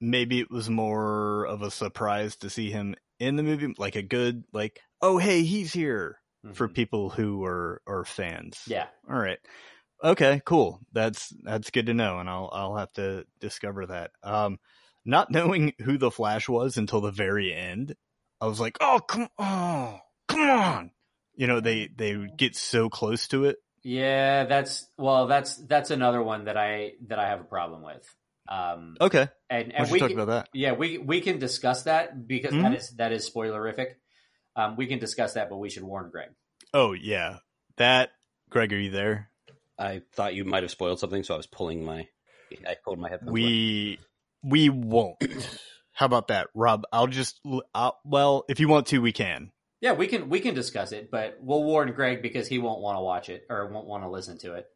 maybe 0.00 0.40
it 0.40 0.50
was 0.50 0.70
more 0.70 1.44
of 1.46 1.62
a 1.62 1.70
surprise 1.70 2.36
to 2.36 2.50
see 2.50 2.70
him 2.70 2.94
in 3.18 3.36
the 3.36 3.42
movie, 3.42 3.74
like 3.78 3.96
a 3.96 4.02
good, 4.02 4.44
like, 4.52 4.80
oh 5.02 5.18
hey, 5.18 5.42
he's 5.42 5.72
here. 5.72 6.16
for 6.54 6.68
Mhm. 6.68 6.74
people 6.74 7.10
who 7.10 7.44
are 7.44 7.82
are 7.86 8.02
fans. 8.06 8.58
Yeah. 8.66 8.86
All 9.06 9.18
right. 9.18 9.38
Okay, 10.02 10.40
cool. 10.46 10.80
That's 10.92 11.28
that's 11.44 11.70
good 11.70 11.86
to 11.86 11.94
know, 11.94 12.18
and 12.18 12.30
I'll 12.30 12.48
I'll 12.52 12.76
have 12.76 12.92
to 12.94 13.26
discover 13.40 13.86
that. 13.86 14.12
Um, 14.22 14.58
not 15.04 15.30
knowing 15.30 15.74
who 15.84 15.98
the 15.98 16.10
Flash 16.10 16.48
was 16.48 16.78
until 16.78 17.02
the 17.02 17.10
very 17.10 17.52
end, 17.52 17.94
I 18.40 18.46
was 18.46 18.58
like, 18.60 18.78
oh 18.80 19.00
come 19.06 19.28
oh 19.38 19.98
come 20.28 20.40
on, 20.48 20.90
you 21.34 21.46
know 21.46 21.60
they 21.60 21.88
they 21.94 22.16
get 22.38 22.56
so 22.56 22.88
close 22.88 23.28
to 23.28 23.44
it. 23.44 23.58
Yeah, 23.82 24.44
that's 24.44 24.88
well, 24.96 25.26
that's 25.26 25.56
that's 25.56 25.90
another 25.90 26.22
one 26.22 26.44
that 26.46 26.56
I 26.56 26.92
that 27.08 27.18
I 27.18 27.28
have 27.28 27.40
a 27.40 27.44
problem 27.44 27.82
with. 27.82 28.08
Um, 28.48 28.96
Okay, 29.00 29.28
and 29.48 29.72
and 29.72 29.84
don't 29.84 29.90
we 29.90 29.98
you 29.98 30.00
talk 30.00 30.10
can- 30.10 30.18
about 30.18 30.32
that? 30.32 30.48
yeah 30.52 30.72
we 30.72 30.98
we 30.98 31.20
can 31.20 31.38
discuss 31.38 31.84
that 31.84 32.26
because 32.26 32.52
Mhm. 32.52 32.62
that 32.62 32.74
is 32.74 32.90
that 32.96 33.12
is 33.12 33.30
spoilerific. 33.30 33.94
Um, 34.56 34.76
we 34.76 34.86
can 34.86 34.98
discuss 34.98 35.34
that, 35.34 35.48
but 35.48 35.58
we 35.58 35.70
should 35.70 35.84
warn 35.84 36.10
Greg. 36.10 36.30
Oh 36.74 36.92
yeah, 36.92 37.38
that 37.76 38.10
Greg, 38.48 38.72
are 38.72 38.78
you 38.78 38.90
there? 38.90 39.30
I 39.78 40.02
thought 40.12 40.34
you 40.34 40.44
might 40.44 40.62
have 40.64 40.70
spoiled 40.72 40.98
something, 41.00 41.22
so 41.22 41.34
I 41.34 41.36
was 41.36 41.46
pulling 41.46 41.84
my. 41.84 42.08
I 42.66 42.76
pulled 42.84 42.98
my 42.98 43.08
headphones. 43.08 43.30
away. 43.30 43.40
We 43.42 43.98
we 44.42 44.68
won't. 44.68 45.16
How 45.92 46.06
about 46.06 46.28
that, 46.28 46.48
Rob? 46.54 46.84
I'll 46.92 47.06
just 47.06 47.40
I'll, 47.74 47.98
well, 48.04 48.44
if 48.48 48.58
you 48.58 48.68
want 48.68 48.86
to, 48.88 48.98
we 49.00 49.12
can. 49.12 49.52
Yeah, 49.80 49.92
we 49.92 50.08
can 50.08 50.28
we 50.28 50.40
can 50.40 50.54
discuss 50.54 50.92
it, 50.92 51.10
but 51.10 51.36
we'll 51.40 51.62
warn 51.62 51.92
Greg 51.92 52.20
because 52.22 52.48
he 52.48 52.58
won't 52.58 52.80
want 52.80 52.96
to 52.98 53.02
watch 53.02 53.28
it 53.28 53.44
or 53.48 53.68
won't 53.68 53.86
want 53.86 54.02
to 54.04 54.10
listen 54.10 54.36
to 54.38 54.54
it. 54.54 54.66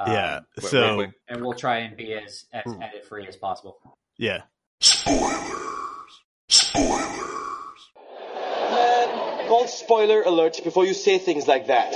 Um, 0.00 0.12
yeah. 0.12 0.40
wait, 0.56 0.66
So 0.70 0.96
wait, 0.96 1.06
wait. 1.06 1.14
and 1.28 1.42
we'll 1.42 1.54
try 1.54 1.78
and 1.78 1.96
be 1.96 2.12
as 2.14 2.44
as 2.52 2.64
Hmm. 2.64 2.82
edit 2.82 3.04
free 3.06 3.26
as 3.26 3.36
possible. 3.36 3.78
yeah. 4.16 4.42
Spoilers. 4.80 6.22
Spoilers. 6.48 7.90
Man, 8.70 9.48
call 9.48 9.66
spoiler 9.66 10.22
alert 10.22 10.60
before 10.62 10.84
you 10.86 10.94
say 10.94 11.18
things 11.18 11.46
like 11.48 11.66
that. 11.66 11.92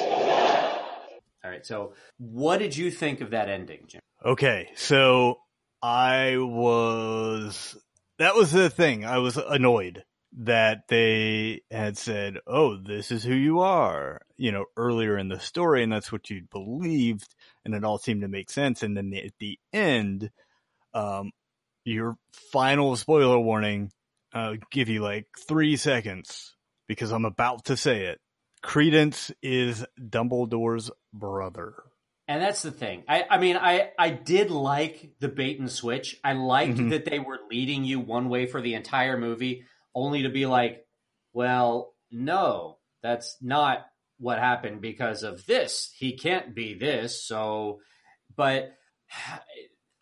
All 1.45 1.51
right. 1.51 1.65
So, 1.65 1.95
what 2.19 2.59
did 2.59 2.77
you 2.77 2.91
think 2.91 3.21
of 3.21 3.31
that 3.31 3.49
ending, 3.49 3.85
Jim? 3.87 4.01
Okay, 4.25 4.71
so 4.77 5.41
I 5.83 6.37
was 6.39 7.77
that 8.19 8.35
was 8.35 8.53
the 8.53 8.71
thing. 8.71 9.05
I 9.05 9.19
was 9.19 9.37
annoyed 9.37 10.05
that 10.39 10.89
they 10.89 11.63
had 11.71 11.99
said, 11.99 12.39
"Oh, 12.47 12.77
this 12.77 13.11
is 13.11 13.23
who 13.25 13.35
you 13.35 13.61
are," 13.61 14.21
you 14.37 14.53
know, 14.53 14.65
earlier 14.77 15.19
in 15.19 15.29
the 15.29 15.41
story, 15.41 15.83
and 15.83 15.93
that's 15.93 16.11
what 16.13 16.31
you 16.31 16.43
believed, 16.51 17.35
and 17.65 17.75
it 17.75 17.85
all 17.85 17.99
seemed 17.99 18.23
to 18.23 18.29
make 18.29 18.51
sense. 18.51 18.83
And 18.83 18.97
then 18.97 19.13
at 19.15 19.33
the 19.39 19.59
end, 19.73 20.31
um, 20.95 21.33
your 21.85 22.17
final 22.53 22.97
spoiler 22.97 23.39
warning, 23.39 23.91
uh, 24.35 24.55
give 24.71 24.89
you 24.89 25.01
like 25.01 25.27
three 25.49 25.77
seconds 25.77 26.55
because 26.89 27.13
I'm 27.13 27.25
about 27.25 27.67
to 27.67 27.77
say 27.77 28.07
it. 28.07 28.21
Credence 28.63 29.33
is 29.43 29.85
Dumbledore's 30.01 30.91
brother. 31.13 31.75
And 32.29 32.41
that's 32.41 32.63
the 32.63 32.71
thing. 32.71 33.03
I, 33.09 33.25
I 33.29 33.39
mean, 33.39 33.57
I, 33.57 33.91
I 33.99 34.11
did 34.11 34.51
like 34.51 35.11
the 35.19 35.29
bait 35.29 35.59
and 35.59 35.71
switch. 35.71 36.19
I 36.23 36.35
liked 36.35 36.79
Mhm. 36.79 36.91
that 36.91 37.05
they 37.05 37.19
were 37.19 37.41
leading 37.51 37.85
you 37.85 37.99
one 37.99 38.29
way 38.29 38.47
for 38.47 38.61
the 38.61 38.75
entire 38.75 39.19
movie, 39.19 39.65
only 39.95 40.23
to 40.23 40.29
be 40.29 40.47
like, 40.47 40.87
well, 41.33 41.95
no, 42.11 42.79
that's 43.03 43.37
not 43.43 43.85
what 44.23 44.39
happened 44.39 44.81
because 44.81 45.25
of 45.25 45.45
this. 45.47 45.93
He 45.99 46.16
can't 46.16 46.55
be 46.55 46.75
this. 46.75 47.27
So, 47.27 47.81
but 48.37 48.73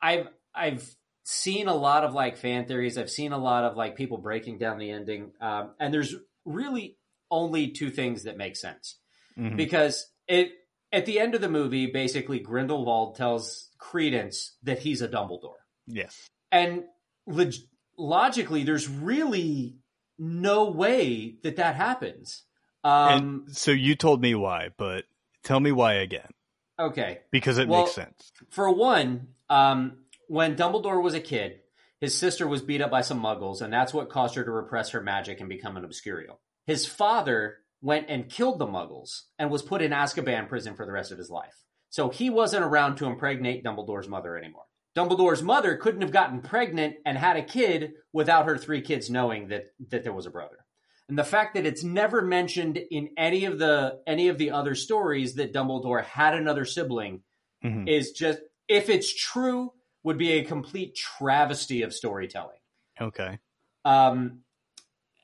I've, 0.00 0.28
I've 0.54 0.88
seen 1.24 1.68
a 1.68 1.74
lot 1.74 2.04
of 2.04 2.12
like 2.14 2.36
fan 2.36 2.66
theories. 2.66 2.98
I've 2.98 3.10
seen 3.10 3.32
a 3.32 3.38
lot 3.38 3.64
of 3.64 3.76
like 3.76 3.96
people 3.96 4.18
breaking 4.18 4.58
down 4.58 4.78
the 4.78 4.90
ending. 4.90 5.32
Um, 5.40 5.72
and 5.80 5.92
there's 5.92 6.14
really 6.44 6.96
only 7.30 7.70
two 7.70 7.90
things 7.90 8.24
that 8.24 8.36
make 8.36 8.56
sense 8.56 8.98
Mhm. 9.38 9.56
because 9.56 10.06
it 10.28 10.52
at 10.92 11.06
the 11.06 11.20
end 11.20 11.34
of 11.36 11.40
the 11.40 11.48
movie, 11.48 11.86
basically 11.86 12.40
Grindelwald 12.40 13.14
tells 13.16 13.68
Credence 13.78 14.56
that 14.64 14.80
he's 14.80 15.00
a 15.02 15.08
Dumbledore, 15.08 15.54
Yes. 15.86 16.28
and 16.50 16.82
log- 17.26 17.54
logically, 17.96 18.64
there's 18.64 18.88
really 18.88 19.76
no 20.18 20.68
way 20.70 21.36
that 21.44 21.56
that 21.56 21.76
happens. 21.76 22.42
Um, 22.84 23.46
So 23.48 23.70
you 23.72 23.94
told 23.94 24.20
me 24.22 24.34
why, 24.34 24.70
but 24.76 25.04
tell 25.42 25.60
me 25.60 25.72
why 25.72 25.94
again, 25.94 26.30
okay, 26.78 27.20
because 27.30 27.58
it 27.58 27.68
Well- 27.68 27.82
makes 27.82 27.92
sense. 27.92 28.32
for 28.50 28.72
one, 28.72 29.34
um, 29.48 30.04
when 30.28 30.56
Dumbledore 30.56 31.02
was 31.02 31.14
a 31.14 31.20
kid, 31.20 31.60
his 32.00 32.16
sister 32.16 32.46
was 32.48 32.62
beat 32.62 32.80
up 32.80 32.90
by 32.90 33.02
some 33.02 33.20
Muggles, 33.20 33.60
and 33.60 33.72
that's 33.72 33.92
what 33.92 34.08
caused 34.08 34.34
her 34.36 34.44
to 34.44 34.50
repress 34.50 34.90
her 34.90 35.02
magic 35.02 35.40
and 35.40 35.48
become 35.48 35.76
an 35.76 35.84
Obscurial. 35.84 36.38
His 36.66 36.86
father 36.86 37.58
went 37.82 38.06
and 38.08 38.28
killed 38.30 38.58
the 38.58 38.66
Muggles 38.66 39.24
and 39.38 39.50
was 39.50 39.62
put 39.62 39.82
in 39.82 39.90
Azkaban 39.92 40.48
prison 40.48 40.74
for 40.74 40.86
the 40.86 40.92
rest 40.92 41.12
of 41.12 41.18
his 41.18 41.30
life. 41.30 41.64
So 41.90 42.08
he 42.08 42.30
wasn't 42.30 42.64
around 42.64 42.96
to 42.96 43.06
impregnate 43.06 43.64
Dumbledore's 43.64 44.08
mother 44.08 44.38
anymore. 44.38 44.64
Dumbledore's 44.96 45.42
mother 45.42 45.76
couldn't 45.76 46.02
have 46.02 46.12
gotten 46.12 46.40
pregnant 46.40 46.96
and 47.04 47.16
had 47.18 47.36
a 47.36 47.42
kid 47.42 47.94
without 48.12 48.46
her 48.46 48.56
three 48.56 48.80
kids 48.80 49.10
knowing 49.10 49.48
that 49.48 49.72
that 49.88 50.02
there 50.04 50.12
was 50.12 50.26
a 50.26 50.30
brother. 50.30 50.64
And 51.10 51.18
the 51.18 51.24
fact 51.24 51.54
that 51.54 51.66
it's 51.66 51.82
never 51.82 52.22
mentioned 52.22 52.76
in 52.78 53.10
any 53.18 53.44
of 53.44 53.58
the 53.58 53.98
any 54.06 54.28
of 54.28 54.38
the 54.38 54.52
other 54.52 54.76
stories 54.76 55.34
that 55.34 55.52
Dumbledore 55.52 56.04
had 56.04 56.34
another 56.34 56.64
sibling 56.64 57.24
Mhm. 57.64 57.88
is 57.88 58.12
just 58.12 58.38
if 58.68 58.88
it's 58.88 59.12
true 59.12 59.72
would 60.04 60.16
be 60.16 60.32
a 60.34 60.44
complete 60.44 60.94
travesty 60.94 61.82
of 61.82 61.92
storytelling. 61.92 62.60
Okay. 63.00 63.38
Um, 63.84 64.44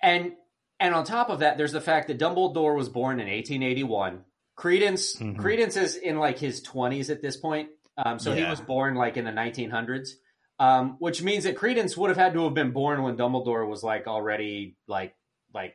and 0.02 0.32
and 0.80 0.92
on 0.94 1.04
top 1.04 1.30
of 1.30 1.38
that, 1.38 1.56
there's 1.56 1.72
the 1.72 1.80
fact 1.80 2.08
that 2.08 2.18
Dumbledore 2.18 2.76
was 2.76 2.88
born 2.88 3.20
in 3.20 3.28
1881. 3.28 4.24
Credence 4.56 5.16
Mhm. 5.16 5.38
Credence 5.38 5.76
is 5.76 5.94
in 5.96 6.18
like 6.18 6.38
his 6.38 6.60
20s 6.62 7.10
at 7.10 7.22
this 7.22 7.36
point. 7.36 7.70
Um, 7.96 8.18
so 8.18 8.34
he 8.34 8.42
was 8.44 8.60
born 8.60 8.94
like 8.96 9.16
in 9.16 9.24
the 9.24 9.30
1900s, 9.32 10.16
um, 10.58 10.96
which 10.98 11.22
means 11.22 11.44
that 11.44 11.56
Credence 11.56 11.96
would 11.96 12.08
have 12.10 12.18
had 12.18 12.34
to 12.34 12.42
have 12.44 12.54
been 12.54 12.72
born 12.72 13.02
when 13.02 13.16
Dumbledore 13.16 13.66
was 13.68 13.82
like 13.84 14.06
already 14.08 14.76
like 14.88 15.14
like 15.56 15.74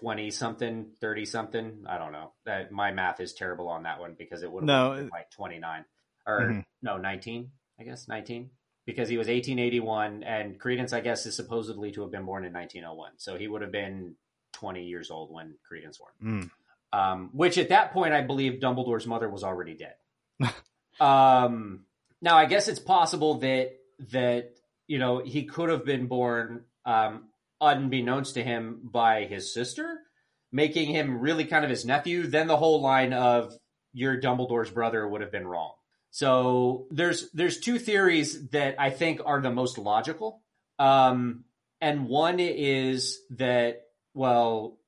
20 0.00 0.30
something, 0.30 0.92
30 1.00 1.24
something. 1.24 1.84
I 1.88 1.98
don't 1.98 2.12
know. 2.12 2.32
That 2.44 2.70
my 2.70 2.92
math 2.92 3.18
is 3.18 3.32
terrible 3.34 3.68
on 3.68 3.82
that 3.82 3.98
one 3.98 4.14
because 4.16 4.42
it 4.42 4.52
would 4.52 4.62
have 4.62 4.68
No, 4.68 4.94
been 4.94 5.08
like 5.08 5.30
29 5.32 5.84
or 6.26 6.40
Mhm. 6.40 6.64
no 6.82 6.98
19, 6.98 7.50
I 7.80 7.82
guess 7.82 8.06
19 8.06 8.50
because 8.84 9.08
he 9.08 9.16
was 9.16 9.28
1881 9.28 10.22
and 10.22 10.58
Credence 10.60 10.92
I 10.92 11.00
guess 11.00 11.26
is 11.26 11.34
supposedly 11.34 11.92
to 11.92 12.02
have 12.02 12.10
been 12.10 12.24
born 12.24 12.44
in 12.44 12.52
1901. 12.52 13.12
So 13.18 13.36
he 13.36 13.48
would 13.48 13.62
have 13.62 13.72
been 13.72 14.16
20 14.52 14.84
years 14.84 15.10
old 15.10 15.32
when 15.32 15.56
Credence 15.66 15.98
was 15.98 16.12
born 16.20 16.50
Mm. 16.92 16.98
um, 16.98 17.30
which 17.32 17.58
at 17.58 17.70
that 17.70 17.92
point 17.92 18.12
I 18.12 18.22
believe 18.22 18.60
Dumbledore's 18.60 19.06
mother 19.06 19.28
was 19.28 19.42
already 19.44 19.74
dead. 19.74 19.96
um, 21.00 21.86
now 22.20 22.36
I 22.36 22.46
guess 22.46 22.68
it's 22.68 22.80
possible 22.80 23.34
that 23.40 23.72
that 24.10 24.54
you 24.86 24.98
know 24.98 25.18
he 25.24 25.44
could 25.44 25.70
have 25.70 25.84
been 25.84 26.06
born 26.06 26.64
um, 26.84 27.28
unbeknownst 27.62 28.34
to 28.34 28.42
him 28.42 28.80
by 28.82 29.24
his 29.24 29.54
sister, 29.54 30.00
making 30.50 30.88
him 30.88 31.20
really 31.20 31.44
kind 31.44 31.64
of 31.64 31.70
his 31.70 31.84
nephew. 31.84 32.26
Then 32.26 32.48
the 32.48 32.56
whole 32.56 32.82
line 32.82 33.12
of 33.12 33.54
your 33.92 34.20
Dumbledore's 34.20 34.70
brother 34.70 35.06
would 35.06 35.20
have 35.20 35.32
been 35.32 35.46
wrong. 35.46 35.72
So 36.10 36.86
there's 36.90 37.30
there's 37.30 37.60
two 37.60 37.78
theories 37.78 38.48
that 38.50 38.74
I 38.78 38.90
think 38.90 39.20
are 39.24 39.40
the 39.40 39.50
most 39.50 39.78
logical. 39.78 40.42
Um, 40.78 41.44
and 41.80 42.06
one 42.06 42.38
is 42.38 43.18
that 43.30 43.82
well, 44.12 44.78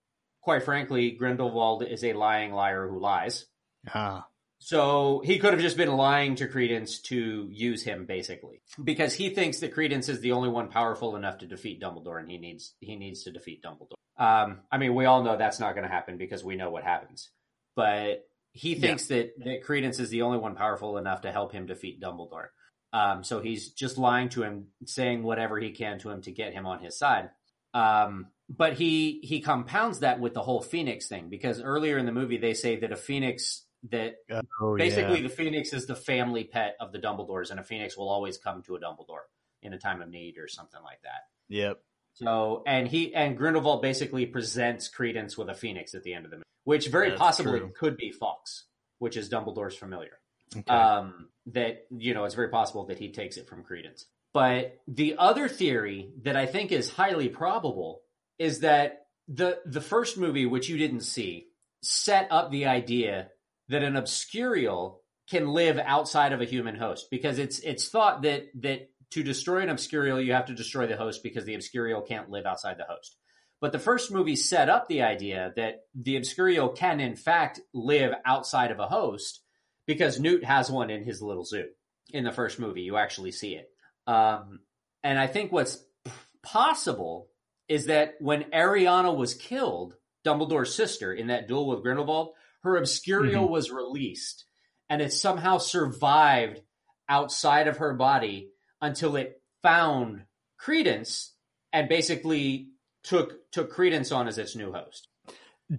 quite 0.42 0.64
frankly, 0.64 1.12
Grindelwald 1.12 1.82
is 1.82 2.04
a 2.04 2.12
lying 2.12 2.52
liar 2.52 2.86
who 2.88 3.00
lies. 3.00 3.46
Ah. 3.94 4.26
So 4.58 5.20
he 5.24 5.38
could 5.38 5.52
have 5.52 5.60
just 5.60 5.76
been 5.76 5.94
lying 5.96 6.36
to 6.36 6.48
Credence 6.48 6.98
to 7.02 7.48
use 7.50 7.82
him, 7.82 8.06
basically, 8.06 8.62
because 8.82 9.12
he 9.12 9.28
thinks 9.28 9.60
that 9.60 9.74
Credence 9.74 10.08
is 10.08 10.20
the 10.20 10.32
only 10.32 10.48
one 10.48 10.68
powerful 10.68 11.16
enough 11.16 11.38
to 11.38 11.46
defeat 11.46 11.82
Dumbledore, 11.82 12.18
and 12.18 12.30
he 12.30 12.38
needs 12.38 12.74
he 12.80 12.96
needs 12.96 13.24
to 13.24 13.30
defeat 13.30 13.62
Dumbledore. 13.62 13.94
Um, 14.16 14.60
I 14.70 14.78
mean, 14.78 14.94
we 14.94 15.04
all 15.04 15.22
know 15.22 15.36
that's 15.36 15.60
not 15.60 15.74
going 15.74 15.86
to 15.86 15.92
happen 15.92 16.16
because 16.16 16.42
we 16.42 16.56
know 16.56 16.70
what 16.70 16.84
happens. 16.84 17.30
But 17.76 18.26
he 18.52 18.76
thinks 18.76 19.08
that 19.08 19.32
that 19.44 19.64
Credence 19.64 19.98
is 19.98 20.10
the 20.10 20.22
only 20.22 20.38
one 20.38 20.54
powerful 20.54 20.96
enough 20.96 21.22
to 21.22 21.32
help 21.32 21.52
him 21.52 21.66
defeat 21.66 22.00
Dumbledore. 22.00 22.48
Um, 22.92 23.24
so 23.24 23.40
he's 23.40 23.70
just 23.70 23.98
lying 23.98 24.28
to 24.30 24.44
him, 24.44 24.68
saying 24.86 25.24
whatever 25.24 25.58
he 25.58 25.72
can 25.72 25.98
to 25.98 26.10
him 26.10 26.22
to 26.22 26.30
get 26.30 26.52
him 26.52 26.64
on 26.64 26.78
his 26.78 26.96
side. 26.96 27.30
Um, 27.74 28.28
but 28.48 28.74
he 28.74 29.20
he 29.24 29.40
compounds 29.40 30.00
that 30.00 30.20
with 30.20 30.34
the 30.34 30.42
whole 30.42 30.62
Phoenix 30.62 31.08
thing 31.08 31.28
because 31.28 31.60
earlier 31.60 31.98
in 31.98 32.06
the 32.06 32.12
movie 32.12 32.36
they 32.36 32.54
say 32.54 32.76
that 32.76 32.92
a 32.92 32.96
Phoenix 32.96 33.64
that 33.90 34.14
Oh, 34.60 34.76
basically 34.76 35.16
yeah. 35.20 35.28
the 35.28 35.34
Phoenix 35.34 35.72
is 35.72 35.86
the 35.86 35.96
family 35.96 36.44
pet 36.44 36.76
of 36.80 36.92
the 36.92 36.98
Dumbledores, 36.98 37.50
and 37.50 37.60
a 37.60 37.62
Phoenix 37.62 37.96
will 37.96 38.08
always 38.08 38.38
come 38.38 38.62
to 38.62 38.76
a 38.76 38.80
Dumbledore 38.80 39.24
in 39.62 39.72
a 39.72 39.78
time 39.78 40.00
of 40.02 40.08
need 40.08 40.38
or 40.38 40.48
something 40.48 40.82
like 40.82 41.00
that. 41.02 41.22
Yep. 41.48 41.80
So, 42.14 42.62
and 42.66 42.86
he 42.86 43.14
and 43.14 43.36
Grindelwald 43.36 43.82
basically 43.82 44.24
presents 44.26 44.88
Credence 44.88 45.36
with 45.36 45.48
a 45.48 45.54
Phoenix 45.54 45.94
at 45.94 46.02
the 46.04 46.14
end 46.14 46.24
of 46.24 46.30
the 46.30 46.36
movie, 46.38 46.46
which 46.64 46.88
very 46.88 47.10
That's 47.10 47.20
possibly 47.20 47.58
true. 47.58 47.72
could 47.78 47.96
be 47.96 48.12
Fawkes, 48.12 48.64
which 48.98 49.16
is 49.16 49.28
Dumbledore's 49.28 49.74
familiar 49.76 50.18
Okay. 50.56 50.72
um, 50.72 51.28
that 51.46 51.86
you 51.90 52.14
know 52.14 52.24
it's 52.24 52.36
very 52.36 52.48
possible 52.50 52.86
that 52.86 52.98
he 52.98 53.10
takes 53.10 53.36
it 53.36 53.48
from 53.48 53.64
Credence. 53.64 54.06
But 54.32 54.80
the 54.88 55.16
other 55.18 55.48
theory 55.48 56.10
that 56.22 56.36
I 56.36 56.46
think 56.46 56.70
is 56.72 56.88
highly 56.90 57.28
probable 57.28 58.02
is 58.38 58.60
that 58.60 59.06
the 59.28 59.58
the 59.66 59.80
first 59.80 60.16
movie, 60.16 60.46
which 60.46 60.68
you 60.68 60.76
didn't 60.78 61.00
see, 61.02 61.48
set 61.82 62.28
up 62.30 62.50
the 62.52 62.66
idea 62.66 63.30
that 63.68 63.82
an 63.82 63.94
obscurial 63.94 64.96
can 65.28 65.48
live 65.48 65.78
outside 65.78 66.32
of 66.32 66.40
a 66.40 66.46
human 66.46 66.76
host 66.76 67.06
because 67.10 67.38
it's 67.38 67.58
it's 67.60 67.88
thought 67.88 68.22
that 68.22 68.44
that 68.60 68.90
to 69.10 69.22
destroy 69.22 69.62
an 69.62 69.68
obscurial 69.68 70.24
you 70.24 70.32
have 70.32 70.46
to 70.46 70.54
destroy 70.54 70.86
the 70.86 70.96
host 70.96 71.22
because 71.22 71.44
the 71.44 71.56
obscurial 71.56 72.06
can't 72.06 72.30
live 72.30 72.46
outside 72.46 72.76
the 72.78 72.84
host. 72.84 73.16
But 73.60 73.72
the 73.72 73.78
first 73.78 74.10
movie 74.10 74.36
set 74.36 74.68
up 74.68 74.88
the 74.88 75.02
idea 75.02 75.52
that 75.56 75.82
the 75.94 76.16
obscurial 76.16 76.76
can 76.76 77.00
in 77.00 77.16
fact 77.16 77.60
live 77.72 78.12
outside 78.26 78.70
of 78.70 78.80
a 78.80 78.86
host 78.86 79.40
because 79.86 80.20
Newt 80.20 80.44
has 80.44 80.70
one 80.70 80.90
in 80.90 81.04
his 81.04 81.22
little 81.22 81.44
zoo. 81.44 81.68
In 82.10 82.24
the 82.24 82.32
first 82.32 82.58
movie, 82.58 82.82
you 82.82 82.96
actually 82.96 83.32
see 83.32 83.54
it. 83.54 83.68
Um, 84.06 84.60
and 85.02 85.18
I 85.18 85.26
think 85.26 85.52
what's 85.52 85.76
p- 86.04 86.12
possible 86.42 87.28
is 87.68 87.86
that 87.86 88.14
when 88.20 88.44
Ariana 88.44 89.16
was 89.16 89.34
killed, 89.34 89.94
Dumbledore's 90.24 90.74
sister, 90.74 91.12
in 91.12 91.28
that 91.28 91.48
duel 91.48 91.66
with 91.66 91.82
Grindelwald, 91.82 92.32
her 92.64 92.80
obscurial 92.80 93.48
was 93.48 93.70
released 93.70 94.46
and 94.88 95.00
it 95.00 95.12
somehow 95.12 95.58
survived 95.58 96.60
outside 97.08 97.68
of 97.68 97.76
her 97.76 97.94
body 97.94 98.50
until 98.80 99.16
it 99.16 99.40
found 99.62 100.24
Credence 100.58 101.34
and 101.72 101.88
basically 101.88 102.70
took 103.02 103.50
took 103.52 103.70
Credence 103.70 104.10
on 104.10 104.26
as 104.26 104.38
its 104.38 104.56
new 104.56 104.72
host. 104.72 105.08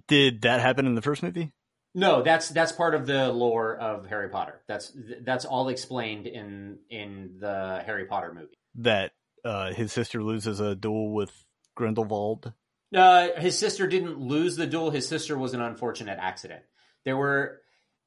Did 0.08 0.42
that 0.42 0.60
happen 0.60 0.86
in 0.86 0.94
the 0.94 1.02
first 1.02 1.22
movie? 1.22 1.52
No, 1.94 2.22
that's 2.22 2.50
that's 2.50 2.72
part 2.72 2.94
of 2.94 3.06
the 3.06 3.32
lore 3.32 3.76
of 3.76 4.06
Harry 4.06 4.28
Potter. 4.28 4.62
That's 4.68 4.92
that's 5.22 5.44
all 5.44 5.68
explained 5.68 6.26
in 6.26 6.78
in 6.90 7.38
the 7.40 7.82
Harry 7.84 8.04
Potter 8.04 8.32
movie. 8.34 8.58
That 8.76 9.12
uh, 9.44 9.72
his 9.72 9.92
sister 9.92 10.22
loses 10.22 10.60
a 10.60 10.74
duel 10.74 11.12
with 11.12 11.32
Grindelwald. 11.74 12.52
Uh, 12.94 13.28
his 13.36 13.58
sister 13.58 13.86
didn't 13.86 14.18
lose 14.18 14.56
the 14.56 14.66
duel. 14.66 14.90
His 14.90 15.08
sister 15.08 15.36
was 15.36 15.54
an 15.54 15.60
unfortunate 15.60 16.18
accident. 16.20 16.62
There 17.04 17.16
were 17.16 17.60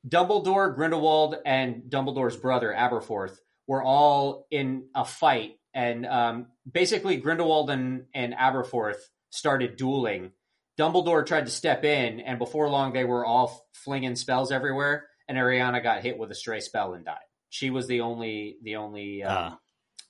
Dumbledore, 0.07 0.75
Grindelwald, 0.75 1.35
and 1.45 1.83
Dumbledore's 1.89 2.37
brother 2.37 2.73
Aberforth 2.75 3.37
were 3.67 3.83
all 3.83 4.47
in 4.49 4.87
a 4.95 5.05
fight, 5.05 5.59
and 5.73 6.05
um, 6.05 6.47
basically 6.69 7.17
Grindelwald 7.17 7.69
and, 7.69 8.05
and 8.13 8.33
Aberforth 8.33 8.97
started 9.29 9.75
dueling. 9.75 10.31
Dumbledore 10.79 11.25
tried 11.25 11.45
to 11.45 11.51
step 11.51 11.83
in, 11.83 12.21
and 12.21 12.39
before 12.39 12.69
long 12.69 12.93
they 12.93 13.03
were 13.03 13.25
all 13.25 13.67
flinging 13.73 14.15
spells 14.15 14.51
everywhere, 14.51 15.07
and 15.27 15.37
Ariana 15.37 15.83
got 15.83 16.01
hit 16.01 16.17
with 16.17 16.31
a 16.31 16.35
stray 16.35 16.61
spell 16.61 16.93
and 16.93 17.03
died. 17.05 17.17
She 17.49 17.69
was 17.69 17.87
the 17.87 18.01
only 18.01 18.57
the 18.63 18.77
only 18.77 19.23
um, 19.23 19.37
Ah. 19.37 19.59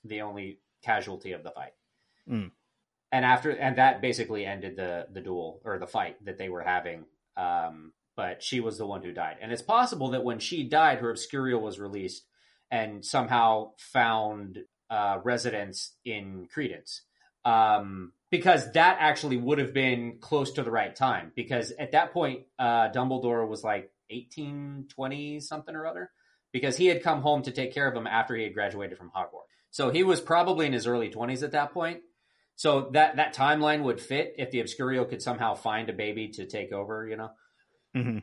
the 0.04 0.20
only 0.22 0.60
casualty 0.84 1.32
of 1.32 1.42
the 1.42 1.50
fight. 1.50 1.72
Mm. 2.28 2.52
And 3.12 3.24
after 3.24 3.50
and 3.50 3.76
that 3.78 4.00
basically 4.00 4.46
ended 4.46 4.76
the 4.76 5.06
the 5.12 5.20
duel 5.20 5.60
or 5.64 5.78
the 5.78 5.86
fight 5.86 6.24
that 6.24 6.38
they 6.38 6.48
were 6.48 6.62
having. 6.62 7.04
Um, 7.36 7.92
but 8.16 8.42
she 8.42 8.60
was 8.60 8.76
the 8.78 8.86
one 8.86 9.02
who 9.02 9.12
died, 9.12 9.36
and 9.40 9.50
it's 9.50 9.62
possible 9.62 10.10
that 10.10 10.24
when 10.24 10.38
she 10.38 10.68
died, 10.68 10.98
her 10.98 11.12
obscurial 11.12 11.60
was 11.60 11.80
released 11.80 12.24
and 12.70 13.04
somehow 13.04 13.72
found 13.78 14.58
uh, 14.90 15.18
residence 15.24 15.94
in 16.04 16.46
Credence. 16.52 17.02
Um, 17.44 18.12
because 18.30 18.72
that 18.72 18.98
actually 19.00 19.36
would 19.36 19.58
have 19.58 19.74
been 19.74 20.18
close 20.20 20.52
to 20.52 20.62
the 20.62 20.70
right 20.70 20.94
time. 20.94 21.32
Because 21.34 21.72
at 21.78 21.92
that 21.92 22.12
point, 22.12 22.42
uh, 22.58 22.90
Dumbledore 22.90 23.48
was 23.48 23.64
like 23.64 23.90
18, 24.10 24.86
20 24.88 25.40
something 25.40 25.74
or 25.74 25.86
other. 25.86 26.10
Because 26.52 26.76
he 26.76 26.86
had 26.86 27.02
come 27.02 27.22
home 27.22 27.42
to 27.42 27.52
take 27.52 27.72
care 27.72 27.88
of 27.88 27.96
him 27.96 28.06
after 28.06 28.34
he 28.34 28.42
had 28.42 28.54
graduated 28.54 28.98
from 28.98 29.10
Hogwarts. 29.16 29.50
So 29.70 29.90
he 29.90 30.02
was 30.02 30.20
probably 30.20 30.66
in 30.66 30.72
his 30.72 30.86
early 30.86 31.08
20s 31.08 31.44
at 31.44 31.52
that 31.52 31.72
point. 31.72 32.00
So 32.60 32.90
that, 32.92 33.16
that 33.16 33.34
timeline 33.34 33.84
would 33.84 34.02
fit 34.02 34.34
if 34.36 34.50
the 34.50 34.62
Obscurial 34.62 35.08
could 35.08 35.22
somehow 35.22 35.54
find 35.54 35.88
a 35.88 35.94
baby 35.94 36.28
to 36.32 36.44
take 36.44 36.72
over, 36.72 37.08
you 37.08 37.16
know? 37.16 37.30
Mm-hmm. 37.96 38.18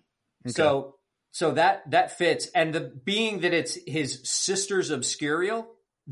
So 0.49 0.97
so 1.31 1.53
that 1.53 1.89
that 1.89 2.19
fits, 2.19 2.47
and 2.53 2.71
the 2.71 2.81
being 3.03 3.39
that 3.39 3.51
it's 3.51 3.79
his 3.88 4.21
sister's 4.25 4.91
obscurial, 4.91 5.65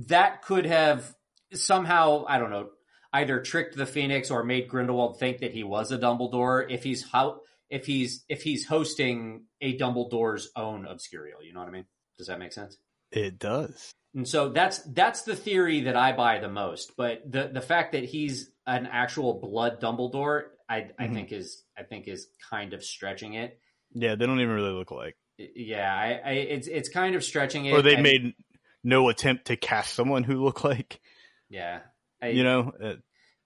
that 0.07 0.41
could 0.41 0.65
have 0.65 1.13
somehow 1.53 2.26
I 2.28 2.39
don't 2.39 2.49
know 2.49 2.69
either 3.13 3.41
tricked 3.41 3.78
the 3.78 3.86
Phoenix 3.86 4.32
or 4.32 4.43
made 4.43 4.69
Grindelwald 4.69 5.19
think 5.19 5.41
that 5.41 5.51
he 5.51 5.63
was 5.63 5.91
a 5.91 5.99
Dumbledore 5.99 6.65
if 6.67 6.82
he's 6.82 7.07
how 7.07 7.41
if 7.69 7.86
he's 7.86 8.26
if 8.28 8.41
he's 8.41 8.65
hosting 8.65 9.43
a 9.61 9.78
Dumbledore's 9.78 10.49
own 10.55 10.86
obscurial. 10.86 11.43
You 11.43 11.53
know 11.53 11.59
what 11.59 11.69
I 11.69 11.73
mean? 11.73 11.86
Does 12.17 12.26
that 12.26 12.39
make 12.39 12.53
sense? 12.53 12.76
it 13.11 13.38
does. 13.38 13.91
And 14.16 14.28
so 14.28 14.49
that's 14.49 14.80
that's 14.80 15.24
the 15.24 15.36
theory 15.36 15.82
that 15.82 15.95
I 15.97 16.13
buy 16.13 16.39
the 16.39 16.47
most. 16.49 16.93
But 16.95 17.30
the 17.30 17.49
the 17.53 17.61
fact 17.61 17.91
that 17.91 18.05
he's 18.05 18.49
an 18.66 18.88
actual 18.89 19.39
blood 19.39 19.82
Dumbledore, 19.82 20.43
I 20.70 20.88
I 20.97 21.07
Mhm. 21.07 21.13
think 21.13 21.32
is 21.34 21.63
I 21.78 21.84
think 21.84 22.07
is 22.07 22.28
kind 22.49 22.74
of 22.74 22.84
stretching 22.84 23.34
it. 23.34 23.59
Yeah, 23.93 24.16
they 24.16 24.26
don't 24.26 24.39
even 24.39 24.55
really 24.55 24.72
look 24.72 24.89
alike. 24.91 25.18
Yeah, 25.38 25.93
I, 25.93 26.22
I 26.26 26.32
it's 26.32 26.68
it's 26.68 26.88
kind 26.89 27.16
of 27.16 27.24
stretching 27.24 27.66
it. 27.66 27.74
Or 27.74 27.82
they 27.82 27.95
and- 27.95 28.03
made 28.03 28.34
no 28.84 29.09
attempt 29.09 29.45
to 29.47 29.57
cast 29.57 29.93
someone 29.93 30.24
who 30.24 30.43
looked 30.43 30.63
like 30.63 31.01
yeah. 31.49 31.82
I, 32.22 32.30
you 32.30 32.43
know. 32.45 32.72
Uh, 32.82 32.93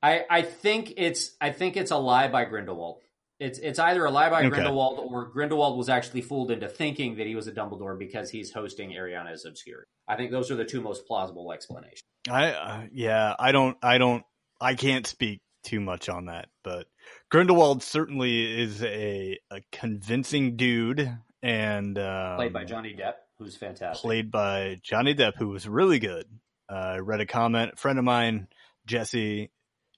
I 0.03 0.23
I 0.29 0.41
think 0.43 0.93
it's 0.97 1.35
I 1.41 1.51
think 1.51 1.77
it's 1.77 1.91
a 1.91 1.97
lie 1.97 2.27
by 2.27 2.45
Grindelwald. 2.45 3.01
It's 3.39 3.57
it's 3.59 3.79
either 3.79 4.03
a 4.05 4.11
lie 4.11 4.29
by 4.29 4.39
Okay. 4.41 4.49
Grindelwald 4.49 4.99
or 5.11 5.25
Grindelwald 5.29 5.77
was 5.77 5.87
actually 5.89 6.21
fooled 6.21 6.51
into 6.51 6.67
thinking 6.67 7.15
that 7.15 7.25
he 7.27 7.35
was 7.35 7.47
a 7.47 7.51
Dumbledore 7.53 7.97
because 7.97 8.29
he's 8.29 8.51
hosting 8.51 8.91
Ariana's 8.91 9.45
Obscurial. 9.45 9.83
I 10.07 10.15
think 10.17 10.31
those 10.31 10.51
are 10.51 10.55
the 10.55 10.65
two 10.65 10.81
most 10.81 11.07
plausible 11.07 11.51
explanations. 11.53 12.03
I 12.29 12.51
uh, 12.51 12.81
yeah, 12.91 13.35
I 13.39 13.51
don't, 13.53 13.77
I 13.81 13.97
don't, 13.97 14.23
I 14.59 14.75
can't 14.75 15.07
speak 15.07 15.41
too 15.63 15.79
much 15.79 16.09
on 16.09 16.25
that, 16.25 16.49
but 16.63 16.87
Grindelwald 17.31 17.81
certainly 17.81 18.61
is 18.61 18.83
a 18.83 19.39
a 19.51 19.61
convincing 19.71 20.57
dude, 20.57 21.09
and 21.41 21.97
um, 21.97 22.35
Played 22.35 22.53
by 22.53 22.65
Johnny 22.65 22.93
Depp, 22.93 23.13
who's 23.37 23.55
fantastic. 23.55 24.01
played 24.01 24.31
by 24.31 24.79
Johnny 24.83 25.15
Depp, 25.15 25.35
who 25.37 25.47
was 25.47 25.67
really 25.67 25.99
good. 25.99 26.25
Uh, 26.69 26.75
I 26.75 26.97
read 26.99 27.21
a 27.21 27.25
comment, 27.25 27.71
a 27.73 27.75
friend 27.77 27.97
of 27.97 28.05
mine, 28.05 28.47
Jesse, 28.85 29.49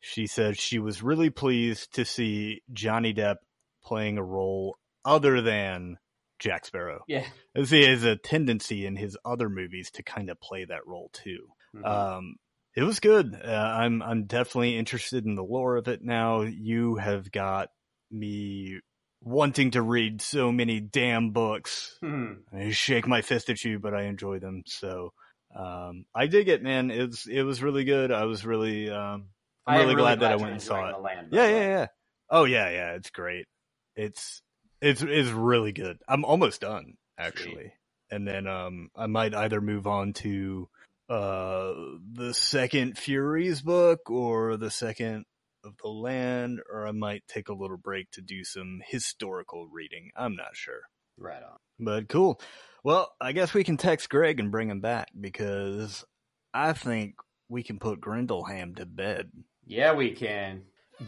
she 0.01 0.27
said 0.27 0.57
she 0.57 0.79
was 0.79 1.01
really 1.01 1.29
pleased 1.29 1.93
to 1.93 2.03
see 2.03 2.61
Johnny 2.73 3.13
Depp 3.13 3.37
playing 3.83 4.17
a 4.17 4.23
role 4.23 4.75
other 5.05 5.41
than 5.41 5.97
Jack 6.39 6.65
Sparrow. 6.65 7.03
Yeah. 7.07 7.25
As 7.55 7.69
he 7.69 7.85
has 7.85 8.03
a 8.03 8.15
tendency 8.15 8.85
in 8.85 8.95
his 8.95 9.17
other 9.23 9.47
movies 9.47 9.91
to 9.91 10.03
kind 10.03 10.29
of 10.29 10.41
play 10.41 10.65
that 10.65 10.85
role 10.85 11.09
too. 11.13 11.47
Mhm. 11.75 11.85
Um, 11.85 12.35
it 12.75 12.83
was 12.83 12.99
good. 12.99 13.33
Uh, 13.33 13.47
I'm 13.47 14.01
I'm 14.01 14.25
definitely 14.25 14.77
interested 14.77 15.25
in 15.25 15.35
the 15.35 15.43
lore 15.43 15.77
of 15.77 15.87
it 15.87 16.01
now. 16.01 16.41
You 16.41 16.95
have 16.95 17.31
got 17.31 17.69
me 18.09 18.79
wanting 19.21 19.71
to 19.71 19.81
read 19.81 20.21
so 20.21 20.51
many 20.51 20.79
damn 20.79 21.31
books. 21.31 21.95
Hmm. 22.01 22.33
I 22.51 22.71
shake 22.71 23.07
my 23.07 23.21
fist 23.21 23.49
at 23.49 23.63
you, 23.63 23.77
but 23.79 23.93
I 23.93 24.03
enjoy 24.03 24.39
them. 24.39 24.63
So 24.65 25.13
um, 25.55 26.05
I 26.15 26.27
dig 26.27 26.47
it, 26.47 26.63
man. 26.63 26.91
It's 26.91 27.27
it 27.27 27.43
was 27.43 27.61
really 27.61 27.83
good. 27.83 28.11
I 28.11 28.23
was 28.25 28.45
really 28.45 28.89
um, 28.89 29.27
I'm 29.67 29.81
am 29.81 29.95
really, 29.95 29.95
glad 29.95 30.19
that 30.21 30.31
I 30.31 30.35
went 30.37 30.53
and 30.53 30.61
saw 30.61 30.89
it. 30.89 31.01
Land, 31.01 31.27
Yeah, 31.31 31.47
yeah, 31.47 31.67
yeah. 31.69 31.87
Oh 32.29 32.45
yeah, 32.45 32.69
yeah. 32.69 32.93
It's 32.93 33.09
great. 33.11 33.47
It's 33.95 34.41
it's 34.81 35.01
it's 35.01 35.29
really 35.31 35.71
good. 35.71 35.99
I'm 36.07 36.25
almost 36.25 36.61
done 36.61 36.95
actually, 37.17 37.73
and 38.11 38.27
then 38.27 38.47
um 38.47 38.89
I 38.95 39.07
might 39.07 39.35
either 39.35 39.61
move 39.61 39.87
on 39.87 40.13
to 40.15 40.69
uh 41.09 41.73
the 42.13 42.33
second 42.33 42.97
Furies 42.97 43.61
book 43.61 44.09
or 44.09 44.57
the 44.57 44.71
second 44.71 45.25
of 45.63 45.75
the 45.83 45.89
Land, 45.89 46.61
or 46.71 46.87
I 46.87 46.91
might 46.91 47.23
take 47.27 47.49
a 47.49 47.53
little 47.55 47.77
break 47.77 48.11
to 48.11 48.21
do 48.21 48.43
some 48.43 48.81
historical 48.89 49.67
reading. 49.67 50.11
I'm 50.17 50.35
not 50.35 50.55
sure. 50.55 50.81
Right 51.17 51.43
on. 51.43 51.57
But 51.79 52.09
cool. 52.09 52.41
Well, 52.83 53.11
I 53.21 53.33
guess 53.33 53.53
we 53.53 53.63
can 53.63 53.77
text 53.77 54.09
Greg 54.09 54.39
and 54.39 54.51
bring 54.51 54.69
him 54.69 54.81
back 54.81 55.09
because 55.19 56.05
I 56.53 56.73
think 56.73 57.15
we 57.49 57.63
can 57.63 57.79
put 57.79 58.01
Grindelham 58.01 58.75
to 58.77 58.85
bed. 58.85 59.31
Yeah, 59.71 59.93
we 59.93 60.11
can. 60.11 60.63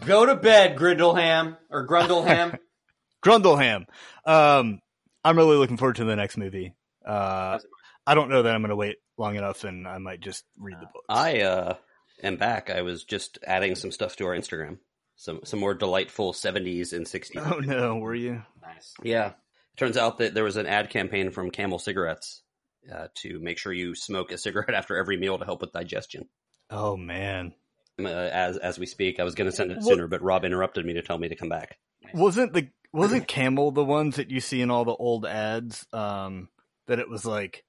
Go 0.05 0.26
to 0.26 0.36
bed, 0.36 0.78
Grindelham 0.78 1.57
or 1.70 1.86
Grundleham. 1.86 2.57
Grundleham. 3.24 3.86
Um, 4.26 4.80
I'm 5.22 5.38
really 5.38 5.57
looking 5.57 5.76
forward 5.76 5.97
to 5.97 6.05
the 6.05 6.16
next 6.16 6.38
movie. 6.38 6.74
Uh, 7.05 7.59
I 8.07 8.16
don't 8.16 8.30
know 8.30 8.41
that 8.41 8.55
I'm 8.55 8.61
going 8.61 8.70
to 8.70 8.78
wait 8.78 8.99
long 9.18 9.36
enough, 9.36 9.66
and 9.66 9.86
I 9.86 9.97
might 9.97 10.22
just 10.22 10.45
read 10.57 10.78
the 10.78 10.86
books. 10.86 11.05
I 11.09 11.41
uh, 11.41 11.76
am 12.24 12.38
back. 12.38 12.70
I 12.70 12.84
was 12.84 13.03
just 13.03 13.38
adding 13.45 13.76
some 13.76 13.91
stuff 13.91 14.16
to 14.16 14.26
our 14.28 14.36
Instagram. 14.36 14.78
Some 15.18 15.41
some 15.43 15.59
more 15.59 15.74
delightful 15.74 16.32
70s 16.32 16.93
and 16.93 17.05
60s. 17.05 17.51
oh 17.53 17.59
no, 17.59 17.97
were 17.97 18.16
you? 18.16 18.43
nice. 18.61 18.93
Yeah. 19.03 19.34
Turns 19.76 19.97
out 19.97 20.20
that 20.20 20.34
there 20.34 20.45
was 20.45 20.55
an 20.55 20.68
ad 20.68 20.89
campaign 20.89 21.32
from 21.32 21.51
Camel 21.51 21.80
Cigarettes 21.80 22.41
uh, 22.89 23.07
to 23.16 23.41
make 23.41 23.57
sure 23.57 23.74
you 23.74 23.93
smoke 23.93 24.32
a 24.32 24.38
cigarette 24.38 24.74
after 24.74 24.95
every 24.95 25.18
meal 25.18 25.38
to 25.38 25.45
help 25.45 25.59
with 25.59 25.74
digestion. 25.74 26.30
Oh 26.70 26.95
man, 26.95 27.53
Uh, 28.00 28.08
as 28.08 28.58
as 28.58 28.80
we 28.80 28.86
speak, 28.86 29.20
I 29.20 29.24
was 29.24 29.36
going 29.36 29.50
to 29.50 29.56
send 29.56 29.72
it 29.72 29.76
What- 29.78 29.86
sooner, 29.86 30.08
but 30.08 30.22
Rob 30.22 30.46
interrupted 30.46 30.86
me 30.86 30.94
to 30.94 31.02
tell 31.02 31.18
me 31.18 31.30
to 31.30 31.36
come 31.36 31.50
back. 31.50 31.78
wasn't 32.14 32.54
the 32.54 32.70
wasn't 32.91 33.28
Camel 33.28 33.72
the 33.72 33.84
ones 33.84 34.16
that 34.18 34.30
you 34.32 34.39
see 34.39 34.62
in 34.62 34.70
all 34.72 34.86
the 34.86 34.96
old 34.96 35.26
ads? 35.26 35.86
Um, 35.94 36.50
that 36.88 37.00
it 37.00 37.10
was 37.10 37.26
like 37.26 37.64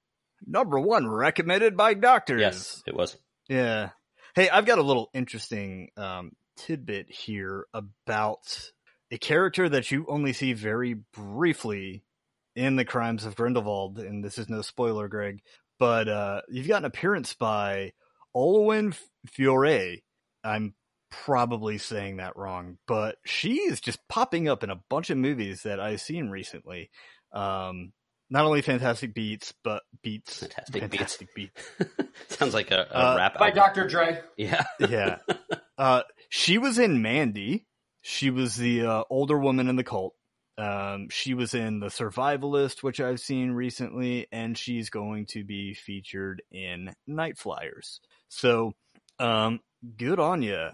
number 0.46 0.78
one 0.80 1.06
recommended 1.08 1.76
by 1.76 1.94
doctors. 1.94 2.40
Yes, 2.40 2.82
it 2.86 2.94
was. 2.94 3.16
Yeah. 3.48 3.90
Hey, 4.34 4.48
I've 4.50 4.66
got 4.66 4.78
a 4.78 4.82
little 4.82 5.10
interesting 5.14 5.90
um, 5.96 6.32
tidbit 6.56 7.10
here 7.10 7.66
about 7.72 8.70
a 9.10 9.18
character 9.18 9.68
that 9.68 9.90
you 9.90 10.06
only 10.08 10.32
see 10.32 10.52
very 10.54 10.94
briefly 11.12 12.02
in 12.56 12.76
the 12.76 12.84
Crimes 12.84 13.24
of 13.26 13.36
Grindelwald, 13.36 13.98
and 13.98 14.24
this 14.24 14.38
is 14.38 14.48
no 14.48 14.62
spoiler, 14.62 15.08
Greg, 15.08 15.40
but 15.78 16.08
uh, 16.08 16.40
you've 16.48 16.68
got 16.68 16.78
an 16.78 16.84
appearance 16.86 17.34
by 17.34 17.92
Olwen 18.34 18.96
Fiore. 19.26 20.02
I'm 20.44 20.74
probably 21.10 21.78
saying 21.78 22.16
that 22.18 22.36
wrong, 22.36 22.78
but 22.86 23.16
she 23.24 23.54
is 23.60 23.80
just 23.80 23.98
popping 24.08 24.48
up 24.48 24.62
in 24.64 24.70
a 24.70 24.80
bunch 24.90 25.10
of 25.10 25.16
movies 25.18 25.62
that 25.62 25.80
I've 25.80 26.00
seen 26.00 26.28
recently. 26.30 26.90
Um, 27.32 27.92
not 28.30 28.44
only 28.46 28.62
Fantastic 28.62 29.14
Beats, 29.14 29.52
but 29.62 29.82
Beats. 30.02 30.40
Fantastic, 30.40 30.80
Fantastic 30.82 31.34
Beats. 31.34 31.62
Sounds 32.28 32.54
like 32.54 32.70
a, 32.70 32.86
a 32.90 33.12
Uh, 33.12 33.16
rap 33.16 33.38
By 33.38 33.48
album. 33.48 33.56
Dr. 33.62 33.88
Dre. 33.88 34.20
Yeah. 34.36 34.64
yeah. 34.80 35.18
Uh, 35.78 36.02
she 36.28 36.58
was 36.58 36.78
in 36.78 37.00
Mandy. 37.02 37.66
She 38.02 38.30
was 38.30 38.56
the 38.56 38.86
uh, 38.86 39.04
older 39.10 39.38
woman 39.38 39.68
in 39.68 39.76
the 39.76 39.84
cult. 39.84 40.14
Um, 40.56 41.08
she 41.10 41.34
was 41.34 41.54
in 41.54 41.80
The 41.80 41.86
Survivalist, 41.88 42.82
which 42.82 43.00
I've 43.00 43.18
seen 43.20 43.50
recently, 43.52 44.26
and 44.32 44.56
she's 44.56 44.88
going 44.90 45.26
to 45.30 45.44
be 45.44 45.74
featured 45.74 46.42
in 46.52 46.94
Nightflyers. 47.08 47.98
So, 48.28 48.72
um, 49.18 49.60
good 49.96 50.18
on 50.20 50.42
you, 50.42 50.68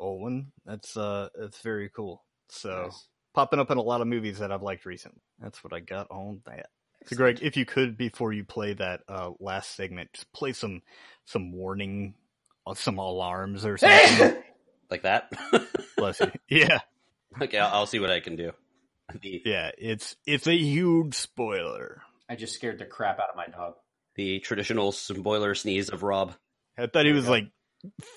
Olwen. 0.00 0.46
That's 0.64 0.96
uh, 0.96 1.28
that's 1.38 1.60
very 1.60 1.88
cool. 1.88 2.22
So, 2.48 2.84
Nice. 2.84 3.06
popping 3.34 3.58
up 3.58 3.70
in 3.70 3.78
a 3.78 3.82
lot 3.82 4.00
of 4.00 4.06
movies 4.06 4.38
that 4.38 4.52
I've 4.52 4.62
liked 4.62 4.84
recently. 4.86 5.20
That's 5.40 5.62
what 5.64 5.72
I 5.72 5.80
got 5.80 6.10
on 6.10 6.42
that. 6.46 6.66
So, 7.06 7.16
Greg, 7.16 7.40
if 7.42 7.56
you 7.56 7.64
could, 7.66 7.96
before 7.96 8.32
you 8.32 8.44
play 8.44 8.74
that 8.74 9.00
uh, 9.08 9.30
last 9.40 9.74
segment, 9.76 10.10
just 10.14 10.32
play 10.32 10.52
some 10.52 10.82
some 11.24 11.52
warning, 11.52 12.14
uh, 12.66 12.74
some 12.74 12.98
alarms 12.98 13.64
or 13.64 13.76
something. 13.78 14.36
Like 14.90 15.02
that. 15.02 15.32
Bless 15.96 16.20
you. 16.20 16.30
Yeah, 16.48 16.80
okay, 17.42 17.58
I'll, 17.58 17.74
I'll 17.74 17.86
see 17.86 17.98
what 17.98 18.10
I 18.10 18.20
can 18.20 18.36
do. 18.36 18.52
The 19.20 19.42
yeah. 19.44 19.70
It's 19.78 20.16
it's 20.26 20.46
a 20.46 20.56
huge 20.56 21.14
spoiler. 21.14 22.02
I 22.28 22.36
just 22.36 22.54
scared 22.54 22.78
the 22.78 22.86
crap 22.86 23.18
out 23.18 23.28
of 23.30 23.36
my 23.36 23.46
dog. 23.46 23.74
the 24.16 24.38
traditional 24.40 24.92
spoiler 24.92 25.54
sneeze 25.54 25.90
of 25.90 26.02
Rob. 26.02 26.34
I 26.78 26.86
thought 26.86 27.04
he 27.06 27.12
was 27.12 27.28
like 27.28 27.48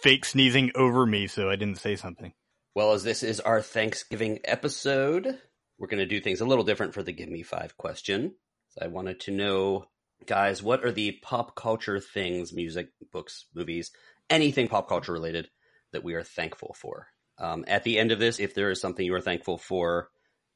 fake 0.01 0.25
sneezing 0.25 0.71
over 0.75 1.05
me, 1.05 1.27
so 1.27 1.49
I 1.49 1.55
didn't 1.55 1.79
say 1.79 1.95
something. 1.95 2.33
Well, 2.75 2.93
as 2.93 3.03
this 3.03 3.23
is 3.23 3.39
our 3.39 3.61
Thanksgiving 3.61 4.39
episode, 4.45 5.39
we're 5.77 5.87
going 5.87 5.99
to 5.99 6.05
do 6.05 6.21
things 6.21 6.41
a 6.41 6.45
little 6.45 6.63
different 6.63 6.93
for 6.93 7.03
the 7.03 7.11
Give 7.11 7.29
Me 7.29 7.43
Five 7.43 7.77
question. 7.77 8.35
So 8.69 8.85
I 8.85 8.87
wanted 8.87 9.19
to 9.21 9.31
know, 9.31 9.85
guys, 10.25 10.61
what 10.61 10.83
are 10.85 10.91
the 10.91 11.13
pop 11.23 11.55
culture 11.55 11.99
things, 11.99 12.53
music, 12.53 12.89
books, 13.11 13.45
movies, 13.55 13.91
anything 14.29 14.67
pop 14.67 14.87
culture 14.87 15.11
related 15.11 15.49
that 15.91 16.03
we 16.03 16.13
are 16.13 16.23
thankful 16.23 16.75
for? 16.79 17.07
Um, 17.39 17.65
at 17.67 17.83
the 17.83 17.99
end 17.99 18.11
of 18.11 18.19
this, 18.19 18.39
if 18.39 18.53
there 18.53 18.71
is 18.71 18.81
something 18.81 19.05
you 19.05 19.15
are 19.15 19.21
thankful 19.21 19.57
for 19.57 20.09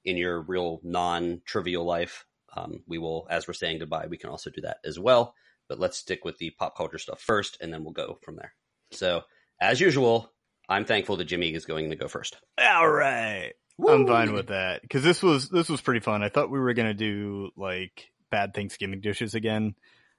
in 0.04 0.18
your 0.18 0.42
real 0.42 0.80
non 0.84 1.42
trivial 1.46 1.86
life, 1.86 2.26
um, 2.56 2.84
we 2.88 2.98
will, 2.98 3.28
as 3.30 3.48
we're 3.48 3.54
saying 3.54 3.80
goodbye, 3.80 4.08
we 4.10 4.18
can 4.18 4.30
also 4.30 4.50
do 4.50 4.62
that 4.62 4.78
as 4.84 5.00
well. 5.00 5.34
But 5.70 5.80
let's 5.80 5.98
stick 5.98 6.26
with 6.26 6.38
the 6.38 6.52
pop 6.52 6.76
culture 6.76 6.98
stuff 6.98 7.22
first, 7.22 7.58
and 7.62 7.74
then 7.74 7.84
we'll 7.84 7.94
go 7.94 8.18
from 8.24 8.36
there. 8.36 8.54
So, 8.92 9.22
as 9.60 9.80
usual, 9.80 10.32
I'm 10.70 10.86
thankful 10.86 11.18
that 11.18 11.26
Jimmy 11.26 11.54
is 11.54 11.66
going 11.66 11.90
to 11.90 11.96
go 11.96 12.08
first. 12.08 12.38
All 12.60 12.90
right, 12.90 13.54
I'm 13.88 14.08
fine 14.08 14.34
with 14.34 14.48
that 14.48 14.82
because 14.82 15.04
this 15.04 15.22
was 15.24 15.50
this 15.50 15.70
was 15.70 15.82
pretty 15.82 16.00
fun. 16.00 16.24
I 16.24 16.30
thought 16.30 16.52
we 16.52 16.60
were 16.60 16.74
gonna 16.74 16.94
do 16.94 17.52
like 17.56 18.12
bad 18.30 18.54
Thanksgiving 18.54 19.02
dishes 19.02 19.36
again, 19.36 19.76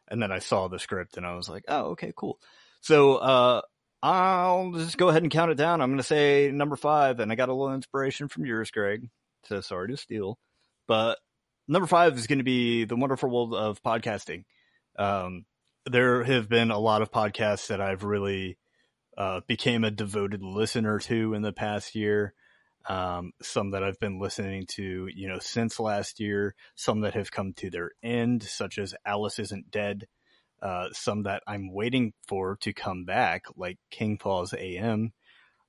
and 0.08 0.22
then 0.22 0.32
I 0.32 0.38
saw 0.38 0.68
the 0.68 0.78
script 0.78 1.16
and 1.16 1.26
I 1.26 1.34
was 1.34 1.48
like, 1.48 1.64
oh, 1.68 1.90
okay, 1.90 2.12
cool. 2.16 2.38
So 2.80 3.16
uh, 3.16 3.60
I'll 4.02 4.72
just 4.72 4.98
go 4.98 5.08
ahead 5.08 5.22
and 5.22 5.30
count 5.30 5.50
it 5.50 5.56
down. 5.56 5.80
I'm 5.80 5.90
gonna 5.90 6.02
say 6.02 6.50
number 6.52 6.76
five, 6.76 7.20
and 7.20 7.30
I 7.30 7.34
got 7.34 7.48
a 7.48 7.54
little 7.54 7.74
inspiration 7.74 8.28
from 8.28 8.46
yours, 8.46 8.70
Greg. 8.70 9.08
So 9.44 9.60
sorry 9.60 9.88
to 9.88 9.96
steal, 9.96 10.38
but 10.86 11.18
number 11.68 11.86
five 11.86 12.16
is 12.16 12.26
going 12.26 12.38
to 12.38 12.44
be 12.44 12.84
the 12.84 12.96
wonderful 12.96 13.30
world 13.30 13.54
of 13.54 13.82
podcasting. 13.82 14.44
Um, 14.98 15.44
there 15.86 16.22
have 16.22 16.48
been 16.48 16.70
a 16.70 16.78
lot 16.78 17.02
of 17.02 17.10
podcasts 17.10 17.68
that 17.68 17.80
I've 17.80 18.04
really 18.04 18.58
uh, 19.16 19.40
became 19.46 19.84
a 19.84 19.90
devoted 19.90 20.42
listener 20.42 20.98
to 21.00 21.34
in 21.34 21.42
the 21.42 21.52
past 21.52 21.94
year. 21.94 22.34
Um, 22.88 23.32
some 23.40 23.70
that 23.70 23.84
I've 23.84 24.00
been 24.00 24.18
listening 24.18 24.66
to, 24.70 25.08
you 25.14 25.28
know, 25.28 25.38
since 25.38 25.78
last 25.78 26.18
year. 26.18 26.54
Some 26.74 27.02
that 27.02 27.14
have 27.14 27.30
come 27.30 27.52
to 27.54 27.70
their 27.70 27.92
end, 28.02 28.42
such 28.42 28.78
as 28.78 28.94
Alice 29.04 29.38
Isn't 29.38 29.70
Dead. 29.70 30.06
Uh, 30.60 30.88
some 30.92 31.24
that 31.24 31.42
I'm 31.46 31.72
waiting 31.72 32.12
for 32.28 32.56
to 32.60 32.72
come 32.72 33.04
back, 33.04 33.44
like 33.56 33.78
King 33.90 34.18
Falls 34.18 34.54
AM. 34.54 35.12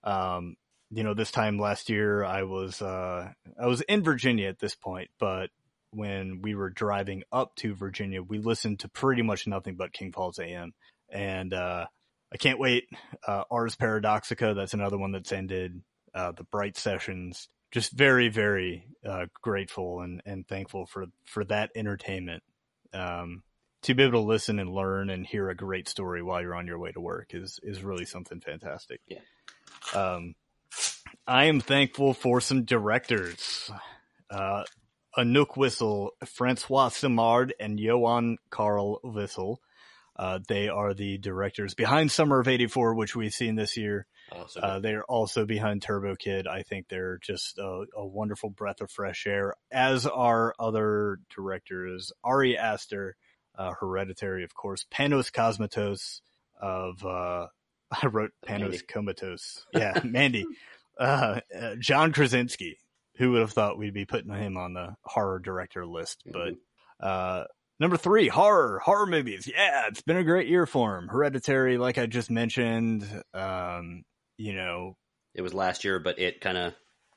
Um, 0.04 0.56
you 0.92 1.04
know, 1.04 1.16
this 1.16 1.32
time 1.32 1.58
last 1.58 1.90
year, 1.90 2.24
I 2.24 2.44
was 2.44 2.82
uh, 2.82 3.32
I 3.60 3.66
was 3.66 3.82
in 3.82 4.04
Virginia 4.04 4.50
at 4.50 4.60
this 4.60 4.76
point, 4.76 5.10
but 5.20 5.50
when 5.90 6.42
we 6.42 6.54
were 6.56 6.70
driving 6.70 7.24
up 7.32 7.56
to 7.58 7.76
Virginia, 7.76 8.22
we 8.22 8.38
listened 8.38 8.80
to 8.80 8.90
pretty 8.90 9.24
much 9.24 9.48
nothing 9.48 9.76
but 9.76 9.94
King 9.94 10.12
Falls 10.12 10.40
AM, 10.40 10.74
and 11.10 11.54
uh, 11.54 11.86
I 12.34 12.38
can't 12.38 12.60
wait. 12.60 12.86
Uh, 13.28 13.44
Ars 13.52 13.76
Paradoxica, 13.76 14.56
that's 14.56 14.74
another 14.74 14.98
one 14.98 15.12
that's 15.12 15.32
ended. 15.32 15.82
Uh, 16.16 16.32
the 16.32 16.44
Bright 16.44 16.78
Sessions, 16.78 17.48
just 17.72 17.92
very, 17.92 18.30
very 18.30 18.88
uh, 19.08 19.26
grateful 19.42 20.02
and, 20.02 20.22
and 20.26 20.48
thankful 20.48 20.86
for 20.86 21.06
for 21.26 21.44
that 21.46 21.72
entertainment. 21.76 22.44
Um, 22.94 23.44
to 23.84 23.94
be 23.94 24.04
able 24.04 24.14
to 24.14 24.20
listen 24.20 24.60
and 24.60 24.70
learn 24.70 25.10
and 25.10 25.26
hear 25.26 25.50
a 25.50 25.56
great 25.56 25.90
story 25.90 26.24
while 26.24 26.42
you're 26.42 26.56
on 26.56 26.68
your 26.68 26.80
way 26.80 26.92
to 26.92 27.02
work 27.02 27.32
is 27.34 27.60
is 27.64 27.84
really 27.84 28.06
something 28.06 28.40
fantastic. 28.40 29.02
Yeah. 29.08 29.20
Um, 29.94 30.36
I 31.28 31.46
am 31.46 31.62
thankful 31.62 32.14
for 32.14 32.42
some 32.42 32.64
directors. 32.64 33.70
Uh, 34.30 34.64
Anouk 35.18 35.56
Whissell, 35.56 36.10
Francois 36.26 36.90
Simard, 36.90 37.54
and 37.60 37.80
Johan 37.80 38.38
Carl 38.50 39.00
Wissel. 39.04 39.58
Uh, 40.16 40.40
they 40.48 40.70
are 40.70 40.94
the 40.94 41.18
directors 41.18 41.74
behind 41.74 42.12
Summer 42.12 42.40
of 42.40 42.48
'84, 42.48 42.94
which 42.96 43.16
we've 43.16 43.34
seen 43.34 43.56
this 43.56 43.76
year. 43.78 44.06
Oh, 44.32 44.46
so 44.48 44.62
Uh, 44.62 44.80
they're 44.80 45.04
also 45.06 45.46
behind 45.46 45.82
Turbo 45.82 46.16
Kid. 46.16 46.48
I 46.48 46.62
think 46.64 46.88
they're 46.88 47.18
just 47.18 47.58
a, 47.58 47.86
a 47.96 48.06
wonderful 48.06 48.50
breath 48.52 48.82
of 48.82 48.92
fresh 48.92 49.26
air, 49.26 49.56
as 49.72 50.06
are 50.06 50.54
other 50.60 51.20
directors. 51.36 52.12
Ari 52.24 52.58
Aster, 52.58 53.16
uh, 53.58 53.74
Hereditary, 53.80 54.44
of 54.44 54.54
course. 54.54 54.86
Panos 54.94 55.32
Cosmatos 55.32 56.22
of, 56.62 57.04
uh, 57.04 57.48
I 57.92 58.08
wrote 58.08 58.32
Panos. 58.46 58.86
Comatose. 58.88 59.66
Yeah, 59.74 60.00
Mandy. 60.04 60.46
Uh, 60.98 61.40
uh, 61.60 61.76
John 61.80 62.12
Krasinski. 62.14 62.78
Who 63.18 63.32
would 63.32 63.42
have 63.42 63.52
thought 63.52 63.78
we'd 63.78 63.94
be 63.94 64.06
putting 64.06 64.34
him 64.34 64.58
on 64.58 64.74
the 64.74 64.96
horror 65.04 65.38
director 65.40 65.86
list? 65.86 66.24
But, 66.26 66.54
uh, 67.00 67.44
Number 67.80 67.98
three, 67.98 68.28
horror, 68.28 68.80
horror 68.80 69.08
movies. 69.08 69.50
Yeah, 69.52 69.88
it's 69.88 70.02
been 70.02 70.18
a 70.18 70.24
great 70.24 70.48
year 70.48 70.66
for 70.66 70.98
him. 70.98 71.08
Hereditary, 71.08 71.78
like 71.78 71.98
I 71.98 72.06
just 72.06 72.30
mentioned, 72.30 73.06
um, 73.34 74.04
you 74.38 74.54
know, 74.54 74.96
it 75.34 75.42
was 75.42 75.54
last 75.54 75.84
year, 75.84 76.00
but 76.00 76.20
it 76.20 76.40
kind 76.40 76.58
of 76.58 76.74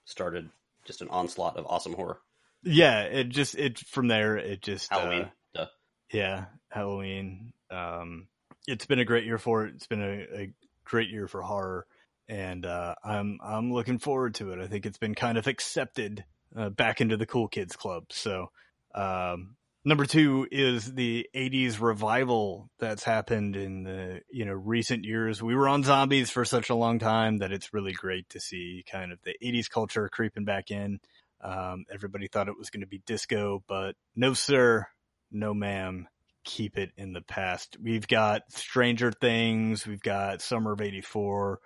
started 0.06 0.48
just 0.84 1.02
an 1.02 1.08
onslaught 1.08 1.56
of 1.56 1.66
awesome 1.66 1.92
horror. 1.92 2.20
yeah, 2.62 3.02
it 3.02 3.28
just, 3.28 3.54
it, 3.54 3.78
from 3.78 4.08
there, 4.08 4.36
it 4.36 4.62
just, 4.62 4.90
uh, 4.92 4.98
Halloween. 4.98 5.30
Duh. 5.54 5.66
yeah, 6.10 6.46
Halloween. 6.70 7.52
Um, 7.70 8.26
it's 8.66 8.86
been 8.86 8.98
a 8.98 9.04
great 9.04 9.24
year 9.24 9.38
for 9.38 9.66
it. 9.66 9.74
It's 9.74 9.86
been 9.86 10.02
a, 10.02 10.40
a 10.40 10.52
great 10.84 11.10
year 11.10 11.28
for 11.28 11.42
horror. 11.42 11.86
And, 12.28 12.64
uh, 12.64 12.94
I'm, 13.04 13.38
I'm 13.44 13.72
looking 13.72 13.98
forward 13.98 14.34
to 14.36 14.52
it. 14.52 14.58
I 14.58 14.66
think 14.66 14.86
it's 14.86 14.98
been 14.98 15.14
kind 15.14 15.38
of 15.38 15.46
accepted, 15.46 16.24
uh, 16.56 16.70
back 16.70 17.00
into 17.00 17.16
the 17.16 17.26
cool 17.26 17.46
kids 17.46 17.76
club. 17.76 18.06
So, 18.10 18.50
um, 18.94 19.56
Number 19.86 20.04
two 20.04 20.48
is 20.50 20.94
the 20.94 21.28
80s 21.32 21.80
revival 21.80 22.68
that's 22.80 23.04
happened 23.04 23.54
in 23.54 23.84
the, 23.84 24.20
you 24.28 24.44
know, 24.44 24.52
recent 24.52 25.04
years. 25.04 25.40
We 25.40 25.54
were 25.54 25.68
on 25.68 25.84
zombies 25.84 26.28
for 26.28 26.44
such 26.44 26.70
a 26.70 26.74
long 26.74 26.98
time 26.98 27.38
that 27.38 27.52
it's 27.52 27.72
really 27.72 27.92
great 27.92 28.28
to 28.30 28.40
see 28.40 28.84
kind 28.90 29.12
of 29.12 29.20
the 29.22 29.36
80s 29.40 29.70
culture 29.70 30.08
creeping 30.08 30.44
back 30.44 30.72
in. 30.72 30.98
Um, 31.40 31.84
everybody 31.88 32.26
thought 32.26 32.48
it 32.48 32.58
was 32.58 32.68
going 32.68 32.80
to 32.80 32.88
be 32.88 33.00
disco, 33.06 33.62
but 33.68 33.94
no, 34.16 34.34
sir. 34.34 34.88
No, 35.30 35.54
ma'am. 35.54 36.08
Keep 36.42 36.78
it 36.78 36.90
in 36.96 37.12
the 37.12 37.22
past. 37.22 37.76
We've 37.80 38.08
got 38.08 38.42
Stranger 38.48 39.12
Things. 39.12 39.86
We've 39.86 40.02
got 40.02 40.42
Summer 40.42 40.72
of 40.72 40.80
84. 40.80 41.60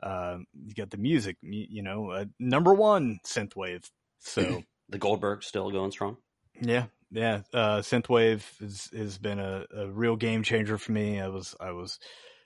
Um, 0.00 0.46
you 0.64 0.74
got 0.74 0.90
the 0.90 0.98
music, 0.98 1.38
you 1.42 1.66
you 1.68 1.82
know, 1.82 2.10
uh, 2.10 2.26
number 2.38 2.72
one 2.72 3.18
synthwave. 3.26 3.90
So, 4.20 4.62
The 4.90 4.98
Goldberg 4.98 5.42
still 5.42 5.70
going 5.70 5.90
strong. 5.90 6.18
Yeah, 6.60 6.86
yeah. 7.10 7.40
Uh, 7.52 7.78
synthwave 7.78 8.42
has 8.60 8.88
has 8.96 9.18
been 9.18 9.38
a, 9.38 9.64
a 9.76 9.90
real 9.90 10.16
game 10.16 10.42
changer 10.42 10.78
for 10.78 10.92
me. 10.92 11.20
I 11.20 11.28
was 11.28 11.54
I 11.60 11.72
was, 11.72 11.98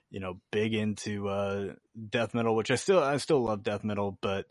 you 0.09 0.19
know, 0.19 0.39
big 0.51 0.73
into 0.73 1.27
uh, 1.27 1.73
death 2.09 2.33
metal, 2.33 2.55
which 2.55 2.71
I 2.71 2.75
still 2.75 3.01
I 3.01 3.17
still 3.17 3.43
love 3.43 3.63
death 3.63 3.83
metal, 3.83 4.17
but 4.21 4.45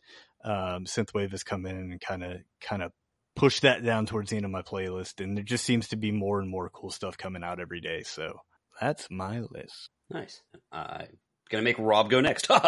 um, 0.45 0.85
synthwave 0.85 1.31
has 1.33 1.43
come 1.43 1.67
in 1.67 1.77
and 1.77 2.01
kind 2.01 2.23
of 2.25 2.39
kind 2.61 2.83
of 2.83 2.93
pushed 3.37 3.63
that 3.63 3.85
down 3.85 4.07
towards 4.07 4.31
the 4.31 4.37
end 4.37 4.45
of 4.45 4.51
my 4.51 4.63
playlist, 4.63 5.23
and 5.23 5.37
there 5.37 5.45
just 5.45 5.65
seems 5.65 5.89
to 5.89 5.97
be 5.97 6.11
more 6.11 6.41
and 6.41 6.51
more 6.51 6.69
cool 6.71 6.91
stuff 6.91 7.17
coming 7.17 7.45
out 7.45 7.61
every 7.61 7.81
day. 7.81 8.03
So 8.03 8.41
that's 8.81 9.09
my 9.11 9.41
list. 9.51 9.91
Nice. 10.11 10.43
I'm 10.73 11.07
gonna 11.51 11.63
make 11.63 11.79
Rob 11.79 12.11
go 12.11 12.21
next. 12.21 12.49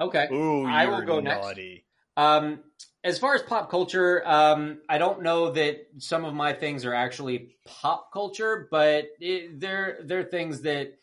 Okay. 0.00 0.28
Ooh, 0.32 0.64
I 0.64 0.86
will 0.86 0.98
you're 0.98 1.06
go 1.06 1.20
next. 1.20 1.44
naughty. 1.44 1.84
Um, 2.16 2.60
as 3.04 3.18
far 3.18 3.34
as 3.34 3.42
pop 3.42 3.70
culture, 3.70 4.26
um, 4.26 4.80
I 4.88 4.98
don't 4.98 5.22
know 5.22 5.52
that 5.52 5.86
some 5.98 6.24
of 6.24 6.34
my 6.34 6.52
things 6.52 6.84
are 6.84 6.94
actually 6.94 7.56
pop 7.64 8.12
culture, 8.12 8.68
but 8.70 9.06
it, 9.20 9.60
they're 9.60 10.00
they're 10.04 10.24
things 10.24 10.62
that 10.62 10.98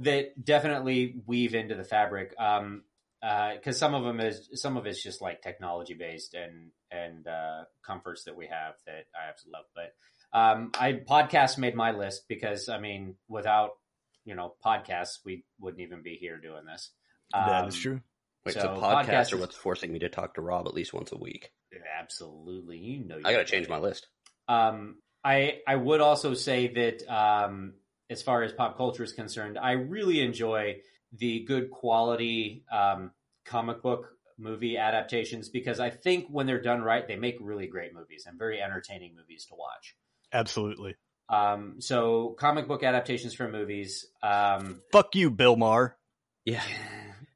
that 0.00 0.44
definitely 0.44 1.16
weave 1.26 1.54
into 1.54 1.74
the 1.74 1.84
fabric. 1.84 2.34
Um, 2.38 2.82
because 3.20 3.76
some 3.76 3.94
of 3.94 4.04
them 4.04 4.20
is 4.20 4.48
some 4.54 4.76
of 4.76 4.86
it's 4.86 5.02
just 5.02 5.20
like 5.20 5.42
technology 5.42 5.94
based 5.94 6.34
and 6.34 6.70
and 6.90 7.26
uh, 7.26 7.64
comforts 7.82 8.24
that 8.24 8.36
we 8.36 8.46
have 8.46 8.74
that 8.86 9.06
I 9.14 9.28
absolutely 9.28 9.58
love. 9.58 9.64
But 9.74 10.38
um, 10.38 10.70
I 10.78 10.92
podcast 10.92 11.58
made 11.58 11.74
my 11.74 11.92
list 11.92 12.28
because 12.28 12.68
I 12.68 12.78
mean, 12.78 13.16
without 13.28 13.70
you 14.24 14.34
know 14.34 14.54
podcasts, 14.64 15.18
we 15.24 15.44
wouldn't 15.58 15.82
even 15.82 16.02
be 16.02 16.14
here 16.14 16.38
doing 16.38 16.64
this. 16.64 16.90
that 17.32 17.62
Um, 17.62 17.68
is 17.68 17.76
true. 17.76 18.00
Wait, 18.44 18.54
so, 18.54 18.60
So, 18.60 18.80
podcast 18.80 19.06
podcast 19.06 19.32
are 19.32 19.36
what's 19.38 19.56
forcing 19.56 19.92
me 19.92 19.98
to 20.00 20.08
talk 20.08 20.34
to 20.34 20.40
Rob 20.40 20.66
at 20.66 20.74
least 20.74 20.92
once 20.92 21.12
a 21.12 21.18
week. 21.18 21.50
Absolutely, 21.98 22.78
you 22.78 23.04
know. 23.04 23.18
I 23.24 23.32
got 23.32 23.38
to 23.38 23.44
change 23.44 23.68
my 23.68 23.78
list. 23.78 24.06
Um, 24.48 24.96
I 25.24 25.58
I 25.66 25.76
would 25.76 26.00
also 26.00 26.34
say 26.34 26.68
that 26.68 27.08
um, 27.12 27.74
as 28.08 28.22
far 28.22 28.42
as 28.42 28.52
pop 28.52 28.76
culture 28.76 29.02
is 29.02 29.12
concerned, 29.12 29.58
I 29.58 29.72
really 29.72 30.20
enjoy 30.20 30.78
the 31.12 31.44
good 31.44 31.70
quality 31.70 32.64
um, 32.72 33.12
comic 33.44 33.82
book 33.82 34.10
movie 34.38 34.78
adaptations 34.78 35.48
because 35.48 35.80
I 35.80 35.90
think 35.90 36.26
when 36.28 36.46
they're 36.46 36.62
done 36.62 36.82
right, 36.82 37.06
they 37.06 37.16
make 37.16 37.36
really 37.40 37.66
great 37.66 37.92
movies 37.92 38.24
and 38.26 38.38
very 38.38 38.60
entertaining 38.60 39.16
movies 39.16 39.46
to 39.46 39.54
watch. 39.56 39.96
Absolutely. 40.32 40.94
Um, 41.28 41.76
so 41.80 42.36
comic 42.38 42.68
book 42.68 42.82
adaptations 42.82 43.34
for 43.34 43.48
movies, 43.48 44.06
um, 44.22 44.80
Fuck 44.92 45.14
you, 45.14 45.30
Bill 45.30 45.56
Maher. 45.56 45.96
Yeah, 46.44 46.62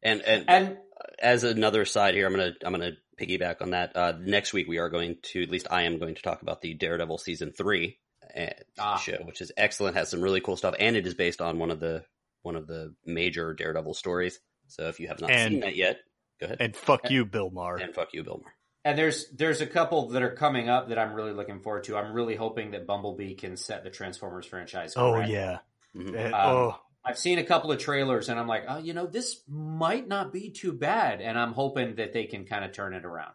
and 0.02 0.22
and, 0.22 0.44
and 0.48 0.78
as 1.22 1.44
another 1.44 1.84
side 1.84 2.14
here, 2.14 2.26
I'm 2.26 2.32
gonna 2.32 2.52
I'm 2.64 2.72
gonna 2.72 2.92
piggyback 3.20 3.62
on 3.62 3.70
that. 3.70 3.96
Uh, 3.96 4.12
next 4.20 4.52
week 4.52 4.68
we 4.68 4.78
are 4.78 4.88
going 4.90 5.16
to 5.22 5.42
at 5.42 5.50
least 5.50 5.68
I 5.70 5.82
am 5.82 5.98
going 5.98 6.14
to 6.16 6.22
talk 6.22 6.42
about 6.42 6.60
the 6.60 6.74
Daredevil 6.74 7.18
season 7.18 7.52
three 7.52 7.98
uh, 8.36 8.46
Ah. 8.78 8.96
show, 8.96 9.18
which 9.24 9.40
is 9.40 9.52
excellent. 9.56 9.96
Has 9.96 10.08
some 10.10 10.20
really 10.20 10.40
cool 10.40 10.56
stuff, 10.56 10.74
and 10.78 10.96
it 10.96 11.06
is 11.06 11.14
based 11.14 11.40
on 11.40 11.58
one 11.58 11.70
of 11.70 11.80
the 11.80 12.04
one 12.42 12.56
of 12.56 12.66
the 12.66 12.94
major 13.06 13.54
Daredevil 13.54 13.94
stories. 13.94 14.40
So 14.68 14.88
if 14.88 14.98
you 15.00 15.08
have 15.08 15.20
not 15.20 15.30
And- 15.30 15.52
seen 15.52 15.60
that 15.60 15.76
yet, 15.76 15.98
go 16.40 16.46
ahead 16.46 16.56
And 16.60 16.74
fuck 16.76 17.10
you, 17.10 17.24
Bill 17.24 17.50
Maher. 17.50 17.76
and 17.76 17.94
fuck 17.94 18.12
you, 18.14 18.24
Bill 18.24 18.40
Maher. 18.42 18.54
And 18.84 18.98
there's 18.98 19.28
there's 19.30 19.60
a 19.60 19.66
couple 19.66 20.08
that 20.08 20.22
are 20.22 20.34
coming 20.34 20.68
up 20.68 20.88
that 20.88 20.98
I'm 20.98 21.12
really 21.14 21.32
looking 21.32 21.60
forward 21.60 21.84
to. 21.84 21.96
I'm 21.96 22.12
really 22.12 22.34
hoping 22.34 22.72
that 22.72 22.84
Bumblebee 22.86 23.34
can 23.34 23.56
set 23.56 23.84
the 23.84 23.90
Transformers 23.90 24.44
franchise. 24.46 24.94
Oh 24.96 25.12
correct. 25.12 25.30
yeah. 25.30 25.58
Mhm. 25.94 26.16
Eh, 26.16 26.30
Um, 26.32 26.56
oh, 26.56 26.80
I've 27.04 27.18
seen 27.18 27.38
a 27.38 27.44
couple 27.44 27.72
of 27.72 27.78
trailers 27.78 28.28
and 28.28 28.38
I'm 28.38 28.46
like, 28.46 28.64
oh, 28.68 28.78
you 28.78 28.92
know, 28.94 29.06
this 29.06 29.42
might 29.48 30.06
not 30.06 30.32
be 30.32 30.50
too 30.50 30.72
bad. 30.72 31.20
And 31.20 31.38
I'm 31.38 31.52
hoping 31.52 31.96
that 31.96 32.12
they 32.12 32.24
can 32.26 32.44
kind 32.44 32.64
of 32.64 32.72
turn 32.72 32.94
it 32.94 33.04
around. 33.04 33.32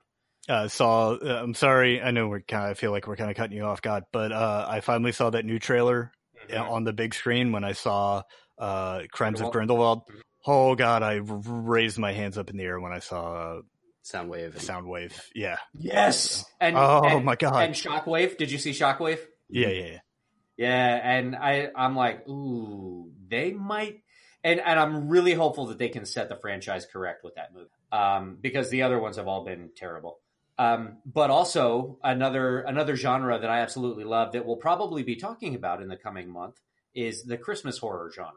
uh, 0.48 0.68
saw. 0.70 1.16
Uh, 1.16 1.42
I'm 1.44 1.54
sorry. 1.54 2.02
I 2.02 2.12
know 2.12 2.28
we're 2.30 2.40
kind. 2.42 2.66
of 2.66 2.72
I 2.72 2.74
feel 2.76 2.92
like 2.92 3.08
we're 3.08 3.18
kind 3.18 3.30
of 3.30 3.36
cutting 3.36 3.58
you 3.58 3.64
off, 3.66 3.82
God. 3.82 4.04
But 4.14 4.32
uh, 4.32 4.66
I 4.70 4.80
finally 4.80 5.12
saw 5.12 5.30
that 5.32 5.46
new 5.46 5.60
trailer 5.60 6.12
Mm-hmm. 6.50 6.70
on 6.72 6.84
the 6.86 6.94
big 6.94 7.14
screen 7.14 7.52
when 7.52 7.66
I 7.66 7.74
saw 7.74 8.22
uh, 8.58 9.02
Crimes 9.12 9.42
of 9.42 9.52
Grindelwald. 9.52 10.04
Grindelwald. 10.06 10.24
Oh 10.46 10.76
God, 10.76 11.04
I 11.04 11.20
raised 11.22 11.98
my 11.98 12.14
hands 12.14 12.38
up 12.38 12.50
in 12.50 12.56
the 12.56 12.64
air 12.64 12.80
when 12.80 12.94
I 12.94 13.00
saw 13.00 13.60
Soundwave. 14.06 14.52
uh, 14.52 14.54
And, 14.54 14.54
Soundwave. 14.56 15.12
Yeah. 15.36 15.58
Yes. 15.74 16.46
And, 16.62 16.78
Oh 16.78 17.02
and, 17.04 17.26
my 17.26 17.36
God. 17.36 17.66
And 17.66 17.74
Shockwave. 17.76 18.38
Did 18.38 18.50
you 18.50 18.58
see 18.60 18.72
Shockwave? 18.72 19.20
yeah, 19.50 19.68
yeah, 19.68 19.86
yeah. 19.86 20.00
Yeah. 20.58 21.00
And 21.04 21.36
I, 21.36 21.70
I'm 21.76 21.96
like, 21.96 22.28
ooh, 22.28 23.12
they 23.28 23.52
might. 23.52 24.02
And, 24.44 24.60
and 24.60 24.80
I'm 24.80 25.10
really 25.10 25.34
hopeful 25.34 25.68
that 25.68 25.78
they 25.78 25.90
can 25.90 26.06
set 26.06 26.30
the 26.30 26.36
franchise 26.36 26.86
correct 26.86 27.24
with 27.24 27.36
that 27.36 27.54
movie. 27.54 27.70
Um, 27.92 28.38
because 28.40 28.70
the 28.70 28.84
other 28.84 29.00
ones 29.00 29.18
have 29.18 29.28
all 29.28 29.44
been 29.46 29.70
terrible. 29.76 30.20
Um, 30.60 30.98
but 31.06 31.30
also 31.30 32.00
another 32.04 32.62
another 32.62 32.96
genre 32.96 33.38
that 33.38 33.50
I 33.50 33.60
absolutely 33.60 34.04
love 34.06 34.32
that 34.32 34.46
we'll 34.46 34.56
probably 34.56 35.04
be 35.04 35.16
talking 35.16 35.54
about 35.54 35.82
in 35.84 35.88
the 35.88 35.96
coming 35.98 36.30
month 36.30 36.60
is 36.96 37.24
the 37.24 37.38
Christmas 37.38 37.78
horror 37.78 38.12
genre. 38.14 38.34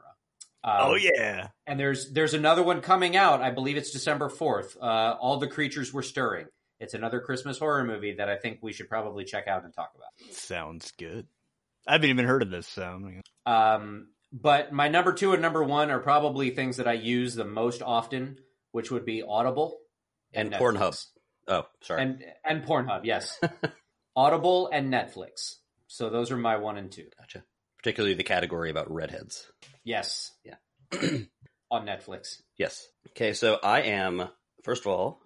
Um, 0.63 0.77
oh 0.81 0.95
yeah. 0.97 1.49
and 1.67 1.81
there's 1.81 2.13
there's 2.13 2.35
another 2.35 2.63
one 2.63 2.83
coming 2.83 3.17
out. 3.17 3.41
I 3.41 3.51
believe 3.51 3.79
it's 3.79 3.91
December 3.91 4.29
fourth. 4.29 4.77
Uh, 4.77 5.17
All 5.19 5.39
the 5.39 5.49
creatures 5.49 5.95
were 5.95 6.03
stirring. 6.03 6.47
It's 6.79 6.93
another 6.93 7.21
Christmas 7.21 7.59
horror 7.59 7.85
movie 7.85 8.15
that 8.17 8.29
I 8.29 8.37
think 8.37 8.59
we 8.61 8.73
should 8.75 8.89
probably 8.91 9.25
check 9.25 9.49
out 9.49 9.65
and 9.65 9.73
talk 9.73 9.93
about. 9.95 10.35
Sounds 10.35 10.93
good. 10.99 11.27
I 11.91 11.95
haven't 11.95 12.11
even 12.11 12.25
heard 12.25 12.43
of 12.43 12.51
this. 12.51 12.69
So 12.69 13.01
Um, 13.47 14.11
but 14.33 14.73
my 14.73 14.87
number 14.89 15.13
two 15.13 15.33
and 15.33 15.43
number 15.43 15.65
one 15.65 15.91
are 15.91 15.99
probably 15.99 16.51
things 16.51 16.77
that 16.77 16.87
I 16.87 16.93
use 16.93 17.35
the 17.35 17.45
most 17.45 17.83
often, 17.83 18.39
which 18.71 18.93
would 18.93 19.05
be 19.05 19.23
Audible 19.23 19.77
And 20.33 20.53
Netflix. 20.53 20.59
Pornhub. 20.61 21.07
oh, 21.49 21.67
sorry. 21.83 22.03
and 22.03 22.25
and 22.45 22.65
Pornhub. 22.65 23.01
Yes, 23.05 23.41
Audible 24.17 24.69
and 24.73 24.93
Netflix. 24.93 25.57
So 25.89 26.11
those 26.11 26.31
are 26.31 26.37
my 26.37 26.59
one 26.59 26.77
and 26.79 26.93
two. 26.93 27.09
gotcha. 27.19 27.43
Particularly 27.79 28.15
the 28.15 28.23
category 28.23 28.71
about 28.71 28.89
redheads. 28.93 29.51
Yes, 29.83 30.31
Yeah. 30.45 30.55
on 31.73 31.87
Netflix. 31.87 32.41
Yes. 32.57 32.87
Okay, 33.11 33.33
so 33.33 33.59
I 33.65 33.83
am, 33.83 34.29
first 34.63 34.83
of 34.83 34.93
all, 34.93 35.21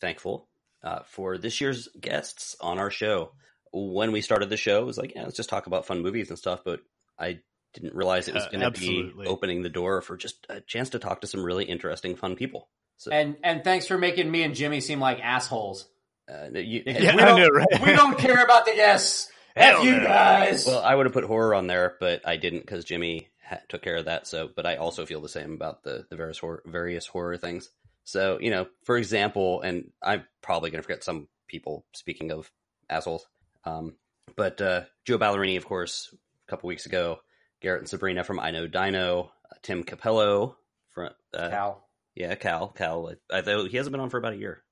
thankful 0.00 0.48
uh, 0.82 1.00
for 1.04 1.38
this 1.38 1.60
year's 1.60 1.88
guests 2.00 2.56
on 2.60 2.78
our 2.80 2.90
show. 2.90 3.32
When 3.72 4.12
we 4.12 4.20
started 4.20 4.50
the 4.50 4.56
show, 4.56 4.80
it 4.82 4.86
was 4.86 4.98
like, 4.98 5.14
yeah, 5.14 5.24
let's 5.24 5.36
just 5.36 5.48
talk 5.50 5.66
about 5.66 5.86
fun 5.86 6.00
movies 6.02 6.28
and 6.30 6.38
stuff, 6.38 6.60
but 6.64 6.80
I 7.18 7.40
didn't 7.74 7.94
realize 7.94 8.28
it 8.28 8.34
was 8.34 8.44
Uh, 8.44 8.50
going 8.50 8.72
to 8.72 8.80
be 8.80 9.12
opening 9.26 9.62
the 9.62 9.68
door 9.68 10.00
for 10.00 10.16
just 10.16 10.46
a 10.48 10.60
chance 10.60 10.90
to 10.90 10.98
talk 10.98 11.20
to 11.20 11.26
some 11.26 11.44
really 11.44 11.64
interesting, 11.64 12.16
fun 12.16 12.34
people. 12.36 12.68
So, 12.96 13.10
And 13.12 13.36
and 13.44 13.62
thanks 13.62 13.86
for 13.86 13.98
making 13.98 14.30
me 14.30 14.42
and 14.42 14.54
Jimmy 14.54 14.80
seem 14.80 15.00
like 15.00 15.20
assholes. 15.22 15.86
uh, 16.28 16.48
you, 16.58 16.82
Yeah, 16.86 17.14
we 17.14 17.22
don't, 17.22 17.40
know, 17.40 17.48
right? 17.48 17.82
we 17.84 17.92
don't 17.92 18.18
care 18.18 18.42
about 18.44 18.64
the 18.66 18.72
guests. 18.74 19.30
F 19.56 19.82
you 19.82 19.92
no. 19.96 20.04
guys. 20.04 20.66
well, 20.66 20.80
I 20.82 20.94
would 20.94 21.06
have 21.06 21.12
put 21.12 21.24
horror 21.24 21.54
on 21.54 21.66
there, 21.66 21.96
but 22.00 22.26
I 22.26 22.36
didn't 22.36 22.60
because 22.60 22.84
Jimmy 22.84 23.28
ha- 23.44 23.58
took 23.68 23.82
care 23.82 23.96
of 23.96 24.04
that. 24.04 24.26
So, 24.26 24.48
but 24.54 24.66
I 24.66 24.76
also 24.76 25.04
feel 25.04 25.20
the 25.20 25.28
same 25.28 25.52
about 25.52 25.82
the 25.82 26.06
the 26.10 26.16
various 26.16 26.38
horror, 26.38 26.62
various 26.64 27.06
horror 27.06 27.36
things. 27.36 27.70
So, 28.04 28.38
you 28.40 28.50
know, 28.50 28.66
for 28.84 28.96
example, 28.96 29.60
and 29.62 29.90
I'm 30.02 30.24
probably 30.42 30.70
going 30.70 30.78
to 30.80 30.86
forget 30.86 31.02
some 31.04 31.28
people. 31.48 31.84
Speaking 31.92 32.30
of 32.30 32.50
assholes, 32.88 33.26
um, 33.68 33.96
but 34.36 34.60
uh, 34.60 34.82
Joe 35.04 35.18
Ballarini, 35.18 35.56
of 35.56 35.64
course, 35.66 36.14
a 36.46 36.50
couple 36.50 36.68
weeks 36.68 36.86
ago, 36.86 37.18
Garrett 37.60 37.80
and 37.80 37.88
Sabrina 37.88 38.24
from 38.24 38.40
I 38.40 38.50
Know 38.50 38.66
Dino, 38.66 39.30
uh, 39.50 39.54
Tim 39.62 39.84
Cappello 39.84 40.56
from 40.90 41.10
uh, 41.34 41.48
Cal. 41.50 41.88
yeah, 42.14 42.34
Cal, 42.34 42.68
Cal. 42.68 43.12
I, 43.32 43.38
I, 43.38 43.66
he 43.68 43.76
hasn't 43.76 43.92
been 43.92 44.00
on 44.00 44.10
for 44.10 44.18
about 44.18 44.34
a 44.34 44.38
year, 44.38 44.62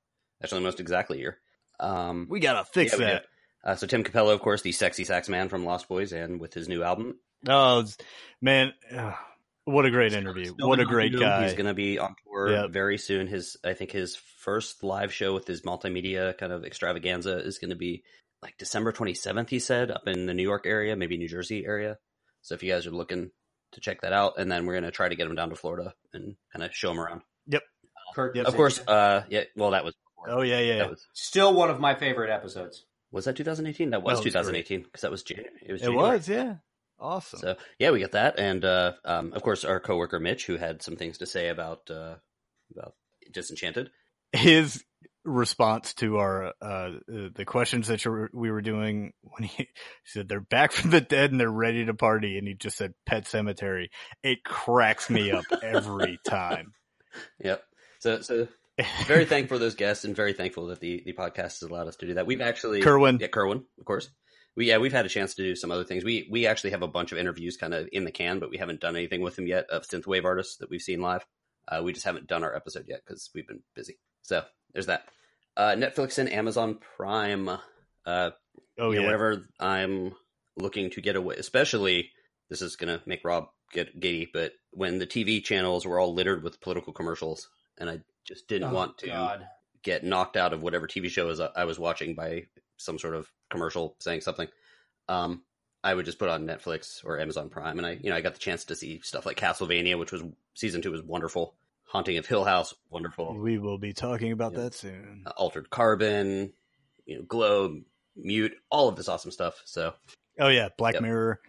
actually, 0.42 0.58
almost 0.58 0.80
exactly 0.80 1.18
a 1.18 1.20
year. 1.20 1.38
Um, 1.80 2.26
we 2.30 2.40
gotta 2.40 2.64
fix 2.64 2.92
Yeah, 2.98 3.04
that. 3.06 3.24
uh, 3.64 3.74
so 3.74 3.86
Tim 3.86 4.04
Cappello, 4.04 4.32
of 4.32 4.40
course, 4.40 4.62
the 4.62 4.72
sexy 4.72 5.04
sax 5.04 5.28
man 5.28 5.48
from 5.48 5.64
Lost 5.64 5.88
Boys, 5.88 6.12
and 6.12 6.40
with 6.40 6.54
his 6.54 6.68
new 6.68 6.82
album, 6.82 7.18
Oh 7.48 7.84
man, 8.40 8.72
ugh, 8.96 9.14
what 9.66 9.84
a 9.84 9.90
great 9.90 10.12
interview! 10.14 10.54
What 10.58 10.80
a 10.80 10.84
great 10.86 11.18
guy. 11.18 11.42
He's 11.44 11.54
going 11.54 11.66
to 11.66 11.74
be 11.74 11.98
on 11.98 12.14
tour 12.24 12.50
Yep. 12.50 12.70
very 12.70 12.98
soon. 12.98 13.26
His, 13.26 13.56
I 13.64 13.74
think, 13.74 13.90
his 13.90 14.16
first 14.16 14.82
live 14.84 15.12
show 15.12 15.34
with 15.34 15.46
his 15.46 15.62
multimedia 15.62 16.36
kind 16.38 16.52
of 16.52 16.64
extravaganza 16.64 17.36
is 17.38 17.58
going 17.58 17.70
to 17.70 17.76
be 17.76 18.04
like 18.42 18.56
December 18.58 18.92
twenty 18.92 19.14
seventh. 19.14 19.48
He 19.48 19.58
said 19.58 19.90
up 19.90 20.06
in 20.06 20.26
the 20.26 20.34
New 20.34 20.42
York 20.42 20.66
area, 20.66 20.96
maybe 20.96 21.16
New 21.16 21.28
Jersey 21.28 21.64
area. 21.64 21.98
So 22.42 22.54
if 22.54 22.62
you 22.62 22.72
guys 22.72 22.86
are 22.86 22.90
looking 22.92 23.30
to 23.72 23.80
check 23.80 24.02
that 24.02 24.12
out, 24.12 24.34
and 24.38 24.50
then 24.50 24.66
we're 24.66 24.74
going 24.74 24.84
to 24.84 24.90
try 24.90 25.08
to 25.08 25.16
get 25.16 25.26
him 25.26 25.34
down 25.34 25.50
to 25.50 25.56
Florida 25.56 25.94
and 26.12 26.36
kind 26.52 26.64
of 26.64 26.74
show 26.74 26.90
him 26.92 27.00
around. 27.00 27.22
Kurt. 28.16 28.34
Yep. 28.34 28.46
Of 28.46 28.56
course, 28.56 28.80
uh, 28.88 29.24
yeah. 29.28 29.44
Well, 29.56 29.72
that 29.72 29.84
was 29.84 29.94
before. 29.94 30.38
oh 30.38 30.42
yeah, 30.42 30.60
yeah. 30.60 30.78
That 30.78 30.90
was 30.90 31.06
Still 31.12 31.52
one 31.52 31.68
of 31.68 31.78
my 31.80 31.94
favorite 31.94 32.30
episodes. 32.30 32.86
was 33.12 33.26
that 33.26 33.36
2018? 33.36 33.90
That 33.90 34.02
was 34.02 34.18
That 34.18 34.24
was 34.24 34.32
2018 34.32 34.82
because 34.82 35.02
that 35.02 35.10
was 35.10 35.22
January. 35.22 35.52
It 35.62 35.72
was. 35.72 35.82
it 35.82 35.92
was, 35.92 36.28
yeah. 36.28 36.54
Awesome. 36.98 37.40
So 37.40 37.56
yeah, 37.78 37.90
we 37.90 38.00
got 38.00 38.12
that, 38.12 38.38
and 38.38 38.64
uh, 38.64 38.92
um, 39.04 39.34
of 39.34 39.42
course 39.42 39.64
our 39.66 39.80
coworker 39.80 40.18
Mitch, 40.18 40.46
who 40.46 40.56
had 40.56 40.80
some 40.80 40.96
things 40.96 41.18
to 41.18 41.26
say 41.26 41.48
about 41.50 41.90
uh, 41.90 42.14
about 42.74 42.94
Disenchanted. 43.30 43.90
his 44.32 44.82
response 45.26 45.92
to 45.94 46.18
our 46.18 46.54
uh, 46.62 46.64
uh 46.64 46.90
the 47.34 47.44
questions 47.44 47.88
that 47.88 48.04
we 48.32 48.50
were 48.50 48.62
doing 48.62 49.12
when 49.22 49.42
he, 49.42 49.56
he 49.56 49.66
said 50.04 50.28
they're 50.28 50.40
back 50.40 50.72
from 50.72 50.90
the 50.90 51.00
dead 51.00 51.32
and 51.32 51.40
they're 51.40 51.50
ready 51.50 51.84
to 51.84 51.94
party 51.94 52.38
and 52.38 52.48
he 52.48 52.54
just 52.54 52.76
said 52.76 52.94
pet 53.04 53.26
cemetery 53.26 53.90
it 54.22 54.44
cracks 54.44 55.10
me 55.10 55.32
up 55.32 55.44
every 55.62 56.18
time 56.26 56.72
Yep. 57.40 57.62
So 58.00 58.20
so 58.20 58.48
very 59.06 59.24
thankful 59.24 59.56
for 59.56 59.58
those 59.58 59.74
guests, 59.74 60.04
and 60.04 60.14
very 60.14 60.32
thankful 60.32 60.66
that 60.66 60.80
the 60.80 61.02
the 61.04 61.12
podcast 61.12 61.60
has 61.60 61.62
allowed 61.62 61.88
us 61.88 61.96
to 61.96 62.06
do 62.06 62.14
that. 62.14 62.26
We've 62.26 62.40
actually 62.40 62.82
kerwin 62.82 63.18
yeah, 63.20 63.28
Kerwin, 63.28 63.64
of 63.78 63.84
course. 63.84 64.10
We 64.54 64.66
yeah, 64.68 64.78
we've 64.78 64.92
had 64.92 65.06
a 65.06 65.10
chance 65.10 65.34
to 65.34 65.42
do 65.42 65.54
some 65.54 65.70
other 65.70 65.84
things. 65.84 66.04
We 66.04 66.28
we 66.30 66.46
actually 66.46 66.70
have 66.70 66.82
a 66.82 66.88
bunch 66.88 67.12
of 67.12 67.18
interviews 67.18 67.56
kind 67.56 67.74
of 67.74 67.88
in 67.92 68.04
the 68.04 68.12
can, 68.12 68.38
but 68.38 68.50
we 68.50 68.58
haven't 68.58 68.80
done 68.80 68.96
anything 68.96 69.20
with 69.20 69.36
them 69.36 69.46
yet 69.46 69.66
of 69.70 69.86
synthwave 69.86 70.24
artists 70.24 70.56
that 70.58 70.70
we've 70.70 70.82
seen 70.82 71.00
live. 71.00 71.24
Uh, 71.68 71.82
we 71.82 71.92
just 71.92 72.06
haven't 72.06 72.28
done 72.28 72.44
our 72.44 72.54
episode 72.54 72.84
yet 72.86 73.00
because 73.04 73.28
we've 73.34 73.46
been 73.46 73.62
busy. 73.74 73.98
So 74.22 74.44
there's 74.72 74.86
that. 74.86 75.04
Uh, 75.56 75.74
Netflix 75.76 76.18
and 76.18 76.30
Amazon 76.30 76.78
Prime. 76.96 77.48
Uh, 78.04 78.30
oh 78.78 78.90
yeah 78.90 79.00
know, 79.00 79.06
whenever 79.06 79.46
I'm 79.58 80.14
looking 80.56 80.90
to 80.90 81.00
get 81.00 81.16
away, 81.16 81.36
especially 81.36 82.10
this 82.50 82.62
is 82.62 82.76
going 82.76 82.96
to 82.96 83.02
make 83.06 83.24
Rob 83.24 83.48
get 83.72 83.98
giddy, 83.98 84.28
but 84.32 84.52
when 84.70 84.98
the 84.98 85.06
TV 85.06 85.42
channels 85.42 85.84
were 85.86 85.98
all 85.98 86.14
littered 86.14 86.42
with 86.42 86.60
political 86.60 86.92
commercials, 86.92 87.48
and 87.78 87.90
I 87.90 88.00
just 88.24 88.46
didn't 88.48 88.70
Oh, 88.70 88.74
want 88.74 88.98
to 88.98 89.06
God. 89.08 89.46
get 89.82 90.04
knocked 90.04 90.36
out 90.36 90.52
of 90.52 90.62
whatever 90.62 90.86
TV 90.86 91.08
show 91.08 91.26
was 91.26 91.40
I 91.40 91.64
was 91.64 91.78
watching 91.78 92.14
by 92.14 92.44
some 92.76 92.98
sort 92.98 93.14
of 93.14 93.30
commercial 93.50 93.96
saying 94.00 94.20
something, 94.20 94.48
um, 95.08 95.42
I 95.82 95.94
would 95.94 96.04
just 96.04 96.18
put 96.18 96.28
on 96.28 96.46
Netflix 96.46 97.04
or 97.04 97.18
Amazon 97.18 97.48
Prime, 97.48 97.78
and 97.78 97.86
I 97.86 97.92
you 98.02 98.10
know 98.10 98.16
I 98.16 98.20
got 98.20 98.34
the 98.34 98.40
chance 98.40 98.64
to 98.66 98.76
see 98.76 99.00
stuff 99.02 99.26
like 99.26 99.38
Castlevania, 99.38 99.98
which 99.98 100.12
was 100.12 100.22
season 100.54 100.82
two 100.82 100.92
was 100.92 101.02
wonderful. 101.02 101.54
Haunting 101.86 102.18
of 102.18 102.26
Hill 102.26 102.44
House, 102.44 102.74
wonderful. 102.90 103.36
We 103.38 103.58
will 103.58 103.78
be 103.78 103.92
talking 103.92 104.32
about 104.32 104.54
that 104.54 104.74
soon. 104.74 105.22
Uh, 105.26 105.30
Altered 105.36 105.70
Carbon, 105.70 106.52
you 107.04 107.16
know, 107.18 107.22
Glow, 107.22 107.80
Mute, 108.16 108.54
all 108.70 108.88
of 108.88 108.96
this 108.96 109.08
awesome 109.08 109.30
stuff. 109.30 109.62
So 109.64 109.94
Oh 110.38 110.48
yeah, 110.48 110.68
Black 110.76 110.94
Yep. 110.94 111.02
Mirror. 111.02 111.40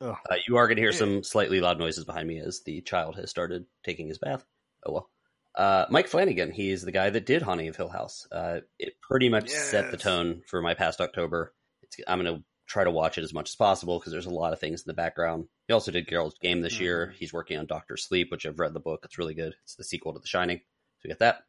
uh, 0.00 0.14
you 0.46 0.56
are 0.56 0.66
going 0.66 0.76
to 0.76 0.82
hear 0.82 0.92
some 0.92 1.22
slightly 1.22 1.60
loud 1.60 1.78
noises 1.78 2.04
behind 2.04 2.28
me 2.28 2.38
as 2.38 2.60
the 2.62 2.80
child 2.82 3.16
has 3.16 3.30
started 3.30 3.64
taking 3.84 4.08
his 4.08 4.18
bath. 4.18 4.44
Oh 4.84 4.92
well. 4.92 5.10
Uh, 5.54 5.86
Mike 5.88 6.08
Flanagan, 6.08 6.52
he's 6.52 6.82
the 6.82 6.92
guy 6.92 7.08
that 7.08 7.24
did 7.24 7.40
Haunting 7.40 7.68
of 7.68 7.76
Hill 7.76 7.88
House. 7.88 8.28
Uh, 8.30 8.60
it 8.78 8.92
pretty 9.00 9.30
much 9.30 9.48
set 9.48 9.90
the 9.90 9.96
tone 9.96 10.42
for 10.46 10.60
my 10.60 10.74
past 10.74 11.00
October. 11.00 11.54
It's, 11.82 11.96
I'm 12.06 12.22
going 12.22 12.36
to 12.36 12.44
try 12.66 12.84
to 12.84 12.90
watch 12.90 13.18
it 13.18 13.24
as 13.24 13.32
much 13.32 13.50
as 13.50 13.56
possible 13.56 13.98
because 13.98 14.12
there's 14.12 14.26
a 14.26 14.30
lot 14.30 14.52
of 14.52 14.60
things 14.60 14.80
in 14.80 14.84
the 14.86 14.94
background. 14.94 15.46
He 15.68 15.74
also 15.74 15.92
did 15.92 16.08
Gerald's 16.08 16.38
Game 16.38 16.60
this 16.60 16.80
year. 16.80 17.14
He's 17.16 17.32
working 17.32 17.58
on 17.58 17.66
Doctor 17.66 17.96
Sleep, 17.96 18.30
which 18.30 18.46
I've 18.46 18.58
read 18.58 18.74
the 18.74 18.80
book. 18.80 19.02
It's 19.04 19.18
really 19.18 19.34
good. 19.34 19.54
It's 19.64 19.76
the 19.76 19.84
sequel 19.84 20.12
to 20.12 20.18
The 20.18 20.26
Shining. 20.26 20.58
So 20.58 21.02
we 21.04 21.08
got 21.08 21.18
that. 21.20 21.44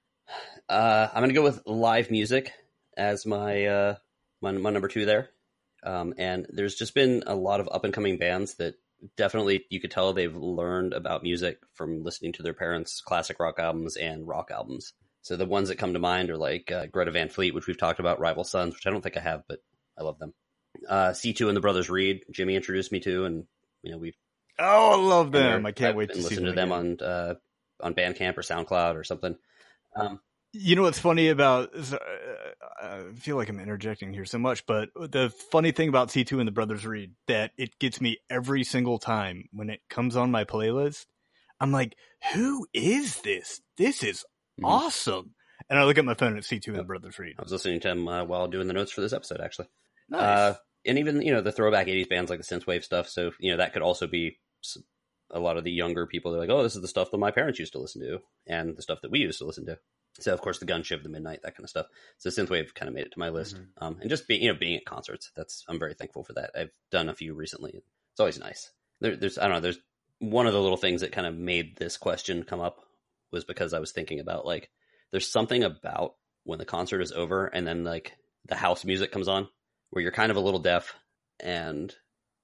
Uh, 0.69 1.07
I'm 1.13 1.21
going 1.21 1.29
to 1.29 1.35
go 1.35 1.43
with 1.43 1.65
live 1.65 2.11
music 2.11 2.51
as 2.95 3.25
my 3.25 3.65
uh, 3.65 3.95
my, 4.41 4.51
my 4.51 4.69
number 4.69 4.87
two 4.87 5.05
there. 5.05 5.29
Um, 5.83 6.13
and 6.17 6.47
there's 6.49 6.75
just 6.75 6.93
been 6.95 7.23
a 7.27 7.35
lot 7.35 7.59
of 7.59 7.69
up 7.71 7.85
and 7.85 7.93
coming 7.93 8.17
bands 8.17 8.55
that 8.55 8.75
definitely 9.15 9.65
you 9.69 9.79
could 9.79 9.91
tell 9.91 10.11
they've 10.11 10.35
learned 10.35 10.93
about 10.93 11.23
music 11.23 11.59
from 11.73 12.03
listening 12.03 12.33
to 12.33 12.43
their 12.43 12.53
parents' 12.53 13.01
classic 13.01 13.39
rock 13.39 13.59
albums 13.59 13.95
and 13.95 14.27
rock 14.27 14.49
albums. 14.51 14.93
So 15.21 15.35
the 15.35 15.45
ones 15.45 15.69
that 15.69 15.77
come 15.77 15.93
to 15.93 15.99
mind 15.99 16.29
are 16.29 16.37
like 16.37 16.71
uh, 16.71 16.87
Greta 16.87 17.11
Van 17.11 17.29
Fleet, 17.29 17.53
which 17.53 17.67
we've 17.67 17.77
talked 17.77 17.99
about, 17.99 18.19
Rival 18.19 18.43
Sons, 18.43 18.73
which 18.73 18.87
I 18.87 18.91
don't 18.91 19.01
think 19.01 19.17
I 19.17 19.21
have, 19.21 19.43
but 19.47 19.59
I 19.97 20.03
love 20.03 20.19
them. 20.19 20.33
Uh, 20.87 21.09
C2 21.11 21.47
and 21.47 21.55
the 21.57 21.61
Brothers 21.61 21.89
Reed, 21.89 22.21
Jimmy 22.31 22.55
introduced 22.55 22.91
me 22.91 22.99
to, 23.01 23.25
and 23.25 23.45
you 23.83 23.91
know 23.91 23.97
we've 23.97 24.15
Oh, 24.59 24.91
I 24.91 24.95
love 24.95 25.31
them. 25.31 25.65
I 25.67 25.71
can't 25.71 25.89
I've 25.91 25.95
wait 25.95 26.11
to 26.13 26.19
them 26.21 26.29
to 26.29 26.51
them 26.51 26.71
again. 26.71 26.97
on 27.01 27.07
uh, 27.07 27.33
on 27.81 27.93
Bandcamp 27.93 28.37
or 28.37 28.41
SoundCloud 28.41 28.95
or 28.95 29.03
something. 29.03 29.35
Um, 29.95 30.19
You 30.53 30.75
know 30.75 30.81
what's 30.83 30.97
funny 30.99 31.29
about? 31.29 31.75
uh, 31.75 31.97
I 32.81 33.03
feel 33.15 33.35
like 33.35 33.49
I'm 33.49 33.59
interjecting 33.59 34.13
here 34.13 34.25
so 34.25 34.39
much, 34.39 34.65
but 34.65 34.89
the 34.95 35.31
funny 35.51 35.71
thing 35.71 35.89
about 35.89 36.09
C2 36.09 36.39
and 36.39 36.47
the 36.47 36.51
Brothers 36.51 36.85
Reed 36.87 37.13
that 37.27 37.51
it 37.57 37.77
gets 37.79 38.01
me 38.01 38.17
every 38.29 38.63
single 38.63 38.97
time 38.97 39.45
when 39.51 39.69
it 39.69 39.81
comes 39.89 40.15
on 40.15 40.31
my 40.31 40.43
playlist. 40.43 41.05
I'm 41.59 41.71
like, 41.71 41.95
who 42.33 42.67
is 42.73 43.21
this? 43.21 43.61
This 43.77 44.03
is 44.03 44.25
Mhm. 44.59 44.65
awesome. 44.65 45.35
And 45.69 45.77
I 45.77 45.83
look 45.85 45.97
at 45.97 46.05
my 46.05 46.13
phone 46.13 46.37
at 46.37 46.43
C2 46.45 46.67
and 46.69 46.77
the 46.79 46.83
Brothers 46.83 47.19
Reed. 47.19 47.35
I 47.37 47.41
was 47.43 47.51
listening 47.51 47.79
to 47.81 47.87
them 47.89 48.07
uh, 48.07 48.23
while 48.23 48.47
doing 48.47 48.67
the 48.67 48.73
notes 48.73 48.91
for 48.91 49.01
this 49.01 49.13
episode, 49.13 49.41
actually. 49.41 49.67
Nice. 50.09 50.21
Uh, 50.21 50.55
and 50.87 50.99
even 50.99 51.21
you 51.21 51.33
know 51.33 51.41
the 51.41 51.51
throwback 51.51 51.87
'80s 51.87 52.09
bands 52.09 52.29
like 52.29 52.39
the 52.41 52.45
synthwave 52.45 52.83
stuff. 52.83 53.09
So 53.09 53.31
you 53.39 53.51
know 53.51 53.57
that 53.57 53.73
could 53.73 53.81
also 53.81 54.07
be 54.07 54.37
a 55.31 55.39
lot 55.39 55.57
of 55.57 55.63
the 55.63 55.71
younger 55.71 56.07
people. 56.07 56.31
They're 56.31 56.41
like, 56.41 56.49
oh, 56.49 56.63
this 56.63 56.75
is 56.75 56.81
the 56.81 56.87
stuff 56.87 57.11
that 57.11 57.17
my 57.17 57.31
parents 57.31 57.59
used 57.59 57.73
to 57.73 57.79
listen 57.79 58.01
to, 58.01 58.19
and 58.45 58.75
the 58.75 58.81
stuff 58.81 58.99
that 59.01 59.11
we 59.11 59.19
used 59.19 59.39
to 59.39 59.45
listen 59.45 59.65
to. 59.65 59.77
So 60.19 60.33
of 60.33 60.41
course 60.41 60.59
the 60.59 60.65
Gunship, 60.65 61.03
the 61.03 61.09
midnight, 61.09 61.41
that 61.43 61.55
kind 61.55 61.63
of 61.63 61.69
stuff. 61.69 61.87
So 62.17 62.29
synthwave 62.29 62.73
kind 62.73 62.89
of 62.89 62.95
made 62.95 63.05
it 63.05 63.11
to 63.11 63.19
my 63.19 63.29
list. 63.29 63.55
Mhm. 63.55 63.67
Um, 63.77 63.97
and 64.01 64.09
just 64.09 64.27
being 64.27 64.41
you 64.41 64.51
know 64.51 64.57
being 64.59 64.75
at 64.75 64.85
concerts, 64.85 65.31
that's 65.35 65.63
I'm 65.67 65.79
very 65.79 65.93
thankful 65.93 66.23
for 66.23 66.33
that. 66.33 66.51
I've 66.55 66.71
done 66.91 67.09
a 67.09 67.13
few 67.15 67.33
recently. 67.33 67.83
It's 68.11 68.19
always 68.19 68.39
nice. 68.39 68.71
There, 68.99 69.15
there's 69.15 69.37
I 69.37 69.43
don't 69.43 69.53
know. 69.53 69.59
There's 69.59 69.79
one 70.19 70.47
of 70.47 70.53
the 70.53 70.61
little 70.61 70.77
things 70.77 71.01
that 71.01 71.11
kind 71.11 71.27
of 71.27 71.35
made 71.35 71.77
this 71.77 71.97
question 71.97 72.43
come 72.43 72.59
up 72.59 72.79
was 73.31 73.43
because 73.45 73.73
I 73.73 73.79
was 73.79 73.91
thinking 73.91 74.19
about 74.19 74.45
like 74.45 74.71
there's 75.11 75.29
something 75.29 75.63
about 75.63 76.15
when 76.43 76.57
the 76.59 76.65
concert 76.65 77.01
is 77.01 77.11
over 77.11 77.45
and 77.45 77.67
then 77.67 77.83
like 77.83 78.13
the 78.45 78.55
house 78.55 78.85
music 78.85 79.11
comes 79.11 79.27
on 79.27 79.47
where 79.91 80.01
you're 80.01 80.11
kind 80.11 80.31
of 80.31 80.37
a 80.37 80.41
little 80.41 80.59
deaf 80.59 80.93
and 81.39 81.93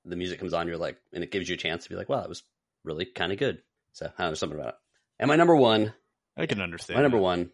the 0.06 0.16
music 0.16 0.40
comes 0.40 0.54
on, 0.54 0.68
you're 0.68 0.78
like, 0.78 0.98
and 1.14 1.24
it 1.24 1.32
gives 1.32 1.48
you 1.50 1.56
a 1.56 1.58
chance 1.58 1.84
to 1.84 1.90
be 1.90 1.96
like, 1.96 2.10
wow, 2.10 2.20
that 2.22 2.30
was 2.30 2.44
really 2.84 3.06
kind 3.06 3.32
of 3.32 3.38
good. 3.40 3.62
So 3.94 4.06
I 4.06 4.10
don't 4.10 4.20
know, 4.20 4.26
there's 4.28 4.40
something 4.40 4.60
about 4.60 4.70
it. 4.70 4.76
And 5.20 5.28
my 5.30 5.36
number 5.36 5.56
one, 5.56 5.94
I 6.38 6.46
can 6.46 6.60
understand. 6.62 6.98
my 6.98 7.02
number 7.04 7.18
one, 7.20 7.52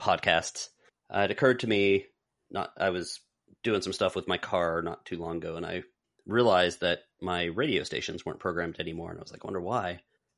podcasts. 0.00 0.68
Uh, 1.14 1.20
it 1.20 1.30
occurred 1.30 1.60
to 1.60 1.66
me, 1.66 2.06
not 2.50 2.70
I 2.76 2.90
was 2.90 3.20
doing 3.62 3.82
some 3.82 3.92
stuff 3.92 4.14
with 4.16 4.28
my 4.28 4.38
car 4.38 4.82
not 4.82 5.04
too 5.04 5.16
long 5.16 5.36
ago, 5.38 5.56
and 5.56 5.64
I 5.66 5.82
realized 6.26 6.80
that 6.80 7.00
my 7.20 7.44
radio 7.44 7.82
stations 7.84 8.24
weren't 8.24 8.40
programmed 8.40 8.78
anymore, 8.80 9.10
and 9.10 9.18
I 9.18 9.22
was 9.22 9.32
like, 9.32 9.44
I 9.44 9.46
wonder 9.46 9.60
why. 9.60 9.90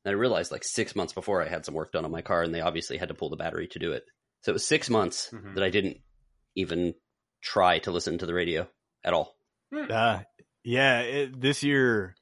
And 0.05 0.11
I 0.11 0.17
realized 0.17 0.51
like 0.51 0.63
six 0.63 0.95
months 0.95 1.13
before 1.13 1.43
I 1.43 1.49
had 1.49 1.65
some 1.65 1.73
work 1.75 1.91
done 1.91 2.05
on 2.05 2.11
my 2.11 2.21
car, 2.21 2.43
and 2.43 2.53
they 2.53 2.61
obviously 2.61 2.97
had 2.97 3.09
to 3.09 3.13
pull 3.15 3.29
the 3.29 3.35
battery 3.35 3.67
to 3.67 3.79
do 3.79 3.91
it. 3.91 4.05
So 4.43 4.51
it 4.51 4.53
was 4.53 4.65
six 4.65 4.89
months 4.89 5.29
Mhm. 5.33 5.55
that 5.55 5.63
I 5.63 5.69
didn't 5.69 5.97
even 6.55 6.93
try 7.41 7.79
to 7.79 7.91
listen 7.91 8.17
to 8.17 8.25
the 8.25 8.33
radio 8.33 8.67
at 9.03 9.13
all. 9.13 9.35
Uh, 9.73 10.19
yeah, 10.63 11.01
it, 11.01 11.39
this 11.39 11.63
year 11.63 12.15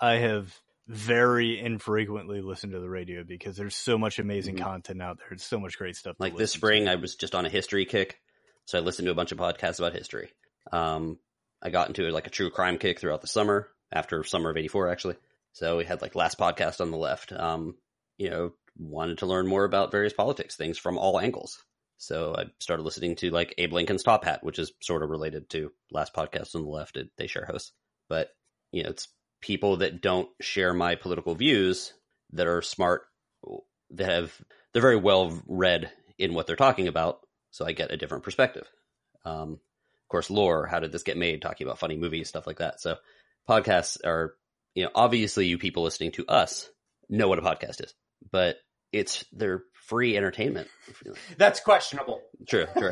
I 0.00 0.14
have 0.14 0.54
very 0.86 1.58
infrequently 1.58 2.40
listened 2.42 2.72
to 2.72 2.80
the 2.80 2.88
radio 2.88 3.24
because 3.24 3.56
there's 3.56 3.74
so 3.76 3.96
much 3.96 4.18
amazing 4.18 4.56
Mhm. 4.56 4.62
content 4.62 5.00
out 5.02 5.18
there. 5.18 5.28
There's 5.30 5.42
so 5.42 5.58
much 5.58 5.78
great 5.78 5.96
stuff. 5.96 6.16
to 6.16 6.22
Like 6.22 6.36
this 6.36 6.52
spring, 6.52 6.84
to. 6.86 6.90
I 6.92 6.94
was 6.96 7.14
just 7.16 7.34
on 7.34 7.46
a 7.46 7.48
history 7.48 7.86
kick, 7.86 8.18
so 8.66 8.78
I 8.78 8.82
listened 8.82 9.06
to 9.06 9.12
a 9.12 9.14
bunch 9.14 9.32
of 9.32 9.38
podcasts 9.38 9.78
about 9.78 9.92
history. 9.94 10.30
Um, 10.72 11.18
I 11.62 11.70
got 11.70 11.88
into 11.88 12.08
like 12.10 12.26
a 12.26 12.30
true 12.30 12.50
crime 12.50 12.78
kick 12.78 13.00
throughout 13.00 13.22
the 13.22 13.26
summer 13.26 13.70
after 13.92 14.22
summer 14.24 14.50
of 14.50 14.56
'84, 14.56 14.88
actually. 14.90 15.16
So 15.52 15.78
we 15.78 15.84
had 15.84 16.02
like 16.02 16.14
last 16.14 16.38
podcast 16.38 16.80
on 16.80 16.90
the 16.90 16.96
left. 16.98 17.32
Um, 17.32 17.76
you 18.18 18.28
know, 18.28 18.52
wanted 18.76 19.18
to 19.18 19.26
learn 19.26 19.46
more 19.46 19.64
about 19.64 19.90
various 19.92 20.12
politics 20.12 20.56
things 20.56 20.76
from 20.78 20.98
all 20.98 21.18
angles. 21.18 21.62
So 21.98 22.34
I 22.36 22.44
started 22.58 22.82
listening 22.82 23.16
to 23.16 23.30
like 23.30 23.54
Abe 23.58 23.72
Lincoln's 23.72 24.02
Top 24.02 24.24
Hat, 24.24 24.42
which 24.42 24.58
is 24.58 24.72
sort 24.82 25.02
of 25.02 25.10
related 25.10 25.48
to 25.50 25.72
last 25.90 26.14
podcast 26.14 26.54
on 26.54 26.62
the 26.62 26.68
left. 26.68 26.96
It, 26.96 27.10
they 27.16 27.26
share 27.26 27.46
hosts, 27.46 27.72
but 28.08 28.30
you 28.72 28.82
know, 28.82 28.90
it's 28.90 29.08
people 29.40 29.78
that 29.78 30.00
don't 30.00 30.28
share 30.40 30.74
my 30.74 30.94
political 30.94 31.34
views 31.34 31.92
that 32.32 32.46
are 32.46 32.62
smart, 32.62 33.02
that 33.90 34.08
have 34.08 34.38
they're 34.72 34.82
very 34.82 34.96
well 34.96 35.40
read 35.46 35.90
in 36.18 36.34
what 36.34 36.46
they're 36.46 36.56
talking 36.56 36.88
about. 36.88 37.20
So 37.50 37.64
I 37.64 37.72
get 37.72 37.92
a 37.92 37.96
different 37.96 38.24
perspective. 38.24 38.66
Um, 39.24 39.52
of 39.52 40.08
course, 40.08 40.30
lore. 40.30 40.66
How 40.66 40.80
did 40.80 40.92
this 40.92 41.04
get 41.04 41.16
made? 41.16 41.40
Talking 41.40 41.66
about 41.66 41.78
funny 41.78 41.96
movies, 41.96 42.28
stuff 42.28 42.46
like 42.46 42.58
that. 42.58 42.80
So 42.80 42.96
podcasts 43.48 43.98
are, 44.04 44.34
you 44.74 44.84
know, 44.84 44.90
obviously 44.94 45.46
you 45.46 45.58
people 45.58 45.84
listening 45.84 46.12
to 46.12 46.26
us 46.26 46.68
know 47.08 47.28
what 47.28 47.38
a 47.38 47.42
podcast 47.42 47.82
is, 47.84 47.94
but 48.30 48.56
it's 48.92 49.24
they're 49.32 49.62
free 49.86 50.16
entertainment. 50.16 50.68
That's 51.36 51.60
questionable. 51.60 52.22
True, 52.48 52.66
true. 52.76 52.90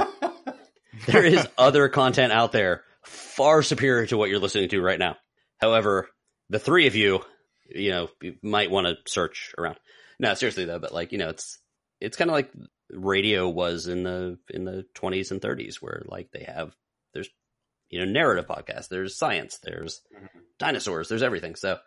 there 1.07 1.25
is 1.25 1.47
other 1.57 1.89
content 1.89 2.33
out 2.33 2.53
there 2.53 2.83
far 3.05 3.63
superior 3.63 4.07
to 4.07 4.17
what 4.17 4.31
you're 4.31 4.39
listening 4.39 4.69
to 4.69 4.81
right 4.81 4.99
now. 4.99 5.17
However, 5.61 6.09
the 6.51 6.59
three 6.59 6.87
of 6.87 6.95
you, 6.95 7.21
you 7.69 7.91
know, 7.91 8.09
you 8.21 8.37
might 8.43 8.71
want 8.71 8.87
to 8.87 8.97
search 9.07 9.55
around. 9.59 9.79
No, 10.19 10.35
seriously 10.35 10.65
though, 10.65 10.79
but 10.79 10.93
like, 10.93 11.13
you 11.13 11.19
know, 11.19 11.31
it's 11.31 11.59
it's 12.01 12.17
kind 12.17 12.31
of 12.31 12.35
like 12.35 12.51
radio 12.91 13.49
was 13.49 13.87
in 13.87 14.03
the 14.03 14.39
in 14.51 14.65
the 14.65 14.85
20s 14.95 15.31
and 15.31 15.41
30s 15.41 15.77
where 15.77 16.03
like 16.07 16.31
they 16.33 16.45
have 16.45 16.75
there's 17.15 17.29
you 17.89 17.99
know, 17.99 18.11
narrative 18.11 18.47
podcasts, 18.47 18.89
there's 18.89 19.19
science, 19.19 19.59
there's 19.63 20.01
mm-hmm. 20.15 20.39
dinosaurs, 20.59 21.09
there's 21.09 21.23
everything. 21.23 21.55
So 21.55 21.79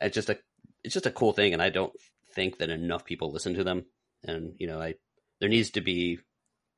it's 0.00 0.14
just 0.14 0.30
a 0.30 0.38
it's 0.82 0.94
just 0.94 1.06
a 1.06 1.10
cool 1.10 1.32
thing 1.32 1.52
and 1.52 1.62
I 1.62 1.70
don't 1.70 1.92
think 2.34 2.58
that 2.58 2.70
enough 2.70 3.04
people 3.04 3.32
listen 3.32 3.54
to 3.54 3.64
them 3.64 3.84
and 4.24 4.54
you 4.58 4.66
know, 4.66 4.80
I 4.80 4.94
there 5.40 5.48
needs 5.48 5.70
to 5.72 5.80
be 5.80 6.18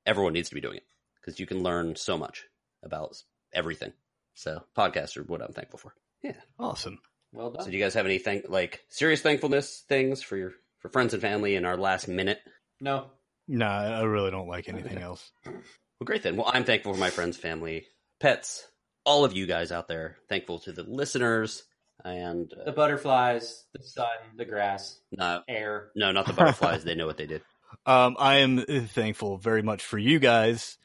everyone 0.07 0.33
needs 0.33 0.49
to 0.49 0.55
be 0.55 0.61
doing 0.61 0.77
it 0.77 0.87
because 1.21 1.39
you 1.41 1.47
can 1.47 1.63
learn 1.63 1.97
so 1.97 2.17
much 2.17 2.45
about 2.83 3.17
everything. 3.53 3.93
So 4.35 4.63
podcasts 4.77 5.17
are 5.17 5.23
what 5.23 5.43
I'm 5.43 5.53
thankful 5.53 5.79
for. 5.79 5.95
Yeah, 6.23 6.41
awesome. 6.59 6.99
Well 7.33 7.51
done. 7.51 7.65
So 7.65 7.71
do 7.71 7.77
you 7.77 7.83
guys 7.83 7.95
have 7.95 8.07
any 8.07 8.19
thank 8.19 8.49
like 8.49 8.81
serious 8.89 9.23
thankfulness 9.23 9.85
things 9.89 10.23
for 10.23 10.37
your 10.37 10.53
for 10.79 10.89
friends 10.89 11.13
and 11.13 11.23
family 11.23 11.57
in 11.57 11.65
our 11.65 11.77
last 11.77 12.09
minute? 12.09 12.41
no. 12.81 13.11
Nah, 13.49 13.99
I 13.99 14.03
really 14.03 14.31
don't 14.31 14.47
like 14.47 14.69
anything 14.69 14.99
else. 14.99 15.29
Well, 15.45 16.05
great 16.05 16.23
then. 16.23 16.37
Well, 16.37 16.49
I'm 16.55 16.63
thankful 16.63 16.95
for 16.95 17.01
my 17.01 17.11
friends, 17.11 17.37
family, 17.37 17.85
pets, 18.21 18.65
all 19.05 19.25
of 19.25 19.33
you 19.33 19.45
guys 19.47 19.73
out 19.73 19.89
there. 19.89 20.19
Thankful 20.29 20.61
to 20.61 20.73
the 20.73 20.85
listeners 20.85 21.65
and 22.05 22.51
The 22.51 22.71
uh, 22.71 22.73
butterflies, 22.73 23.65
the 23.73 23.83
sun, 23.83 24.07
the 24.37 24.45
grass, 24.45 25.01
no, 25.13 25.43
air. 25.49 25.91
no, 25.95 26.13
not 26.13 26.27
the 26.27 26.33
butterflies. 26.33 26.85
they 26.85 26.95
know 26.95 27.07
what 27.07 27.17
they 27.17 27.27
did. 27.27 27.43
Um, 27.87 28.17
I 28.19 28.39
am 28.39 28.65
thankful 28.89 29.39
very 29.39 29.63
much 29.63 29.83
for 29.85 29.97
you 29.97 30.19
guys, 30.19 30.77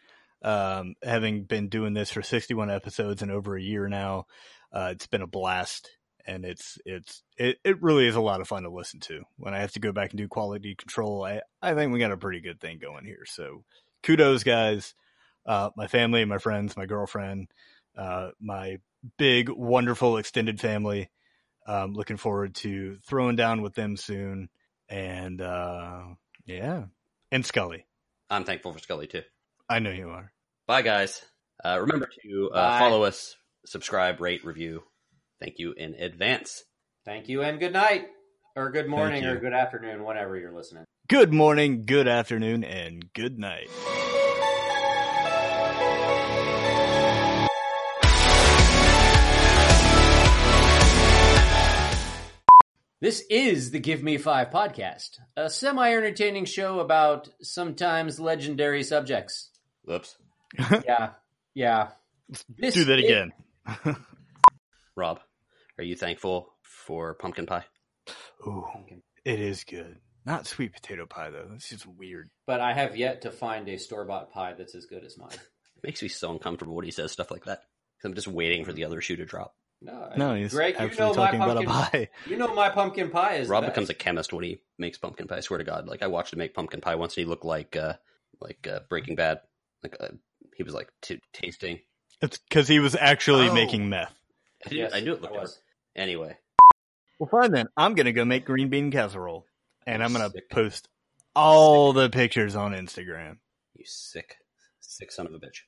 um, 0.44 0.94
having 1.04 1.44
been 1.44 1.68
doing 1.68 1.94
this 1.94 2.12
for 2.12 2.22
61 2.22 2.70
episodes 2.70 3.24
and 3.24 3.32
over 3.32 3.56
a 3.58 3.62
year 3.62 3.88
now. 3.90 4.28
Uh, 4.72 4.90
it's 4.92 5.08
been 5.08 5.24
a 5.24 5.28
blast, 5.28 5.90
and 6.28 6.46
it's 6.46 6.78
it's 6.86 7.24
it, 7.38 7.58
it 7.64 7.82
really 7.82 8.08
is 8.08 8.16
a 8.16 8.22
lot 8.22 8.40
of 8.40 8.48
fun 8.48 8.64
to 8.64 8.70
listen 8.70 9.00
to. 9.02 9.24
When 9.38 9.54
I 9.56 9.60
have 9.62 9.72
to 9.74 9.80
go 9.80 9.92
back 9.92 10.12
and 10.12 10.20
do 10.20 10.28
quality 10.28 10.76
control, 10.76 11.26
I 11.26 11.42
I 11.62 11.74
think 11.74 11.92
we 11.92 12.00
got 12.00 12.12
a 12.12 12.18
pretty 12.18 12.40
good 12.40 12.62
thing 12.62 12.78
going 12.78 13.04
here. 13.04 13.26
So, 13.26 13.64
kudos, 14.04 14.44
guys. 14.44 14.94
Uh, 15.46 15.72
my 15.76 15.88
family, 15.88 16.24
my 16.26 16.38
friends, 16.38 16.78
my 16.78 16.86
girlfriend, 16.86 17.48
uh, 17.98 18.30
my 18.40 18.80
big, 19.18 19.50
wonderful 19.50 20.18
extended 20.18 20.60
family. 20.60 21.10
Um, 21.68 21.94
looking 21.94 22.18
forward 22.18 22.54
to 22.56 22.98
throwing 23.08 23.36
down 23.36 23.62
with 23.62 23.74
them 23.74 23.98
soon, 23.98 24.50
and 24.88 25.42
uh, 25.42 26.04
yeah, 26.46 26.84
and 27.32 27.46
Scully. 27.46 27.88
I'm 28.30 28.44
thankful 28.44 28.72
for 28.72 28.80
Scully 28.80 29.08
too. 29.08 29.24
I 29.68 29.80
know 29.80 29.92
you 29.92 30.10
are. 30.10 30.32
Bye, 30.68 30.84
guys. 30.84 31.24
Uh, 31.64 31.80
remember 31.80 32.10
to 32.24 32.52
uh, 32.54 32.80
follow 32.80 33.04
us, 33.04 33.36
subscribe, 33.66 34.22
rate, 34.22 34.46
review. 34.46 34.84
Thank 35.40 35.58
you 35.58 35.74
in 35.74 35.96
advance. 35.96 36.64
Thank 37.04 37.30
you 37.30 37.42
and 37.42 37.60
good 37.60 37.74
night, 37.74 38.08
or 38.56 38.72
good 38.72 38.88
morning, 38.88 39.26
or 39.26 39.40
good 39.40 39.54
afternoon, 39.54 40.04
whenever 40.04 40.38
you're 40.38 40.54
listening. 40.56 40.86
Good 41.08 41.34
morning, 41.34 41.86
good 41.86 42.08
afternoon, 42.08 42.64
and 42.64 43.12
good 43.14 43.40
night. 43.40 43.70
This 53.06 53.22
is 53.30 53.70
the 53.70 53.78
Give 53.78 54.02
Me 54.02 54.18
Five 54.18 54.50
podcast, 54.50 55.20
a 55.38 55.48
semi 55.48 55.92
entertaining 55.94 56.46
show 56.46 56.80
about 56.80 57.30
sometimes 57.40 58.20
legendary 58.20 58.82
subjects. 58.82 59.52
Whoops. 59.84 60.18
Yeah, 60.84 61.12
yeah. 61.54 61.90
This 62.58 62.74
Do 62.74 62.86
that 62.86 62.98
is- 62.98 63.06
again. 63.06 63.32
Rob, 64.96 65.20
are 65.78 65.84
you 65.84 65.96
thankful 65.96 66.52
for 66.64 67.14
pumpkin 67.14 67.46
pie? 67.46 67.66
Ooh, 68.48 68.66
it 69.24 69.40
is 69.40 69.64
good. 69.66 69.98
Not 70.26 70.48
sweet 70.48 70.74
potato 70.74 71.06
pie 71.06 71.30
though. 71.30 71.50
This 71.54 71.74
is 71.74 71.86
weird. 71.86 72.32
But 72.48 72.60
I 72.60 72.74
have 72.74 72.98
yet 72.98 73.22
to 73.22 73.30
find 73.30 73.70
a 73.70 73.78
store 73.78 74.06
bought 74.06 74.32
pie 74.32 74.56
that's 74.58 74.74
as 74.74 74.88
good 74.88 75.04
as 75.04 75.16
mine. 75.16 75.30
It 75.78 75.84
makes 75.90 76.02
me 76.02 76.08
so 76.08 76.32
uncomfortable 76.32 76.74
when 76.74 76.86
he 76.86 76.90
says 76.90 77.12
stuff 77.12 77.30
like 77.30 77.46
that. 77.46 77.60
'Cause 78.02 78.06
I'm 78.10 78.16
just 78.16 78.28
waiting 78.28 78.66
for 78.66 78.74
the 78.74 78.86
other 78.86 79.00
shoe 79.00 79.18
to 79.18 79.26
drop. 79.26 79.54
No, 79.86 80.12
No, 80.18 80.36
he's 80.36 80.54
Greg, 80.54 80.76
you 80.80 80.88
know 80.98 81.10
my 81.10 81.14
talking 81.16 81.42
about 81.42 81.58
a 81.64 81.66
pumpkin. 81.66 81.68
pie. 81.68 82.10
You 82.30 82.38
know 82.38 82.54
my 82.54 82.70
pumpkin 82.70 83.10
pie 83.12 83.36
is. 83.36 83.48
Rob 83.48 83.64
the 83.64 83.70
becomes 83.70 83.90
a 83.90 83.94
chemist 83.94 84.34
when 84.34 84.44
he 84.44 84.60
makes 84.78 84.98
pumpkin 84.98 85.28
pie. 85.28 85.38
I 85.38 85.40
swear 85.42 85.60
to 85.60 85.64
God, 85.64 85.88
like 85.88 86.02
I 86.04 86.08
watched 86.08 86.34
him 86.34 86.40
make 86.40 86.54
pumpkin 86.54 86.82
pie 86.82 86.96
once, 86.96 87.16
and 87.16 87.24
he 87.26 87.30
looked 87.30 87.46
like 87.46 87.76
uh, 87.76 87.94
like 88.42 88.68
uh, 88.68 88.80
Breaking 88.90 89.16
Bad. 89.16 89.42
Like 89.84 89.96
uh, 90.00 90.10
he 90.58 90.64
was 90.64 90.74
like 90.74 90.90
t- 91.02 91.22
tasting. 91.34 91.80
It's 92.22 92.38
because 92.38 92.68
he 92.68 92.80
was 92.80 92.96
actually 92.96 93.50
Oh. 93.50 93.54
making 93.54 93.90
meth. 93.90 94.14
I, 94.66 94.74
Yes, 94.74 94.92
I 94.94 95.02
knew 95.02 95.14
it 95.14 95.22
looked 95.22 95.34
was. 95.36 95.52
different. 95.52 95.62
Anyway, 95.98 96.38
Well, 97.20 97.30
fine 97.30 97.52
then. 97.52 97.68
I'm 97.78 97.94
gonna 97.94 98.12
go 98.14 98.26
make 98.26 98.46
green 98.46 98.70
bean 98.70 98.90
casserole, 98.92 99.46
and 99.86 100.04
I'm 100.04 100.12
gonna 100.14 100.30
Sick. 100.32 100.50
post 100.50 100.88
all 101.36 101.94
the 101.94 102.10
pictures 102.10 102.56
on 102.56 102.72
Instagram. 102.74 103.38
you 103.76 103.86
sick, 103.86 104.38
sick 104.80 105.12
son 105.12 105.28
of 105.28 105.34
a 105.34 105.38
bitch. 105.40 105.60